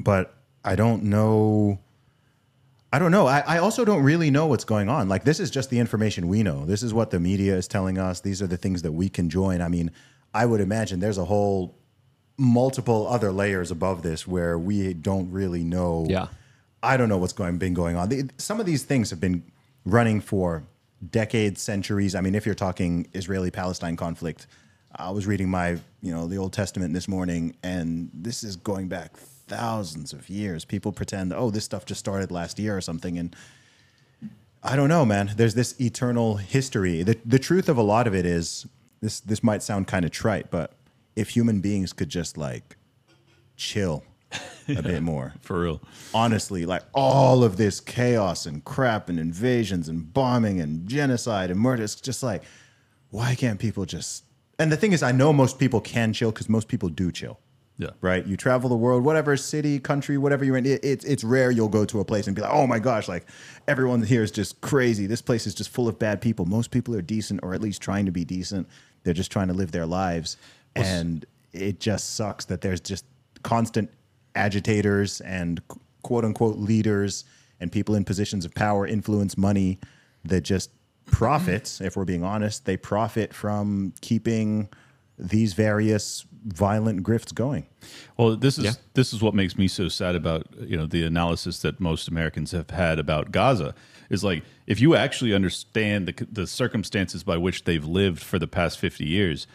but 0.01 0.33
I 0.65 0.75
don't 0.75 1.03
know. 1.03 1.79
I 2.91 2.99
don't 2.99 3.11
know. 3.11 3.27
I, 3.27 3.39
I 3.45 3.57
also 3.57 3.83
don't 3.83 4.01
really 4.03 4.31
know 4.31 4.47
what's 4.47 4.63
going 4.63 4.87
on. 4.87 5.09
Like 5.09 5.23
this 5.25 5.39
is 5.39 5.51
just 5.51 5.69
the 5.69 5.79
information 5.79 6.27
we 6.27 6.41
know. 6.43 6.65
This 6.65 6.83
is 6.83 6.93
what 6.93 7.11
the 7.11 7.19
media 7.19 7.55
is 7.55 7.67
telling 7.67 7.97
us. 7.97 8.21
These 8.21 8.41
are 8.41 8.47
the 8.47 8.57
things 8.57 8.81
that 8.83 8.93
we 8.93 9.09
can 9.09 9.29
join. 9.29 9.61
I 9.61 9.67
mean, 9.67 9.91
I 10.33 10.45
would 10.45 10.61
imagine 10.61 10.99
there's 10.99 11.17
a 11.17 11.25
whole 11.25 11.75
multiple 12.37 13.07
other 13.07 13.31
layers 13.31 13.71
above 13.71 14.03
this 14.03 14.27
where 14.27 14.57
we 14.57 14.93
don't 14.93 15.31
really 15.31 15.63
know. 15.63 16.05
Yeah. 16.09 16.27
I 16.83 16.95
don't 16.95 17.09
know 17.09 17.17
what's 17.17 17.33
going 17.33 17.57
been 17.57 17.73
going 17.73 17.95
on. 17.97 18.09
The- 18.09 18.29
Some 18.37 18.59
of 18.59 18.65
these 18.65 18.83
things 18.83 19.09
have 19.09 19.19
been 19.19 19.43
running 19.85 20.21
for 20.21 20.63
decades, 21.11 21.61
centuries. 21.61 22.15
I 22.15 22.21
mean, 22.21 22.35
if 22.35 22.45
you're 22.45 22.55
talking 22.55 23.07
Israeli-Palestine 23.13 23.95
conflict, 23.97 24.47
I 24.95 25.11
was 25.11 25.27
reading 25.27 25.49
my, 25.49 25.71
you 26.01 26.13
know, 26.13 26.27
the 26.27 26.37
Old 26.37 26.53
Testament 26.53 26.93
this 26.93 27.07
morning, 27.07 27.55
and 27.63 28.09
this 28.13 28.43
is 28.43 28.55
going 28.55 28.87
back 28.87 29.11
thousands 29.47 30.13
of 30.13 30.29
years. 30.29 30.65
People 30.65 30.91
pretend, 30.91 31.33
oh, 31.33 31.49
this 31.49 31.65
stuff 31.65 31.85
just 31.85 31.99
started 31.99 32.31
last 32.31 32.59
year 32.59 32.75
or 32.77 32.81
something, 32.81 33.17
and 33.17 33.35
I 34.63 34.75
don't 34.75 34.89
know, 34.89 35.05
man. 35.05 35.31
There's 35.35 35.53
this 35.55 35.79
eternal 35.79 36.37
history. 36.37 37.03
The 37.03 37.17
the 37.25 37.39
truth 37.39 37.69
of 37.69 37.77
a 37.77 37.83
lot 37.83 38.07
of 38.07 38.15
it 38.15 38.25
is 38.25 38.65
this. 39.01 39.19
This 39.19 39.43
might 39.43 39.63
sound 39.63 39.87
kind 39.87 40.03
of 40.05 40.11
trite, 40.11 40.49
but 40.51 40.73
if 41.15 41.29
human 41.29 41.61
beings 41.61 41.93
could 41.93 42.09
just 42.09 42.37
like 42.37 42.75
chill 43.55 44.03
a 44.67 44.81
bit 44.81 45.01
more, 45.11 45.33
For 45.41 45.61
real. 45.61 45.81
honestly, 46.13 46.65
like 46.65 46.83
all 46.93 47.43
of 47.43 47.57
this 47.57 47.79
chaos 47.79 48.45
and 48.45 48.63
crap 48.63 49.09
and 49.09 49.19
invasions 49.19 49.87
and 49.89 50.13
bombing 50.13 50.59
and 50.59 50.87
genocide 50.87 51.49
and 51.49 51.59
murder, 51.59 51.83
it's 51.83 51.95
just 51.95 52.21
like, 52.21 52.43
why 53.09 53.35
can't 53.35 53.59
people 53.59 53.85
just? 53.85 54.25
And 54.59 54.71
the 54.71 54.77
thing 54.77 54.91
is, 54.91 55.01
I 55.03 55.11
know 55.11 55.31
most 55.31 55.59
people 55.59 55.79
can 55.81 56.13
chill 56.13 56.31
because 56.31 56.49
most 56.49 56.67
people 56.67 56.89
do 56.89 57.11
chill. 57.11 57.39
Yeah. 57.77 57.91
Right. 58.01 58.25
You 58.25 58.37
travel 58.37 58.69
the 58.69 58.75
world, 58.75 59.03
whatever 59.03 59.37
city, 59.37 59.79
country, 59.79 60.17
whatever 60.17 60.43
you're 60.43 60.57
in. 60.57 60.65
It, 60.65 60.83
it's 60.83 61.05
it's 61.05 61.23
rare 61.23 61.51
you'll 61.51 61.67
go 61.69 61.85
to 61.85 61.99
a 61.99 62.05
place 62.05 62.25
and 62.25 62.35
be 62.35 62.41
like, 62.41 62.51
oh 62.51 62.65
my 62.65 62.79
gosh, 62.79 63.07
like 63.07 63.27
everyone 63.67 64.01
here 64.01 64.23
is 64.23 64.31
just 64.31 64.59
crazy. 64.61 65.05
This 65.05 65.21
place 65.21 65.45
is 65.45 65.53
just 65.53 65.69
full 65.69 65.87
of 65.87 65.99
bad 65.99 66.19
people. 66.19 66.45
Most 66.45 66.71
people 66.71 66.95
are 66.95 67.03
decent, 67.03 67.41
or 67.43 67.53
at 67.53 67.61
least 67.61 67.81
trying 67.81 68.07
to 68.07 68.11
be 68.11 68.25
decent. 68.25 68.67
They're 69.03 69.13
just 69.13 69.31
trying 69.31 69.47
to 69.49 69.53
live 69.53 69.71
their 69.71 69.85
lives, 69.85 70.37
and 70.75 71.23
it 71.53 71.79
just 71.79 72.15
sucks 72.15 72.45
that 72.45 72.61
there's 72.61 72.81
just 72.81 73.05
constant 73.43 73.91
agitators 74.35 75.21
and 75.21 75.61
quote 76.01 76.25
unquote 76.25 76.57
leaders 76.57 77.25
and 77.59 77.71
people 77.71 77.95
in 77.95 78.03
positions 78.03 78.43
of 78.43 78.53
power, 78.55 78.87
influence, 78.87 79.37
money 79.37 79.79
that 80.25 80.41
just 80.41 80.71
profit. 81.05 81.79
if 81.81 81.95
we're 81.95 82.05
being 82.05 82.23
honest, 82.23 82.65
they 82.65 82.77
profit 82.77 83.33
from 83.33 83.93
keeping 84.01 84.69
these 85.17 85.53
various 85.53 86.25
violent 86.53 87.03
grifts 87.03 87.33
going. 87.33 87.65
Well, 88.17 88.35
this 88.35 88.57
is 88.57 88.65
Yeah. 88.65 88.71
this 88.93 89.13
is 89.13 89.21
what 89.21 89.33
makes 89.33 89.57
me 89.57 89.67
so 89.67 89.87
sad 89.87 90.15
about 90.15 90.47
you 90.61 90.77
know 90.77 90.85
the 90.85 91.03
analysis 91.03 91.61
that 91.61 91.79
most 91.79 92.07
Americans 92.07 92.51
have 92.51 92.69
had 92.69 92.99
about 92.99 93.31
Gaza 93.31 93.75
is 94.09 94.23
like 94.23 94.43
if 94.65 94.79
you 94.79 94.95
actually 94.95 95.33
understand 95.33 96.07
the 96.07 96.27
the 96.31 96.47
circumstances 96.47 97.23
by 97.23 97.37
which 97.37 97.65
they've 97.65 97.85
lived 97.85 98.21
for 98.21 98.39
the 98.39 98.47
past 98.47 98.79
50 98.79 99.05
years 99.05 99.47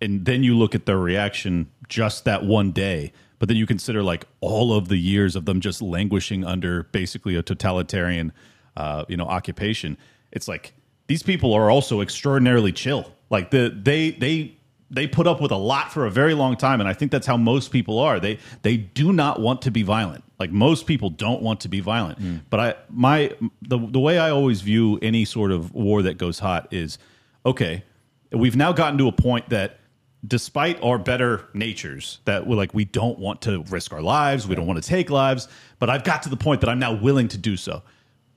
and 0.00 0.24
then 0.24 0.42
you 0.42 0.56
look 0.56 0.74
at 0.74 0.86
their 0.86 0.98
reaction 0.98 1.68
just 1.88 2.24
that 2.24 2.44
one 2.44 2.72
day 2.72 3.12
but 3.38 3.48
then 3.48 3.56
you 3.56 3.66
consider 3.66 4.02
like 4.02 4.26
all 4.40 4.72
of 4.72 4.88
the 4.88 4.96
years 4.96 5.36
of 5.36 5.44
them 5.44 5.60
just 5.60 5.82
languishing 5.82 6.44
under 6.44 6.84
basically 6.84 7.36
a 7.36 7.42
totalitarian 7.42 8.32
uh, 8.76 9.04
you 9.08 9.16
know 9.16 9.26
occupation 9.26 9.96
it's 10.32 10.48
like 10.48 10.72
these 11.08 11.22
people 11.22 11.52
are 11.54 11.70
also 11.70 12.00
extraordinarily 12.00 12.72
chill. 12.72 13.12
Like 13.30 13.50
the 13.50 13.72
they 13.74 14.10
they 14.10 14.55
they 14.90 15.06
put 15.06 15.26
up 15.26 15.40
with 15.40 15.50
a 15.50 15.56
lot 15.56 15.92
for 15.92 16.06
a 16.06 16.10
very 16.10 16.34
long 16.34 16.56
time, 16.56 16.80
and 16.80 16.88
I 16.88 16.92
think 16.92 17.10
that's 17.10 17.26
how 17.26 17.36
most 17.36 17.70
people 17.70 17.98
are. 17.98 18.20
They 18.20 18.38
they 18.62 18.76
do 18.76 19.12
not 19.12 19.40
want 19.40 19.62
to 19.62 19.70
be 19.70 19.82
violent. 19.82 20.24
Like 20.38 20.50
most 20.50 20.86
people 20.86 21.10
don't 21.10 21.42
want 21.42 21.60
to 21.60 21.68
be 21.68 21.80
violent. 21.80 22.18
Hmm. 22.18 22.36
But 22.50 22.60
I 22.60 22.74
my 22.88 23.32
the 23.62 23.78
the 23.78 24.00
way 24.00 24.18
I 24.18 24.30
always 24.30 24.60
view 24.60 24.98
any 25.02 25.24
sort 25.24 25.50
of 25.50 25.74
war 25.74 26.02
that 26.02 26.18
goes 26.18 26.38
hot 26.38 26.68
is 26.72 26.98
okay. 27.44 27.84
We've 28.32 28.56
now 28.56 28.72
gotten 28.72 28.98
to 28.98 29.08
a 29.08 29.12
point 29.12 29.48
that 29.50 29.78
despite 30.26 30.82
our 30.82 30.98
better 30.98 31.48
natures 31.54 32.20
that 32.24 32.46
we're 32.46 32.56
like 32.56 32.74
we 32.74 32.84
don't 32.84 33.18
want 33.18 33.42
to 33.42 33.62
risk 33.64 33.92
our 33.92 34.00
lives 34.00 34.48
we 34.48 34.54
don't 34.54 34.66
want 34.66 34.82
to 34.82 34.88
take 34.88 35.10
lives 35.10 35.46
but 35.78 35.90
i've 35.90 36.04
got 36.04 36.22
to 36.22 36.28
the 36.28 36.36
point 36.36 36.60
that 36.60 36.70
i'm 36.70 36.78
now 36.78 36.92
willing 36.92 37.28
to 37.28 37.38
do 37.38 37.56
so 37.56 37.82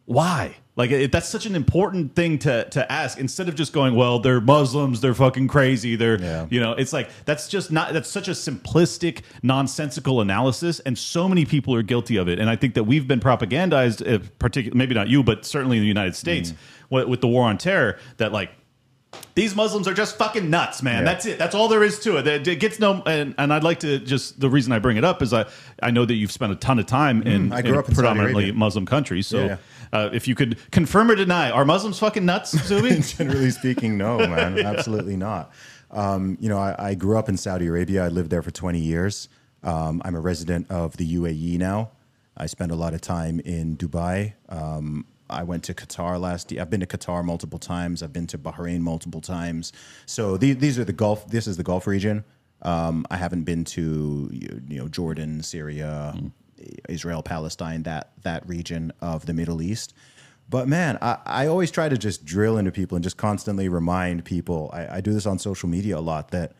why 0.09 0.55
like 0.75 0.89
it, 0.89 1.11
that's 1.11 1.29
such 1.29 1.45
an 1.45 1.55
important 1.55 2.15
thing 2.15 2.39
to 2.39 2.67
to 2.71 2.91
ask 2.91 3.19
instead 3.19 3.47
of 3.47 3.53
just 3.53 3.73
going 3.73 3.93
well 3.93 4.17
they're 4.17 4.41
muslims 4.41 5.01
they're 5.01 5.13
fucking 5.13 5.47
crazy 5.47 5.95
they're 5.95 6.19
Yeah. 6.19 6.47
you 6.49 6.59
know 6.59 6.71
it's 6.71 6.91
like 6.91 7.09
that's 7.25 7.47
just 7.47 7.71
not 7.71 7.93
that's 7.93 8.09
such 8.09 8.27
a 8.27 8.31
simplistic 8.31 9.21
nonsensical 9.43 10.19
analysis 10.19 10.79
and 10.79 10.97
so 10.97 11.29
many 11.29 11.45
people 11.45 11.75
are 11.75 11.83
guilty 11.83 12.17
of 12.17 12.27
it 12.27 12.39
and 12.39 12.49
i 12.49 12.55
think 12.55 12.73
that 12.73 12.85
we've 12.85 13.07
been 13.07 13.19
propagandized 13.19 14.01
uh, 14.11 14.17
particularly 14.39 14.75
maybe 14.79 14.95
not 14.95 15.07
you 15.09 15.21
but 15.21 15.45
certainly 15.45 15.77
in 15.77 15.83
the 15.83 15.87
united 15.87 16.15
states 16.15 16.53
with, 16.89 17.07
with 17.07 17.21
the 17.21 17.27
war 17.27 17.43
on 17.43 17.59
terror 17.59 17.99
that 18.17 18.31
like 18.31 18.49
these 19.33 19.55
Muslims 19.55 19.87
are 19.87 19.93
just 19.95 20.17
fucking 20.17 20.51
nuts, 20.51 20.83
man. 20.83 20.99
Yeah. 20.99 21.03
That's 21.11 21.25
it. 21.25 21.39
That's 21.39 21.55
all 21.55 21.67
there 21.67 21.83
is 21.83 21.99
to 22.01 22.17
it. 22.17 22.47
It, 22.47 22.59
gets 22.59 22.79
no, 22.79 23.01
and, 23.07 23.33
and 23.39 23.51
I'd 23.51 23.63
like 23.63 23.79
to 23.79 23.97
just 23.97 24.39
the 24.39 24.47
reason 24.47 24.71
I 24.71 24.77
bring 24.77 24.97
it 24.97 25.03
up 25.03 25.23
is 25.23 25.33
I 25.33 25.45
I 25.81 25.89
know 25.89 26.05
that 26.05 26.13
you've 26.13 26.31
spent 26.31 26.51
a 26.51 26.55
ton 26.55 26.77
of 26.77 26.85
time 26.85 27.23
in, 27.23 27.49
Mm, 27.49 27.53
I 27.53 27.63
grew 27.63 27.79
up 27.79 27.89
in 27.89 27.95
predominantly 27.95 28.51
Muslim 28.51 28.85
countries. 28.85 29.25
So 29.25 29.45
Yeah, 29.45 29.57
Uh, 29.91 30.09
if 30.13 30.27
you 30.27 30.35
could 30.35 30.57
confirm 30.71 31.09
or 31.09 31.15
deny, 31.15 31.49
are 31.49 31.65
Muslims 31.65 31.99
fucking 31.99 32.25
nuts, 32.25 32.51
Zuby? 32.51 32.99
Generally 33.01 33.51
speaking, 33.51 33.97
no, 33.97 34.17
man, 34.19 34.59
absolutely 34.59 35.15
not. 35.15 35.51
Um, 35.91 36.37
you 36.39 36.49
know, 36.49 36.59
I, 36.59 36.89
I 36.89 36.93
grew 36.93 37.17
up 37.17 37.29
in 37.29 37.37
Saudi 37.37 37.67
Arabia. 37.67 38.05
I 38.05 38.09
lived 38.09 38.29
there 38.29 38.43
for 38.43 38.51
20 38.51 38.79
years. 38.79 39.29
Um, 39.63 40.01
I'm 40.05 40.15
a 40.15 40.19
resident 40.19 40.69
of 40.69 40.97
the 40.97 41.15
UAE 41.15 41.57
now. 41.57 41.91
I 42.37 42.45
spend 42.45 42.71
a 42.71 42.75
lot 42.75 42.93
of 42.93 43.01
time 43.01 43.39
in 43.41 43.75
Dubai. 43.75 44.33
Um, 44.47 45.05
I 45.29 45.43
went 45.43 45.63
to 45.65 45.73
Qatar 45.73 46.19
last 46.19 46.51
year. 46.51 46.61
I've 46.61 46.69
been 46.69 46.79
to 46.79 46.87
Qatar 46.87 47.23
multiple 47.23 47.59
times. 47.59 48.01
I've 48.01 48.13
been 48.13 48.27
to 48.27 48.37
Bahrain 48.37 48.79
multiple 48.79 49.21
times. 49.21 49.73
So 50.05 50.37
these, 50.37 50.57
these 50.57 50.79
are 50.79 50.85
the 50.85 50.93
Gulf. 50.93 51.27
This 51.27 51.47
is 51.47 51.57
the 51.57 51.63
Gulf 51.63 51.85
region. 51.85 52.23
Um, 52.61 53.05
I 53.09 53.17
haven't 53.17 53.43
been 53.43 53.63
to 53.65 54.29
you 54.33 54.61
you 54.67 54.77
know 54.79 54.87
Jordan, 54.89 55.41
Syria, 55.43 56.13
Israel, 56.87 57.23
Palestine, 57.23 57.83
that 57.83 58.11
that 58.23 58.47
region 58.47 58.91
of 59.01 59.25
the 59.25 59.33
Middle 59.33 59.61
East. 59.61 59.93
But 60.49 60.67
man, 60.67 60.97
I, 61.01 61.17
I 61.25 61.47
always 61.47 61.69
try 61.69 61.89
to 61.89 61.97
just 61.97 62.25
drill 62.25 62.57
into 62.57 62.71
people 62.71 62.95
and 62.95 63.03
just 63.03 63.17
constantly 63.17 63.69
remind 63.69 64.25
people. 64.25 64.69
I, 64.73 64.97
I 64.97 65.01
do 65.01 65.13
this 65.13 65.25
on 65.25 65.37
social 65.37 65.69
media 65.69 65.97
a 65.97 66.01
lot 66.01 66.31
that 66.31 66.53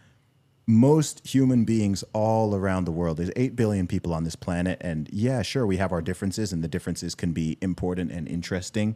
most 0.67 1.27
human 1.27 1.65
beings 1.65 2.03
all 2.13 2.55
around 2.55 2.85
the 2.85 2.91
world, 2.91 3.17
there's 3.17 3.31
8 3.35 3.55
billion 3.55 3.87
people 3.87 4.13
on 4.13 4.23
this 4.23 4.35
planet. 4.35 4.77
And 4.81 5.09
yeah, 5.11 5.41
sure, 5.41 5.65
we 5.65 5.77
have 5.77 5.91
our 5.91 6.01
differences, 6.01 6.53
and 6.53 6.63
the 6.63 6.67
differences 6.67 7.15
can 7.15 7.31
be 7.31 7.57
important 7.59 8.11
and 8.11 8.27
interesting. 8.27 8.95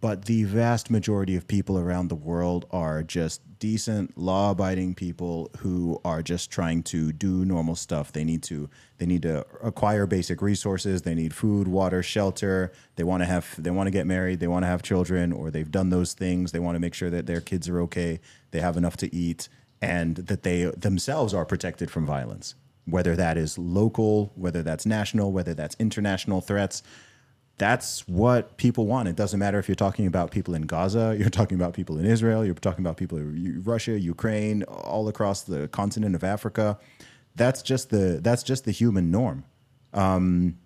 But 0.00 0.26
the 0.26 0.44
vast 0.44 0.90
majority 0.90 1.36
of 1.36 1.48
people 1.48 1.78
around 1.78 2.08
the 2.08 2.14
world 2.14 2.66
are 2.70 3.02
just 3.02 3.40
decent, 3.58 4.16
law-abiding 4.18 4.94
people 4.94 5.50
who 5.58 6.00
are 6.04 6.22
just 6.22 6.50
trying 6.50 6.82
to 6.84 7.12
do 7.12 7.44
normal 7.44 7.74
stuff. 7.74 8.12
They 8.12 8.24
need 8.24 8.42
to 8.44 8.68
they 8.98 9.06
need 9.06 9.22
to 9.22 9.46
acquire 9.62 10.06
basic 10.06 10.42
resources. 10.42 11.02
They 11.02 11.14
need 11.14 11.34
food, 11.34 11.66
water, 11.66 12.02
shelter. 12.02 12.72
They 12.96 13.04
want 13.04 13.22
to 13.22 13.26
have 13.26 13.54
they 13.62 13.70
want 13.70 13.86
to 13.86 13.90
get 13.90 14.06
married. 14.06 14.40
They 14.40 14.48
want 14.48 14.64
to 14.64 14.68
have 14.68 14.82
children, 14.82 15.32
or 15.32 15.50
they've 15.50 15.70
done 15.70 15.90
those 15.90 16.12
things. 16.12 16.52
They 16.52 16.58
want 16.58 16.76
to 16.76 16.80
make 16.80 16.94
sure 16.94 17.10
that 17.10 17.26
their 17.26 17.40
kids 17.40 17.68
are 17.68 17.80
okay. 17.82 18.20
They 18.50 18.60
have 18.60 18.76
enough 18.76 18.98
to 18.98 19.14
eat, 19.14 19.48
and 19.80 20.16
that 20.16 20.42
they 20.42 20.64
themselves 20.76 21.32
are 21.32 21.46
protected 21.46 21.90
from 21.90 22.04
violence. 22.04 22.54
Whether 22.84 23.16
that 23.16 23.36
is 23.36 23.58
local, 23.58 24.30
whether 24.36 24.62
that's 24.62 24.86
national, 24.86 25.32
whether 25.32 25.54
that's 25.54 25.74
international 25.78 26.40
threats 26.40 26.82
that's 27.58 28.06
what 28.06 28.56
people 28.58 28.86
want. 28.86 29.08
It 29.08 29.16
doesn't 29.16 29.38
matter 29.38 29.58
if 29.58 29.68
you're 29.68 29.74
talking 29.74 30.06
about 30.06 30.30
people 30.30 30.54
in 30.54 30.62
Gaza, 30.62 31.16
you're 31.18 31.30
talking 31.30 31.56
about 31.56 31.74
people 31.74 31.98
in 31.98 32.04
Israel, 32.04 32.44
you're 32.44 32.54
talking 32.54 32.84
about 32.84 32.96
people 32.96 33.18
in 33.18 33.62
Russia, 33.64 33.98
Ukraine, 33.98 34.62
all 34.64 35.08
across 35.08 35.42
the 35.42 35.68
continent 35.68 36.14
of 36.14 36.24
Africa. 36.24 36.78
That's 37.34 37.62
just 37.62 37.90
the 37.90 38.18
that's 38.22 38.42
just 38.42 38.64
the 38.64 38.72
human 38.72 39.10
norm. 39.10 39.44
Um, 39.92 40.58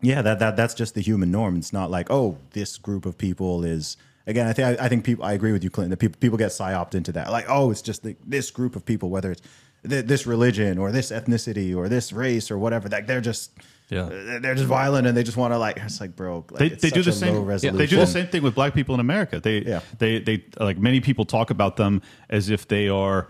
yeah, 0.00 0.22
that, 0.22 0.38
that 0.38 0.56
that's 0.56 0.74
just 0.74 0.94
the 0.94 1.00
human 1.00 1.30
norm. 1.30 1.56
It's 1.56 1.72
not 1.72 1.90
like 1.90 2.10
oh, 2.10 2.38
this 2.50 2.76
group 2.76 3.06
of 3.06 3.18
people 3.18 3.64
is 3.64 3.96
again. 4.26 4.46
I 4.46 4.52
think 4.52 4.80
I, 4.80 4.84
I 4.84 4.88
think 4.88 5.04
people. 5.04 5.24
I 5.24 5.32
agree 5.32 5.52
with 5.52 5.64
you, 5.64 5.70
Clinton. 5.70 5.90
That 5.90 5.98
people 5.98 6.18
people 6.20 6.38
get 6.38 6.50
psyoped 6.50 6.94
into 6.94 7.12
that. 7.12 7.30
Like 7.30 7.46
oh, 7.48 7.70
it's 7.70 7.82
just 7.82 8.02
the, 8.02 8.16
this 8.24 8.50
group 8.50 8.76
of 8.76 8.84
people, 8.84 9.10
whether 9.10 9.32
it's 9.32 9.42
th- 9.88 10.06
this 10.06 10.26
religion 10.26 10.78
or 10.78 10.92
this 10.92 11.10
ethnicity 11.10 11.76
or 11.76 11.88
this 11.88 12.12
race 12.12 12.50
or 12.50 12.58
whatever. 12.58 12.88
Like 12.88 13.06
they're 13.06 13.20
just 13.20 13.52
Yeah. 13.90 14.02
Uh, 14.02 14.08
they're 14.08 14.40
they're 14.40 14.54
just 14.54 14.66
violent 14.66 15.06
and 15.06 15.16
they 15.16 15.22
just 15.22 15.36
want 15.36 15.52
to 15.54 15.58
like. 15.58 15.78
It's 15.78 16.00
like 16.00 16.14
bro, 16.14 16.44
like, 16.50 16.58
they, 16.58 16.68
they 16.68 16.90
do 16.90 17.02
the 17.02 17.12
same. 17.12 17.48
Yeah, 17.58 17.70
they 17.72 17.86
do 17.86 17.96
the 17.96 18.06
same 18.06 18.26
thing 18.26 18.42
with 18.42 18.54
black 18.54 18.74
people 18.74 18.94
in 18.94 19.00
America. 19.00 19.40
They 19.40 19.60
Yeah. 19.60 19.80
they 19.98 20.18
they 20.20 20.44
like 20.60 20.78
many 20.78 21.00
people 21.00 21.24
talk 21.24 21.50
about 21.50 21.76
them 21.76 22.02
as 22.28 22.50
if 22.50 22.68
they 22.68 22.88
are, 22.88 23.28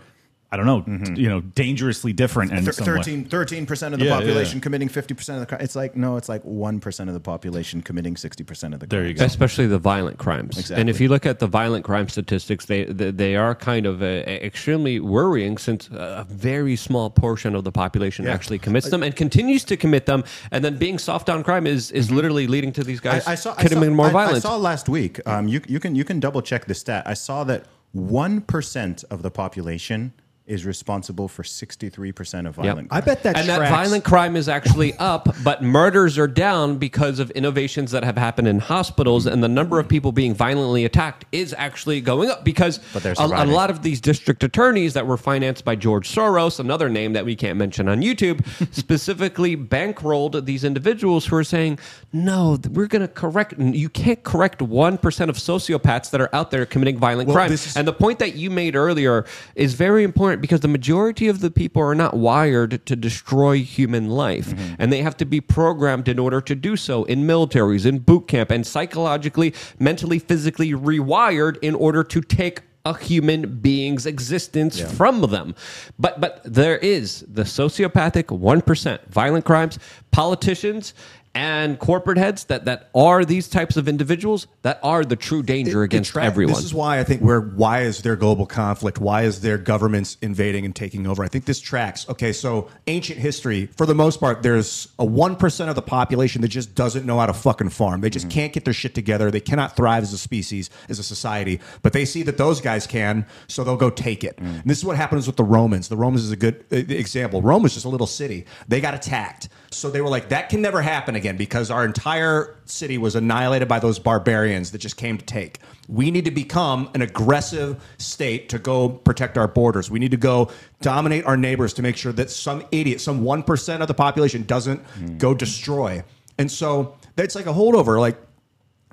I 0.51 0.57
don't 0.57 0.65
know, 0.65 0.81
t- 0.81 1.21
you 1.21 1.29
know, 1.29 1.41
dangerously 1.41 2.11
different 2.11 2.51
and 2.51 2.65
Thir- 2.65 3.03
13 3.03 3.65
percent 3.67 3.93
of 3.93 3.99
the 3.99 4.05
Yeah, 4.07 4.13
yeah, 4.13 4.17
population 4.19 4.57
yeah. 4.57 4.63
committing 4.63 4.89
fifty 4.89 5.13
percent 5.13 5.35
of 5.35 5.41
the 5.41 5.45
crime. 5.45 5.61
It's 5.61 5.75
like 5.75 5.95
no, 5.95 6.17
it's 6.17 6.27
like 6.27 6.41
one 6.43 6.79
percent 6.79 7.07
of 7.07 7.13
the 7.13 7.19
population 7.19 7.83
committing 7.83 8.17
sixty 8.17 8.43
percent 8.43 8.73
of 8.73 8.79
the. 8.79 8.87
There 8.87 9.01
you 9.05 9.13
crimes. 9.13 9.19
go. 9.19 9.25
especially 9.25 9.67
the 9.67 9.77
violent 9.77 10.17
crimes. 10.17 10.57
Exactly. 10.57 10.81
And 10.81 10.89
if 10.89 10.99
you 10.99 11.07
look 11.07 11.27
at 11.27 11.37
the 11.37 11.45
violent 11.45 11.85
crime 11.85 12.09
statistics, 12.09 12.65
they 12.65 12.85
they, 12.85 13.11
they 13.11 13.35
are 13.35 13.53
kind 13.53 13.85
of 13.85 14.01
uh, 14.01 14.05
extremely 14.05 14.99
worrying 14.99 15.59
since 15.59 15.87
a 15.91 16.25
very 16.29 16.75
small 16.75 17.11
portion 17.11 17.53
of 17.55 17.63
the 17.63 17.71
population 17.71 18.25
Yeah. 18.25 18.33
actually 18.33 18.57
commits 18.57 18.89
them 18.89 19.03
and 19.03 19.15
continues 19.15 19.63
to 19.65 19.77
commit 19.77 20.07
them. 20.07 20.23
And 20.51 20.65
then 20.65 20.77
being 20.77 20.97
soft 20.97 21.29
on 21.29 21.43
crime 21.43 21.67
is 21.67 21.91
is 21.91 22.09
literally 22.09 22.47
leading 22.47 22.71
to 22.73 22.83
these 22.83 22.99
guys 22.99 23.21
Mm-hmm. 23.21 23.29
I, 23.29 23.33
I 23.33 23.35
saw, 23.35 23.51
I 23.55 23.63
committing 23.63 23.91
saw, 23.91 23.95
more 23.95 24.07
I- 24.07 24.11
violence. 24.11 24.45
I 24.45 24.49
saw 24.49 24.57
last 24.57 24.89
week. 24.89 25.19
Um, 25.27 25.47
you 25.47 25.61
you 25.67 25.79
can 25.79 25.93
you 25.95 26.03
can 26.03 26.19
double 26.19 26.41
check 26.41 26.65
the 26.65 26.73
stat. 26.73 27.03
I 27.05 27.13
saw 27.13 27.43
that 27.43 27.65
one 27.91 28.41
percent 28.41 29.03
of 29.11 29.21
the 29.21 29.29
population 29.31 30.13
is 30.49 30.65
responsible 30.65 31.27
for 31.27 31.43
sixty 31.43 31.89
three 31.89 32.11
percent 32.11 32.47
of 32.47 32.55
violent. 32.55 32.89
Crime. 32.89 33.01
I 33.01 33.05
bet 33.05 33.23
that 33.23 33.37
and 33.37 33.47
that 33.47 33.69
violent 33.69 34.03
crime 34.03 34.35
is 34.35 34.49
actually 34.49 34.93
up, 34.99 35.29
but 35.43 35.61
murders 35.61 36.17
are 36.17 36.27
down 36.27 36.77
because 36.77 37.19
of 37.19 37.29
innovations 37.31 37.91
that 37.91 38.03
have 38.03 38.17
happened 38.17 38.47
in 38.47 38.59
hospitals, 38.59 39.27
and 39.27 39.43
the 39.43 39.47
number 39.47 39.79
of 39.79 39.87
people 39.87 40.11
being 40.11 40.33
violently 40.33 40.85
attacked 40.85 41.25
is 41.31 41.53
actually 41.57 42.01
going 42.01 42.29
up 42.29 42.43
because 42.43 42.79
But 42.93 43.05
a, 43.05 43.43
a 43.43 43.45
lot 43.45 43.69
of 43.69 43.83
these 43.83 44.01
district 44.01 44.43
attorneys 44.43 44.95
that 44.95 45.05
were 45.05 45.17
financed 45.17 45.63
by 45.63 45.75
George 45.75 46.09
Soros, 46.09 46.59
another 46.59 46.89
name 46.89 47.13
that 47.13 47.25
we 47.25 47.35
can't 47.35 47.57
mention 47.57 47.87
on 47.87 48.01
YouTube, 48.01 48.43
specifically 48.73 49.55
bankrolled 49.55 50.45
these 50.45 50.63
individuals 50.63 51.27
who 51.27 51.35
are 51.35 51.43
saying, 51.43 51.77
"No, 52.11 52.57
we're 52.71 52.87
going 52.87 53.03
to 53.03 53.07
correct. 53.07 53.53
You 53.59 53.89
can't 53.89 54.23
correct 54.23 54.63
one 54.63 54.97
percent 54.97 55.29
of 55.29 55.37
sociopaths 55.37 56.09
that 56.09 56.21
are 56.21 56.33
out 56.33 56.49
there 56.49 56.65
committing 56.65 56.97
violent 56.97 57.27
Well, 57.27 57.35
crime." 57.35 57.51
is- 57.51 57.77
and 57.77 57.87
the 57.87 57.93
point 57.93 58.17
that 58.17 58.33
you 58.35 58.49
made 58.49 58.75
earlier 58.75 59.25
is 59.53 59.75
very 59.75 60.03
important 60.03 60.38
because 60.41 60.61
the 60.61 60.67
majority 60.67 61.27
of 61.27 61.41
the 61.41 61.51
people 61.51 61.81
are 61.81 61.95
not 61.95 62.15
wired 62.15 62.85
to 62.85 62.95
destroy 62.95 63.57
human 63.57 64.09
life. 64.09 64.49
Mm-hmm. 64.49 64.75
And 64.79 64.91
they 64.91 65.01
have 65.01 65.17
to 65.17 65.25
be 65.25 65.41
programmed 65.41 66.07
in 66.07 66.19
order 66.19 66.41
to 66.41 66.55
do 66.55 66.75
so 66.75 67.03
in 67.05 67.23
militaries, 67.23 67.85
in 67.85 67.99
boot 67.99 68.27
camp, 68.27 68.51
and 68.51 68.65
psychologically, 68.65 69.53
mentally, 69.79 70.19
physically 70.19 70.71
rewired 70.71 71.57
in 71.61 71.75
order 71.75 72.03
to 72.03 72.21
take 72.21 72.61
a 72.85 72.97
human 72.97 73.59
being's 73.59 74.05
existence 74.05 74.79
from 74.79 75.21
them. 75.21 75.53
But 75.97 76.21
but 76.21 76.41
there 76.43 76.77
is 76.77 77.25
the 77.27 77.43
sociopathic 77.43 78.25
1% 78.25 79.05
violent 79.07 79.45
crimes, 79.45 79.79
politicians 80.11 80.93
and 81.35 81.77
corporate 81.79 82.17
heads 82.17 82.45
that, 82.45 82.65
that 82.65 82.89
are 82.95 83.23
these 83.23 83.47
types 83.47 83.77
of 83.77 83.87
individuals 83.87 84.47
that 84.63 84.79
are 84.83 85.05
the 85.05 85.15
true 85.15 85.43
danger 85.43 85.83
It- 85.83 85.85
against 85.85 86.11
track- 86.11 86.25
everyone. 86.25 86.55
This 86.55 86.63
is 86.63 86.73
why 86.73 86.99
I 86.99 87.03
think 87.03 87.21
we're 87.21 87.39
why 87.41 87.81
is 87.81 88.01
there 88.01 88.15
global 88.15 88.45
conflict? 88.45 88.99
Why 88.99 89.23
is 89.23 89.41
there 89.41 89.57
governments 89.57 90.17
invading 90.21 90.65
and 90.65 90.75
taking 90.75 91.05
over? 91.07 91.23
I 91.23 91.27
think 91.27 91.45
this 91.45 91.59
tracks. 91.59 92.07
Okay, 92.09 92.33
so 92.33 92.67
ancient 92.87 93.19
history, 93.19 93.67
for 93.77 93.85
the 93.85 93.93
most 93.95 94.19
part, 94.19 94.41
there's 94.43 94.87
a 94.97 95.05
one 95.05 95.35
percent 95.35 95.69
of 95.69 95.75
the 95.75 95.81
population 95.81 96.41
that 96.41 96.47
just 96.49 96.73
doesn't 96.75 97.05
know 97.05 97.19
how 97.19 97.27
to 97.27 97.33
fucking 97.33 97.69
farm. 97.69 98.01
They 98.01 98.09
just 98.09 98.27
Mm-hmm. 98.27 98.33
can't 98.33 98.53
get 98.53 98.65
their 98.65 98.73
shit 98.73 98.95
together. 98.95 99.31
They 99.31 99.39
cannot 99.39 99.75
thrive 99.75 100.03
as 100.03 100.11
a 100.13 100.17
species, 100.17 100.69
as 100.89 100.99
a 100.99 101.03
society. 101.03 101.59
But 101.83 101.93
they 101.93 102.05
see 102.05 102.23
that 102.23 102.37
those 102.37 102.59
guys 102.59 102.85
can, 102.87 103.25
so 103.47 103.63
they'll 103.63 103.77
go 103.77 103.89
take 103.89 104.23
it. 104.23 104.35
Mm. 104.37 104.61
And 104.61 104.63
this 104.65 104.77
is 104.79 104.83
what 104.85 104.97
happens 104.97 105.25
with 105.27 105.35
the 105.37 105.43
Romans. 105.43 105.87
The 105.89 105.95
Romans 105.97 106.23
is 106.25 106.31
a 106.31 106.35
good 106.35 106.65
uh, 106.71 106.75
example. 106.75 107.41
Rome 107.41 107.63
was 107.63 107.73
just 107.73 107.85
a 107.85 107.89
little 107.89 108.07
city. 108.07 108.45
They 108.67 108.81
got 108.81 108.93
attacked. 108.93 109.47
So 109.71 109.91
they 109.91 110.01
were 110.01 110.09
like, 110.09 110.29
that 110.29 110.49
can 110.49 110.61
never 110.61 110.81
happen 110.81 111.15
again 111.15 111.37
because 111.37 111.69
our 111.69 111.85
entire 111.85 112.57
city 112.65 112.97
was 112.97 113.15
annihilated 113.15 113.67
by 113.67 113.79
those 113.79 113.99
barbarians 113.99 114.71
that 114.71 114.79
just 114.79 114.97
came 114.97 115.17
to 115.17 115.25
take. 115.25 115.59
We 115.87 116.09
need 116.09 116.25
to 116.25 116.31
become 116.31 116.89
an 116.95 117.03
aggressive 117.03 117.83
state 117.99 118.49
to 118.49 118.59
go 118.59 118.89
protect 118.89 119.37
our 119.37 119.47
borders. 119.47 119.91
We 119.91 119.99
need 119.99 120.11
to 120.11 120.17
go 120.17 120.49
dominate 120.81 121.25
our 121.25 121.37
neighbors 121.37 121.73
to 121.73 121.83
make 121.83 121.97
sure 121.97 122.11
that 122.13 122.31
some 122.31 122.63
idiot, 122.71 122.99
some 122.99 123.23
1% 123.23 123.81
of 123.81 123.87
the 123.87 123.93
population 123.93 124.43
doesn't 124.43 124.79
hmm. 124.79 125.17
go 125.17 125.35
destroy. 125.35 126.03
And 126.39 126.51
so 126.51 126.97
that's 127.15 127.35
like 127.35 127.45
a 127.45 127.53
holdover. 127.53 127.99
Like, 127.99 128.17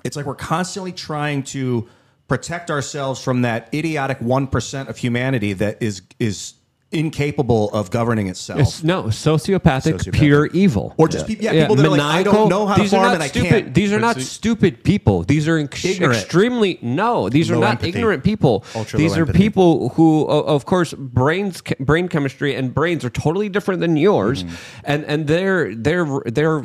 it's 0.03 0.15
like 0.15 0.25
we're 0.25 0.35
constantly 0.35 0.91
trying 0.91 1.43
to 1.43 1.87
protect 2.27 2.69
ourselves 2.69 3.23
from 3.23 3.41
that 3.41 3.73
idiotic 3.73 4.19
one 4.19 4.47
percent 4.47 4.89
of 4.89 4.97
humanity 4.97 5.53
that 5.53 5.81
is 5.81 6.01
is 6.19 6.53
incapable 6.91 7.69
of 7.71 7.91
governing 7.91 8.27
itself. 8.27 8.59
It's, 8.61 8.83
no, 8.83 9.03
sociopathic, 9.03 9.95
Sociopathic. 9.95 10.13
pure 10.13 10.45
evil. 10.47 10.93
Or 10.97 11.09
just 11.09 11.27
peop- 11.27 11.41
yeah, 11.41 11.51
people 11.51 11.75
that 11.75 11.85
are 11.85 11.89
like, 11.89 11.99
I 11.99 12.23
don't 12.23 12.47
know 12.47 12.65
how 12.65 12.75
to 12.75 12.81
these 12.81 12.93
are 12.93 12.97
farm 12.97 13.07
not 13.07 13.13
and 13.15 13.23
I 13.23 13.27
stupid, 13.27 13.49
can't. 13.49 13.73
These 13.73 13.91
are 13.91 13.99
not 13.99 14.15
see- 14.15 14.21
stupid 14.21 14.83
people. 14.85 15.23
These 15.23 15.49
are 15.49 15.57
ex- 15.57 15.83
Ignorant. 15.83 16.17
extremely 16.17 16.79
no. 16.81 17.27
These 17.27 17.51
are 17.51 17.57
not 17.57 17.71
empathy. 17.71 17.89
ignorant 17.89 18.23
people. 18.23 18.63
Ultra 18.73 18.97
these 18.99 19.17
are 19.17 19.21
empathy. 19.21 19.37
people 19.37 19.89
who, 19.89 20.25
of 20.27 20.65
course, 20.65 20.93
brains, 20.93 21.61
brain 21.79 22.07
chemistry, 22.07 22.55
and 22.55 22.73
brains 22.73 23.03
are 23.03 23.09
totally 23.09 23.49
different 23.49 23.81
than 23.81 23.97
yours, 23.97 24.43
Mm-hmm. 24.45 24.55
and 24.85 25.05
and 25.05 25.27
their 25.27 25.75
their 25.75 26.05
their 26.25 26.63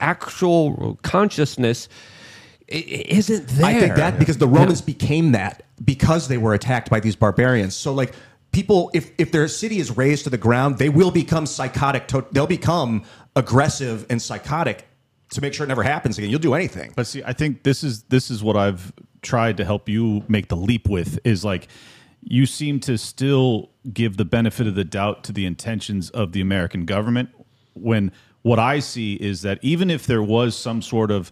actual 0.00 0.98
consciousness 1.02 1.88
i- 2.70 2.74
i- 2.76 3.04
isn't 3.08 3.48
there. 3.48 3.66
I 3.66 3.80
think 3.80 3.94
that 3.96 4.18
because 4.18 4.38
the 4.38 4.48
Romans 4.48 4.80
became 4.80 5.32
that 5.32 5.62
because 5.84 6.28
they 6.28 6.38
were 6.38 6.54
attacked 6.54 6.90
by 6.90 7.00
these 7.00 7.16
barbarians. 7.16 7.74
So 7.74 7.92
like 7.92 8.12
people, 8.56 8.90
if 8.94 9.10
if 9.18 9.30
their 9.32 9.48
city 9.48 9.78
is 9.78 9.94
razed 9.94 10.24
to 10.24 10.30
the 10.30 10.38
ground, 10.38 10.78
they 10.78 10.88
will 10.88 11.10
become 11.10 11.44
psychotic. 11.44 12.08
To, 12.08 12.24
they'll 12.32 12.46
become 12.46 13.04
aggressive 13.36 14.06
and 14.08 14.20
psychotic 14.20 14.86
to 15.30 15.42
make 15.42 15.52
sure 15.52 15.64
it 15.64 15.68
never 15.68 15.82
happens 15.82 16.16
again. 16.16 16.30
You'll 16.30 16.40
do 16.40 16.54
anything. 16.54 16.94
But 16.96 17.06
see, 17.06 17.22
I 17.22 17.34
think 17.34 17.64
this 17.64 17.84
is 17.84 18.04
this 18.04 18.30
is 18.30 18.42
what 18.42 18.56
I've 18.56 18.94
tried 19.20 19.58
to 19.58 19.64
help 19.66 19.90
you 19.90 20.24
make 20.26 20.48
the 20.48 20.56
leap 20.56 20.88
with 20.88 21.18
is 21.22 21.44
like 21.44 21.68
you 22.22 22.46
seem 22.46 22.80
to 22.80 22.96
still 22.96 23.70
give 23.92 24.16
the 24.16 24.24
benefit 24.24 24.66
of 24.66 24.74
the 24.74 24.84
doubt 24.84 25.22
to 25.24 25.32
the 25.32 25.44
intentions 25.44 26.08
of 26.10 26.32
the 26.32 26.40
American 26.40 26.86
government 26.86 27.28
when 27.74 28.10
what 28.40 28.58
I 28.58 28.78
see 28.78 29.14
is 29.16 29.42
that 29.42 29.58
even 29.60 29.90
if 29.90 30.06
there 30.06 30.22
was 30.22 30.56
some 30.56 30.80
sort 30.80 31.10
of 31.10 31.30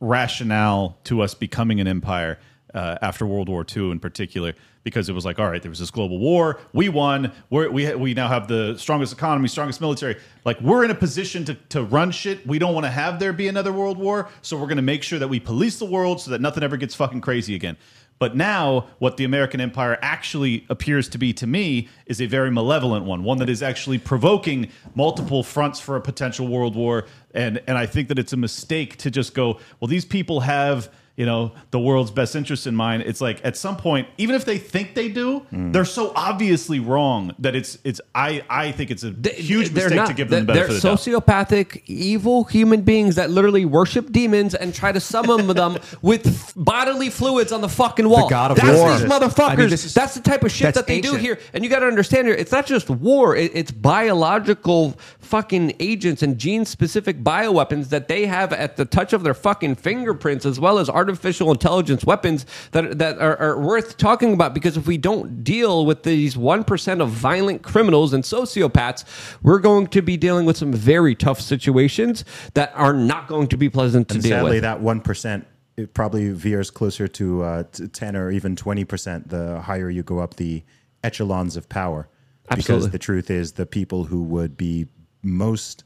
rationale 0.00 0.98
to 1.04 1.22
us 1.22 1.34
becoming 1.34 1.80
an 1.80 1.86
empire 1.86 2.40
uh, 2.74 2.96
after 3.00 3.26
World 3.26 3.48
War 3.48 3.64
II 3.76 3.92
in 3.92 4.00
particular, 4.00 4.54
because 4.84 5.08
it 5.08 5.12
was 5.12 5.24
like, 5.24 5.38
all 5.38 5.48
right, 5.48 5.60
there 5.62 5.70
was 5.70 5.78
this 5.78 5.90
global 5.90 6.18
war, 6.18 6.60
we 6.72 6.88
won, 6.88 7.32
we're, 7.50 7.70
we 7.70 7.94
we 7.94 8.14
now 8.14 8.28
have 8.28 8.48
the 8.48 8.76
strongest 8.78 9.12
economy, 9.12 9.48
strongest 9.48 9.80
military. 9.80 10.16
Like 10.44 10.60
we're 10.60 10.84
in 10.84 10.90
a 10.90 10.94
position 10.94 11.44
to 11.46 11.54
to 11.54 11.82
run 11.82 12.10
shit. 12.10 12.46
We 12.46 12.58
don't 12.58 12.74
want 12.74 12.86
to 12.86 12.90
have 12.90 13.18
there 13.18 13.32
be 13.32 13.48
another 13.48 13.72
world 13.72 13.98
war, 13.98 14.28
so 14.42 14.56
we're 14.56 14.66
going 14.66 14.76
to 14.76 14.82
make 14.82 15.02
sure 15.02 15.18
that 15.18 15.28
we 15.28 15.40
police 15.40 15.78
the 15.78 15.84
world 15.84 16.20
so 16.20 16.30
that 16.30 16.40
nothing 16.40 16.62
ever 16.62 16.76
gets 16.76 16.94
fucking 16.94 17.20
crazy 17.20 17.54
again. 17.54 17.76
But 18.18 18.34
now, 18.34 18.86
what 18.98 19.16
the 19.16 19.24
American 19.24 19.60
empire 19.60 19.96
actually 20.02 20.66
appears 20.68 21.08
to 21.10 21.18
be 21.18 21.32
to 21.34 21.46
me 21.46 21.88
is 22.06 22.20
a 22.20 22.26
very 22.26 22.50
malevolent 22.50 23.04
one, 23.04 23.22
one 23.22 23.38
that 23.38 23.48
is 23.48 23.62
actually 23.62 23.98
provoking 23.98 24.70
multiple 24.96 25.44
fronts 25.44 25.78
for 25.78 25.94
a 25.94 26.00
potential 26.00 26.48
world 26.48 26.74
war. 26.74 27.06
And 27.32 27.62
and 27.66 27.78
I 27.78 27.86
think 27.86 28.08
that 28.08 28.18
it's 28.18 28.32
a 28.32 28.36
mistake 28.36 28.96
to 28.98 29.10
just 29.10 29.34
go, 29.34 29.60
well, 29.78 29.88
these 29.88 30.04
people 30.04 30.40
have 30.40 30.90
you 31.18 31.26
know 31.26 31.52
the 31.72 31.78
world's 31.80 32.10
best 32.12 32.34
interests 32.36 32.66
in 32.66 32.74
mind. 32.74 33.02
It's 33.02 33.20
like 33.20 33.44
at 33.44 33.56
some 33.56 33.76
point, 33.76 34.08
even 34.16 34.34
if 34.36 34.44
they 34.46 34.56
think 34.56 34.94
they 34.94 35.08
do, 35.08 35.44
mm. 35.52 35.72
they're 35.72 35.84
so 35.84 36.12
obviously 36.16 36.78
wrong 36.80 37.34
that 37.40 37.54
it's 37.54 37.76
it's. 37.84 38.00
I 38.14 38.42
I 38.48 38.72
think 38.72 38.90
it's 38.90 39.02
a 39.02 39.10
They- 39.10 39.32
huge 39.32 39.70
they're 39.70 39.84
mistake 39.90 39.96
not- 39.96 40.06
to 40.06 40.14
give 40.14 40.30
them 40.30 40.46
the 40.46 40.52
they're- 40.54 40.68
benefit 40.68 40.84
of 40.84 41.02
the 41.04 41.12
doubt. 41.12 41.24
sociopathic, 41.26 41.82
evil 41.86 42.44
human 42.44 42.82
beings 42.82 43.16
that 43.16 43.30
literally 43.30 43.64
worship 43.64 44.12
demons 44.12 44.54
and 44.54 44.72
try 44.72 44.92
to 44.92 45.00
summon 45.00 45.46
them 45.60 45.76
with 46.02 46.52
bodily 46.56 47.10
fluids 47.10 47.50
on 47.52 47.60
the 47.62 47.68
fucking 47.68 48.08
wall. 48.08 48.28
the 48.28 48.30
god 48.30 48.52
of 48.52 48.56
that's 48.56 48.78
war. 48.78 48.96
these 48.96 49.02
motherfuckers. 49.10 49.48
I 49.50 49.56
mean, 49.56 49.70
this 49.70 49.84
is- 49.84 49.94
that's 49.94 50.14
the 50.14 50.20
type 50.20 50.44
of 50.44 50.52
shit 50.52 50.72
that 50.74 50.86
they 50.86 51.00
do 51.00 51.16
here. 51.16 51.38
And 51.52 51.64
you 51.64 51.68
got 51.70 51.80
to 51.80 51.86
understand 51.86 52.28
here, 52.28 52.36
it's 52.36 52.52
not 52.52 52.64
just 52.66 52.88
war. 52.88 53.34
It, 53.34 53.50
it's 53.54 53.72
biological 53.72 54.98
fucking 55.18 55.74
agents 55.80 56.22
and 56.22 56.38
gene-specific 56.38 57.22
bioweapons 57.24 57.88
that 57.88 58.06
they 58.08 58.26
have 58.26 58.52
at 58.52 58.76
the 58.76 58.84
touch 58.84 59.12
of 59.12 59.24
their 59.24 59.34
fucking 59.34 59.74
fingerprints, 59.74 60.46
as 60.46 60.58
well 60.60 60.78
as 60.78 60.88
artificial 60.88 61.07
intelligence 61.50 62.04
weapons 62.04 62.46
that 62.72 62.98
that 62.98 63.18
are, 63.18 63.36
are 63.38 63.60
worth 63.60 63.96
talking 63.96 64.32
about. 64.32 64.54
Because 64.54 64.76
if 64.76 64.86
we 64.86 64.98
don't 64.98 65.42
deal 65.42 65.86
with 65.86 66.02
these 66.02 66.36
one 66.36 66.64
percent 66.64 67.00
of 67.00 67.10
violent 67.10 67.62
criminals 67.62 68.12
and 68.12 68.24
sociopaths, 68.24 69.04
we're 69.42 69.58
going 69.58 69.86
to 69.88 70.02
be 70.02 70.16
dealing 70.16 70.46
with 70.46 70.56
some 70.56 70.72
very 70.72 71.14
tough 71.14 71.40
situations 71.40 72.24
that 72.54 72.72
are 72.74 72.92
not 72.92 73.28
going 73.28 73.48
to 73.48 73.56
be 73.56 73.68
pleasant 73.68 74.08
to 74.08 74.14
And 74.14 74.22
deal 74.22 74.36
sadly, 74.38 74.50
with. 74.52 74.62
that 74.62 74.80
one 74.80 75.00
percent 75.00 75.46
it 75.76 75.94
probably 75.94 76.30
veers 76.30 76.70
closer 76.70 77.06
to, 77.06 77.42
uh, 77.42 77.62
to 77.72 77.86
ten 77.86 78.16
or 78.16 78.30
even 78.30 78.56
twenty 78.56 78.84
percent. 78.84 79.28
The 79.28 79.60
higher 79.60 79.88
you 79.88 80.02
go 80.02 80.18
up 80.18 80.34
the 80.34 80.64
echelons 81.04 81.56
of 81.56 81.68
power, 81.68 82.08
because 82.54 82.90
the 82.90 82.98
truth 82.98 83.30
is, 83.30 83.52
the 83.52 83.66
people 83.66 84.04
who 84.04 84.22
would 84.24 84.56
be 84.56 84.86
most 85.22 85.84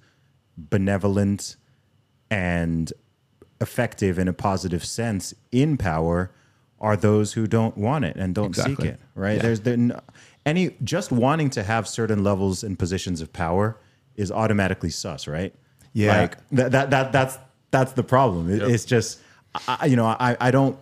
benevolent 0.57 1.57
and 2.31 2.93
effective 3.63 4.19
in 4.19 4.29
a 4.29 4.33
positive 4.33 4.85
sense 4.85 5.33
in 5.51 5.77
power 5.79 6.31
are 6.81 6.97
those 6.97 7.33
who 7.35 7.47
don't 7.47 7.77
want 7.79 8.05
it 8.05 8.17
and 8.17 8.35
don't 8.35 8.47
Exactly. 8.47 8.75
seek 8.75 8.85
it. 8.95 9.01
Right? 9.15 9.41
There's 9.41 9.61
there, 9.61 9.75
n- 9.75 10.01
any 10.45 10.77
just 10.83 11.13
wanting 11.13 11.49
to 11.51 11.63
have 11.63 11.87
certain 11.89 12.25
levels 12.25 12.65
and 12.65 12.79
positions 12.79 13.21
of 13.21 13.33
power 13.33 13.79
is 14.17 14.31
automatically 14.33 14.91
sus, 14.91 15.27
right? 15.29 15.55
Yeah. 15.93 16.21
Like 16.23 16.37
that, 16.51 16.73
that, 16.73 16.91
that 16.91 17.13
that's 17.13 17.39
that's 17.71 17.93
the 17.93 18.03
problem. 18.03 18.51
It- 18.51 18.63
It's 18.63 18.85
just, 18.85 19.21
I, 19.69 19.87
you 19.87 19.97
know, 19.97 20.07
I, 20.07 20.37
I 20.41 20.51
don't. 20.51 20.77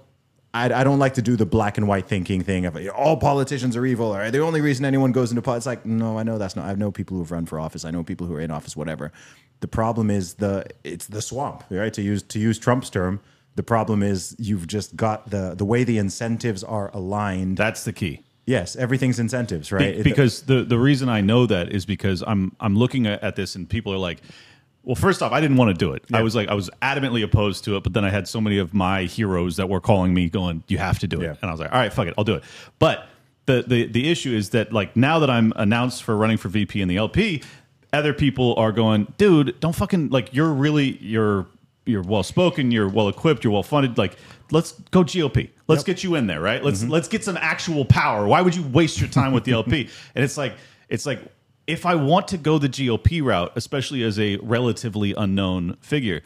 I, 0.53 0.65
I 0.81 0.85
don't 0.85 0.99
like 0.99 1.15
to 1.15 1.23
do 1.23 1.37
the 1.37 1.47
black 1.47 1.79
and 1.79 1.87
white 1.87 2.09
thinking 2.09 2.43
thing 2.43 2.67
of 2.67 2.77
all 2.97 3.17
politicians 3.17 3.77
are 3.77 3.87
evil 3.87 4.15
or 4.15 4.31
the 4.31 4.41
only 4.41 4.61
reason 4.61 4.85
anyone 4.85 5.13
goes 5.13 5.31
into 5.31 5.43
politics. 5.43 5.67
Like, 5.67 5.87
no, 5.87 6.19
I 6.19 6.25
know 6.25 6.39
that's 6.39 6.57
not. 6.57 6.65
I 6.67 6.75
know 6.75 6.91
people 6.91 7.17
who've 7.19 7.31
run 7.31 7.47
for 7.47 7.61
office. 7.61 7.85
I 7.85 7.91
know 7.93 8.03
people 8.03 8.27
who 8.27 8.35
are 8.35 8.41
in 8.41 8.51
office. 8.51 8.77
Whatever. 8.77 9.13
The 9.61 9.69
problem 9.69 10.11
is 10.11 10.35
the 10.35 10.67
it's 10.83 11.07
the 11.07 11.23
swamp, 11.23 11.65
right? 11.71 11.93
To 11.95 12.03
use 12.03 12.23
to 12.25 12.39
use 12.41 12.59
Trump's 12.59 12.91
term, 12.91 13.21
the 13.55 13.63
problem 13.63 14.03
is 14.03 14.35
you've 14.39 14.67
just 14.67 14.97
got 14.97 15.31
the 15.31 15.55
the 15.57 15.65
way 15.65 15.85
the 15.85 15.99
incentives 15.99 16.65
are 16.65 16.91
aligned. 16.95 17.57
That's 17.57 17.85
the 17.85 17.93
key. 17.93 18.25
yes, 18.47 18.75
everything's 18.75 19.21
incentives, 19.21 19.71
right? 19.71 19.99
It- 19.99 20.05
because 20.05 20.43
the 20.43 20.65
the 20.65 20.79
reason 20.79 21.09
I 21.09 21.21
know 21.21 21.47
that 21.47 21.71
is 21.71 21.87
because 21.87 22.25
I'm 22.27 22.57
I'm 22.59 22.75
looking 22.75 23.07
at 23.07 23.37
this 23.37 23.55
and 23.55 23.69
people 23.69 23.93
are 23.93 23.99
like, 23.99 24.21
well, 24.83 24.95
first 24.95 25.23
off, 25.23 25.33
I 25.33 25.41
didn't 25.41 25.57
want 25.59 25.71
to 25.71 25.75
do 25.75 25.93
it. 25.93 26.05
I 26.13 26.23
was 26.23 26.35
like, 26.35 26.49
I 26.49 26.55
was 26.55 26.71
adamantly 26.81 27.23
opposed 27.23 27.65
to 27.65 27.77
it, 27.77 27.83
but 27.83 27.93
then 27.93 28.05
I 28.05 28.11
had 28.11 28.27
so 28.27 28.41
many 28.41 28.59
of 28.59 28.73
my 28.73 29.03
heroes 29.05 29.57
that 29.57 29.69
were 29.69 29.81
calling 29.81 30.15
me, 30.15 30.31
going, 30.31 30.63
"You 30.69 30.79
have 30.79 30.99
to 31.01 31.07
do 31.07 31.21
it," 31.21 31.25
Yeah. 31.25 31.35
and 31.43 31.51
I 31.51 31.53
was 31.53 31.61
like, 31.61 31.73
"All 31.73 31.79
right, 31.79 31.93
fuck 31.93 32.07
it, 32.07 32.15
I'll 32.17 32.25
do 32.25 32.35
it." 32.35 32.45
But 32.79 33.07
the 33.47 33.63
the 33.67 33.87
the 33.87 34.11
issue 34.11 34.33
is 34.35 34.51
that 34.51 34.73
like 34.73 34.97
now 34.97 35.19
that 35.19 35.29
I'm 35.31 35.53
announced 35.57 36.03
for 36.03 36.17
running 36.17 36.39
for 36.39 36.49
VP 36.49 36.81
in 36.81 36.89
the 36.89 36.97
LP, 36.97 37.43
other 37.93 38.15
people 38.15 38.55
are 38.57 38.73
going, 38.73 39.13
"Dude, 39.19 39.59
don't 39.61 39.75
fucking 39.75 40.11
like 40.11 40.35
you're 40.35 40.53
really 40.53 40.97
you're." 40.99 41.47
You're 41.87 42.03
well 42.03 42.23
spoken. 42.23 42.71
You're 42.71 42.89
well 42.89 43.09
equipped. 43.09 43.43
You're 43.43 43.55
well 43.55 43.65
funded. 43.65 43.99
Like, 43.99 44.17
let's 44.53 44.73
go 44.91 45.03
GOP. 45.03 45.49
Let's 45.67 45.83
get 45.83 46.05
you 46.05 46.15
in 46.15 46.27
there, 46.29 46.41
right? 46.41 46.63
Let's 46.63 46.83
mm-hmm. 46.83 46.91
let's 46.91 47.09
get 47.09 47.25
some 47.25 47.37
actual 47.39 47.85
power. 47.85 48.29
Why 48.29 48.43
would 48.43 48.55
you 48.55 48.63
waste 48.63 49.01
your 49.01 49.09
time 49.09 49.33
with 49.33 49.45
the 49.45 49.53
LP? 49.53 49.89
And 50.15 50.23
it's 50.23 50.37
like 50.37 50.53
it's 50.89 51.07
like 51.07 51.21
if 51.67 51.87
I 51.87 51.95
want 51.95 52.29
to 52.29 52.39
go 52.39 52.59
the 52.59 52.69
GOP 52.69 53.23
route, 53.23 53.53
especially 53.57 54.03
as 54.03 54.19
a 54.19 54.37
relatively 54.39 55.15
unknown 55.17 55.77
figure, 55.81 56.23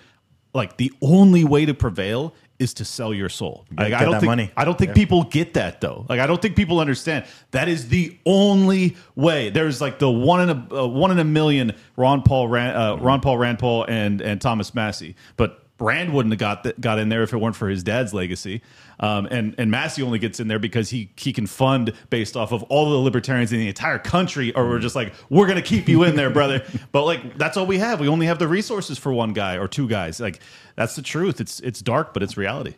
like 0.52 0.76
the 0.76 0.92
only 1.02 1.44
way 1.44 1.66
to 1.66 1.74
prevail 1.74 2.34
is 2.60 2.72
to 2.74 2.84
sell 2.84 3.12
your 3.12 3.28
soul. 3.28 3.66
Like, 3.76 3.92
I 3.92 4.04
don't 4.04 4.20
think 4.20 4.24
money. 4.26 4.50
I 4.56 4.64
don't 4.64 4.78
think 4.78 4.90
Yeah. 4.90 4.94
people 4.94 5.24
get 5.24 5.54
that 5.54 5.80
though. 5.80 6.06
Like 6.08 6.20
I 6.20 6.26
don't 6.26 6.40
think 6.40 6.54
people 6.54 6.78
understand 6.78 7.24
that 7.50 7.68
is 7.68 7.88
the 7.88 8.16
only 8.24 8.96
way. 9.16 9.50
There's 9.50 9.80
like 9.80 9.98
the 9.98 10.08
one 10.10 10.48
in 10.48 10.50
a 10.50 10.82
uh, 10.82 10.86
one 10.86 11.10
in 11.10 11.18
a 11.18 11.24
million 11.24 11.72
Ron 11.96 12.22
Paul 12.22 12.46
Rand, 12.48 12.76
uh, 12.76 12.96
Ron 13.00 13.20
Paul 13.20 13.38
Rand 13.38 13.58
Paul 13.58 13.84
and 13.88 14.20
and 14.20 14.40
Thomas 14.40 14.74
Massie, 14.74 15.16
but. 15.36 15.60
Rand 15.80 16.14
wouldn't 16.14 16.32
have 16.32 16.38
got 16.38 16.62
th- 16.62 16.76
got 16.80 17.00
in 17.00 17.08
there 17.08 17.24
if 17.24 17.32
it 17.32 17.36
weren't 17.38 17.56
for 17.56 17.68
his 17.68 17.82
dad's 17.82 18.14
legacy, 18.14 18.62
um, 19.00 19.26
and 19.26 19.54
and 19.58 19.70
Massie 19.70 20.02
only 20.02 20.18
gets 20.18 20.40
in 20.40 20.48
there 20.48 20.58
because 20.58 20.90
he 20.90 21.10
he 21.16 21.32
can 21.32 21.46
fund 21.46 21.92
based 22.10 22.36
off 22.36 22.52
of 22.52 22.62
all 22.64 22.90
the 22.90 22.96
libertarians 22.96 23.52
in 23.52 23.58
the 23.58 23.68
entire 23.68 23.98
country, 23.98 24.54
or 24.54 24.68
we're 24.68 24.78
just 24.78 24.96
like 24.96 25.12
we're 25.30 25.46
gonna 25.46 25.62
keep 25.62 25.88
you 25.88 26.02
in 26.04 26.16
there, 26.16 26.30
brother. 26.30 26.64
But 26.92 27.04
like 27.04 27.38
that's 27.38 27.56
all 27.56 27.66
we 27.66 27.78
have. 27.78 27.98
We 27.98 28.08
only 28.08 28.26
have 28.26 28.38
the 28.38 28.46
resources 28.46 28.98
for 28.98 29.12
one 29.12 29.32
guy 29.32 29.56
or 29.56 29.66
two 29.66 29.88
guys. 29.88 30.20
Like 30.20 30.40
that's 30.76 30.94
the 30.94 31.02
truth. 31.02 31.40
It's 31.40 31.58
it's 31.60 31.80
dark, 31.82 32.14
but 32.14 32.22
it's 32.22 32.36
reality. 32.36 32.74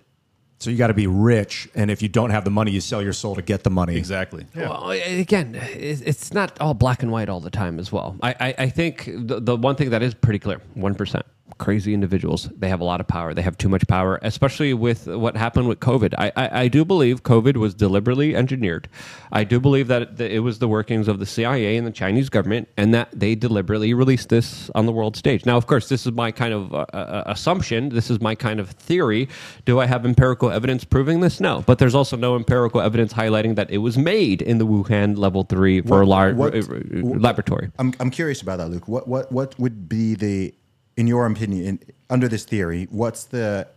So 0.59 0.71
you 0.71 0.79
got 0.79 0.87
to 0.87 0.95
be 0.95 1.07
rich, 1.07 1.69
and 1.75 1.91
if 1.91 2.01
you 2.01 2.09
don't 2.09 2.31
have 2.31 2.45
the 2.45 2.51
money, 2.51 2.71
you 2.71 2.81
sell 2.81 3.03
your 3.03 3.13
soul 3.13 3.35
to 3.35 3.43
get 3.43 3.63
the 3.63 3.71
money. 3.71 3.97
Exactly. 3.97 4.47
Well, 4.55 4.91
again, 4.91 5.55
it's 5.55 6.33
not 6.33 6.59
all 6.61 6.73
black 6.73 7.03
and 7.03 7.13
white 7.13 7.29
all 7.29 7.41
the 7.41 7.51
time 7.51 7.79
as 7.79 7.93
well. 7.93 8.17
I, 8.23 8.35
I, 8.41 8.55
I 8.61 8.69
think 8.71 9.05
the, 9.05 9.39
the 9.39 9.55
one 9.55 9.77
thing 9.77 9.91
that 9.91 10.03
is 10.03 10.15
pretty 10.15 10.39
clear 10.39 10.63
1%. 10.75 11.23
Crazy 11.59 11.95
individuals. 11.95 12.49
They 12.59 12.69
have 12.69 12.81
a 12.81 12.85
lot 12.85 13.01
of 13.01 13.07
power. 13.09 13.33
They 13.33 13.43
have 13.43 13.57
too 13.57 13.69
much 13.69 13.87
power, 13.89 14.19
especially 14.23 14.75
with 14.75 15.07
what 15.07 15.37
happened 15.37 15.69
with 15.69 15.81
COVID. 15.81 16.15
I, 16.19 16.31
I, 16.37 16.61
I 16.63 16.69
do 16.69 16.85
believe 16.85 17.23
COVID 17.23 17.57
was 17.57 17.75
deliberately 17.75 18.37
engineered. 18.37 18.89
I 19.33 19.45
do 19.45 19.59
believe 19.59 19.89
that 19.89 20.03
it, 20.03 20.17
that 20.19 20.31
it 20.31 20.41
was 20.41 20.59
the 20.59 20.69
workings 20.69 21.09
of 21.09 21.19
the 21.19 21.27
CIA 21.27 21.77
and 21.77 21.87
the 21.87 21.91
Chinese 21.91 22.29
government, 22.29 22.69
and 22.77 22.93
that 22.95 23.09
they 23.13 23.35
deliberately 23.35 23.95
released 23.95 24.29
this 24.29 24.71
on 24.75 24.87
the 24.87 24.93
world 24.93 25.17
stage. 25.17 25.47
Now, 25.47 25.57
of 25.57 25.67
course, 25.67 25.89
this 25.89 26.07
is 26.07 26.13
my 26.13 26.31
kind 26.31 26.53
of 26.53 26.75
uh, 26.75 26.79
uh, 26.93 27.23
assumption. 27.27 27.89
This 27.89 28.11
is 28.11 28.21
my 28.21 28.35
kind 28.35 28.61
of 28.61 28.71
theory. 28.71 29.29
Do 29.65 29.81
I 29.81 29.87
have 29.87 30.05
empirical 30.05 30.51
evidence 30.51 30.85
proving 30.85 31.21
this? 31.21 31.41
No. 31.41 31.63
But 31.67 31.79
there's 31.79 31.95
also 31.95 32.17
no 32.17 32.37
empirical 32.37 32.81
evidence 32.81 33.13
highlighting 33.13 33.57
that 33.57 33.71
it 33.71 33.79
was 33.79 33.97
made 33.97 34.43
in 34.43 34.59
the 34.59 34.67
Wuhan 34.67 35.17
level 35.17 35.43
three 35.45 35.81
for 35.81 36.03
a 36.03 36.07
lar- 36.07 36.35
what- 36.35 36.55
uh, 36.55 36.59
uh, 36.59 36.63
laboratory. 37.03 37.71
I'm 37.79 37.95
I'm 38.01 38.11
curious 38.11 38.43
about 38.43 38.59
that, 38.59 38.69
Luke. 38.69 38.89
What 38.89 39.09
what 39.09 39.33
what 39.33 39.59
would 39.59 39.89
be 39.89 40.15
the, 40.15 40.55
in 40.97 41.07
your 41.07 41.27
opinion, 41.27 41.67
in, 41.67 41.81
under 42.11 42.29
this 42.29 42.45
theory, 42.45 42.87
what's 42.91 43.25
the 43.25 43.69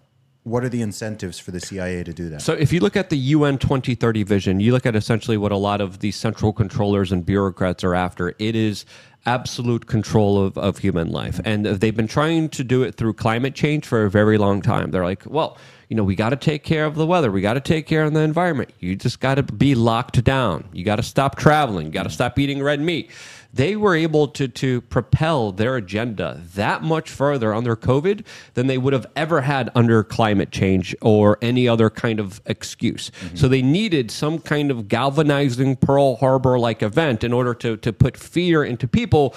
what 0.43 0.63
are 0.63 0.69
the 0.69 0.81
incentives 0.81 1.37
for 1.37 1.51
the 1.51 1.59
CIA 1.59 2.03
to 2.03 2.13
do 2.13 2.29
that? 2.29 2.41
So 2.41 2.53
if 2.53 2.71
you 2.73 2.79
look 2.79 2.95
at 2.95 3.09
the 3.09 3.17
UN 3.17 3.57
2030 3.57 4.23
vision, 4.23 4.59
you 4.59 4.71
look 4.71 4.85
at 4.85 4.95
essentially 4.95 5.37
what 5.37 5.51
a 5.51 5.57
lot 5.57 5.81
of 5.81 5.99
the 5.99 6.11
central 6.11 6.53
controllers 6.53 7.11
and 7.11 7.25
bureaucrats 7.25 7.83
are 7.83 7.93
after. 7.93 8.33
It 8.39 8.55
is 8.55 8.85
absolute 9.25 9.85
control 9.85 10.43
of, 10.43 10.57
of 10.57 10.77
human 10.77 11.11
life. 11.11 11.39
And 11.43 11.65
they've 11.65 11.95
been 11.95 12.07
trying 12.07 12.49
to 12.49 12.63
do 12.63 12.83
it 12.83 12.95
through 12.95 13.13
climate 13.13 13.53
change 13.53 13.85
for 13.85 14.05
a 14.05 14.09
very 14.09 14.37
long 14.37 14.61
time. 14.61 14.91
They're 14.91 15.03
like, 15.03 15.23
well, 15.25 15.57
you 15.89 15.95
know, 15.95 16.03
we 16.03 16.15
got 16.15 16.29
to 16.29 16.35
take 16.35 16.63
care 16.63 16.85
of 16.85 16.95
the 16.95 17.05
weather. 17.05 17.31
We 17.31 17.41
got 17.41 17.53
to 17.53 17.61
take 17.61 17.85
care 17.85 18.03
of 18.03 18.13
the 18.13 18.21
environment. 18.21 18.71
You 18.79 18.95
just 18.95 19.19
got 19.19 19.35
to 19.35 19.43
be 19.43 19.75
locked 19.75 20.23
down. 20.23 20.69
You 20.71 20.85
got 20.85 20.97
to 20.97 21.03
stop 21.03 21.35
traveling. 21.35 21.87
You 21.87 21.91
got 21.91 22.03
to 22.03 22.09
stop 22.09 22.39
eating 22.39 22.63
red 22.63 22.79
meat. 22.79 23.11
They 23.53 23.76
were 23.76 23.95
able 23.95 24.27
to 24.30 24.47
to 24.47 24.81
propel 24.81 25.51
their 25.51 25.76
agenda 25.76 26.41
that 26.55 26.84
much 26.84 27.09
further 27.09 27.53
under 27.53 27.76
COVID 27.76 28.26
than 28.53 28.67
they 28.67 28.77
would 28.77 28.93
have 28.93 29.07
ever 29.15 29.41
had 29.41 29.71
under 29.76 30.03
climate 30.03 30.51
change 30.51 30.95
or 31.01 31.38
any 31.41 31.67
other 31.67 31.89
kind 31.89 32.19
of 32.19 32.41
excuse. 32.45 33.09
Mm-hmm. 33.09 33.35
So 33.35 33.47
they 33.47 33.61
needed 33.61 34.11
some 34.11 34.39
kind 34.39 34.71
of 34.71 34.88
galvanizing 34.88 35.77
Pearl 35.77 36.17
Harbor 36.17 36.59
like 36.59 36.84
event 36.84 37.23
in 37.23 37.34
order 37.34 37.53
to 37.55 37.77
to 37.77 37.91
put 37.93 38.17
fear 38.17 38.63
into 38.63 38.88
people 38.88 39.35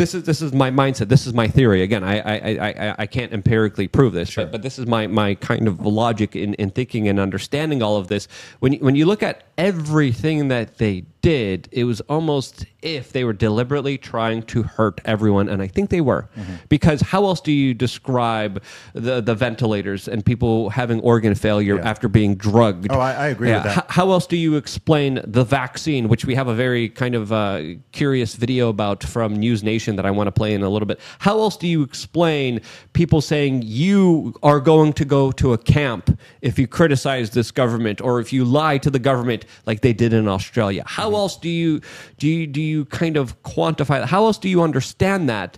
this 0.00 0.14
is 0.14 0.22
this 0.24 0.40
is 0.40 0.52
my 0.52 0.70
mindset. 0.70 1.08
This 1.08 1.26
is 1.26 1.34
my 1.34 1.46
theory. 1.46 1.82
Again, 1.82 2.02
I 2.02 2.18
I, 2.20 2.68
I, 2.68 2.94
I- 3.00 3.06
can't 3.10 3.32
empirically 3.32 3.88
prove 3.88 4.12
this, 4.12 4.34
but, 4.34 4.52
but 4.52 4.62
this 4.62 4.78
is 4.78 4.86
my, 4.86 5.08
my 5.08 5.34
kind 5.34 5.66
of 5.66 5.84
logic 5.84 6.36
in, 6.36 6.54
in 6.54 6.70
thinking 6.70 7.08
and 7.08 7.18
understanding 7.18 7.82
all 7.82 7.96
of 7.96 8.06
this. 8.06 8.28
When 8.60 8.72
you, 8.72 8.78
when 8.78 8.94
you 8.94 9.04
look 9.04 9.22
at 9.22 9.42
everything 9.58 10.46
that 10.48 10.78
they 10.78 11.00
did, 11.22 11.68
it 11.72 11.84
was 11.84 12.00
almost 12.02 12.66
if 12.82 13.12
they 13.12 13.24
were 13.24 13.32
deliberately 13.34 13.98
trying 13.98 14.42
to 14.44 14.62
hurt 14.62 15.00
everyone, 15.04 15.48
and 15.50 15.60
I 15.60 15.66
think 15.66 15.90
they 15.90 16.00
were, 16.00 16.28
because 16.70 17.00
how 17.02 17.24
else 17.26 17.40
do 17.40 17.52
you 17.52 17.74
describe 17.74 18.62
the 18.94 19.20
the 19.20 19.34
ventilators 19.34 20.08
and 20.08 20.24
people 20.24 20.70
having 20.70 21.00
organ 21.00 21.34
failure 21.34 21.76
Yeah. 21.76 21.88
after 21.90 22.08
being 22.08 22.36
drugged? 22.36 22.88
Oh, 22.90 22.98
I- 22.98 23.12
I 23.12 23.28
agree 23.28 23.52
with 23.52 23.64
that. 23.64 23.76
H- 23.78 23.84
how 23.88 24.10
else 24.12 24.26
do 24.26 24.36
you 24.36 24.56
explain 24.56 25.20
the 25.26 25.44
vaccine, 25.44 26.08
which 26.08 26.24
we 26.24 26.34
have 26.34 26.48
a 26.48 26.54
very 26.54 26.88
kind 26.88 27.14
of 27.14 27.32
uh, 27.32 27.60
curious 27.92 28.34
video 28.34 28.68
about 28.70 29.04
from 29.04 29.36
News 29.36 29.62
Nation 29.62 29.96
that 29.96 30.06
I 30.06 30.10
want 30.10 30.28
to 30.28 30.32
play 30.32 30.54
in 30.54 30.62
a 30.62 30.70
little 30.70 30.86
bit? 30.86 31.00
How 31.18 31.38
else 31.40 31.56
do 31.58 31.66
you 31.68 31.82
explain 31.82 32.60
people 33.00 33.22
saying 33.22 33.62
you 33.64 34.34
are 34.42 34.60
going 34.60 34.92
to 34.92 35.06
go 35.06 35.32
to 35.32 35.54
a 35.54 35.56
camp 35.56 36.20
if 36.42 36.58
you 36.58 36.66
criticize 36.66 37.30
this 37.30 37.50
government 37.50 37.98
or 38.02 38.20
if 38.20 38.30
you 38.30 38.44
lie 38.44 38.76
to 38.76 38.90
the 38.90 38.98
government 38.98 39.46
like 39.64 39.80
they 39.80 39.94
did 39.94 40.12
in 40.12 40.28
Australia? 40.28 40.82
How 40.86 41.06
mm-hmm. 41.06 41.14
else 41.14 41.38
do 41.38 41.48
you 41.48 41.80
do 42.18 42.28
you, 42.28 42.46
do 42.46 42.60
you 42.60 42.84
kind 42.84 43.16
of 43.16 43.42
quantify 43.42 44.00
that? 44.00 44.10
How 44.10 44.26
else 44.26 44.36
do 44.36 44.50
you 44.50 44.60
understand 44.60 45.30
that 45.30 45.56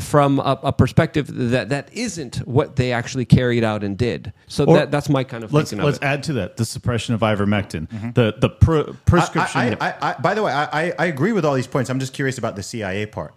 from 0.00 0.38
a, 0.38 0.60
a 0.64 0.72
perspective 0.74 1.28
that 1.52 1.70
that 1.70 1.88
isn't 1.94 2.36
what 2.46 2.76
they 2.76 2.92
actually 2.92 3.24
carried 3.24 3.64
out 3.64 3.82
and 3.82 3.96
did? 3.96 4.30
So 4.46 4.66
Or- 4.66 4.76
that, 4.76 4.90
that's 4.90 5.08
my 5.08 5.24
kind 5.24 5.44
of 5.44 5.50
Let's 5.54 5.70
thinking 5.70 5.86
let's 5.86 5.96
of 5.96 6.04
it. 6.04 6.06
add 6.06 6.22
to 6.24 6.32
that 6.34 6.58
the 6.58 6.66
suppression 6.66 7.14
of 7.14 7.22
ivermectin, 7.22 7.88
mm-hmm. 7.88 8.10
the 8.10 8.34
the 8.38 8.50
pro- 8.50 8.92
prescription. 9.06 9.58
I, 9.58 9.76
I, 9.80 9.88
I, 9.88 9.94
I, 10.10 10.20
by 10.20 10.34
the 10.34 10.42
way, 10.42 10.52
I, 10.52 10.64
I- 10.64 10.94
I 10.98 11.06
agree 11.06 11.32
with 11.32 11.46
all 11.46 11.54
these 11.54 11.66
points. 11.66 11.88
I'm 11.88 12.00
just 12.00 12.12
curious 12.12 12.36
about 12.36 12.54
the 12.54 12.62
CIA 12.62 13.06
part. 13.06 13.34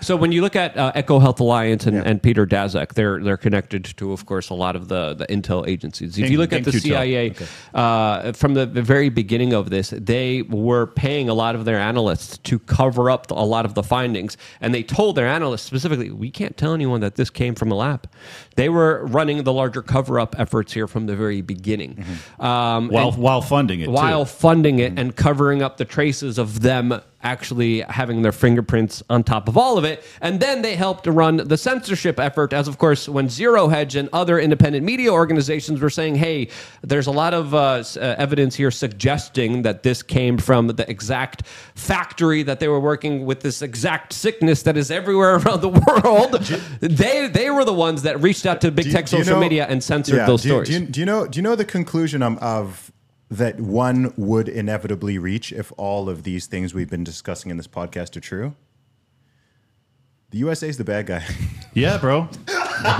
So 0.00 0.16
when 0.16 0.32
you 0.32 0.40
look 0.42 0.56
at 0.56 0.76
uh, 0.76 0.92
EcoHealth 0.94 1.40
Alliance 1.40 1.86
and, 1.86 1.96
Yeah. 1.96 2.02
and 2.04 2.22
Peter 2.22 2.46
Daszak, 2.46 2.94
they're 2.94 3.22
they're 3.22 3.36
connected 3.36 3.84
to, 3.96 4.12
of 4.12 4.26
course, 4.26 4.50
a 4.50 4.54
lot 4.54 4.76
of 4.76 4.88
the, 4.88 5.14
the 5.14 5.26
intel 5.26 5.66
agencies. 5.66 6.18
If 6.18 6.30
you 6.30 6.38
look 6.38 6.52
at 6.52 6.64
the 6.64 6.72
Thank 6.72 6.84
you, 6.84 6.90
Tel. 6.92 7.02
CIA 7.02 7.34
uh, 7.74 8.32
from 8.32 8.54
the 8.54 8.66
very 8.66 9.08
beginning 9.08 9.52
of 9.52 9.70
this, 9.70 9.90
they 9.96 10.42
were 10.42 10.86
paying 10.86 11.28
a 11.28 11.34
lot 11.34 11.54
of 11.54 11.64
their 11.64 11.78
analysts 11.78 12.38
to 12.38 12.58
cover 12.58 13.10
up 13.10 13.30
a 13.30 13.34
lot 13.34 13.64
of 13.64 13.74
the 13.74 13.82
findings, 13.82 14.36
and 14.60 14.74
they 14.74 14.82
told 14.82 15.16
their 15.16 15.26
analysts 15.26 15.62
specifically, 15.62 16.10
"We 16.10 16.30
can't 16.30 16.56
tell 16.56 16.74
anyone 16.74 17.00
that 17.00 17.16
this 17.16 17.30
came 17.30 17.54
from 17.54 17.70
a 17.70 17.74
lab." 17.76 18.08
They 18.60 18.68
were 18.68 19.06
running 19.06 19.42
the 19.42 19.54
larger 19.54 19.80
cover 19.80 20.20
up 20.20 20.38
efforts 20.38 20.70
here 20.74 20.86
from 20.86 21.06
the 21.06 21.16
very 21.16 21.40
beginning, 21.40 22.04
um, 22.38 22.88
while 22.88 23.10
while 23.12 23.40
funding 23.40 23.80
it 23.80 23.86
too. 23.86 23.92
while 23.92 24.26
funding 24.26 24.80
it 24.80 24.98
and 24.98 25.16
covering 25.16 25.62
up 25.62 25.78
the 25.78 25.86
traces 25.86 26.36
of 26.36 26.60
them 26.60 27.00
actually 27.22 27.80
having 27.82 28.22
their 28.22 28.32
fingerprints 28.32 29.02
on 29.10 29.22
top 29.22 29.48
of 29.48 29.56
all 29.56 29.76
of 29.76 29.84
it. 29.84 30.02
And 30.20 30.40
then 30.40 30.62
they 30.62 30.74
helped 30.74 31.04
to 31.04 31.12
run 31.12 31.36
the 31.36 31.56
censorship 31.56 32.18
effort, 32.18 32.52
as 32.52 32.66
of 32.66 32.78
course, 32.78 33.08
when 33.08 33.28
Zero 33.28 33.68
Hedge 33.68 33.94
and 33.96 34.08
other 34.12 34.38
independent 34.38 34.84
media 34.84 35.12
organizations 35.12 35.80
were 35.80 35.90
saying, 35.90 36.14
hey, 36.14 36.48
there's 36.82 37.06
a 37.06 37.10
lot 37.10 37.34
of 37.34 37.54
uh, 37.54 37.58
uh, 37.58 38.14
evidence 38.18 38.54
here 38.54 38.70
suggesting 38.70 39.62
that 39.62 39.82
this 39.82 40.02
came 40.02 40.38
from 40.38 40.68
the 40.68 40.90
exact 40.90 41.46
factory 41.74 42.42
that 42.42 42.58
they 42.58 42.68
were 42.68 42.80
working 42.80 43.26
with 43.26 43.40
this 43.40 43.60
exact 43.60 44.12
sickness 44.12 44.62
that 44.62 44.76
is 44.76 44.90
everywhere 44.90 45.34
around 45.36 45.60
the 45.60 45.68
world. 45.68 46.32
they, 46.80 47.28
they 47.28 47.50
were 47.50 47.64
the 47.64 47.74
ones 47.74 48.02
that 48.02 48.20
reached 48.22 48.46
out 48.46 48.49
to 48.56 48.70
big 48.70 48.84
Do 48.84 48.88
you- 48.90 48.94
tech 48.96 49.06
do 49.06 49.16
you 49.16 49.22
social 49.24 49.36
know- 49.36 49.40
media 49.40 49.66
and 49.68 49.82
censored 49.82 50.16
Yeah, 50.16 50.26
those 50.26 50.42
do 50.42 50.48
you- 50.48 50.54
stories. 50.54 50.68
Do 50.68 50.74
you, 50.74 50.86
do 50.86 51.00
you 51.00 51.06
know? 51.06 51.26
Do 51.26 51.36
you 51.38 51.42
know 51.42 51.54
the 51.56 51.64
conclusion 51.64 52.22
um, 52.22 52.38
of 52.40 52.92
that 53.30 53.60
one 53.60 54.12
would 54.16 54.48
inevitably 54.48 55.16
reach 55.18 55.52
if 55.52 55.72
all 55.76 56.08
of 56.08 56.24
these 56.24 56.46
things 56.46 56.74
we've 56.74 56.90
been 56.90 57.04
discussing 57.04 57.50
in 57.50 57.56
this 57.56 57.68
podcast 57.68 58.16
are 58.16 58.20
true? 58.20 58.54
The 60.30 60.38
USA 60.38 60.68
is 60.68 60.76
the 60.78 60.84
bad 60.84 61.06
guy, 61.06 61.24
yeah, 61.74 61.98
bro. 61.98 62.28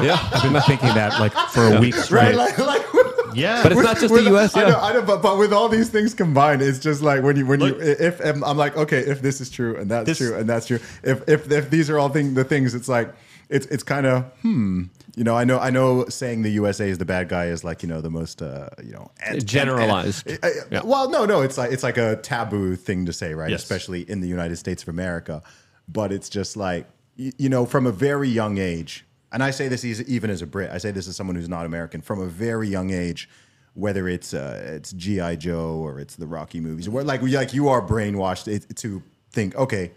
Yeah, 0.02 0.18
I've 0.34 0.42
been 0.52 0.60
thinking 0.62 0.92
that 0.94 1.18
like 1.18 1.32
for 1.32 1.72
a 1.74 1.80
week 1.80 1.94
straight. 1.94 2.36
right? 2.36 2.36
Like, 2.36 2.58
like 2.58 2.82
Yeah, 3.34 3.62
But 3.62 3.72
it's 3.72 3.80
not 3.82 3.98
just 3.98 4.12
with- 4.12 4.24
the 4.26 4.36
US, 4.36 4.54
I 4.54 4.68
know, 4.68 4.78
I 4.78 4.92
know, 4.92 5.00
but, 5.02 5.22
but 5.22 5.38
with 5.38 5.54
all 5.54 5.68
these 5.70 5.88
things 5.88 6.12
combined, 6.12 6.60
it's 6.60 6.78
just 6.78 7.00
like 7.00 7.22
when 7.22 7.36
you 7.36 7.46
when 7.46 7.60
you 7.60 7.74
if 7.80 8.20
I'm, 8.20 8.44
I'm 8.44 8.58
like, 8.58 8.76
okay, 8.76 8.98
if 8.98 9.22
this 9.22 9.40
is 9.40 9.48
true 9.48 9.76
and 9.76 9.90
that's 9.90 10.04
This- 10.06 10.18
true 10.18 10.36
and 10.36 10.46
that's 10.48 10.66
true, 10.66 10.80
if 11.02 11.26
if 11.28 11.50
if 11.50 11.70
these 11.70 11.88
are 11.88 11.98
all 11.98 12.10
thing 12.10 12.34
the 12.34 12.44
things, 12.44 12.74
it's 12.74 12.88
like 12.88 13.08
it's 13.48 13.64
it's 13.66 13.82
kind 13.82 14.04
of 14.04 14.24
hmm. 14.42 14.82
You 15.16 15.24
know, 15.24 15.36
I 15.36 15.44
know 15.44 15.58
I 15.58 15.70
know 15.70 16.06
saying 16.08 16.42
the 16.42 16.50
USA 16.50 16.88
is 16.88 16.98
the 16.98 17.04
bad 17.04 17.28
guy 17.28 17.46
is 17.46 17.64
like 17.64 17.82
you 17.82 17.88
know 17.88 18.00
the 18.00 18.10
most 18.10 18.42
uh, 18.42 18.68
you 18.84 18.92
know 18.92 19.10
ant- 19.26 19.44
Generalized. 19.44 20.28
ant- 20.28 20.44
uh, 20.44 20.48
Yeah. 20.70 20.80
Well, 20.84 21.10
no, 21.10 21.24
no, 21.24 21.40
it's 21.42 21.58
like 21.58 21.72
it's 21.72 21.82
like 21.82 21.96
a 21.98 22.16
taboo 22.16 22.76
thing 22.76 23.06
to 23.06 23.12
say, 23.12 23.34
right? 23.34 23.50
Yes. 23.50 23.62
Especially 23.62 24.02
in 24.08 24.20
the 24.20 24.28
United 24.28 24.56
States 24.56 24.82
of 24.82 24.88
America. 24.88 25.42
But 25.88 26.12
it's 26.12 26.28
just 26.28 26.56
like 26.56 26.86
you, 27.16 27.32
you 27.38 27.48
know, 27.48 27.66
from 27.66 27.86
a 27.86 27.92
very 27.92 28.28
young 28.28 28.58
age, 28.58 29.04
and 29.32 29.42
I 29.42 29.50
say 29.50 29.68
this 29.68 29.84
even 29.84 30.30
as 30.30 30.42
a 30.42 30.46
Brit. 30.46 30.70
I 30.70 30.78
say 30.78 30.90
this 30.92 31.08
as 31.08 31.16
someone 31.16 31.36
who's 31.36 31.48
not 31.48 31.66
American. 31.66 32.00
From 32.00 32.20
a 32.20 32.26
very 32.26 32.68
young 32.68 32.90
age, 32.90 33.28
whether 33.74 34.08
it's 34.08 34.32
uh, 34.32 34.62
it's 34.76 34.92
GI 34.92 35.36
Joe 35.38 35.74
or 35.82 35.98
it's 35.98 36.16
the 36.16 36.26
Rocky 36.26 36.60
movies, 36.60 36.86
or 36.86 37.02
like 37.02 37.22
like 37.22 37.52
you 37.52 37.68
are 37.68 37.82
brainwashed 37.82 38.74
to 38.76 39.02
think, 39.32 39.56
okay, 39.56 39.92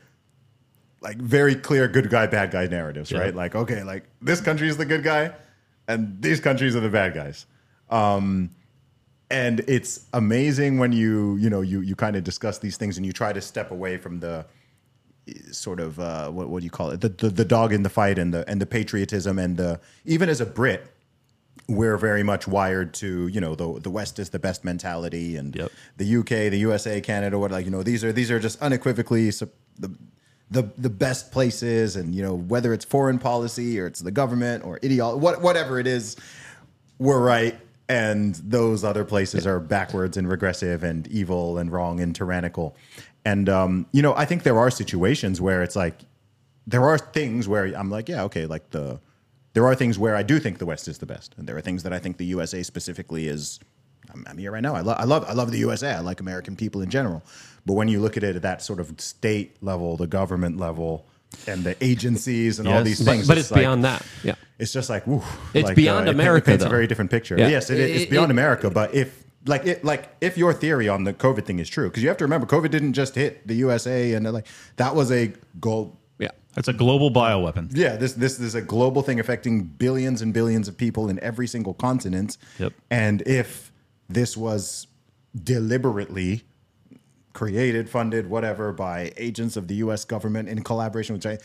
like 1.03 1.17
very 1.17 1.55
clear 1.55 1.87
good 1.87 2.09
guy 2.09 2.25
bad 2.27 2.51
guy 2.51 2.65
narratives, 2.67 3.11
right? 3.11 3.35
Like 3.35 3.55
okay, 3.55 3.83
like 3.83 4.05
this 4.21 4.41
country 4.41 4.67
is 4.69 4.77
the 4.77 4.85
good 4.85 5.03
guy, 5.03 5.33
and 5.87 6.21
these 6.21 6.39
countries 6.39 6.75
are 6.75 6.79
the 6.79 6.89
bad 6.89 7.13
guys. 7.13 7.45
Um, 7.89 8.49
and 9.29 9.59
it's 9.67 10.05
amazing 10.13 10.77
when 10.77 10.91
you 10.93 11.35
you 11.37 11.49
know 11.49 11.61
you 11.61 11.81
you 11.81 11.95
kind 11.95 12.15
of 12.15 12.23
discuss 12.23 12.59
these 12.59 12.77
things 12.77 12.97
and 12.97 13.05
you 13.05 13.11
try 13.13 13.33
to 13.33 13.41
step 13.41 13.71
away 13.71 13.97
from 13.97 14.19
the 14.19 14.45
sort 15.51 15.79
of 15.79 15.99
uh, 15.99 16.29
what 16.29 16.49
what 16.49 16.59
do 16.59 16.65
you 16.65 16.71
call 16.71 16.89
it 16.91 17.01
the, 17.01 17.09
the 17.09 17.29
the 17.29 17.45
dog 17.45 17.73
in 17.73 17.83
the 17.83 17.89
fight 17.89 18.17
and 18.17 18.33
the 18.33 18.47
and 18.49 18.61
the 18.61 18.65
patriotism 18.65 19.39
and 19.39 19.57
the 19.57 19.79
even 20.05 20.29
as 20.29 20.41
a 20.41 20.45
Brit 20.45 20.87
we're 21.69 21.97
very 21.97 22.23
much 22.23 22.47
wired 22.47 22.93
to 22.93 23.27
you 23.27 23.39
know 23.39 23.55
the 23.55 23.79
the 23.79 23.89
West 23.89 24.19
is 24.19 24.29
the 24.31 24.39
best 24.39 24.63
mentality 24.65 25.37
and 25.37 25.55
Yep. 25.55 25.71
the 25.97 26.17
UK 26.17 26.27
the 26.51 26.57
USA 26.57 26.99
Canada 27.01 27.39
what 27.39 27.51
like 27.51 27.65
you 27.65 27.71
know 27.71 27.83
these 27.83 28.03
are 28.03 28.11
these 28.11 28.29
are 28.31 28.39
just 28.39 28.61
unequivocally 28.61 29.29
the 29.29 29.95
the 30.51 30.63
the 30.77 30.89
best 30.89 31.31
places 31.31 31.95
and 31.95 32.13
you 32.13 32.21
know 32.21 32.35
whether 32.35 32.73
it's 32.73 32.85
foreign 32.85 33.17
policy 33.17 33.79
or 33.79 33.87
it's 33.87 34.01
the 34.01 34.11
government 34.11 34.63
or 34.63 34.79
ideology 34.83 35.19
what 35.19 35.41
whatever 35.41 35.79
it 35.79 35.87
is 35.87 36.15
we're 36.99 37.19
right. 37.19 37.59
And 37.89 38.35
those 38.35 38.83
other 38.83 39.03
places 39.03 39.45
are 39.45 39.59
backwards 39.59 40.15
and 40.15 40.27
regressive 40.27 40.83
and 40.83 41.05
evil 41.07 41.57
and 41.57 41.71
wrong 41.71 41.99
and 41.99 42.15
tyrannical. 42.15 42.75
And 43.25 43.49
um, 43.49 43.85
you 43.91 44.01
know 44.01 44.13
i 44.15 44.25
think 44.25 44.43
there 44.43 44.57
are 44.57 44.69
situations 44.69 45.39
where 45.39 45.63
it's 45.63 45.75
like 45.75 45.95
there 46.67 46.83
are 46.83 46.97
things 46.97 47.47
where 47.47 47.65
i'm 47.77 47.89
like 47.89 48.09
yeah 48.09 48.23
okay 48.23 48.45
like 48.45 48.69
the 48.71 48.99
there 49.53 49.65
are 49.65 49.75
things 49.75 49.97
where 49.99 50.15
i 50.15 50.23
do 50.23 50.39
think 50.39 50.57
the 50.57 50.65
west 50.65 50.87
is 50.87 50.97
the 50.97 51.05
best. 51.05 51.33
And 51.37 51.47
there 51.47 51.55
are 51.55 51.61
things 51.61 51.83
that 51.83 51.93
i 51.93 51.99
think 51.99 52.17
the 52.17 52.25
usa 52.25 52.63
specifically 52.63 53.27
is 53.27 53.61
i'm, 54.13 54.25
I'm 54.27 54.37
here 54.37 54.51
right 54.51 54.61
now. 54.61 54.75
I, 54.75 54.81
lo- 54.81 54.97
I 54.97 55.05
love 55.05 55.23
i 55.27 55.33
love 55.33 55.51
the 55.51 55.59
usa 55.59 55.93
i 55.93 55.99
like 55.99 56.19
american 56.19 56.57
people 56.57 56.81
in 56.81 56.89
general 56.89 57.23
but 57.65 57.73
when 57.73 57.87
you 57.87 57.99
look 57.99 58.17
at 58.17 58.23
it 58.23 58.35
at 58.35 58.41
that 58.41 58.61
sort 58.61 58.79
of 58.79 58.93
state 58.99 59.55
level 59.61 59.97
the 59.97 60.07
government 60.07 60.57
level 60.57 61.05
and 61.47 61.63
the 61.63 61.75
agencies 61.83 62.59
and 62.59 62.67
all 62.67 62.83
these 62.83 63.03
things 63.03 63.27
but 63.27 63.37
it's 63.37 63.49
like- 63.51 63.61
beyond 63.61 63.83
that. 63.83 64.05
Yeah. 64.23 64.35
it's 64.59 64.71
just 64.71 64.89
like, 64.89 65.07
woo, 65.07 65.21
It's 65.53 65.67
like, 65.67 65.75
beyond 65.75 66.07
it 66.07 66.11
paint- 66.11 66.19
America, 66.21 66.45
It 66.49 66.51
paints 66.53 66.63
though. 66.63 66.67
a 66.67 66.69
very 66.69 66.87
different 66.87 67.09
picture. 67.11 67.35
Yeah. 67.37 67.47
Yes, 67.47 67.69
it, 67.69 67.79
It- 67.79 67.89
it's 67.95 68.09
beyond 68.11 68.29
it- 68.31 68.35
America. 68.35 68.69
But 68.69 68.93
if 68.93 69.23
like 69.45 69.65
it, 69.65 69.83
like 69.83 70.09
if 70.21 70.37
your 70.37 70.53
theory 70.53 70.87
on 70.87 71.03
the 71.03 71.13
COVID 71.13 71.43
thing 71.45 71.59
is 71.59 71.67
true, 71.67 71.89
because 71.89 72.01
you 72.03 72.07
have 72.09 72.17
to 72.17 72.23
remember, 72.23 72.45
COVID 72.47 72.69
didn't 72.71 72.93
just 72.93 73.15
hit 73.15 73.45
the 73.47 73.55
USA, 73.55 74.13
and 74.13 74.25
uh, 74.27 74.31
like 74.31 74.47
that 74.77 74.95
was 74.95 75.11
a 75.11 75.33
goal. 75.59 75.99
Yeah. 76.19 76.29
That's 76.53 76.67
a 76.69 76.73
global 76.73 77.11
bioweapon. 77.11 77.71
Yeah, 77.75 77.95
this 77.97 78.13
this 78.13 78.39
is 78.39 78.55
a 78.55 78.61
global 78.61 79.01
thing 79.01 79.19
affecting 79.19 79.63
billions 79.63 80.21
and 80.21 80.33
billions 80.33 80.67
of 80.69 80.77
people 80.77 81.09
in 81.09 81.19
every 81.21 81.47
single 81.47 81.73
continent. 81.73 82.37
Yep. 82.59 82.73
And 82.91 83.21
if 83.23 83.71
this 84.07 84.37
was 84.37 84.87
deliberately 85.43 86.43
created, 87.33 87.89
funded, 87.89 88.29
whatever, 88.29 88.71
by 88.71 89.11
agents 89.17 89.57
of 89.57 89.67
the 89.67 89.75
U.S. 89.75 90.05
government 90.05 90.49
in 90.49 90.63
collaboration 90.63 91.13
with 91.13 91.23
China, 91.23 91.39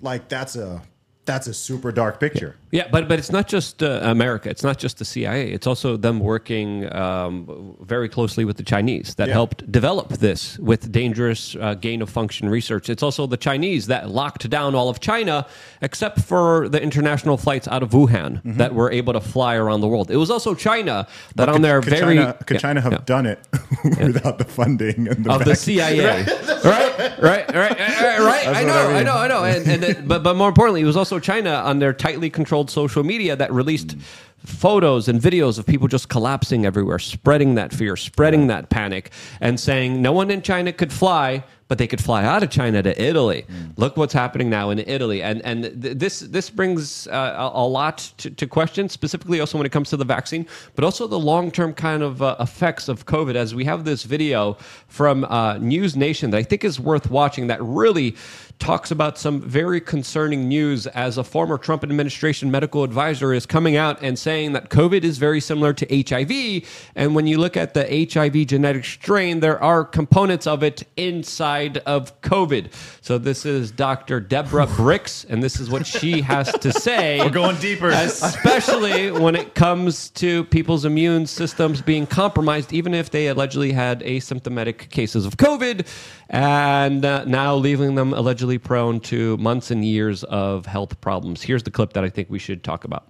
like 0.00 0.28
that's 0.28 0.56
a 0.56 0.82
that's 1.24 1.46
a 1.46 1.54
super 1.54 1.92
dark 1.92 2.20
picture. 2.20 2.56
Yeah, 2.72 2.86
but 2.92 3.08
but 3.08 3.18
it's 3.18 3.32
not 3.32 3.48
just 3.48 3.82
uh, 3.82 3.98
America. 4.02 4.48
It's 4.48 4.62
not 4.62 4.78
just 4.78 4.98
the 4.98 5.04
CIA. 5.04 5.50
It's 5.50 5.66
also 5.66 5.96
them 5.96 6.20
working 6.20 6.92
um, 6.94 7.74
very 7.80 8.08
closely 8.08 8.44
with 8.44 8.56
the 8.58 8.62
Chinese 8.62 9.14
that 9.16 9.26
Yeah. 9.28 9.34
helped 9.34 9.70
develop 9.72 10.08
this 10.18 10.56
with 10.60 10.92
dangerous 10.92 11.56
uh, 11.56 11.74
gain 11.74 12.00
of 12.00 12.08
function 12.10 12.48
research. 12.48 12.88
It's 12.88 13.02
also 13.02 13.26
the 13.26 13.36
Chinese 13.36 13.88
that 13.88 14.08
locked 14.10 14.48
down 14.48 14.74
all 14.76 14.88
of 14.88 15.00
China, 15.00 15.46
except 15.82 16.20
for 16.20 16.68
the 16.68 16.80
international 16.80 17.36
flights 17.36 17.66
out 17.66 17.82
of 17.82 17.90
Wuhan 17.90 18.40
that 18.56 18.72
were 18.72 18.90
able 18.92 19.14
to 19.14 19.20
fly 19.20 19.56
around 19.56 19.80
the 19.80 19.88
world. 19.88 20.08
It 20.10 20.16
was 20.16 20.30
also 20.30 20.54
China 20.54 21.08
that 21.34 21.48
on 21.48 21.56
could, 21.56 21.64
their 21.64 21.80
could 21.80 21.90
very 21.98 22.16
China, 22.18 22.36
could 22.46 22.54
yeah, 22.54 22.60
China 22.60 22.80
have 22.82 22.92
yeah. 22.92 22.98
done 23.04 23.26
it 23.26 23.40
without 23.84 24.38
the 24.38 24.44
funding 24.44 25.08
and 25.08 25.24
the 25.24 25.32
of 25.32 25.44
the 25.44 25.56
CIA, 25.56 25.98
right, 26.64 27.18
right, 27.20 27.54
right, 27.54 27.78
right, 27.78 28.18
right. 28.20 28.46
I 28.48 28.62
know, 28.64 28.72
I 28.72 28.98
I, 28.98 29.02
know, 29.02 29.16
I 29.16 29.28
know. 29.28 29.44
And, 29.44 29.66
and 29.68 29.82
it- 29.84 30.06
but 30.06 30.22
but 30.22 30.36
more 30.36 30.48
importantly, 30.48 30.82
it 30.82 30.86
was 30.86 30.96
also 30.96 31.18
China 31.18 31.50
on 31.50 31.80
their 31.80 31.92
tightly 31.92 32.30
controlled 32.30 32.59
social 32.68 33.04
media 33.04 33.36
that 33.36 33.50
released 33.52 33.96
photos 34.44 35.08
and 35.08 35.20
videos 35.20 35.58
of 35.58 35.66
people 35.66 35.86
just 35.86 36.08
collapsing 36.08 36.64
everywhere, 36.66 36.98
spreading 36.98 37.54
that 37.54 37.72
fear, 37.72 37.96
spreading 37.96 38.46
that 38.48 38.70
panic, 38.70 39.10
and 39.40 39.60
saying 39.60 40.00
no 40.02 40.12
one 40.12 40.30
in 40.30 40.42
China 40.42 40.72
could 40.72 40.92
fly. 40.92 41.44
But 41.68 41.78
they 41.78 41.86
could 41.86 42.02
fly 42.02 42.24
out 42.24 42.42
of 42.42 42.50
China 42.50 42.82
to 42.82 43.00
Italy. 43.00 43.46
Look 43.76 43.96
what's 43.96 44.12
happening 44.12 44.50
now 44.50 44.70
in 44.70 44.80
Italy, 44.80 45.22
and 45.22 45.40
and 45.44 45.80
th- 45.80 45.98
this 45.98 46.18
this 46.18 46.50
brings 46.50 47.06
uh, 47.06 47.50
a, 47.54 47.60
a 47.60 47.64
lot 47.64 47.98
to, 48.16 48.28
to 48.28 48.46
question, 48.48 48.88
specifically 48.88 49.38
also 49.38 49.56
when 49.56 49.66
it 49.66 49.70
comes 49.70 49.88
to 49.90 49.96
the 49.96 50.04
vaccine, 50.04 50.48
but 50.74 50.82
also 50.82 51.06
the 51.06 51.18
long 51.18 51.52
term 51.52 51.72
kind 51.72 52.02
of 52.02 52.22
uh, 52.22 52.34
effects 52.40 52.88
of 52.88 53.06
COVID. 53.06 53.36
As 53.36 53.54
we 53.54 53.64
have 53.66 53.84
this 53.84 54.02
video 54.02 54.54
from 54.88 55.22
uh, 55.26 55.58
News 55.58 55.94
Nation 55.94 56.30
that 56.32 56.38
I 56.38 56.42
think 56.42 56.64
is 56.64 56.80
worth 56.80 57.08
watching, 57.08 57.46
that 57.46 57.62
really 57.62 58.16
talks 58.60 58.90
about 58.90 59.18
some 59.18 59.40
very 59.40 59.80
concerning 59.80 60.46
news. 60.46 60.86
As 60.86 61.18
a 61.18 61.24
former 61.24 61.58
Trump 61.58 61.82
administration 61.82 62.50
medical 62.50 62.84
advisor 62.84 63.32
is 63.32 63.46
coming 63.46 63.76
out 63.76 64.00
and 64.02 64.18
saying 64.18 64.52
that 64.52 64.68
COVID 64.68 65.02
is 65.02 65.18
very 65.18 65.40
similar 65.40 65.72
to 65.72 66.04
HIV, 66.08 66.62
and 66.94 67.14
when 67.14 67.26
you 67.26 67.38
look 67.38 67.56
at 67.56 67.74
the 67.74 68.08
HIV 68.12 68.46
genetic 68.46 68.84
strain, 68.84 69.40
there 69.40 69.60
are 69.62 69.84
components 69.84 70.46
of 70.46 70.62
it 70.62 70.84
inside 70.96 71.78
of 71.78 72.20
COVID. 72.20 72.72
So 73.00 73.18
this 73.18 73.44
is 73.44 73.70
Dr. 73.70 74.20
Deborah 74.20 74.66
Birx, 74.80 75.26
and 75.28 75.42
this 75.42 75.58
is 75.58 75.70
what 75.70 75.86
she 75.86 76.20
has 76.20 76.52
to 76.52 76.70
say. 76.70 77.18
We're 77.24 77.30
going 77.30 77.56
deeper. 77.56 77.88
Especially 77.88 79.10
when 79.10 79.34
it 79.34 79.54
comes 79.54 80.10
to 80.10 80.44
people's 80.44 80.84
immune 80.84 81.26
systems 81.26 81.80
being 81.80 82.06
compromised, 82.06 82.72
even 82.72 82.94
if 82.94 83.10
they 83.10 83.28
allegedly 83.28 83.72
had 83.72 84.00
asymptomatic 84.00 84.90
cases 84.90 85.24
of 85.24 85.38
COVID, 85.38 85.86
and 86.28 87.04
uh, 87.04 87.24
now 87.24 87.54
leaving 87.56 87.94
them 87.94 88.12
allegedly 88.12 88.49
prone 88.58 89.00
to 89.00 89.36
months 89.38 89.70
and 89.70 89.84
years 89.84 90.24
of 90.24 90.66
health 90.66 91.00
problems. 91.00 91.42
Here's 91.42 91.62
the 91.62 91.70
clip 91.70 91.92
that 91.94 92.04
I 92.04 92.08
think 92.08 92.30
we 92.30 92.38
should 92.38 92.62
talk 92.62 92.84
about. 92.84 93.08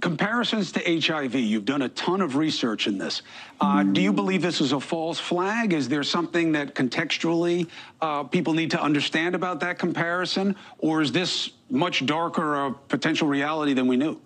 Comparisons 0.00 0.70
to 0.72 1.00
HIV, 1.00 1.34
you've 1.34 1.64
done 1.64 1.82
a 1.82 1.88
ton 1.88 2.20
of 2.20 2.36
research 2.36 2.86
in 2.86 2.98
this. 2.98 3.22
Uh, 3.60 3.82
do 3.82 4.00
you 4.00 4.12
believe 4.12 4.42
this 4.42 4.60
is 4.60 4.70
a 4.72 4.78
false 4.78 5.18
flag? 5.18 5.72
Is 5.72 5.88
there 5.88 6.04
something 6.04 6.52
that 6.52 6.76
contextually 6.76 7.68
uh, 8.00 8.22
people 8.22 8.52
need 8.52 8.70
to 8.70 8.80
understand 8.80 9.34
about 9.34 9.58
that 9.60 9.78
comparison? 9.78 10.54
Or 10.78 11.02
is 11.02 11.10
this 11.10 11.50
much 11.68 12.06
darker 12.06 12.66
a 12.66 12.72
potential 12.72 13.26
reality 13.26 13.72
than 13.72 13.88
we 13.88 13.96
knew? 13.96 14.20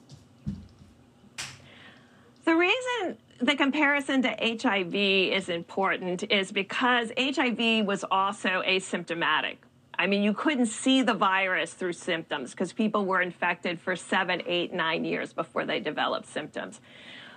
The 2.44 2.54
reason 2.54 3.16
the 3.42 3.56
comparison 3.56 4.22
to 4.22 4.28
HIV 4.28 4.94
is 4.94 5.48
important 5.48 6.22
is 6.24 6.52
because 6.52 7.10
HIV 7.18 7.86
was 7.86 8.04
also 8.10 8.62
asymptomatic. 8.66 9.56
I 10.02 10.08
mean, 10.08 10.24
you 10.24 10.34
couldn't 10.34 10.66
see 10.66 11.02
the 11.02 11.14
virus 11.14 11.74
through 11.74 11.92
symptoms 11.92 12.50
because 12.50 12.72
people 12.72 13.06
were 13.06 13.22
infected 13.22 13.78
for 13.80 13.94
seven, 13.94 14.42
eight, 14.46 14.72
nine 14.72 15.04
years 15.04 15.32
before 15.32 15.64
they 15.64 15.78
developed 15.78 16.26
symptoms. 16.26 16.80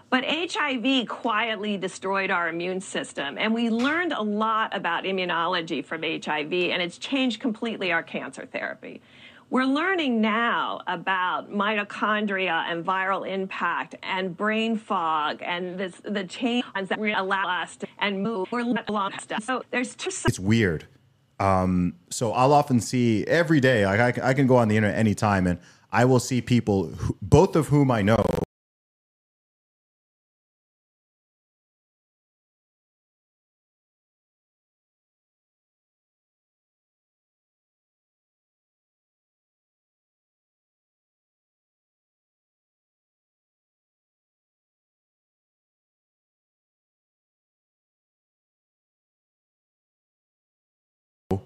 But 0.09 0.23
HIV 0.25 1.07
quietly 1.07 1.77
destroyed 1.77 2.31
our 2.31 2.49
immune 2.49 2.81
system, 2.81 3.37
and 3.37 3.53
we 3.53 3.69
learned 3.69 4.13
a 4.13 4.21
lot 4.23 4.75
about 4.75 5.03
immunology 5.03 5.85
from 5.85 6.01
HIV, 6.01 6.51
and 6.51 6.81
it's 6.81 6.97
changed 6.97 7.39
completely 7.39 7.91
our 7.91 8.01
cancer 8.01 8.47
therapy. 8.47 8.99
We're 9.51 9.65
learning 9.65 10.19
now 10.19 10.81
about 10.87 11.51
mitochondria 11.51 12.65
and 12.67 12.83
viral 12.83 13.31
impact 13.31 13.93
and 14.01 14.35
brain 14.35 14.75
fog 14.75 15.43
and 15.43 15.79
this, 15.79 16.01
the 16.03 16.23
change 16.23 16.65
that 16.73 16.99
allow 16.99 17.61
us 17.61 17.75
to 17.77 17.87
and 17.99 18.23
move. 18.23 18.47
We're. 18.51 19.43
So 19.43 19.61
there's 19.69 19.95
two 19.95 20.09
it's 20.25 20.39
weird. 20.39 20.87
Um, 21.39 21.95
so 22.09 22.31
I'll 22.31 22.53
often 22.53 22.79
see 22.79 23.25
every 23.25 23.59
day. 23.59 23.85
Like 23.85 24.19
I, 24.19 24.29
I 24.29 24.33
can 24.33 24.47
go 24.47 24.55
on 24.55 24.67
the 24.67 24.77
internet 24.77 24.97
anytime, 24.97 25.47
and 25.47 25.59
I 25.91 26.05
will 26.05 26.19
see 26.19 26.41
people, 26.41 26.87
who, 26.87 27.17
both 27.21 27.55
of 27.55 27.67
whom 27.67 27.91
I 27.91 28.01
know, 28.01 28.23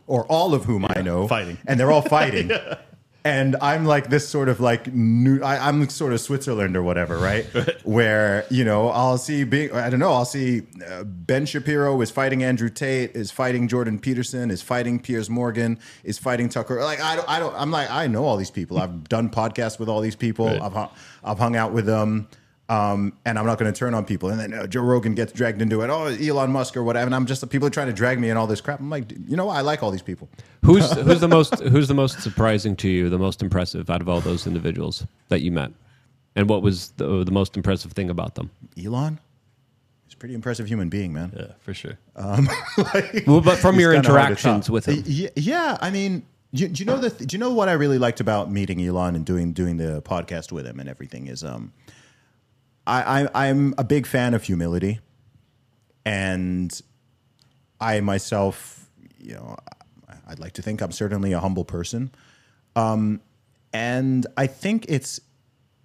or 0.10 0.26
all 0.26 0.54
of 0.54 0.66
whom 0.66 0.86
I 0.90 1.02
know, 1.02 1.28
fighting. 1.28 1.58
and 1.68 1.80
they're 1.80 1.92
all 1.92 2.02
fighting. 2.02 2.52
And 3.26 3.58
I'm 3.62 3.84
like 3.84 4.10
this 4.10 4.28
sort 4.28 4.48
of 4.48 4.62
like 4.62 4.88
new. 4.94 5.42
I, 5.44 5.68
I'm 5.68 5.90
sort 5.90 6.14
of 6.14 6.22
Switzerland 6.22 6.78
or 6.78 6.84
whatever, 6.84 7.18
right? 7.18 7.46
Where 7.84 8.46
you 8.50 8.64
know 8.64 8.88
I'll 8.88 9.18
see 9.18 9.44
being 9.44 9.74
I 9.74 9.90
don't 9.90 10.00
know 10.00 10.14
I'll 10.14 10.24
see 10.24 10.62
uh, 10.90 11.04
Ben 11.04 11.46
Shapiro 11.46 12.00
is 12.00 12.12
fighting 12.12 12.44
Andrew 12.44 12.70
Tate, 12.70 13.12
is 13.18 13.30
fighting 13.30 13.68
Jordan 13.68 14.00
Peterson, 14.00 14.50
is 14.50 14.62
fighting 14.62 15.00
Piers 15.02 15.30
Morgan, 15.30 15.80
is 16.06 16.18
fighting 16.18 16.48
Tucker. 16.48 16.82
Like 16.82 17.02
I 17.02 17.18
don't 17.18 17.30
I 17.30 17.40
don't 17.40 17.54
I'm 17.56 17.72
like 17.72 17.92
I 17.92 18.08
know 18.08 18.24
all 18.24 18.38
these 18.38 18.52
people. 18.52 18.80
I've 18.80 19.10
done 19.10 19.30
podcasts 19.30 19.80
with 19.80 19.90
all 19.90 20.00
these 20.00 20.16
people. 20.16 20.46
Right. 20.48 20.62
I've 20.62 20.74
hu- 20.74 20.96
I've 21.22 21.40
hung 21.40 21.58
out 21.58 21.74
with 21.74 21.86
them. 21.86 22.30
Um, 22.70 23.14
and 23.26 23.40
I'm 23.40 23.48
not 23.48 23.58
going 23.58 23.74
to 23.74 23.78
turn 23.78 23.96
on 23.96 24.06
people. 24.06 24.30
And 24.30 24.40
then 24.40 24.54
uh, 24.54 24.68
Joe 24.68 24.82
Rogan 24.82 25.16
gets 25.16 25.32
dragged 25.32 25.60
into 25.60 25.82
it. 25.82 25.90
Oh, 25.90 26.06
Elon 26.06 26.52
Musk 26.52 26.78
or 26.78 26.84
whatever. 26.84 27.08
And 27.08 27.16
I'm 27.16 27.26
just 27.26 27.42
the 27.42 27.48
people 27.48 27.68
are 27.68 27.72
trying 27.72 27.88
to 27.88 27.94
drag 27.94 28.20
me 28.20 28.30
in 28.30 28.38
all 28.38 28.46
this 28.46 28.62
crap. 28.62 28.80
I'm 28.80 28.92
like, 28.92 29.12
you 29.28 29.36
know 29.36 29.46
what? 29.46 29.58
I 29.58 29.62
like 29.62 29.82
all 29.82 29.90
these 29.90 30.04
people. 30.04 30.30
Who's 30.64 30.92
who's 30.92 31.20
the 31.20 31.28
most 31.28 31.60
who's 31.62 31.88
the 31.88 31.96
most 31.96 32.22
surprising 32.22 32.76
to 32.78 32.88
you, 32.88 33.10
the 33.10 33.18
most 33.18 33.42
impressive 33.42 33.90
out 33.90 34.02
of 34.02 34.08
all 34.10 34.22
those 34.22 34.46
individuals 34.46 35.04
that 35.30 35.42
you 35.42 35.52
met, 35.52 35.72
and 36.36 36.48
what 36.48 36.62
was 36.62 36.90
the, 36.98 37.24
the 37.24 37.32
most 37.32 37.58
impressive 37.58 37.94
thing 37.94 38.10
about 38.12 38.36
them? 38.36 38.52
Elon, 38.78 39.20
he's 40.06 40.14
a 40.14 40.18
pretty 40.18 40.36
impressive 40.36 40.68
human 40.68 40.90
being, 40.90 41.12
man. 41.12 41.34
Yeah, 41.36 41.54
for 41.62 41.74
sure. 41.74 41.98
Well, 43.26 43.42
but 43.42 43.58
from 43.58 43.80
your 43.80 43.94
kinda 43.94 44.10
hard 44.10 44.22
to 44.22 44.28
interactions 44.28 44.70
with 44.70 44.86
him, 44.86 45.32
Yeah, 45.36 45.78
I 45.82 45.90
mean, 45.90 46.24
do, 46.54 46.68
do 46.68 46.84
you 46.84 46.86
know 46.86 46.98
the? 46.98 47.10
Do 47.10 47.34
you 47.34 47.40
know 47.40 47.52
what 47.52 47.68
I 47.68 47.74
really 47.74 47.98
liked 47.98 48.20
about 48.20 48.52
meeting 48.52 48.80
Elon 48.86 49.16
and 49.16 49.26
doing 49.26 49.54
doing 49.54 49.78
the 49.78 50.04
podcast 50.04 50.52
with 50.52 50.68
him 50.68 50.80
and 50.80 50.88
everything 50.88 51.28
is 51.28 51.44
um, 51.44 51.72
I, 52.90 53.24
I 53.24 53.48
I'm 53.48 53.76
a 53.78 53.84
big 53.84 54.08
fan 54.08 54.34
of 54.34 54.44
humility, 54.44 55.00
and 56.06 56.82
I 57.80 58.00
myself, 58.02 58.90
you 59.20 59.36
know, 59.36 59.58
I'd 60.28 60.40
like 60.40 60.54
to 60.54 60.62
think 60.62 60.82
I'm 60.82 60.92
certainly 60.92 61.32
a 61.34 61.40
humble 61.40 61.66
person, 61.66 62.12
um, 62.76 63.22
and 63.74 64.26
I 64.38 64.48
think 64.48 64.86
it's 64.90 65.20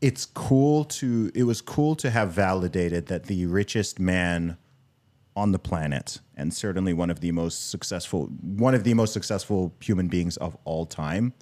it's 0.00 0.26
cool 0.26 0.84
to 0.84 1.30
it 1.34 1.44
was 1.44 1.60
cool 1.60 1.94
to 1.96 2.10
have 2.10 2.30
validated 2.30 3.06
that 3.06 3.24
the 3.24 3.46
richest 3.46 3.98
man 3.98 4.56
on 5.36 5.52
the 5.52 5.58
planet 5.58 6.20
and 6.36 6.54
certainly 6.54 6.92
one 6.92 7.10
of 7.10 7.20
the 7.20 7.32
most 7.32 7.70
successful 7.70 8.26
one 8.42 8.74
of 8.74 8.84
the 8.84 8.94
most 8.94 9.12
successful 9.12 9.74
human 9.80 10.06
beings 10.06 10.36
of 10.36 10.56
all 10.64 10.84
time 10.86 11.32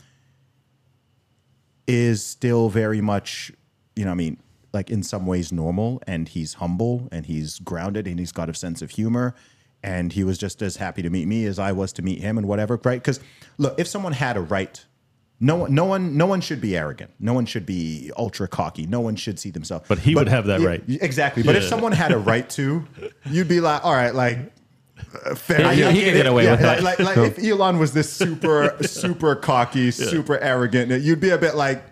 is 1.86 2.24
still 2.24 2.68
very 2.68 3.00
much 3.00 3.52
you 3.96 4.04
know 4.04 4.12
i 4.12 4.14
mean 4.14 4.38
like 4.72 4.90
in 4.90 5.02
some 5.02 5.26
ways 5.26 5.52
normal 5.52 6.00
and 6.06 6.28
he's 6.28 6.54
humble 6.54 7.08
and 7.12 7.26
he's 7.26 7.58
grounded 7.58 8.06
and 8.06 8.18
he's 8.18 8.32
got 8.32 8.48
a 8.48 8.54
sense 8.54 8.82
of 8.82 8.90
humor 8.90 9.34
and 9.82 10.12
he 10.12 10.24
was 10.24 10.38
just 10.38 10.62
as 10.62 10.76
happy 10.76 11.02
to 11.02 11.10
meet 11.10 11.26
me 11.26 11.44
as 11.44 11.58
i 11.58 11.72
was 11.72 11.92
to 11.92 12.02
meet 12.02 12.20
him 12.20 12.38
and 12.38 12.46
whatever 12.46 12.80
right 12.84 13.02
because 13.02 13.20
look 13.58 13.78
if 13.78 13.86
someone 13.86 14.12
had 14.12 14.36
a 14.36 14.40
right 14.40 14.84
no 15.44 15.56
one, 15.56 15.74
no 15.74 15.84
one, 15.86 16.16
no 16.16 16.26
one 16.26 16.40
should 16.40 16.60
be 16.60 16.76
arrogant. 16.76 17.10
No 17.18 17.32
one 17.34 17.46
should 17.46 17.66
be 17.66 18.12
ultra 18.16 18.46
cocky. 18.46 18.86
No 18.86 19.00
one 19.00 19.16
should 19.16 19.40
see 19.40 19.50
themselves. 19.50 19.84
But 19.88 19.98
he 19.98 20.14
would 20.14 20.28
have 20.28 20.46
that 20.46 20.60
Yeah, 20.60 20.68
right. 20.68 20.84
exactly. 20.86 21.42
But 21.42 21.56
if 21.56 21.64
someone 21.64 21.90
had 21.90 22.12
a 22.12 22.18
right 22.18 22.48
to, 22.50 22.86
you'd 23.28 23.48
be 23.48 23.58
like, 23.60 23.84
all 23.84 23.92
right, 23.92 24.14
like 24.14 24.38
uh, 25.26 25.34
fair. 25.34 25.60
Yeah, 25.74 25.88
I 25.88 25.90
he- 25.90 26.02
can 26.04 26.14
get 26.14 26.26
away 26.26 26.44
Yeah, 26.44 26.52
with 26.52 26.60
like, 26.62 26.76
that. 26.76 26.84
Like, 26.84 27.16
like 27.16 27.36
if 27.36 27.44
Elon 27.44 27.80
was 27.80 27.92
this 27.92 28.12
super, 28.12 28.76
super 28.82 29.34
cocky, 29.34 29.90
super 29.90 30.38
arrogant, 30.38 31.02
you'd 31.02 31.18
be 31.18 31.30
a 31.30 31.38
bit 31.38 31.56
like, 31.56 31.82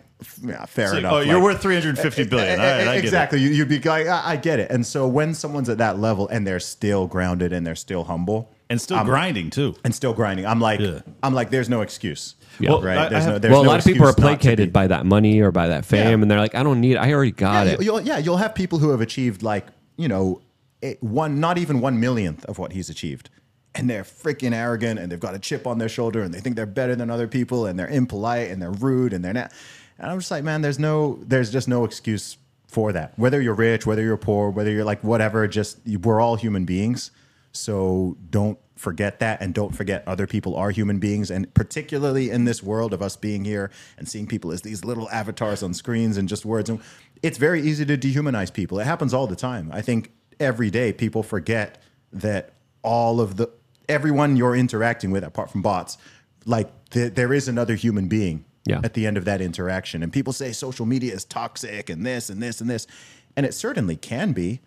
yeah, 0.44 0.64
fair 0.66 0.84
It's 0.86 0.92
like, 0.94 0.98
enough. 1.00 1.12
oh, 1.12 1.20
you're 1.20 1.34
Like- 1.36 1.42
worth 1.44 1.62
350 1.62 2.24
billion. 2.24 2.48
Eh, 2.48 2.52
eh, 2.52 2.56
All 2.56 2.78
right, 2.78 2.80
I 2.80 2.84
get 2.84 2.96
it. 2.96 3.04
exactly. 3.04 3.40
You- 3.40 3.50
You'd 3.50 3.68
be 3.68 3.78
like, 3.80 4.06
I, 4.06 4.32
I 4.32 4.36
get 4.36 4.58
it. 4.58 4.70
And 4.70 4.84
so 4.86 5.06
when 5.08 5.34
someone's 5.34 5.68
at 5.68 5.78
that 5.78 5.98
level 5.98 6.28
and 6.28 6.46
they're 6.46 6.60
still 6.60 7.06
grounded 7.06 7.52
and 7.52 7.66
they're 7.66 7.74
still 7.74 8.04
humble 8.04 8.50
And 8.68 8.80
still 8.80 9.02
grinding 9.04 9.50
too. 9.50 9.74
and 9.84 9.94
still 9.94 10.12
grinding, 10.14 10.46
I'm 10.46 10.60
like, 10.60 10.80
Yeah. 10.80 11.00
I'm 11.22 11.34
like, 11.34 11.50
there's 11.50 11.68
no 11.68 11.80
excuse. 11.82 12.34
Yeah. 12.58 12.70
Well, 12.70 12.82
right? 12.82 12.98
I- 12.98 13.06
I 13.06 13.08
There's 13.08 13.26
no, 13.26 13.38
there's 13.38 13.52
well, 13.52 13.60
a 13.60 13.64
no 13.64 13.70
lot 13.70 13.78
of 13.80 13.84
people 13.84 14.04
are 14.06 14.10
excuse 14.10 14.24
not 14.24 14.30
to 14.32 14.36
placated 14.38 14.72
by 14.72 14.86
that 14.88 15.06
money 15.06 15.40
or 15.40 15.50
by 15.50 15.68
that 15.68 15.84
fame, 15.84 16.06
Yeah. 16.06 16.22
and 16.22 16.30
they're 16.30 16.38
like, 16.38 16.54
"I 16.54 16.62
don't 16.62 16.80
need. 16.80 16.92
It. 16.92 16.98
I 16.98 17.12
already 17.12 17.30
got 17.32 17.66
yeah, 17.66 17.72
it." 17.72 17.82
You'll, 17.82 18.00
yeah, 18.02 18.18
you'll 18.18 18.36
have 18.36 18.54
people 18.54 18.78
who 18.78 18.90
have 18.90 19.00
achieved 19.00 19.42
like 19.42 19.66
you 19.96 20.08
know 20.08 20.40
a- 20.82 20.96
one, 21.00 21.40
not 21.40 21.56
even 21.58 21.80
one 21.80 22.00
millionth 22.00 22.44
of 22.46 22.58
what 22.58 22.72
he's 22.72 22.90
achieved, 22.90 23.30
and 23.74 23.88
they're 23.88 24.02
freaking 24.04 24.52
arrogant 24.54 24.98
and 24.98 25.10
they've 25.10 25.20
got 25.20 25.34
a 25.34 25.38
chip 25.38 25.66
on 25.66 25.78
their 25.78 25.88
shoulder 25.88 26.22
and 26.22 26.34
they 26.34 26.40
think 26.40 26.56
they're 26.56 26.66
better 26.66 26.94
than 26.96 27.08
other 27.10 27.28
people 27.28 27.64
and 27.66 27.78
they're 27.78 27.88
impolite 27.88 28.50
and 28.50 28.60
they're 28.60 28.72
rude 28.72 29.12
and 29.14 29.24
they're 29.24 29.32
not. 29.32 29.52
And 30.00 30.10
I'm 30.10 30.18
just 30.18 30.30
like, 30.30 30.42
man, 30.42 30.62
there's 30.62 30.78
no, 30.78 31.18
there's 31.22 31.52
just 31.52 31.68
no 31.68 31.84
excuse 31.84 32.38
for 32.66 32.92
that. 32.92 33.18
Whether 33.18 33.40
you're 33.42 33.54
rich, 33.54 33.84
whether 33.84 34.02
you're 34.02 34.16
poor, 34.16 34.50
whether 34.50 34.70
you're 34.70 34.84
like 34.84 35.04
whatever, 35.04 35.46
just 35.46 35.78
we're 35.86 36.20
all 36.20 36.36
human 36.36 36.64
beings. 36.64 37.10
So 37.52 38.16
don't 38.30 38.58
forget 38.76 39.18
that 39.20 39.42
and 39.42 39.52
don't 39.52 39.74
forget 39.76 40.02
other 40.06 40.26
people 40.26 40.56
are 40.56 40.70
human 40.70 40.98
beings. 40.98 41.30
And 41.30 41.52
particularly 41.52 42.30
in 42.30 42.44
this 42.44 42.62
world 42.62 42.94
of 42.94 43.02
us 43.02 43.16
being 43.16 43.44
here 43.44 43.70
and 43.98 44.08
seeing 44.08 44.26
people 44.26 44.52
as 44.52 44.62
these 44.62 44.84
little 44.84 45.10
avatars 45.10 45.62
on 45.62 45.74
screens 45.74 46.16
and 46.16 46.28
just 46.28 46.46
words. 46.46 46.70
And 46.70 46.80
it's 47.22 47.36
very 47.36 47.60
easy 47.60 47.84
to 47.84 47.98
dehumanize 47.98 48.52
people. 48.52 48.78
It 48.80 48.84
happens 48.84 49.12
all 49.12 49.26
the 49.26 49.36
time. 49.36 49.70
I 49.72 49.82
think 49.82 50.12
every 50.38 50.70
day 50.70 50.92
people 50.94 51.22
forget 51.22 51.82
that 52.12 52.54
all 52.82 53.20
of 53.20 53.36
the 53.36 53.50
everyone 53.88 54.36
you're 54.36 54.56
interacting 54.56 55.10
with 55.10 55.24
apart 55.24 55.50
from 55.50 55.60
bots 55.60 55.98
like 56.46 56.70
th- 56.90 57.14
there 57.14 57.32
is 57.32 57.48
another 57.48 57.74
human 57.74 58.08
being 58.08 58.44
Yeah. 58.66 58.80
at 58.84 58.92
the 58.94 59.06
end 59.06 59.16
of 59.16 59.24
that 59.24 59.40
interaction 59.40 60.02
and 60.02 60.12
people 60.12 60.34
say 60.34 60.52
social 60.52 60.84
media 60.84 61.14
is 61.14 61.24
toxic 61.24 61.88
and 61.88 62.04
this 62.04 62.28
and 62.28 62.42
this 62.42 62.60
and 62.60 62.68
this 62.68 62.86
and 63.34 63.46
it 63.46 63.54
certainly 63.54 63.96
can 63.96 64.32
be 64.32 64.60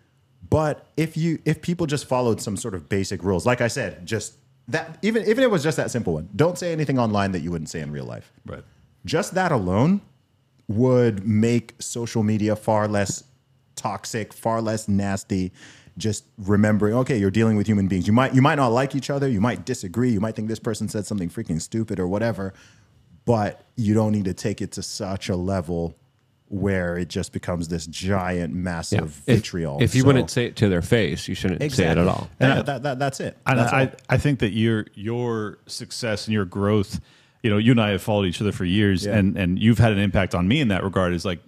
but 0.50 0.86
if 0.96 1.16
you 1.16 1.38
if 1.44 1.62
people 1.62 1.86
just 1.86 2.06
followed 2.06 2.40
some 2.40 2.56
sort 2.56 2.74
of 2.74 2.88
basic 2.88 3.22
rules, 3.22 3.46
like 3.46 3.60
I 3.60 3.68
said, 3.68 4.06
just 4.06 4.34
that 4.68 4.98
even 5.02 5.22
even 5.22 5.38
if 5.38 5.44
it 5.44 5.50
was 5.50 5.62
just 5.62 5.76
that 5.76 5.90
simple 5.90 6.14
one, 6.14 6.28
don't 6.34 6.58
say 6.58 6.72
anything 6.72 6.98
online 6.98 7.32
that 7.32 7.40
you 7.40 7.50
wouldn't 7.50 7.70
say 7.70 7.80
in 7.80 7.90
real 7.90 8.04
life. 8.04 8.32
Right. 8.46 8.62
Just 9.04 9.34
that 9.34 9.52
alone 9.52 10.00
would 10.68 11.26
make 11.26 11.74
social 11.78 12.22
media 12.22 12.56
far 12.56 12.88
less 12.88 13.24
toxic, 13.76 14.32
far 14.32 14.60
less 14.60 14.88
nasty. 14.88 15.52
Just 15.96 16.24
remembering, 16.38 16.94
okay, 16.94 17.16
you're 17.18 17.30
dealing 17.30 17.56
with 17.56 17.68
human 17.68 17.86
beings. 17.86 18.06
You 18.06 18.12
might 18.12 18.34
you 18.34 18.42
might 18.42 18.56
not 18.56 18.68
like 18.68 18.94
each 18.94 19.10
other, 19.10 19.28
you 19.28 19.40
might 19.40 19.64
disagree, 19.64 20.10
you 20.10 20.20
might 20.20 20.34
think 20.34 20.48
this 20.48 20.58
person 20.58 20.88
said 20.88 21.06
something 21.06 21.28
freaking 21.30 21.60
stupid 21.60 22.00
or 22.00 22.08
whatever, 22.08 22.52
but 23.24 23.64
you 23.76 23.94
don't 23.94 24.12
need 24.12 24.26
to 24.26 24.34
take 24.34 24.60
it 24.62 24.72
to 24.72 24.82
such 24.82 25.28
a 25.28 25.36
level 25.36 25.94
where 26.48 26.96
it 26.98 27.08
just 27.08 27.32
becomes 27.32 27.68
this 27.68 27.86
giant, 27.86 28.54
massive 28.54 29.22
If, 29.26 29.36
vitriol. 29.36 29.82
if 29.82 29.94
you 29.94 30.02
So- 30.02 30.06
wouldn't 30.08 30.30
say 30.30 30.46
it 30.46 30.56
to 30.56 30.68
their 30.68 30.82
face, 30.82 31.26
you 31.26 31.34
shouldn't 31.34 31.60
say 31.72 31.86
it 31.90 31.98
at 31.98 32.06
all. 32.06 32.28
Yeah, 32.40 32.62
that, 32.62 32.82
that, 32.82 32.98
that's 32.98 33.18
it. 33.20 33.36
And 33.46 33.58
That's 33.58 33.72
I, 33.72 33.90
I, 34.08 34.18
think 34.18 34.38
that 34.40 34.50
your 34.52 34.86
your 34.94 35.58
success 35.66 36.26
and 36.26 36.34
your 36.34 36.44
growth, 36.44 37.00
you 37.42 37.50
know, 37.50 37.56
you 37.58 37.72
and 37.72 37.80
I 37.80 37.90
have 37.90 38.02
followed 38.02 38.26
each 38.26 38.40
other 38.40 38.52
for 38.52 38.64
years, 38.64 39.04
Yeah. 39.06 39.16
and 39.16 39.36
and 39.36 39.58
you've 39.58 39.78
had 39.78 39.92
an 39.92 39.98
impact 39.98 40.34
on 40.34 40.46
me 40.46 40.60
in 40.60 40.68
that 40.68 40.84
regard. 40.84 41.12
Is 41.12 41.24
like. 41.24 41.40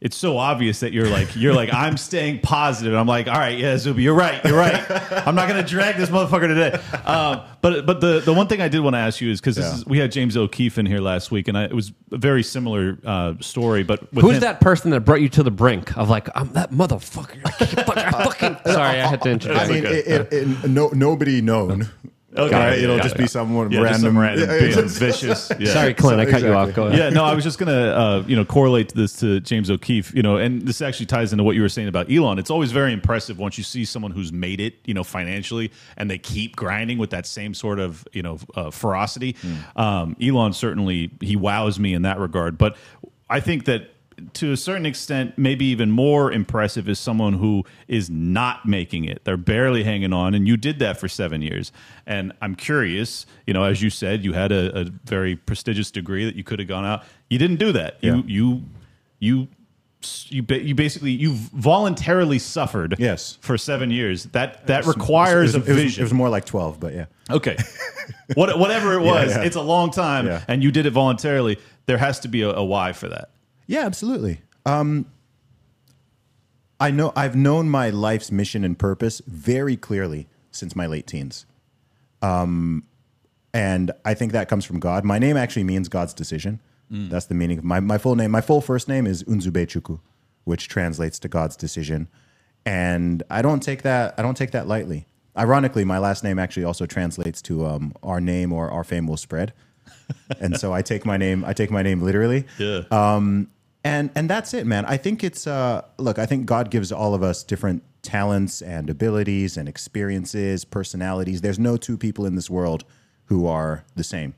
It's 0.00 0.16
so 0.16 0.38
obvious 0.38 0.80
that 0.80 0.94
you're 0.94 1.08
like 1.08 1.36
you're 1.36 1.52
like 1.52 1.74
I'm 1.74 1.98
staying 1.98 2.40
positive. 2.40 2.94
I'm 2.94 3.06
like, 3.06 3.26
all 3.28 3.34
right, 3.34 3.58
yeah, 3.58 3.76
Zuby, 3.76 4.02
you're 4.02 4.14
right, 4.14 4.42
you're 4.46 4.56
right. 4.56 4.82
I'm 5.26 5.34
not 5.34 5.46
gonna 5.46 5.62
drag 5.62 5.96
this 5.98 6.08
motherfucker 6.08 6.48
today. 6.48 6.72
Um, 7.04 7.42
but 7.60 7.84
but 7.84 8.00
the 8.00 8.20
the 8.20 8.32
one 8.32 8.46
thing 8.46 8.62
I 8.62 8.68
did 8.68 8.80
want 8.80 8.94
to 8.94 8.98
ask 8.98 9.20
you 9.20 9.30
is 9.30 9.42
because 9.42 9.56
this 9.56 9.66
Yeah. 9.66 9.74
is 9.74 9.84
we 9.86 9.98
had 9.98 10.10
James 10.10 10.38
O'Keefe 10.38 10.78
in 10.78 10.86
here 10.86 11.00
last 11.00 11.30
week, 11.30 11.48
and 11.48 11.58
I, 11.58 11.64
it 11.64 11.74
was 11.74 11.92
a 12.12 12.16
very 12.16 12.42
similar 12.42 12.96
uh, 13.04 13.34
story. 13.40 13.82
But 13.82 14.10
with 14.14 14.24
Who's 14.24 14.36
him- 14.36 14.40
that 14.40 14.62
person 14.62 14.90
that 14.92 15.00
brought 15.00 15.20
you 15.20 15.28
to 15.28 15.42
the 15.42 15.50
brink 15.50 15.94
of 15.98 16.08
like, 16.08 16.30
I'm 16.34 16.50
that 16.54 16.70
motherfucker? 16.72 17.40
I 17.44 17.50
can't 17.50 17.98
I 17.98 18.10
fucking. 18.10 18.56
Sorry, 18.72 19.00
I 19.02 19.06
had 19.06 19.20
to 19.20 19.30
introduce. 19.30 19.60
I 19.60 19.66
mean, 19.68 19.84
it, 19.84 20.06
it, 20.06 20.32
it, 20.32 20.70
no, 20.70 20.88
nobody 20.94 21.42
known. 21.42 21.90
Okay, 22.36 22.54
Right? 22.54 22.78
It'll 22.78 22.96
yeah, 22.96 23.02
just 23.02 23.16
yeah. 23.16 23.22
be 23.22 23.26
someone 23.28 23.70
Yeah, 23.72 23.80
random. 23.80 23.92
just 23.92 24.04
some 24.04 24.18
random 24.18 24.48
Yeah, 24.50 24.58
being 24.74 24.88
vicious. 24.88 25.50
Yeah. 25.58 25.72
Sorry, 25.72 25.94
Clint, 25.94 26.20
I 26.20 26.26
cut 26.30 26.42
you 26.42 26.52
off. 26.52 26.72
Go 26.74 26.86
ahead. 26.86 26.98
yeah, 26.98 27.08
no, 27.10 27.24
I 27.24 27.34
was 27.34 27.42
just 27.42 27.58
gonna 27.58 27.72
uh, 27.72 28.24
you 28.26 28.36
know 28.36 28.44
correlate 28.44 28.94
this 28.94 29.18
to 29.20 29.40
James 29.40 29.68
O'Keefe, 29.70 30.14
you 30.14 30.22
know, 30.22 30.36
and 30.36 30.62
this 30.62 30.80
actually 30.80 31.06
ties 31.06 31.32
into 31.32 31.42
what 31.44 31.56
you 31.56 31.62
were 31.62 31.68
saying 31.68 31.88
about 31.88 32.10
Elon. 32.10 32.38
It's 32.38 32.50
always 32.50 32.70
very 32.72 32.92
impressive 32.92 33.38
once 33.38 33.58
you 33.58 33.64
see 33.64 33.84
someone 33.84 34.12
who's 34.12 34.32
made 34.32 34.60
it, 34.60 34.74
you 34.84 34.94
know, 34.94 35.02
financially, 35.04 35.72
and 35.96 36.08
they 36.10 36.18
keep 36.18 36.54
grinding 36.54 36.98
with 36.98 37.10
that 37.10 37.26
same 37.26 37.52
sort 37.52 37.80
of 37.80 38.06
you 38.12 38.22
know 38.22 38.38
uh, 38.54 38.70
ferocity. 38.70 39.34
Um, 39.74 40.16
Elon 40.22 40.52
certainly 40.52 41.10
he 41.20 41.34
wows 41.36 41.78
me 41.80 41.94
in 41.94 42.02
that 42.02 42.18
regard, 42.20 42.56
but 42.58 42.76
I 43.28 43.40
think 43.40 43.64
that. 43.64 43.90
To 44.34 44.52
a 44.52 44.56
certain 44.56 44.86
extent, 44.86 45.36
maybe 45.36 45.64
even 45.66 45.90
more 45.90 46.30
impressive 46.32 46.88
is 46.88 46.98
someone 46.98 47.34
who 47.34 47.64
is 47.88 48.08
not 48.10 48.66
making 48.66 49.04
it. 49.04 49.24
They're 49.24 49.36
barely 49.36 49.82
hanging 49.84 50.12
on, 50.12 50.34
and 50.34 50.46
you 50.48 50.56
did 50.56 50.78
that 50.80 50.98
for 51.00 51.08
seven 51.08 51.42
years. 51.42 51.72
And 52.06 52.32
I'm 52.42 52.54
curious, 52.54 53.26
you 53.46 53.54
know, 53.54 53.64
as 53.64 53.82
you 53.82 53.90
said, 53.90 54.24
you 54.24 54.32
had 54.32 54.52
a, 54.52 54.80
a 54.80 54.84
very 55.04 55.36
prestigious 55.36 55.90
degree 55.90 56.24
that 56.24 56.34
you 56.36 56.44
could 56.44 56.58
have 56.58 56.68
gone 56.68 56.84
out. 56.84 57.04
You 57.28 57.38
didn't 57.38 57.58
do 57.58 57.72
that. 57.72 57.98
Yeah. 58.00 58.16
You 58.16 58.24
you 58.26 58.62
you 59.18 59.48
you 60.30 60.44
you 60.60 60.74
basically 60.74 61.10
you 61.10 61.34
voluntarily 61.34 62.38
suffered. 62.38 62.96
Yes. 62.98 63.36
for 63.42 63.58
seven 63.58 63.90
years. 63.90 64.24
That 64.32 64.66
that 64.66 64.86
requires 64.86 65.54
it 65.54 65.60
was, 65.60 65.68
a 65.68 65.70
it 65.70 65.74
was- 65.74 65.82
vision. 65.84 66.00
It 66.02 66.04
was 66.04 66.14
more 66.14 66.28
like 66.28 66.46
12, 66.46 66.80
but 66.80 66.94
yeah. 66.94 67.06
Okay. 67.30 67.56
what, 68.34 68.58
whatever 68.58 68.94
it 68.94 69.02
was, 69.04 69.30
yeah. 69.30 69.42
it's 69.42 69.56
a 69.56 69.60
long 69.62 69.90
time, 69.90 70.26
Yeah. 70.26 70.42
and 70.48 70.62
you 70.62 70.70
did 70.72 70.86
it 70.86 70.90
voluntarily. 70.92 71.58
There 71.86 71.98
has 71.98 72.20
to 72.20 72.28
be 72.28 72.42
a, 72.42 72.50
a 72.50 72.64
why 72.64 72.92
for 72.92 73.08
that. 73.08 73.30
Yeah, 73.70 73.86
absolutely. 73.86 74.40
Um, 74.66 75.06
I 76.80 76.90
know 76.90 77.12
I've 77.14 77.36
known 77.36 77.70
my 77.70 77.90
life's 77.90 78.32
mission 78.32 78.64
and 78.64 78.76
purpose 78.76 79.22
very 79.28 79.76
clearly 79.76 80.26
since 80.50 80.74
my 80.74 80.86
late 80.88 81.06
teens. 81.06 81.46
Um, 82.20 82.82
and 83.54 83.92
I 84.04 84.14
think 84.14 84.32
that 84.32 84.48
comes 84.48 84.64
from 84.64 84.80
God. 84.80 85.04
My 85.04 85.20
name 85.20 85.36
actually 85.36 85.62
means 85.62 85.88
God's 85.88 86.12
decision. 86.12 86.60
That's 87.10 87.26
the 87.26 87.34
meaning 87.34 87.58
of 87.58 87.64
my, 87.64 87.78
my 87.78 87.96
full 87.96 88.16
name. 88.16 88.32
My 88.32 88.40
full 88.40 88.60
first 88.60 88.88
name 88.88 89.06
is 89.06 89.22
Unzube 89.22 89.64
Chukwu, 89.68 90.00
which 90.42 90.66
translates 90.66 91.20
to 91.20 91.28
God's 91.28 91.54
decision. 91.54 92.08
And 92.66 93.22
I 93.30 93.40
don't 93.40 93.60
take 93.60 93.82
that 93.82 94.14
I 94.18 94.22
don't 94.22 94.36
take 94.36 94.50
that 94.50 94.66
lightly. 94.66 95.06
Ironically, 95.38 95.84
my 95.84 95.98
last 95.98 96.24
name 96.24 96.40
actually 96.40 96.64
also 96.64 96.86
translates 96.86 97.40
to 97.42 97.66
um, 97.66 97.94
our 98.02 98.20
name 98.20 98.52
or 98.52 98.68
our 98.68 98.82
fame 98.82 99.06
will 99.06 99.16
spread. 99.16 99.52
and 100.40 100.58
so 100.58 100.72
I 100.72 100.82
take 100.82 101.06
my 101.06 101.16
name 101.16 101.44
I 101.44 101.52
take 101.52 101.70
my 101.70 101.82
name 101.82 102.02
literally. 102.02 102.46
Yeah. 102.58 102.82
And 103.84 104.10
and 104.14 104.28
that's 104.28 104.54
it 104.54 104.66
man. 104.66 104.84
I 104.84 104.96
think 104.96 105.24
it's 105.24 105.46
uh 105.46 105.82
look 105.98 106.18
i 106.18 106.26
think 106.26 106.46
god 106.46 106.70
gives 106.70 106.92
all 106.92 107.14
of 107.14 107.22
us 107.22 107.42
different 107.42 107.82
talents 108.02 108.62
and 108.62 108.88
abilities 108.88 109.56
and 109.56 109.68
experiences 109.68 110.64
personalities. 110.64 111.40
There's 111.40 111.58
no 111.58 111.76
two 111.76 111.98
people 111.98 112.24
in 112.26 112.34
this 112.34 112.48
world 112.48 112.84
who 113.26 113.46
are 113.46 113.84
the 113.94 114.04
same. 114.04 114.34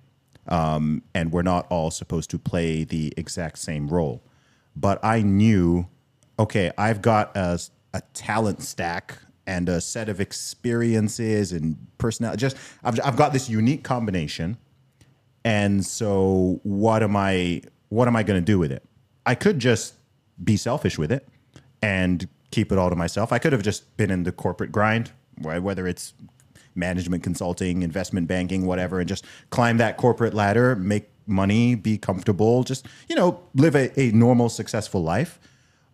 Um 0.48 1.02
and 1.14 1.32
we're 1.32 1.42
not 1.42 1.66
all 1.70 1.90
supposed 1.90 2.30
to 2.30 2.38
play 2.38 2.84
the 2.84 3.12
exact 3.16 3.58
same 3.58 3.88
role. 3.88 4.22
But 4.74 5.04
i 5.04 5.22
knew 5.22 5.86
okay 6.38 6.70
i've 6.78 7.02
got 7.02 7.36
a, 7.36 7.60
a 7.92 8.00
talent 8.14 8.62
stack 8.62 9.18
and 9.46 9.68
a 9.68 9.80
set 9.80 10.08
of 10.08 10.20
experiences 10.20 11.52
and 11.52 11.76
personality 11.98 12.40
just 12.40 12.56
I've, 12.84 12.98
I've 13.04 13.16
got 13.16 13.32
this 13.32 13.48
unique 13.48 13.82
combination. 13.82 14.56
And 15.44 15.84
so 15.84 16.60
what 16.62 17.02
am 17.02 17.16
I 17.16 17.62
what 17.88 18.08
am 18.08 18.16
I 18.16 18.22
going 18.22 18.40
to 18.40 18.44
do 18.44 18.58
with 18.58 18.72
it? 18.72 18.84
I 19.24 19.34
could 19.34 19.58
just 19.58 19.94
be 20.42 20.56
selfish 20.56 20.98
with 20.98 21.12
it 21.12 21.28
and 21.82 22.28
keep 22.50 22.72
it 22.72 22.78
all 22.78 22.90
to 22.90 22.96
myself. 22.96 23.32
I 23.32 23.38
could 23.38 23.52
have 23.52 23.62
just 23.62 23.96
been 23.96 24.10
in 24.10 24.24
the 24.24 24.32
corporate 24.32 24.72
grind, 24.72 25.12
whether 25.40 25.86
it's 25.86 26.14
management 26.74 27.22
consulting, 27.22 27.82
investment 27.82 28.28
banking, 28.28 28.66
whatever, 28.66 29.00
and 29.00 29.08
just 29.08 29.24
climb 29.50 29.78
that 29.78 29.96
corporate 29.96 30.34
ladder, 30.34 30.74
make 30.76 31.10
money, 31.26 31.74
be 31.74 31.98
comfortable, 31.98 32.64
just, 32.64 32.86
you 33.08 33.16
know, 33.16 33.40
live 33.54 33.74
a, 33.74 33.98
a 34.00 34.10
normal, 34.12 34.48
successful 34.48 35.02
life. 35.02 35.38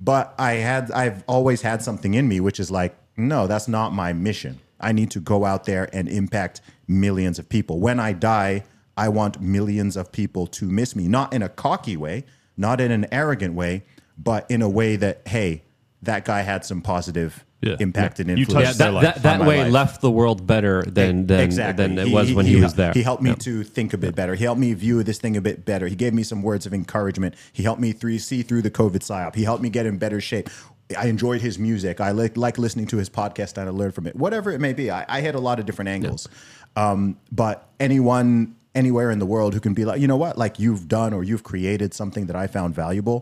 But 0.00 0.34
I 0.38 0.52
had 0.52 0.90
I've 0.92 1.24
always 1.26 1.62
had 1.62 1.82
something 1.82 2.14
in 2.14 2.28
me 2.28 2.40
which 2.40 2.60
is 2.60 2.70
like, 2.70 2.96
no, 3.16 3.46
that's 3.46 3.66
not 3.66 3.92
my 3.92 4.12
mission. 4.12 4.60
I 4.80 4.92
need 4.92 5.10
to 5.10 5.20
go 5.20 5.44
out 5.44 5.64
there 5.64 5.88
and 5.92 6.08
impact 6.08 6.60
millions 6.86 7.38
of 7.38 7.48
people. 7.48 7.80
When 7.80 7.98
I 7.98 8.12
die, 8.12 8.62
I 8.96 9.08
want 9.08 9.40
millions 9.40 9.96
of 9.96 10.12
people 10.12 10.46
to 10.46 10.66
miss 10.66 10.94
me, 10.94 11.08
not 11.08 11.32
in 11.32 11.42
a 11.42 11.48
cocky 11.48 11.96
way, 11.96 12.24
not 12.58 12.80
in 12.80 12.90
an 12.90 13.06
arrogant 13.12 13.54
way, 13.54 13.84
but 14.18 14.50
in 14.50 14.60
a 14.60 14.68
way 14.68 14.96
that, 14.96 15.22
hey, 15.26 15.62
that 16.02 16.24
guy 16.24 16.42
had 16.42 16.64
some 16.64 16.82
positive 16.82 17.44
Yeah. 17.60 17.76
impact 17.80 18.20
and 18.20 18.28
You 18.38 18.44
touched 18.44 18.50
influence. 18.50 18.68
Yeah, 18.78 18.84
their 18.84 18.92
that, 18.92 18.94
life, 18.94 19.14
that, 19.22 19.22
that 19.40 19.46
way 19.48 19.62
life. 19.64 19.72
left 19.72 20.00
the 20.00 20.10
world 20.12 20.46
better 20.46 20.82
than 20.82 21.26
than, 21.26 21.40
exactly. 21.40 21.86
than 21.88 21.98
it 21.98 22.12
was 22.12 22.32
when 22.32 22.46
he, 22.46 22.60
was 22.60 22.74
there. 22.74 22.92
He 22.92 23.02
helped 23.02 23.22
me 23.22 23.30
Yeah. 23.30 23.36
to 23.36 23.64
think 23.64 23.92
a 23.94 23.98
bit 23.98 24.14
better. 24.14 24.34
He 24.36 24.44
helped 24.44 24.60
me 24.60 24.72
view 24.74 25.02
this 25.02 25.18
thing 25.18 25.36
a 25.36 25.40
bit 25.40 25.64
better. 25.64 25.88
He 25.88 25.96
gave 25.96 26.14
me 26.14 26.22
some 26.22 26.42
words 26.42 26.66
of 26.66 26.72
encouragement. 26.74 27.34
He 27.52 27.62
helped 27.64 27.80
me 27.80 27.90
through 27.92 28.18
see 28.20 28.42
through 28.42 28.62
the 28.62 28.70
COVID 28.70 29.00
psyop. 29.00 29.34
He 29.34 29.42
helped 29.44 29.62
me 29.62 29.70
get 29.70 29.86
in 29.86 29.98
better 29.98 30.20
shape. 30.20 30.48
I 30.96 31.06
enjoyed 31.06 31.40
his 31.42 31.58
music. 31.58 32.00
I 32.00 32.12
like 32.12 32.36
like 32.36 32.58
listening 32.58 32.86
to 32.88 32.96
his 32.96 33.10
podcast 33.10 33.58
and 33.58 33.68
I 33.68 33.72
learned 33.72 33.94
from 33.94 34.06
it. 34.06 34.14
Whatever 34.16 34.52
it 34.52 34.60
may 34.60 34.72
be, 34.72 34.90
I, 34.90 35.04
I 35.08 35.20
hit 35.20 35.34
a 35.34 35.40
lot 35.40 35.58
of 35.58 35.66
different 35.66 35.88
angles. 35.88 36.28
Um, 36.76 37.16
but 37.32 37.68
anyone 37.80 38.54
anywhere 38.78 39.10
in 39.10 39.18
the 39.18 39.26
world 39.34 39.50
who 39.54 39.60
can 39.60 39.74
be 39.74 39.84
like, 39.84 40.00
you 40.00 40.06
know 40.12 40.16
what, 40.24 40.38
like 40.44 40.54
you've 40.64 40.86
done 40.88 41.12
or 41.16 41.20
you've 41.24 41.42
created 41.52 41.90
something 42.00 42.26
that 42.28 42.36
I 42.36 42.46
found 42.46 42.74
valuable, 42.74 43.18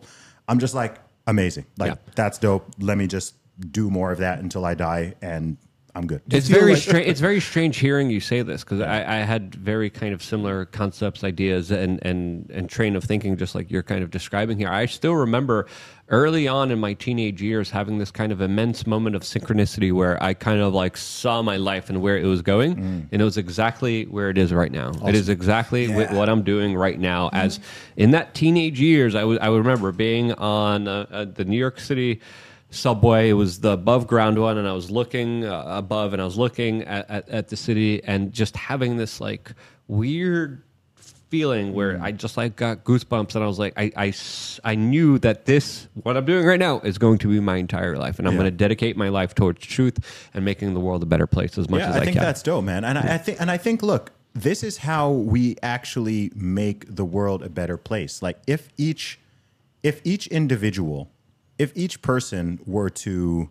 I'm 0.49 0.59
just 0.59 0.75
like 0.83 0.95
amazing. 1.27 1.67
Like 1.79 1.93
Yeah. 1.93 2.13
that's 2.15 2.39
dope. 2.39 2.65
Let 2.79 2.97
me 2.99 3.07
just 3.07 3.35
do 3.79 3.91
more 3.91 4.13
of 4.13 4.19
that 4.19 4.39
until 4.45 4.65
I 4.65 4.75
die 4.75 5.15
and 5.23 5.57
I'm 5.95 6.07
good. 6.07 6.21
It's 6.31 6.47
very 6.49 6.75
like- 6.75 6.83
strange. 6.83 7.07
It's 7.09 7.21
very 7.21 7.41
strange 7.41 7.79
hearing 7.79 8.11
you 8.11 8.21
say 8.21 8.43
this 8.43 8.63
because 8.63 8.83
I, 8.83 8.99
I 9.17 9.19
had 9.33 9.55
very 9.55 9.89
kind 9.89 10.13
of 10.13 10.23
similar 10.23 10.67
concepts, 10.67 11.25
ideas, 11.25 11.71
and, 11.71 12.05
and 12.05 12.51
and 12.51 12.69
train 12.69 12.97
of 12.97 13.03
thinking, 13.05 13.35
just 13.39 13.55
like 13.55 13.71
you're 13.71 13.83
kind 13.93 14.03
of 14.05 14.11
describing 14.11 14.59
here. 14.59 14.69
I 14.69 14.85
still 14.85 15.15
remember 15.15 15.67
early 16.09 16.47
on 16.47 16.71
in 16.71 16.79
my 16.79 16.95
teenage 16.95 17.43
years 17.43 17.71
having 17.71 17.99
this 17.99 18.11
kind 18.13 18.31
of 18.31 18.41
immense 18.41 18.87
moment 18.87 19.17
of 19.17 19.23
synchronicity 19.23 19.93
where 19.93 20.23
I 20.23 20.35
kind 20.35 20.61
of 20.61 20.73
like 20.73 20.97
saw 20.97 21.43
my 21.43 21.57
life 21.57 21.91
and 21.91 22.01
where 22.01 22.17
it 22.17 22.25
was 22.27 22.43
going, 22.43 23.09
and 23.11 23.21
it 23.21 23.25
was 23.25 23.37
exactly 23.37 24.05
where 24.05 24.31
it 24.31 24.39
is 24.39 24.53
right 24.53 24.71
now. 24.71 24.93
It 25.09 25.15
is 25.17 25.29
exactly 25.29 25.87
wi- 25.89 26.13
what 26.15 26.29
I'm 26.29 26.43
doing 26.43 26.77
right 26.77 26.99
now. 26.99 27.31
As 27.33 27.59
in 27.97 28.13
that 28.13 28.35
teenage 28.35 28.81
years, 28.81 29.15
I 29.15 29.25
would 29.25 29.41
I 29.41 29.49
would 29.49 29.59
remember 29.59 29.91
being 29.93 30.33
on 30.35 30.87
uh, 30.87 31.07
uh, 31.11 31.25
the 31.25 31.45
New 31.45 31.59
York 31.59 31.81
City 31.81 32.21
subway. 32.71 33.31
It 33.31 33.35
was 33.35 33.61
the 33.61 33.71
above 33.71 34.07
ground 34.07 34.39
one, 34.41 34.59
and 34.59 34.69
I 34.69 34.73
was 34.73 34.91
looking 34.91 35.45
uh, 35.45 35.65
above, 35.67 36.13
and 36.13 36.21
I 36.23 36.25
was 36.25 36.37
looking 36.37 36.83
at, 36.83 37.09
at, 37.11 37.29
at 37.29 37.49
the 37.49 37.57
city, 37.57 38.03
and 38.05 38.33
just 38.33 38.57
having 38.57 38.97
this 38.97 39.21
like 39.21 39.53
weird 39.89 40.63
feeling 41.29 41.73
where 41.73 41.97
hmm. 41.97 42.05
I 42.05 42.13
just 42.13 42.37
like 42.37 42.57
got 42.57 42.85
goosebumps, 42.85 43.35
and 43.35 43.43
I 43.43 43.47
was 43.47 43.59
like, 43.59 43.75
I, 43.77 43.93
I, 43.97 44.15
I 44.65 44.75
knew 44.75 45.19
that 45.19 45.47
this 45.47 45.89
what 46.03 46.17
I'm 46.17 46.25
doing 46.25 46.45
right 46.47 46.59
now 46.59 46.81
is 46.81 46.99
going 46.99 47.19
to 47.19 47.29
be 47.29 47.41
my 47.41 47.57
entire 47.57 47.97
life, 47.97 48.19
and 48.19 48.29
I'm 48.29 48.35
Yeah. 48.35 48.41
going 48.41 48.51
to 48.53 48.57
dedicate 48.57 48.97
my 48.97 49.09
life 49.09 49.35
towards 49.35 49.67
truth 49.67 50.29
and 50.35 50.45
making 50.45 50.75
the 50.75 50.81
world 50.81 51.03
a 51.03 51.07
better 51.07 51.27
place 51.27 51.59
as 51.59 51.69
much 51.69 51.81
yeah, 51.81 51.91
as 51.91 51.97
I, 51.97 52.01
I 52.01 52.05
think 52.05 52.17
can. 52.17 52.25
that's 52.25 52.43
dope, 52.43 52.65
man. 52.65 52.85
And 52.85 52.99
I, 52.99 53.15
I 53.15 53.19
think, 53.19 53.41
and 53.41 53.51
I 53.51 53.57
think, 53.57 53.83
look, 53.83 54.13
this 54.35 54.63
is 54.63 54.79
how 54.79 55.11
we 55.11 55.57
actually 55.63 56.31
make 56.35 56.95
the 56.95 57.05
world 57.05 57.43
a 57.43 57.49
better 57.49 57.77
place. 57.77 58.23
Like, 58.23 58.39
if 58.47 58.69
each, 58.77 59.19
if 59.83 60.01
each 60.05 60.27
individual, 60.29 61.11
if 61.59 61.73
each 61.75 62.03
person 62.03 62.61
were 62.67 62.91
to 62.91 63.49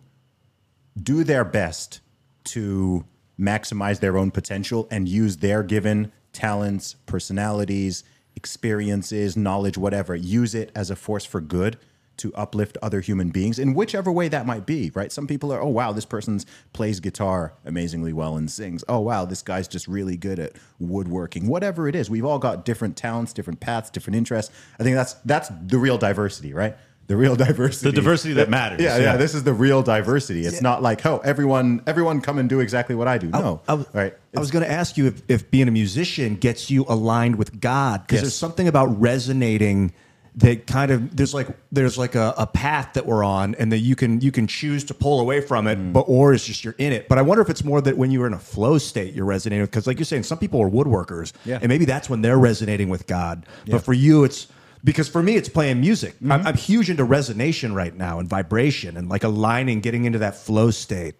do 1.00 1.24
their 1.24 1.44
best 1.44 2.00
to 2.44 3.04
maximize 3.38 4.00
their 4.00 4.16
own 4.16 4.30
potential 4.30 4.88
and 4.90 5.08
use 5.08 5.38
their 5.38 5.62
given 5.62 6.12
talents, 6.36 6.96
personalities, 7.06 8.04
experiences, 8.36 9.38
knowledge, 9.38 9.78
whatever, 9.78 10.14
use 10.14 10.54
it 10.54 10.70
as 10.76 10.90
a 10.90 10.96
force 10.96 11.24
for 11.24 11.40
good 11.40 11.78
to 12.18 12.34
uplift 12.34 12.76
other 12.82 13.00
human 13.00 13.30
beings 13.30 13.58
in 13.58 13.72
whichever 13.74 14.12
way 14.12 14.28
that 14.28 14.46
might 14.46 14.66
be, 14.66 14.90
right? 14.94 15.10
Some 15.10 15.26
people 15.26 15.50
are, 15.50 15.60
oh 15.60 15.68
wow, 15.68 15.92
this 15.92 16.04
person 16.04 16.40
plays 16.72 17.00
guitar 17.00 17.54
amazingly 17.64 18.12
well 18.12 18.36
and 18.36 18.50
sings. 18.50 18.84
Oh 18.86 19.00
wow, 19.00 19.24
this 19.24 19.42
guy's 19.42 19.66
just 19.66 19.88
really 19.88 20.16
good 20.16 20.38
at 20.38 20.52
woodworking. 20.78 21.46
Whatever 21.46 21.88
it 21.88 21.94
is, 21.94 22.10
we've 22.10 22.24
all 22.24 22.38
got 22.38 22.64
different 22.64 22.96
talents, 22.96 23.32
different 23.32 23.60
paths, 23.60 23.90
different 23.90 24.16
interests. 24.16 24.54
I 24.78 24.82
think 24.82 24.96
that's 24.96 25.14
that's 25.24 25.50
the 25.62 25.78
real 25.78 25.98
diversity, 25.98 26.52
right? 26.52 26.76
The 27.08 27.16
real 27.16 27.36
diversity. 27.46 27.90
The 27.90 27.94
diversity 27.96 28.34
that 28.34 28.48
matters, 28.50 28.80
Yeah, 28.82 28.96
yeah. 28.96 29.02
yeah. 29.02 29.16
This 29.16 29.34
is 29.34 29.44
the 29.44 29.52
real 29.52 29.82
diversity. 29.82 30.44
It's 30.44 30.60
not 30.62 30.82
like, 30.82 31.04
oh, 31.06 31.18
everyone 31.24 31.82
everyone 31.86 32.20
come 32.20 32.38
and 32.38 32.48
do 32.48 32.60
exactly 32.60 32.94
what 32.94 33.06
I 33.08 33.18
do. 33.18 33.28
No. 33.28 33.60
I, 33.68 33.74
was- 33.74 33.86
right. 33.92 34.14
I 34.36 34.40
was 34.40 34.50
going 34.50 34.64
to 34.64 34.70
ask 34.70 34.96
you 34.96 35.06
if, 35.06 35.22
if 35.28 35.50
being 35.50 35.68
a 35.68 35.70
musician 35.70 36.34
gets 36.36 36.70
you 36.70 36.84
aligned 36.88 37.36
with 37.36 37.60
God 37.60 38.02
because 38.02 38.16
Yes. 38.16 38.22
there's 38.22 38.34
something 38.34 38.66
about 38.68 39.00
resonating 39.00 39.92
that 40.38 40.66
kind 40.66 40.90
of 40.90 41.16
there's 41.16 41.32
like 41.32 41.48
there's 41.72 41.96
like 41.96 42.14
a, 42.14 42.34
a 42.36 42.46
path 42.46 42.92
that 42.92 43.06
we're 43.06 43.24
on 43.24 43.54
and 43.54 43.72
that 43.72 43.78
you 43.78 43.96
can 43.96 44.20
you 44.20 44.30
can 44.30 44.46
choose 44.46 44.84
to 44.84 44.92
pull 44.92 45.18
away 45.20 45.40
from 45.40 45.66
it 45.66 45.78
Mm. 45.78 45.94
but 45.94 46.00
or 46.08 46.34
it's 46.34 46.44
just 46.44 46.62
you're 46.62 46.74
in 46.76 46.92
it 46.92 47.08
but 47.08 47.16
i 47.16 47.22
wonder 47.22 47.40
if 47.40 47.48
it's 47.48 47.64
more 47.64 47.80
that 47.80 47.96
when 47.96 48.10
you're 48.10 48.26
in 48.26 48.34
a 48.34 48.38
flow 48.38 48.76
state 48.76 49.14
you're 49.14 49.24
resonating 49.24 49.64
because 49.64 49.86
like 49.86 49.98
you're 49.98 50.04
saying 50.04 50.24
some 50.24 50.36
people 50.36 50.60
are 50.60 50.68
woodworkers 50.68 51.32
Yeah. 51.46 51.58
and 51.62 51.70
maybe 51.70 51.86
that's 51.86 52.10
when 52.10 52.20
they're 52.20 52.36
resonating 52.38 52.90
with 52.90 53.06
god 53.06 53.46
but 53.66 53.82
for 53.82 53.94
you 53.94 54.24
it's 54.24 54.46
because 54.90 55.08
for 55.14 55.22
me 55.22 55.32
it's 55.40 55.48
playing 55.58 55.78
music 55.88 56.14
Mm-hmm. 56.14 56.32
I'm, 56.32 56.46
I'm 56.48 56.56
huge 56.70 56.88
into 56.92 57.04
resonation 57.18 57.74
right 57.82 57.94
now 58.06 58.18
and 58.20 58.26
vibration 58.38 58.96
and 58.98 59.08
like 59.14 59.24
aligning 59.32 59.80
getting 59.86 60.04
into 60.08 60.20
that 60.20 60.34
flow 60.36 60.70
state 60.70 61.14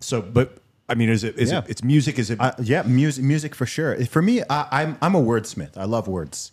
so 0.00 0.20
but 0.20 0.48
i 0.88 0.94
mean 0.94 1.08
is 1.16 1.22
it 1.24 1.34
is 1.44 1.50
Yeah. 1.50 1.58
it 1.64 1.70
it's 1.72 1.82
music 1.94 2.18
is 2.22 2.28
it 2.30 2.38
Uh, 2.40 2.52
yeah, 2.72 2.82
music, 2.82 3.24
music 3.24 3.52
for 3.54 3.66
sure. 3.66 3.92
For 4.06 4.22
me, 4.22 4.34
I, 4.56 4.60
I'm 4.82 4.90
I'm 5.04 5.14
a 5.14 5.22
wordsmith. 5.30 5.74
I 5.76 5.86
love 5.96 6.06
words. 6.18 6.52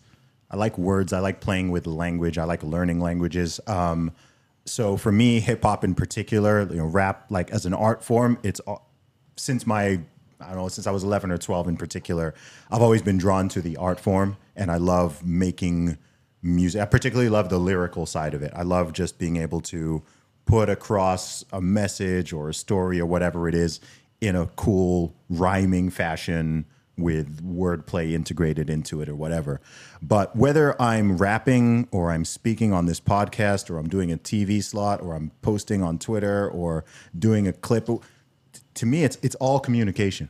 I 0.49 0.56
like 0.65 0.76
words. 0.77 1.10
I 1.14 1.19
like 1.27 1.38
playing 1.48 1.68
with 1.76 1.85
language. 1.88 2.38
I 2.38 2.45
like 2.53 2.61
learning 2.76 2.99
languages. 3.10 3.60
Um, 3.68 4.11
so 4.65 4.98
for 4.98 5.11
me, 5.11 5.40
hip 5.49 5.61
hop 5.64 5.84
in 5.84 5.94
particular, 6.03 6.53
you 6.73 6.77
know, 6.81 6.85
rap 7.02 7.26
like 7.38 7.52
as 7.57 7.65
an 7.65 7.73
art 7.73 8.03
form, 8.10 8.38
it's 8.44 8.60
all- 8.68 8.84
since 9.35 9.61
my 9.68 9.84
I 10.45 10.48
don't 10.49 10.57
know 10.57 10.68
since 10.77 10.88
I 10.88 10.91
was 10.98 11.03
11 11.03 11.31
or 11.31 11.38
12 11.38 11.68
in 11.73 11.77
particular, 11.77 12.34
I've 12.72 12.81
always 12.88 13.02
been 13.10 13.18
drawn 13.26 13.49
to 13.56 13.61
the 13.61 13.76
art 13.77 13.99
form, 13.99 14.30
and 14.56 14.69
I 14.72 14.77
love 14.77 15.10
making 15.26 15.98
music. 16.44 16.82
I 16.82 16.86
particularly 16.86 17.30
love 17.30 17.49
the 17.49 17.57
lyrical 17.57 18.06
side 18.06 18.34
of 18.34 18.44
it. 18.44 18.52
I 18.56 18.64
love 18.64 18.94
just 18.94 19.18
being 19.18 19.38
able 19.38 19.61
to 19.61 20.03
put 20.45 20.70
across 20.70 21.44
a 21.52 21.61
message 21.61 22.34
or 22.34 22.49
a 22.49 22.53
story 22.53 22.99
or 22.99 23.06
whatever 23.06 23.48
it 23.48 23.56
is 23.56 23.80
in 24.22 24.36
a 24.36 24.48
cool 24.48 25.15
rhyming 25.30 25.90
fashion 25.90 26.65
with 26.98 27.44
wordplay 27.44 28.14
integrated 28.14 28.70
into 28.70 29.02
it 29.02 29.10
or 29.10 29.15
whatever. 29.15 29.60
But 30.02 30.36
whether 30.36 30.80
I'm 30.82 31.18
rapping 31.18 31.88
or 31.91 32.11
I'm 32.11 32.26
speaking 32.26 32.72
on 32.72 32.86
this 32.86 32.99
podcast 32.99 33.70
or 33.70 33.78
I'm 33.78 33.90
doing 33.90 34.11
a 34.11 34.18
TV 34.18 34.64
slot 34.64 35.02
or 35.02 35.15
I'm 35.15 35.32
posting 35.41 35.82
on 35.82 35.98
Twitter 35.98 36.48
or 36.49 36.86
doing 37.18 37.48
a 37.48 37.53
clip, 37.53 37.90
to 38.76 38.86
me 38.86 39.03
it's 39.03 39.18
it's 39.22 39.36
all 39.36 39.60
communication. 39.60 40.30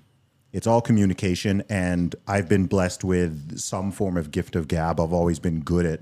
It's 0.54 0.68
all 0.68 0.82
communication 0.82 1.64
and 1.68 2.16
I've 2.28 2.48
been 2.48 2.68
blessed 2.68 3.04
with 3.04 3.58
some 3.58 3.92
form 3.92 4.18
of 4.18 4.32
gift 4.32 4.56
of 4.56 4.68
gab. 4.68 5.00
I've 5.00 5.12
always 5.12 5.40
been 5.40 5.62
good 5.62 5.86
at 5.86 6.02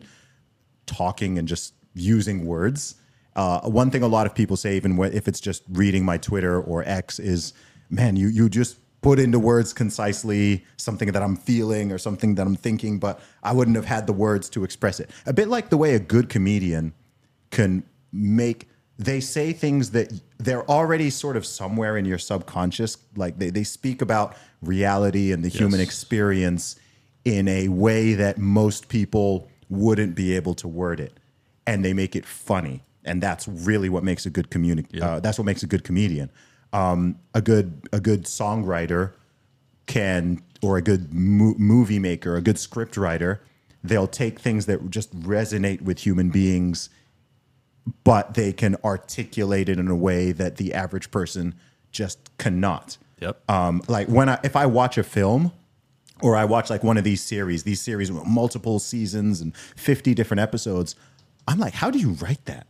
talking 0.85 1.37
and 1.39 1.47
just 1.47 1.73
using 1.93 2.45
words. 2.45 2.95
Uh, 3.35 3.61
one 3.61 3.89
thing 3.89 4.03
a 4.03 4.07
lot 4.07 4.27
of 4.27 4.35
people 4.35 4.57
say, 4.57 4.75
even 4.75 5.01
if 5.01 5.27
it's 5.29 5.39
just 5.39 5.63
reading 5.69 6.03
my 6.03 6.17
Twitter 6.17 6.61
or 6.61 6.83
X, 6.85 7.17
is 7.17 7.53
man, 7.89 8.17
you 8.17 8.27
you 8.27 8.49
just 8.49 8.77
put 9.01 9.19
into 9.19 9.39
words 9.39 9.73
concisely 9.73 10.65
something 10.77 11.11
that 11.11 11.23
I'm 11.23 11.35
feeling 11.35 11.91
or 11.91 11.97
something 11.97 12.35
that 12.35 12.45
I'm 12.45 12.55
thinking, 12.55 12.99
but 12.99 13.19
I 13.41 13.53
wouldn't 13.53 13.75
have 13.75 13.85
had 13.85 14.05
the 14.05 14.13
words 14.13 14.49
to 14.51 14.63
express 14.63 14.99
it. 14.99 15.09
A 15.25 15.33
bit 15.33 15.47
like 15.47 15.69
the 15.69 15.77
way 15.77 15.95
a 15.95 15.99
good 15.99 16.29
comedian 16.29 16.93
can 17.49 17.83
make 18.11 18.67
they 19.03 19.19
say 19.19 19.51
things 19.51 19.91
that 19.91 20.13
they're 20.37 20.69
already 20.69 21.09
sort 21.09 21.35
of 21.35 21.43
somewhere 21.43 21.97
in 21.97 22.05
your 22.05 22.19
subconscious 22.19 22.97
like 23.15 23.39
they, 23.39 23.49
they 23.49 23.63
speak 23.63 24.01
about 24.01 24.37
reality 24.61 25.31
and 25.31 25.43
the 25.43 25.49
human 25.49 25.79
experience 25.79 26.75
in 27.25 27.47
a 27.47 27.67
way 27.67 28.13
that 28.13 28.37
most 28.37 28.89
people 28.89 29.49
wouldn't 29.69 30.13
be 30.13 30.35
able 30.35 30.53
to 30.53 30.67
word 30.67 30.99
it. 30.99 31.19
And 31.65 31.83
they 31.83 31.93
make 31.93 32.15
it 32.15 32.25
funny. 32.25 32.83
And 33.03 33.23
that's 33.23 33.47
really 33.47 33.89
what 33.89 34.03
makes 34.03 34.27
a 34.27 34.29
good 34.29 34.51
communi- 34.51 35.01
uh, 35.01 35.19
that's 35.19 35.39
what 35.39 35.45
makes 35.45 35.63
a 35.63 35.67
good 35.67 35.83
comedian. 35.83 36.29
Um, 36.71 37.17
a 37.33 37.41
good 37.41 37.89
a 37.91 37.99
good 37.99 38.25
songwriter 38.25 39.13
can 39.87 40.43
or 40.61 40.77
a 40.77 40.81
good 40.81 41.11
mo- 41.11 41.55
movie 41.57 41.99
maker 41.99 42.37
a 42.37 42.41
good 42.41 42.57
script 42.57 42.95
writer 42.95 43.41
they'll 43.83 44.07
take 44.07 44.39
things 44.39 44.67
that 44.67 44.89
just 44.89 45.19
resonate 45.21 45.81
with 45.81 45.99
human 45.99 46.29
beings 46.29 46.89
but 48.03 48.33
they 48.35 48.53
can 48.53 48.75
articulate 48.83 49.69
it 49.69 49.79
in 49.79 49.87
a 49.87 49.95
way 49.95 50.31
that 50.31 50.57
the 50.57 50.73
average 50.73 51.11
person 51.11 51.55
just 51.91 52.19
cannot 52.37 52.97
Yep. 53.21 53.49
um, 53.49 53.81
like 53.87 54.07
when 54.07 54.29
I 54.29 54.39
if 54.43 54.55
I 54.55 54.65
watch 54.65 54.97
a 54.97 55.03
film 55.03 55.51
or 56.21 56.35
I 56.35 56.45
watch 56.45 56.69
like 56.71 56.83
one 56.83 56.97
of 56.97 57.03
these 57.03 57.21
series, 57.21 57.63
these 57.63 57.79
series 57.81 58.11
with 58.11 58.25
multiple 58.25 58.79
seasons 58.79 59.41
and 59.41 59.55
fifty 59.55 60.13
different 60.15 60.41
episodes, 60.41 60.95
I'm 61.47 61.59
like, 61.59 61.73
how 61.73 61.91
do 61.91 61.99
you 61.99 62.11
write 62.13 62.43
that? 62.45 62.65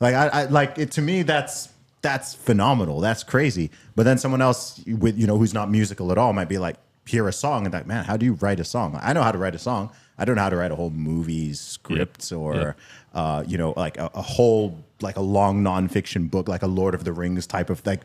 Like 0.00 0.14
I, 0.14 0.26
I 0.28 0.44
like 0.46 0.78
it 0.78 0.90
to 0.92 1.02
me 1.02 1.22
that's 1.22 1.70
that's 2.02 2.34
phenomenal. 2.34 3.00
That's 3.00 3.24
crazy. 3.24 3.70
But 3.96 4.02
then 4.02 4.18
someone 4.18 4.42
else 4.42 4.82
with 4.86 5.16
you 5.18 5.26
know 5.26 5.38
who's 5.38 5.54
not 5.54 5.70
musical 5.70 6.12
at 6.12 6.18
all 6.18 6.34
might 6.34 6.48
be 6.50 6.58
like, 6.58 6.76
hear 7.06 7.26
a 7.26 7.32
song 7.32 7.64
and 7.64 7.72
like, 7.72 7.86
man, 7.86 8.04
how 8.04 8.18
do 8.18 8.26
you 8.26 8.34
write 8.34 8.60
a 8.60 8.64
song? 8.64 8.98
I 9.02 9.14
know 9.14 9.22
how 9.22 9.32
to 9.32 9.38
write 9.38 9.54
a 9.54 9.58
song. 9.58 9.90
I 10.18 10.24
don't 10.24 10.36
know 10.36 10.42
how 10.42 10.50
to 10.50 10.56
write 10.56 10.70
a 10.72 10.76
whole 10.76 10.90
movie 10.90 11.52
script 11.54 12.32
or 12.32 12.54
Yep. 12.54 12.76
uh, 13.14 13.44
you 13.46 13.58
know 13.58 13.74
like 13.76 13.96
a, 13.98 14.10
a 14.14 14.22
whole 14.22 14.78
like 15.00 15.16
a 15.16 15.20
long 15.22 15.62
nonfiction 15.62 16.30
book 16.30 16.48
like 16.48 16.62
a 16.62 16.66
Lord 16.68 16.94
of 16.94 17.04
the 17.04 17.12
Rings 17.12 17.46
type 17.46 17.70
of 17.70 17.84
like 17.86 18.00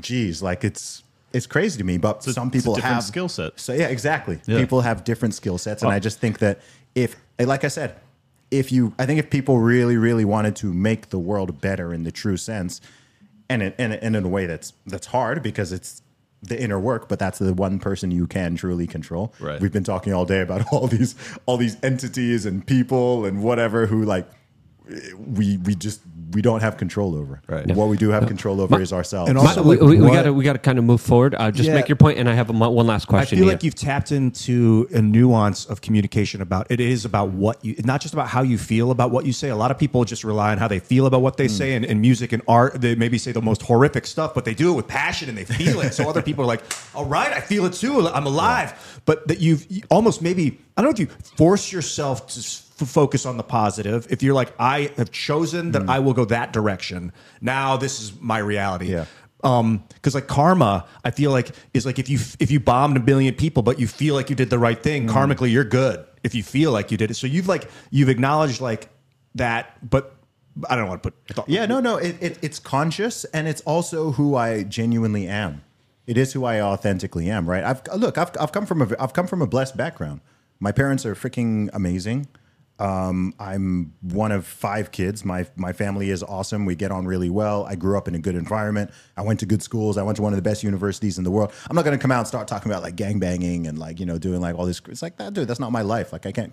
geez, 0.00 0.42
like 0.42 0.64
it's 0.64 1.02
it's 1.32 1.46
crazy 1.46 1.78
to 1.78 1.84
me. 1.84 1.98
But 1.98 2.26
a- 2.26 2.32
some 2.32 2.50
people 2.50 2.74
different 2.74 2.94
have 2.94 3.04
skill 3.04 3.28
set. 3.28 3.58
So 3.60 3.72
yeah, 3.72 3.88
exactly. 3.88 4.40
Yeah. 4.46 4.58
People 4.58 4.80
have 4.80 5.04
different 5.04 5.34
skill 5.34 5.58
sets, 5.58 5.82
and 5.82 5.92
Oh. 5.92 5.94
I 5.94 5.98
just 5.98 6.18
think 6.20 6.38
that 6.38 6.60
if, 6.94 7.16
like 7.38 7.64
I 7.64 7.68
said, 7.68 7.96
if 8.50 8.72
you, 8.72 8.94
I 8.98 9.04
think 9.06 9.18
if 9.20 9.28
people 9.28 9.58
really, 9.58 9.96
really 9.98 10.24
wanted 10.24 10.56
to 10.56 10.72
make 10.72 11.10
the 11.10 11.18
world 11.18 11.60
better 11.60 11.92
in 11.92 12.04
the 12.04 12.10
true 12.10 12.38
sense, 12.38 12.80
and 13.50 13.62
in, 13.62 13.74
and, 13.78 13.92
and 13.92 14.16
in 14.16 14.24
a 14.24 14.28
way 14.28 14.46
that's 14.46 14.72
that's 14.86 15.08
hard 15.08 15.42
because 15.42 15.70
it's 15.72 16.02
the 16.42 16.60
inner 16.60 16.78
work, 16.78 17.08
but 17.08 17.18
that's 17.18 17.38
the 17.38 17.52
one 17.52 17.78
person 17.78 18.10
you 18.10 18.26
can 18.26 18.56
truly 18.56 18.86
control. 18.86 19.34
Right. 19.40 19.60
We've 19.60 19.72
been 19.72 19.84
talking 19.84 20.12
all 20.12 20.24
day 20.24 20.40
about 20.40 20.64
all 20.72 20.86
these 20.86 21.14
all 21.46 21.56
these 21.56 21.76
entities 21.82 22.46
and 22.46 22.66
people 22.66 23.24
and 23.24 23.42
whatever 23.42 23.86
who 23.86 24.04
like 24.04 24.28
we 25.16 25.56
we 25.58 25.74
just 25.74 26.00
we 26.32 26.42
don't 26.42 26.60
have 26.60 26.76
control 26.76 27.14
over. 27.14 27.40
Right. 27.48 27.66
What 27.74 27.88
we 27.88 27.96
do 27.96 28.10
have 28.10 28.26
control 28.26 28.60
over 28.60 28.78
is 28.80 28.92
ourselves. 28.92 29.30
and 29.30 29.38
My- 29.38 29.46
also, 29.46 29.62
we, 29.62 29.76
like, 29.76 29.88
we, 29.88 30.00
we 30.00 30.10
gotta 30.10 30.32
we 30.32 30.44
gotta 30.44 30.58
kind 30.58 30.78
of 30.78 30.84
move 30.84 31.00
forward. 31.00 31.34
Uh, 31.34 31.50
just 31.50 31.68
Yeah. 31.68 31.74
make 31.74 31.88
your 31.88 31.96
point, 31.96 32.18
and 32.18 32.28
I 32.28 32.34
have 32.34 32.50
a, 32.50 32.52
one 32.52 32.86
last 32.86 33.06
question. 33.06 33.36
I 33.36 33.40
feel 33.40 33.46
here. 33.46 33.54
like 33.54 33.62
you've 33.62 33.74
tapped 33.74 34.12
into 34.12 34.86
a 34.92 35.00
nuance 35.00 35.64
of 35.66 35.80
communication 35.80 36.42
about 36.42 36.66
it 36.70 36.80
is 36.80 37.04
about 37.06 37.30
what 37.30 37.64
you 37.64 37.76
not 37.84 38.00
just 38.02 38.12
about 38.14 38.28
how 38.28 38.42
you 38.42 38.58
feel 38.58 38.90
about 38.90 39.10
what 39.10 39.24
you 39.24 39.32
say. 39.32 39.48
A 39.48 39.56
lot 39.56 39.70
of 39.70 39.78
people 39.78 40.04
just 40.04 40.22
rely 40.22 40.52
on 40.52 40.58
how 40.58 40.68
they 40.68 40.80
feel 40.80 41.06
about 41.06 41.22
what 41.22 41.38
they 41.38 41.48
say 41.48 41.74
and, 41.74 41.84
and 41.84 42.00
music 42.00 42.32
and 42.32 42.42
art. 42.46 42.78
They 42.80 42.94
maybe 42.94 43.16
say 43.18 43.32
the 43.32 43.42
most 43.42 43.62
horrific 43.62 44.06
stuff, 44.06 44.34
but 44.34 44.44
they 44.44 44.54
do 44.54 44.70
it 44.72 44.74
with 44.76 44.86
passion 44.86 45.28
and 45.30 45.38
they 45.38 45.44
feel 45.44 45.80
it. 45.80 45.94
So 45.94 46.08
other 46.08 46.22
people 46.22 46.44
are 46.44 46.48
like, 46.48 46.62
"All 46.94 47.06
right, 47.06 47.32
I 47.32 47.40
feel 47.40 47.64
it 47.64 47.72
too. 47.72 48.06
I'm 48.08 48.26
alive." 48.26 49.00
But 49.06 49.26
that 49.28 49.40
you've 49.40 49.66
almost 49.90 50.20
maybe 50.20 50.58
I 50.76 50.82
don't 50.82 50.90
know 50.98 51.02
if 51.04 51.08
you 51.10 51.14
force 51.36 51.72
yourself 51.72 52.26
to 52.28 52.40
s- 52.40 52.67
f- 52.80 52.88
focus 52.88 53.26
on 53.26 53.36
the 53.36 53.42
positive. 53.42 54.06
If 54.10 54.22
you're 54.22 54.34
like, 54.34 54.52
"I 54.58 54.92
have 54.96 55.10
chosen 55.10 55.72
that 55.72 55.88
I 55.88 55.98
will 55.98 56.14
go 56.14 56.24
that 56.26 56.52
direction. 56.52 57.12
Now 57.40 57.76
this 57.76 58.00
is 58.00 58.12
my 58.20 58.38
reality." 58.38 58.90
Yeah. 58.92 59.04
um 59.44 59.84
because 59.94 60.16
like 60.16 60.26
karma 60.26 60.84
i 61.04 61.12
feel 61.12 61.30
like 61.30 61.52
is 61.72 61.86
like 61.86 62.00
if 62.00 62.08
you 62.08 62.18
if 62.40 62.50
you 62.50 62.58
bombed 62.58 62.96
a 62.96 63.00
billion 63.00 63.32
people 63.34 63.62
but 63.62 63.78
you 63.78 63.86
feel 63.86 64.16
like 64.16 64.28
you 64.30 64.34
did 64.34 64.50
the 64.50 64.58
right 64.58 64.82
thing 64.82 65.06
karmically 65.06 65.48
you're 65.48 65.62
good 65.62 66.04
if 66.24 66.34
you 66.34 66.42
feel 66.42 66.72
like 66.72 66.90
you 66.90 66.96
did 66.98 67.08
it 67.12 67.14
so 67.14 67.24
you've 67.24 67.46
like 67.46 67.70
you've 67.92 68.08
acknowledged 68.08 68.60
like 68.60 68.88
that 69.36 69.78
but 69.88 70.16
i 70.68 70.74
don't 70.74 70.88
want 70.88 71.00
to 71.04 71.10
put 71.12 71.14
Yeah, 71.48 71.66
no, 71.66 71.78
no. 71.78 71.98
It, 71.98 72.16
it, 72.20 72.38
it's 72.42 72.58
conscious, 72.58 73.24
and 73.26 73.46
it's 73.46 73.60
also 73.60 74.10
who 74.18 74.34
I 74.34 74.64
genuinely 74.64 75.28
am. 75.28 75.62
It 76.08 76.16
is 76.18 76.32
who 76.32 76.44
I 76.44 76.60
authentically 76.60 77.30
am, 77.30 77.48
right? 77.48 77.62
I've 77.62 77.80
look. 77.94 78.18
I've, 78.18 78.32
I've 78.40 78.50
come 78.50 78.66
from 78.66 78.82
a 78.82 78.88
I've 78.98 79.12
come 79.12 79.28
from 79.28 79.40
a 79.40 79.46
blessed 79.46 79.76
background. 79.76 80.20
My 80.58 80.72
parents 80.72 81.06
are 81.06 81.14
freaking 81.14 81.70
amazing. 81.72 82.26
Um, 82.78 83.34
I'm 83.38 83.92
one 84.02 84.30
of 84.32 84.46
five 84.46 84.90
kids. 84.92 85.24
My 85.24 85.46
my 85.56 85.72
family 85.72 86.10
is 86.10 86.22
awesome. 86.22 86.64
We 86.64 86.76
get 86.76 86.90
on 86.90 87.06
really 87.06 87.30
well. 87.30 87.64
I 87.64 87.74
grew 87.74 87.98
up 87.98 88.06
in 88.08 88.14
a 88.14 88.18
good 88.18 88.36
environment. 88.36 88.90
I 89.16 89.22
went 89.22 89.40
to 89.40 89.46
good 89.46 89.62
schools. 89.62 89.98
I 89.98 90.02
went 90.02 90.16
to 90.16 90.22
one 90.22 90.32
of 90.32 90.36
the 90.36 90.42
best 90.42 90.62
universities 90.62 91.18
in 91.18 91.24
the 91.24 91.30
world. 91.30 91.52
I'm 91.68 91.74
not 91.74 91.84
going 91.84 91.96
to 91.96 92.00
come 92.00 92.12
out 92.12 92.20
and 92.20 92.28
start 92.28 92.46
talking 92.46 92.70
about 92.70 92.82
like 92.82 92.96
gang 92.96 93.18
banging 93.18 93.66
and 93.66 93.78
like 93.78 93.98
you 93.98 94.06
know 94.06 94.18
doing 94.18 94.40
like 94.40 94.56
all 94.56 94.66
this. 94.66 94.80
It's 94.88 95.02
like 95.02 95.16
that, 95.16 95.34
dude. 95.34 95.48
That's 95.48 95.60
not 95.60 95.72
my 95.72 95.82
life. 95.82 96.12
Like 96.12 96.26
I 96.26 96.32
can't 96.32 96.52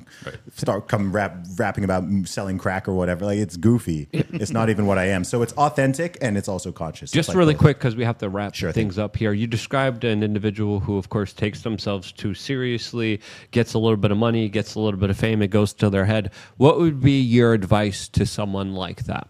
start 0.55 0.87
come 0.87 1.11
rap 1.11 1.37
rapping 1.57 1.83
about 1.83 2.03
selling 2.25 2.57
crack 2.57 2.87
or 2.87 2.93
whatever. 2.93 3.25
Like 3.25 3.37
it's 3.37 3.57
goofy. 3.57 4.07
it's 4.11 4.51
not 4.51 4.69
even 4.69 4.87
what 4.87 4.97
I 4.97 5.05
am. 5.09 5.23
So 5.23 5.41
it's 5.43 5.53
authentic 5.53 6.17
and 6.21 6.37
it's 6.37 6.47
also 6.47 6.71
conscious. 6.71 7.11
Just 7.11 7.29
like 7.29 7.37
really 7.37 7.53
both. 7.53 7.61
quick, 7.61 7.77
because 7.77 7.95
we 7.95 8.03
have 8.03 8.17
to 8.19 8.29
wrap 8.29 8.55
Sure 8.55 8.71
thing. 8.71 8.87
things 8.87 8.97
up 8.97 9.15
here. 9.15 9.33
You 9.33 9.47
described 9.47 10.03
an 10.03 10.23
individual 10.23 10.79
who, 10.79 10.97
of 10.97 11.09
course, 11.09 11.33
takes 11.33 11.61
themselves 11.61 12.11
too 12.11 12.33
seriously, 12.33 13.21
gets 13.51 13.73
a 13.73 13.79
little 13.79 13.97
bit 13.97 14.11
of 14.11 14.17
money, 14.17 14.49
gets 14.49 14.75
a 14.75 14.79
little 14.79 14.99
bit 14.99 15.09
of 15.09 15.17
fame, 15.17 15.41
it 15.41 15.49
goes 15.49 15.73
to 15.73 15.89
their 15.89 16.05
head. 16.05 16.14
What 16.57 16.77
would 16.79 16.99
be 17.01 17.19
your 17.21 17.53
advice 17.53 18.07
to 18.09 18.25
someone 18.25 18.73
like 18.73 19.03
that? 19.05 19.27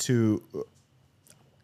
to 0.00 0.42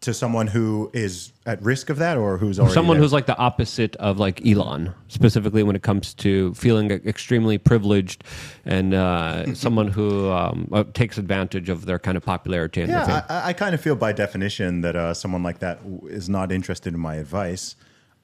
to 0.03 0.15
someone 0.15 0.47
who 0.47 0.91
is 0.93 1.33
at 1.47 1.61
risk 1.63 1.91
of 1.91 1.97
that 1.99 2.17
or 2.17 2.37
who's 2.39 2.61
already 2.61 2.75
someone 2.75 2.97
there? 2.97 3.03
who's 3.03 3.13
like 3.13 3.27
the 3.27 3.37
opposite 3.39 3.97
of 3.97 4.19
like 4.19 4.45
Elon, 4.47 4.95
specifically 5.09 5.63
when 5.63 5.75
it 5.75 5.83
comes 5.83 6.15
to 6.15 6.55
feeling 6.55 6.91
extremely 6.91 7.59
privileged, 7.59 8.23
and 8.65 8.95
uh, 8.95 9.53
someone 9.55 9.89
who 9.89 10.31
um, 10.31 10.69
uh, 10.71 10.85
takes 10.95 11.19
advantage 11.19 11.69
of 11.69 11.87
their 11.87 11.99
kind 11.99 12.17
of 12.17 12.23
popularity 12.25 12.83
and 12.83 12.93
their 12.93 13.05
fame. 13.05 13.15
Yeah, 13.17 13.25
I, 13.29 13.49
I 13.49 13.53
kind 13.53 13.75
of 13.75 13.81
feel 13.81 13.97
by 13.97 14.13
definition 14.13 14.83
that 14.83 14.95
uh, 14.95 15.13
someone 15.15 15.43
like 15.43 15.59
that 15.61 15.81
is 16.05 16.29
not 16.29 16.53
interested 16.53 16.95
in 16.95 17.01
my 17.01 17.17
advice. 17.17 17.75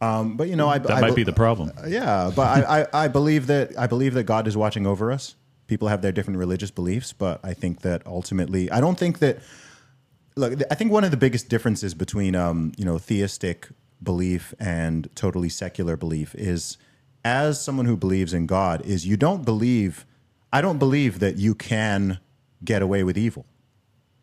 Um, 0.00 0.36
but 0.36 0.48
you 0.48 0.56
know, 0.56 0.68
I, 0.68 0.78
That 0.78 0.90
I 0.90 1.00
might 1.00 1.10
be- 1.10 1.16
be 1.16 1.22
the 1.24 1.32
problem. 1.32 1.72
Yeah, 1.86 2.30
but 2.34 2.66
I, 2.68 2.82
I, 2.82 3.04
I 3.04 3.08
believe 3.08 3.46
that 3.46 3.76
I 3.78 3.86
believe 3.86 4.14
that 4.14 4.24
God 4.24 4.46
is 4.46 4.56
watching 4.56 4.86
over 4.86 5.10
us. 5.10 5.36
People 5.72 5.88
have 5.88 6.02
their 6.02 6.12
different 6.12 6.38
religious 6.38 6.70
beliefs, 6.70 7.14
but 7.14 7.40
I 7.42 7.54
think 7.54 7.80
that 7.80 8.06
ultimately, 8.06 8.70
I 8.70 8.78
don't 8.78 8.98
think 8.98 9.20
that. 9.20 9.38
Look, 10.36 10.60
I 10.70 10.74
think 10.74 10.92
one 10.92 11.04
of 11.04 11.10
the 11.10 11.16
biggest 11.16 11.48
differences 11.48 11.94
between 11.94 12.34
um, 12.34 12.72
you 12.76 12.84
know 12.84 12.98
theistic 12.98 13.68
belief 14.02 14.52
and 14.60 15.08
totally 15.14 15.48
secular 15.48 15.96
belief 15.96 16.34
is, 16.34 16.76
as 17.24 17.62
someone 17.62 17.86
who 17.86 17.96
believes 17.96 18.34
in 18.34 18.44
God, 18.46 18.84
is 18.84 19.06
you 19.06 19.16
don't 19.16 19.46
believe. 19.46 20.04
I 20.52 20.60
don't 20.60 20.78
believe 20.78 21.20
that 21.20 21.36
you 21.38 21.54
can 21.54 22.18
get 22.62 22.82
away 22.82 23.02
with 23.02 23.16
evil. 23.16 23.46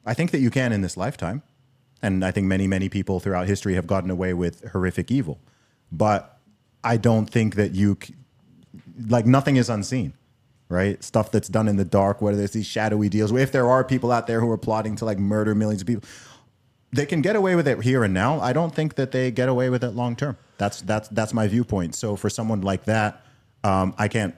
I 0.06 0.14
think 0.14 0.30
that 0.30 0.40
you 0.40 0.52
can 0.52 0.72
in 0.72 0.82
this 0.82 0.96
lifetime. 0.96 1.42
And 2.02 2.24
I 2.24 2.32
think 2.32 2.48
many, 2.48 2.68
many 2.68 2.90
people 2.90 3.20
throughout 3.20 3.48
history 3.48 3.74
have 3.74 3.88
gotten 3.88 4.10
away 4.10 4.34
with 4.34 4.64
horrific 4.70 5.12
evil. 5.12 5.40
But 5.92 6.38
I 6.84 6.98
don't 6.98 7.30
think 7.30 7.56
that 7.56 7.74
you, 7.74 7.98
like, 9.08 9.26
nothing 9.26 9.58
is 9.58 9.70
unseen, 9.70 10.14
right? 10.70 11.04
Stuff 11.04 11.32
that's 11.32 11.50
done 11.50 11.68
in 11.68 11.76
the 11.76 11.86
dark, 11.86 12.22
whether 12.22 12.38
there's 12.38 12.52
these 12.52 12.66
shadowy 12.66 13.10
deals, 13.10 13.32
if 13.32 13.52
there 13.52 13.70
are 13.70 13.84
people 13.84 14.12
out 14.12 14.28
there 14.28 14.40
who 14.40 14.50
are 14.52 14.58
plotting 14.58 14.96
to, 14.98 15.06
like, 15.06 15.20
murder 15.20 15.56
millions 15.56 15.82
of 15.82 15.88
people, 15.88 16.08
they 16.92 17.06
can 17.06 17.22
get 17.22 17.36
away 17.36 17.56
with 17.56 17.68
it 17.68 17.84
here 17.84 18.04
and 18.04 18.14
now. 18.14 18.40
I 18.40 18.54
don't 18.54 18.74
think 18.74 18.96
that 18.96 19.12
they 19.12 19.32
get 19.32 19.50
away 19.50 19.70
with 19.70 19.84
it 19.84 19.92
long 19.92 20.16
term. 20.16 20.38
That's, 20.58 20.82
that's, 20.82 21.08
that's 21.10 21.34
my 21.34 21.48
viewpoint. 21.48 21.96
So 21.96 22.16
for 22.16 22.30
someone 22.30 22.62
like 22.62 22.86
that, 22.86 23.24
um, 23.64 23.94
I 23.98 24.08
can't, 24.08 24.36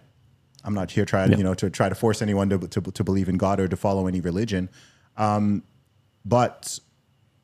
I'm 0.63 0.73
not 0.73 0.91
here 0.91 1.05
trying, 1.05 1.37
you 1.37 1.43
know, 1.43 1.53
to 1.55 1.69
try 1.69 1.89
to 1.89 1.95
force 1.95 2.21
anyone 2.21 2.49
to, 2.49 2.59
to, 2.59 2.81
to 2.81 3.03
believe 3.03 3.29
in 3.29 3.37
God 3.37 3.59
or 3.59 3.67
to 3.67 3.75
follow 3.75 4.07
any 4.07 4.21
religion. 4.21 4.69
Um, 5.17 5.63
but 6.23 6.79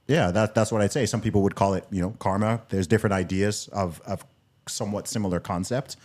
yeah, 0.07 0.29
that, 0.31 0.53
that's 0.53 0.71
what 0.71 0.81
I'd 0.81 0.91
say. 0.91 1.05
Some 1.05 1.21
people 1.21 1.41
would 1.41 1.55
call 1.55 1.73
it, 1.73 1.85
you 1.89 2.01
know, 2.01 2.11
karma. 2.19 2.61
There's 2.69 2.85
different 2.85 3.13
ideas 3.13 3.69
of, 3.69 4.01
of 4.05 4.25
somewhat 4.67 5.07
similar 5.07 5.39
concept. 5.39 5.95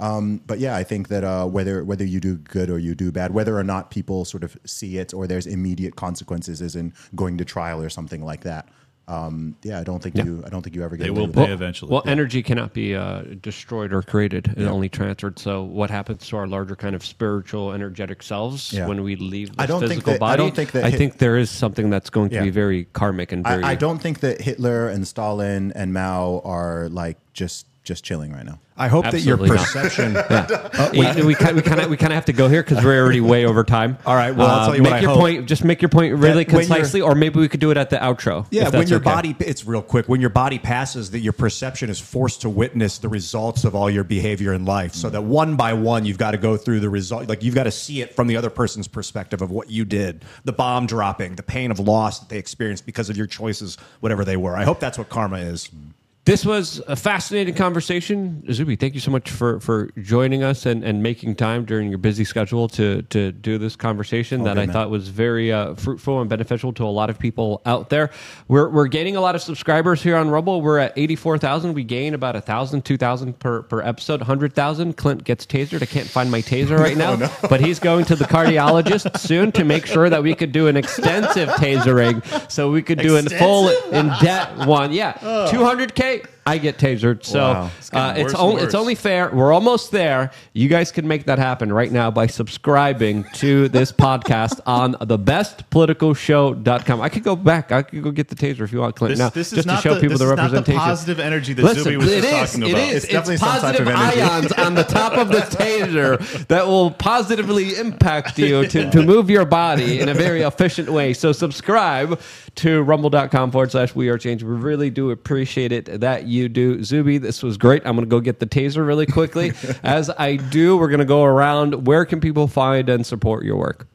Um, 0.00 0.40
but 0.46 0.58
yeah, 0.58 0.74
I 0.76 0.82
think 0.82 1.08
that 1.08 1.24
uh, 1.24 1.46
whether 1.46 1.84
whether 1.84 2.04
you 2.04 2.20
do 2.20 2.36
good 2.36 2.70
or 2.70 2.78
you 2.78 2.94
do 2.94 3.12
bad, 3.12 3.32
whether 3.34 3.56
or 3.56 3.64
not 3.64 3.90
people 3.90 4.24
sort 4.24 4.42
of 4.42 4.56
see 4.64 4.96
it 4.98 5.12
or 5.14 5.26
there's 5.26 5.46
immediate 5.46 5.94
consequences, 5.96 6.62
as 6.62 6.74
in 6.74 6.92
going 7.14 7.36
to 7.38 7.44
trial 7.44 7.82
or 7.82 7.90
something 7.90 8.24
like 8.24 8.42
that. 8.42 8.68
Um, 9.08 9.56
yeah, 9.64 9.80
I 9.80 9.82
don't 9.82 10.00
think 10.00 10.16
you. 10.16 10.40
I 10.46 10.50
don't 10.50 10.62
think 10.62 10.76
you 10.76 10.84
ever 10.84 10.96
get. 10.96 11.02
They 11.02 11.10
away 11.10 11.20
will 11.22 11.26
with 11.26 11.34
pay 11.34 11.44
it. 11.44 11.50
eventually. 11.50 11.90
Well, 11.90 12.04
energy 12.06 12.44
cannot 12.44 12.72
be 12.72 12.94
uh, 12.94 13.22
destroyed 13.42 13.92
or 13.92 14.02
created; 14.02 14.54
it 14.56 14.66
only 14.66 14.88
transferred. 14.88 15.36
So, 15.40 15.64
what 15.64 15.90
happens 15.90 16.28
to 16.28 16.36
our 16.36 16.46
larger 16.46 16.76
kind 16.76 16.94
of 16.94 17.04
spiritual, 17.04 17.72
energetic 17.72 18.22
selves 18.22 18.72
Yeah. 18.72 18.86
when 18.86 19.02
we 19.02 19.16
leave 19.16 19.48
this 19.48 19.56
I 19.58 19.66
don't 19.66 19.80
think 19.80 19.90
physical 20.04 20.12
that- 20.12 20.20
body? 20.20 20.32
I 20.34 20.36
don't 20.36 20.54
think 20.54 20.70
that 20.72 20.84
I 20.84 20.90
hit- 20.90 20.98
think 20.98 21.18
there 21.18 21.36
is 21.36 21.50
something 21.50 21.90
that's 21.90 22.08
going 22.08 22.28
to 22.30 22.36
Yeah. 22.36 22.44
be 22.44 22.50
very 22.50 22.84
karmic 22.92 23.32
and 23.32 23.44
very. 23.44 23.64
I, 23.64 23.72
I 23.72 23.74
don't 23.74 23.98
think 24.00 24.20
that 24.20 24.40
Hitler 24.42 24.88
and 24.88 25.06
Stalin 25.08 25.72
and 25.74 25.92
Mao 25.92 26.40
are 26.44 26.88
like 26.88 27.18
just 27.32 27.66
just 27.90 28.04
chilling 28.04 28.32
right 28.32 28.46
now. 28.46 28.60
i 28.76 28.86
hope 28.86 29.04
that 29.10 29.20
your 29.22 29.34
Absolutely 29.34 29.56
not. 29.56 29.66
perception 29.66 30.16
uh, 30.16 30.90
we 30.92 31.26
we 31.26 31.34
kind 31.34 31.56
we 31.56 31.62
kind 31.62 31.80
of 31.80 31.90
we 31.90 31.96
kind 31.96 32.12
of 32.12 32.14
have 32.14 32.26
to 32.26 32.32
go 32.32 32.48
here 32.48 32.62
because 32.62 32.84
we're 32.84 33.02
already 33.02 33.20
way 33.20 33.44
over 33.44 33.64
time. 33.64 33.98
All 34.06 34.14
right, 34.14 34.30
well, 34.34 34.46
I'll 34.46 34.60
Uh, 34.60 34.66
tell 34.66 34.76
you 34.76 34.82
make 34.82 34.92
what 34.92 34.98
I 34.98 35.02
your 35.02 35.10
hope. 35.10 35.18
point. 35.20 35.46
Just 35.46 35.64
make 35.64 35.82
your 35.82 35.88
point 35.88 36.14
really 36.14 36.44
That 36.44 36.52
when 36.54 36.62
you're- 36.62 36.76
concisely, 36.76 37.00
or 37.00 37.16
maybe 37.16 37.40
we 37.40 37.48
could 37.48 37.58
do 37.58 37.72
it 37.72 37.76
at 37.76 37.90
the 37.90 37.96
outro. 37.96 38.46
Yeah, 38.52 38.68
if 38.68 38.74
when 38.74 38.86
your 38.86 39.00
okay. 39.00 39.10
body, 39.16 39.36
it's 39.40 39.66
real 39.66 39.82
quick. 39.82 40.08
When 40.08 40.20
your 40.20 40.30
body 40.30 40.58
passes, 40.60 41.10
that 41.10 41.18
your 41.18 41.32
perception 41.32 41.90
is 41.90 41.98
forced 41.98 42.42
to 42.42 42.48
witness 42.48 42.98
the 42.98 43.08
results 43.08 43.64
of 43.64 43.74
all 43.74 43.90
your 43.90 44.04
behavior 44.04 44.52
in 44.54 44.64
life. 44.64 44.94
So 44.94 45.08
mm. 45.08 45.12
that 45.12 45.22
one 45.24 45.56
by 45.56 45.72
one, 45.72 46.04
you've 46.06 46.18
got 46.18 46.30
to 46.30 46.38
go 46.38 46.56
through 46.56 46.78
the 46.80 46.88
result. 46.90 47.28
Like 47.28 47.42
you've 47.42 47.56
got 47.56 47.64
to 47.64 47.72
see 47.72 48.00
it 48.02 48.14
from 48.14 48.28
the 48.28 48.36
other 48.36 48.50
person's 48.50 48.86
perspective 48.88 49.42
of 49.42 49.50
what 49.50 49.68
you 49.68 49.84
did, 49.84 50.24
the 50.44 50.52
bomb 50.52 50.86
dropping, 50.86 51.34
the 51.34 51.42
pain 51.42 51.70
of 51.72 51.80
loss 51.80 52.20
that 52.20 52.28
they 52.28 52.38
experienced 52.38 52.86
because 52.86 53.10
of 53.10 53.16
your 53.16 53.26
choices, 53.26 53.76
whatever 54.00 54.24
they 54.24 54.36
were. 54.36 54.56
I 54.56 54.64
hope 54.64 54.78
that's 54.80 54.96
what 54.96 55.08
karma 55.08 55.38
is. 55.38 55.68
Mm. 55.68 55.92
This 56.26 56.44
was 56.44 56.82
a 56.86 56.96
fascinating 56.96 57.54
conversation. 57.54 58.44
Zuby, 58.52 58.76
thank 58.76 58.92
you 58.92 59.00
so 59.00 59.10
much 59.10 59.30
for, 59.30 59.58
for 59.60 59.90
joining 60.02 60.42
us 60.42 60.66
and, 60.66 60.84
and 60.84 61.02
making 61.02 61.34
time 61.36 61.64
during 61.64 61.88
your 61.88 61.96
busy 61.96 62.24
schedule 62.24 62.68
to, 62.68 63.00
to 63.04 63.32
do 63.32 63.56
this 63.56 63.74
conversation 63.74 64.44
that 64.44 64.56
good, 64.56 64.60
I 64.60 64.66
man. 64.66 64.72
thought 64.74 64.90
was 64.90 65.08
very 65.08 65.50
uh, 65.50 65.74
fruitful 65.76 66.20
and 66.20 66.28
beneficial 66.28 66.74
to 66.74 66.84
a 66.84 66.92
lot 66.92 67.08
of 67.08 67.18
people 67.18 67.62
out 67.64 67.88
there. 67.88 68.10
We're, 68.48 68.68
we're 68.68 68.88
gaining 68.88 69.16
a 69.16 69.22
lot 69.22 69.34
of 69.34 69.40
subscribers 69.40 70.02
here 70.02 70.14
on 70.14 70.28
Rumble. 70.28 70.60
We're 70.60 70.76
at 70.78 70.92
84,000. 70.94 71.72
We 71.72 71.84
gain 71.84 72.12
about 72.12 72.34
1,000, 72.34 72.84
2,000 72.84 73.38
per, 73.38 73.62
per 73.62 73.80
episode, 73.80 74.20
100,000. 74.20 74.98
Clint 74.98 75.24
gets 75.24 75.46
tasered. 75.46 75.82
I 75.82 75.86
can't 75.86 76.06
find 76.06 76.30
my 76.30 76.42
taser 76.42 76.78
right 76.78 76.96
now, 76.98 77.16
but 77.48 77.62
he's 77.62 77.78
going 77.78 78.04
to 78.04 78.14
the 78.14 78.26
cardiologist 78.26 79.16
soon 79.18 79.52
to 79.52 79.64
make 79.64 79.86
sure 79.86 80.10
that 80.10 80.22
we 80.22 80.34
could 80.34 80.52
do 80.52 80.66
an 80.66 80.76
extensive 80.76 81.48
tasering 81.50 82.50
so 82.52 82.70
we 82.70 82.82
could 82.82 82.98
do 82.98 83.16
a 83.16 83.22
full 83.22 83.70
in 83.90 84.08
debt 84.20 84.66
one. 84.66 84.92
Yeah, 84.92 85.14
200K. 85.14 86.09
Bye. 86.10 86.39
I 86.46 86.58
get 86.58 86.78
tasered. 86.78 87.24
So 87.24 87.40
Wow. 87.40 87.70
It's 87.78 87.92
uh, 87.92 88.14
it's, 88.16 88.34
it's 88.64 88.74
only 88.74 88.94
fair. 88.94 89.30
We're 89.30 89.52
almost 89.52 89.90
there. 89.90 90.30
You 90.52 90.68
guys 90.68 90.90
can 90.92 91.06
make 91.06 91.24
that 91.26 91.38
happen 91.38 91.72
right 91.72 91.90
now 91.92 92.10
by 92.10 92.26
subscribing 92.26 93.24
to 93.34 93.68
this 93.68 93.92
podcast 93.92 94.60
on 94.66 94.94
thebestpoliticalshow.com. 94.94 97.00
I 97.00 97.08
could 97.08 97.22
go 97.22 97.36
back. 97.36 97.72
I 97.72 97.82
could 97.82 98.02
go 98.02 98.10
get 98.10 98.28
the 98.28 98.34
taser 98.34 98.60
if 98.60 98.72
you 98.72 98.80
want, 98.80 98.96
Clint. 98.96 99.10
This, 99.12 99.18
now, 99.18 99.28
this 99.30 99.48
is 99.52 99.56
just 99.56 99.66
not 99.66 99.76
to 99.76 99.82
show 99.88 99.94
the, 99.94 100.00
people 100.00 100.18
this 100.18 100.20
the 100.20 100.24
is 100.32 100.36
not 100.36 100.36
the 100.36 100.42
representation. 100.56 100.80
positive 100.80 101.20
energy 101.20 101.52
that 101.54 101.62
Listen, 101.62 101.84
Zuby 101.84 101.96
was 101.96 102.06
just 102.06 102.24
is. 102.24 102.32
talking 102.52 102.62
It 102.62 102.70
about. 102.72 102.82
is. 102.82 102.94
It's 102.96 103.04
It's, 103.04 103.12
definitely 103.12 103.36
some 103.38 103.48
type 103.48 103.60
positive 103.60 103.88
of 103.88 103.94
energy. 103.94 104.20
ions 104.22 104.52
on 104.52 104.74
the 104.74 104.84
top 104.84 105.12
of 105.14 105.28
the 105.28 105.40
taser 105.40 106.46
that 106.48 106.66
will 106.66 106.90
positively 106.90 107.76
impact 107.76 108.38
you 108.38 108.66
to, 108.66 108.90
to 108.90 109.02
move 109.02 109.30
your 109.30 109.44
body 109.44 110.00
in 110.00 110.08
a 110.08 110.14
very 110.14 110.42
efficient 110.42 110.90
way. 110.90 111.12
So 111.12 111.32
subscribe 111.32 112.20
to 112.56 112.82
rumble.com 112.82 113.52
forward 113.52 113.70
slash 113.70 113.94
we 113.94 114.08
are 114.08 114.18
change. 114.18 114.42
We 114.42 114.54
really 114.54 114.90
do 114.90 115.10
appreciate 115.10 115.72
it 115.72 116.00
that 116.00 116.26
you 116.30 116.48
do. 116.48 116.82
Zuby, 116.82 117.18
this 117.18 117.42
was 117.42 117.56
great. 117.58 117.82
I'm 117.84 117.94
going 117.96 118.06
to 118.08 118.10
go 118.10 118.20
get 118.20 118.38
the 118.40 118.46
taser 118.46 118.86
really 118.86 119.06
quickly. 119.06 119.52
As 119.82 120.08
I 120.10 120.36
do, 120.36 120.76
we're 120.76 120.88
going 120.88 121.00
to 121.00 121.04
go 121.04 121.24
around. 121.24 121.86
Where 121.86 122.04
can 122.04 122.20
people 122.20 122.46
find 122.48 122.88
and 122.88 123.04
support 123.04 123.44
your 123.44 123.56
work? 123.56 123.86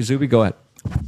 Zuby, 0.00 0.26
go 0.26 0.42
ahead. 0.42 0.54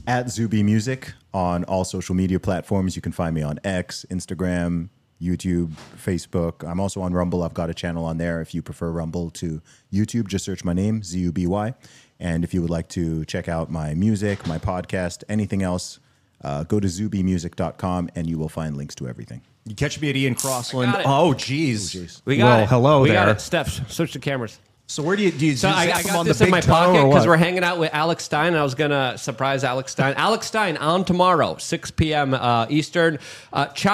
at 0.06 0.30
Zuby 0.30 0.62
Music 0.62 1.12
on 1.32 1.64
all 1.64 1.84
social 1.84 2.14
media 2.14 2.38
platforms. 2.38 2.94
You 2.96 3.02
can 3.02 3.12
find 3.12 3.34
me 3.34 3.42
on 3.42 3.58
X, 3.64 4.04
Instagram, 4.10 4.88
YouTube, 5.20 5.72
Facebook. 5.96 6.68
I'm 6.68 6.78
also 6.80 7.00
on 7.00 7.12
Rumble. 7.14 7.42
I've 7.42 7.54
got 7.54 7.70
a 7.70 7.74
channel 7.74 8.04
on 8.04 8.18
there. 8.18 8.40
If 8.40 8.54
you 8.54 8.62
prefer 8.62 8.90
Rumble 8.90 9.30
to 9.30 9.62
YouTube, 9.92 10.28
just 10.28 10.44
search 10.44 10.64
my 10.64 10.72
name, 10.74 11.02
Z 11.02 11.18
U 11.18 11.32
B 11.32 11.46
Y. 11.46 11.74
And 12.20 12.44
if 12.44 12.54
you 12.54 12.60
would 12.62 12.70
like 12.70 12.88
to 12.90 13.24
check 13.24 13.48
out 13.48 13.70
my 13.70 13.94
music, 13.94 14.46
my 14.46 14.58
podcast, 14.58 15.24
anything 15.28 15.62
else, 15.62 15.98
uh, 16.42 16.62
go 16.64 16.78
to 16.78 16.86
zubymusic.com 16.86 18.10
and 18.14 18.28
you 18.28 18.38
will 18.38 18.48
find 18.50 18.76
links 18.76 18.94
to 18.96 19.08
everything. 19.08 19.40
You 19.66 19.74
catch 19.74 20.00
me 20.00 20.10
at 20.10 20.16
Ian 20.16 20.34
Crossland. 20.34 20.92
got 20.92 21.00
it. 21.00 21.06
Oh, 21.08 21.32
geez. 21.32 22.22
We 22.24 22.36
got 22.36 22.44
well, 22.44 22.62
it. 22.64 22.68
hello 22.68 23.02
we 23.02 23.08
there. 23.08 23.26
got 23.26 23.36
it. 23.36 23.40
Steph, 23.40 23.90
switch 23.90 24.12
the 24.12 24.18
cameras. 24.18 24.58
So 24.86 25.02
where 25.02 25.16
do 25.16 25.22
you 25.22 25.32
do 25.32 25.46
you 25.46 25.56
So 25.56 25.68
zip 25.68 25.76
I, 25.78 25.82
I 25.92 26.02
them 26.02 26.12
got 26.12 26.16
on 26.18 26.26
this 26.26 26.38
the 26.38 26.44
in 26.44 26.48
big 26.48 26.52
my 26.52 26.60
toe 26.60 26.72
pocket 26.72 27.00
or 27.00 27.08
because 27.08 27.22
what? 27.22 27.28
we're 27.28 27.36
hanging 27.38 27.64
out 27.64 27.78
with 27.78 27.94
Alex 27.94 28.24
Stein. 28.24 28.48
And 28.48 28.58
I 28.58 28.62
was 28.62 28.74
gonna 28.74 29.16
surprise 29.16 29.64
Alex 29.64 29.92
Stein. 29.92 30.12
Alex 30.18 30.46
Stein 30.46 30.76
on 30.76 31.06
tomorrow, 31.06 31.56
6 31.56 31.90
p.m. 31.92 32.34
Uh, 32.34 32.66
Eastern. 32.68 33.18
Uh, 33.50 33.64
Chow 33.68 33.92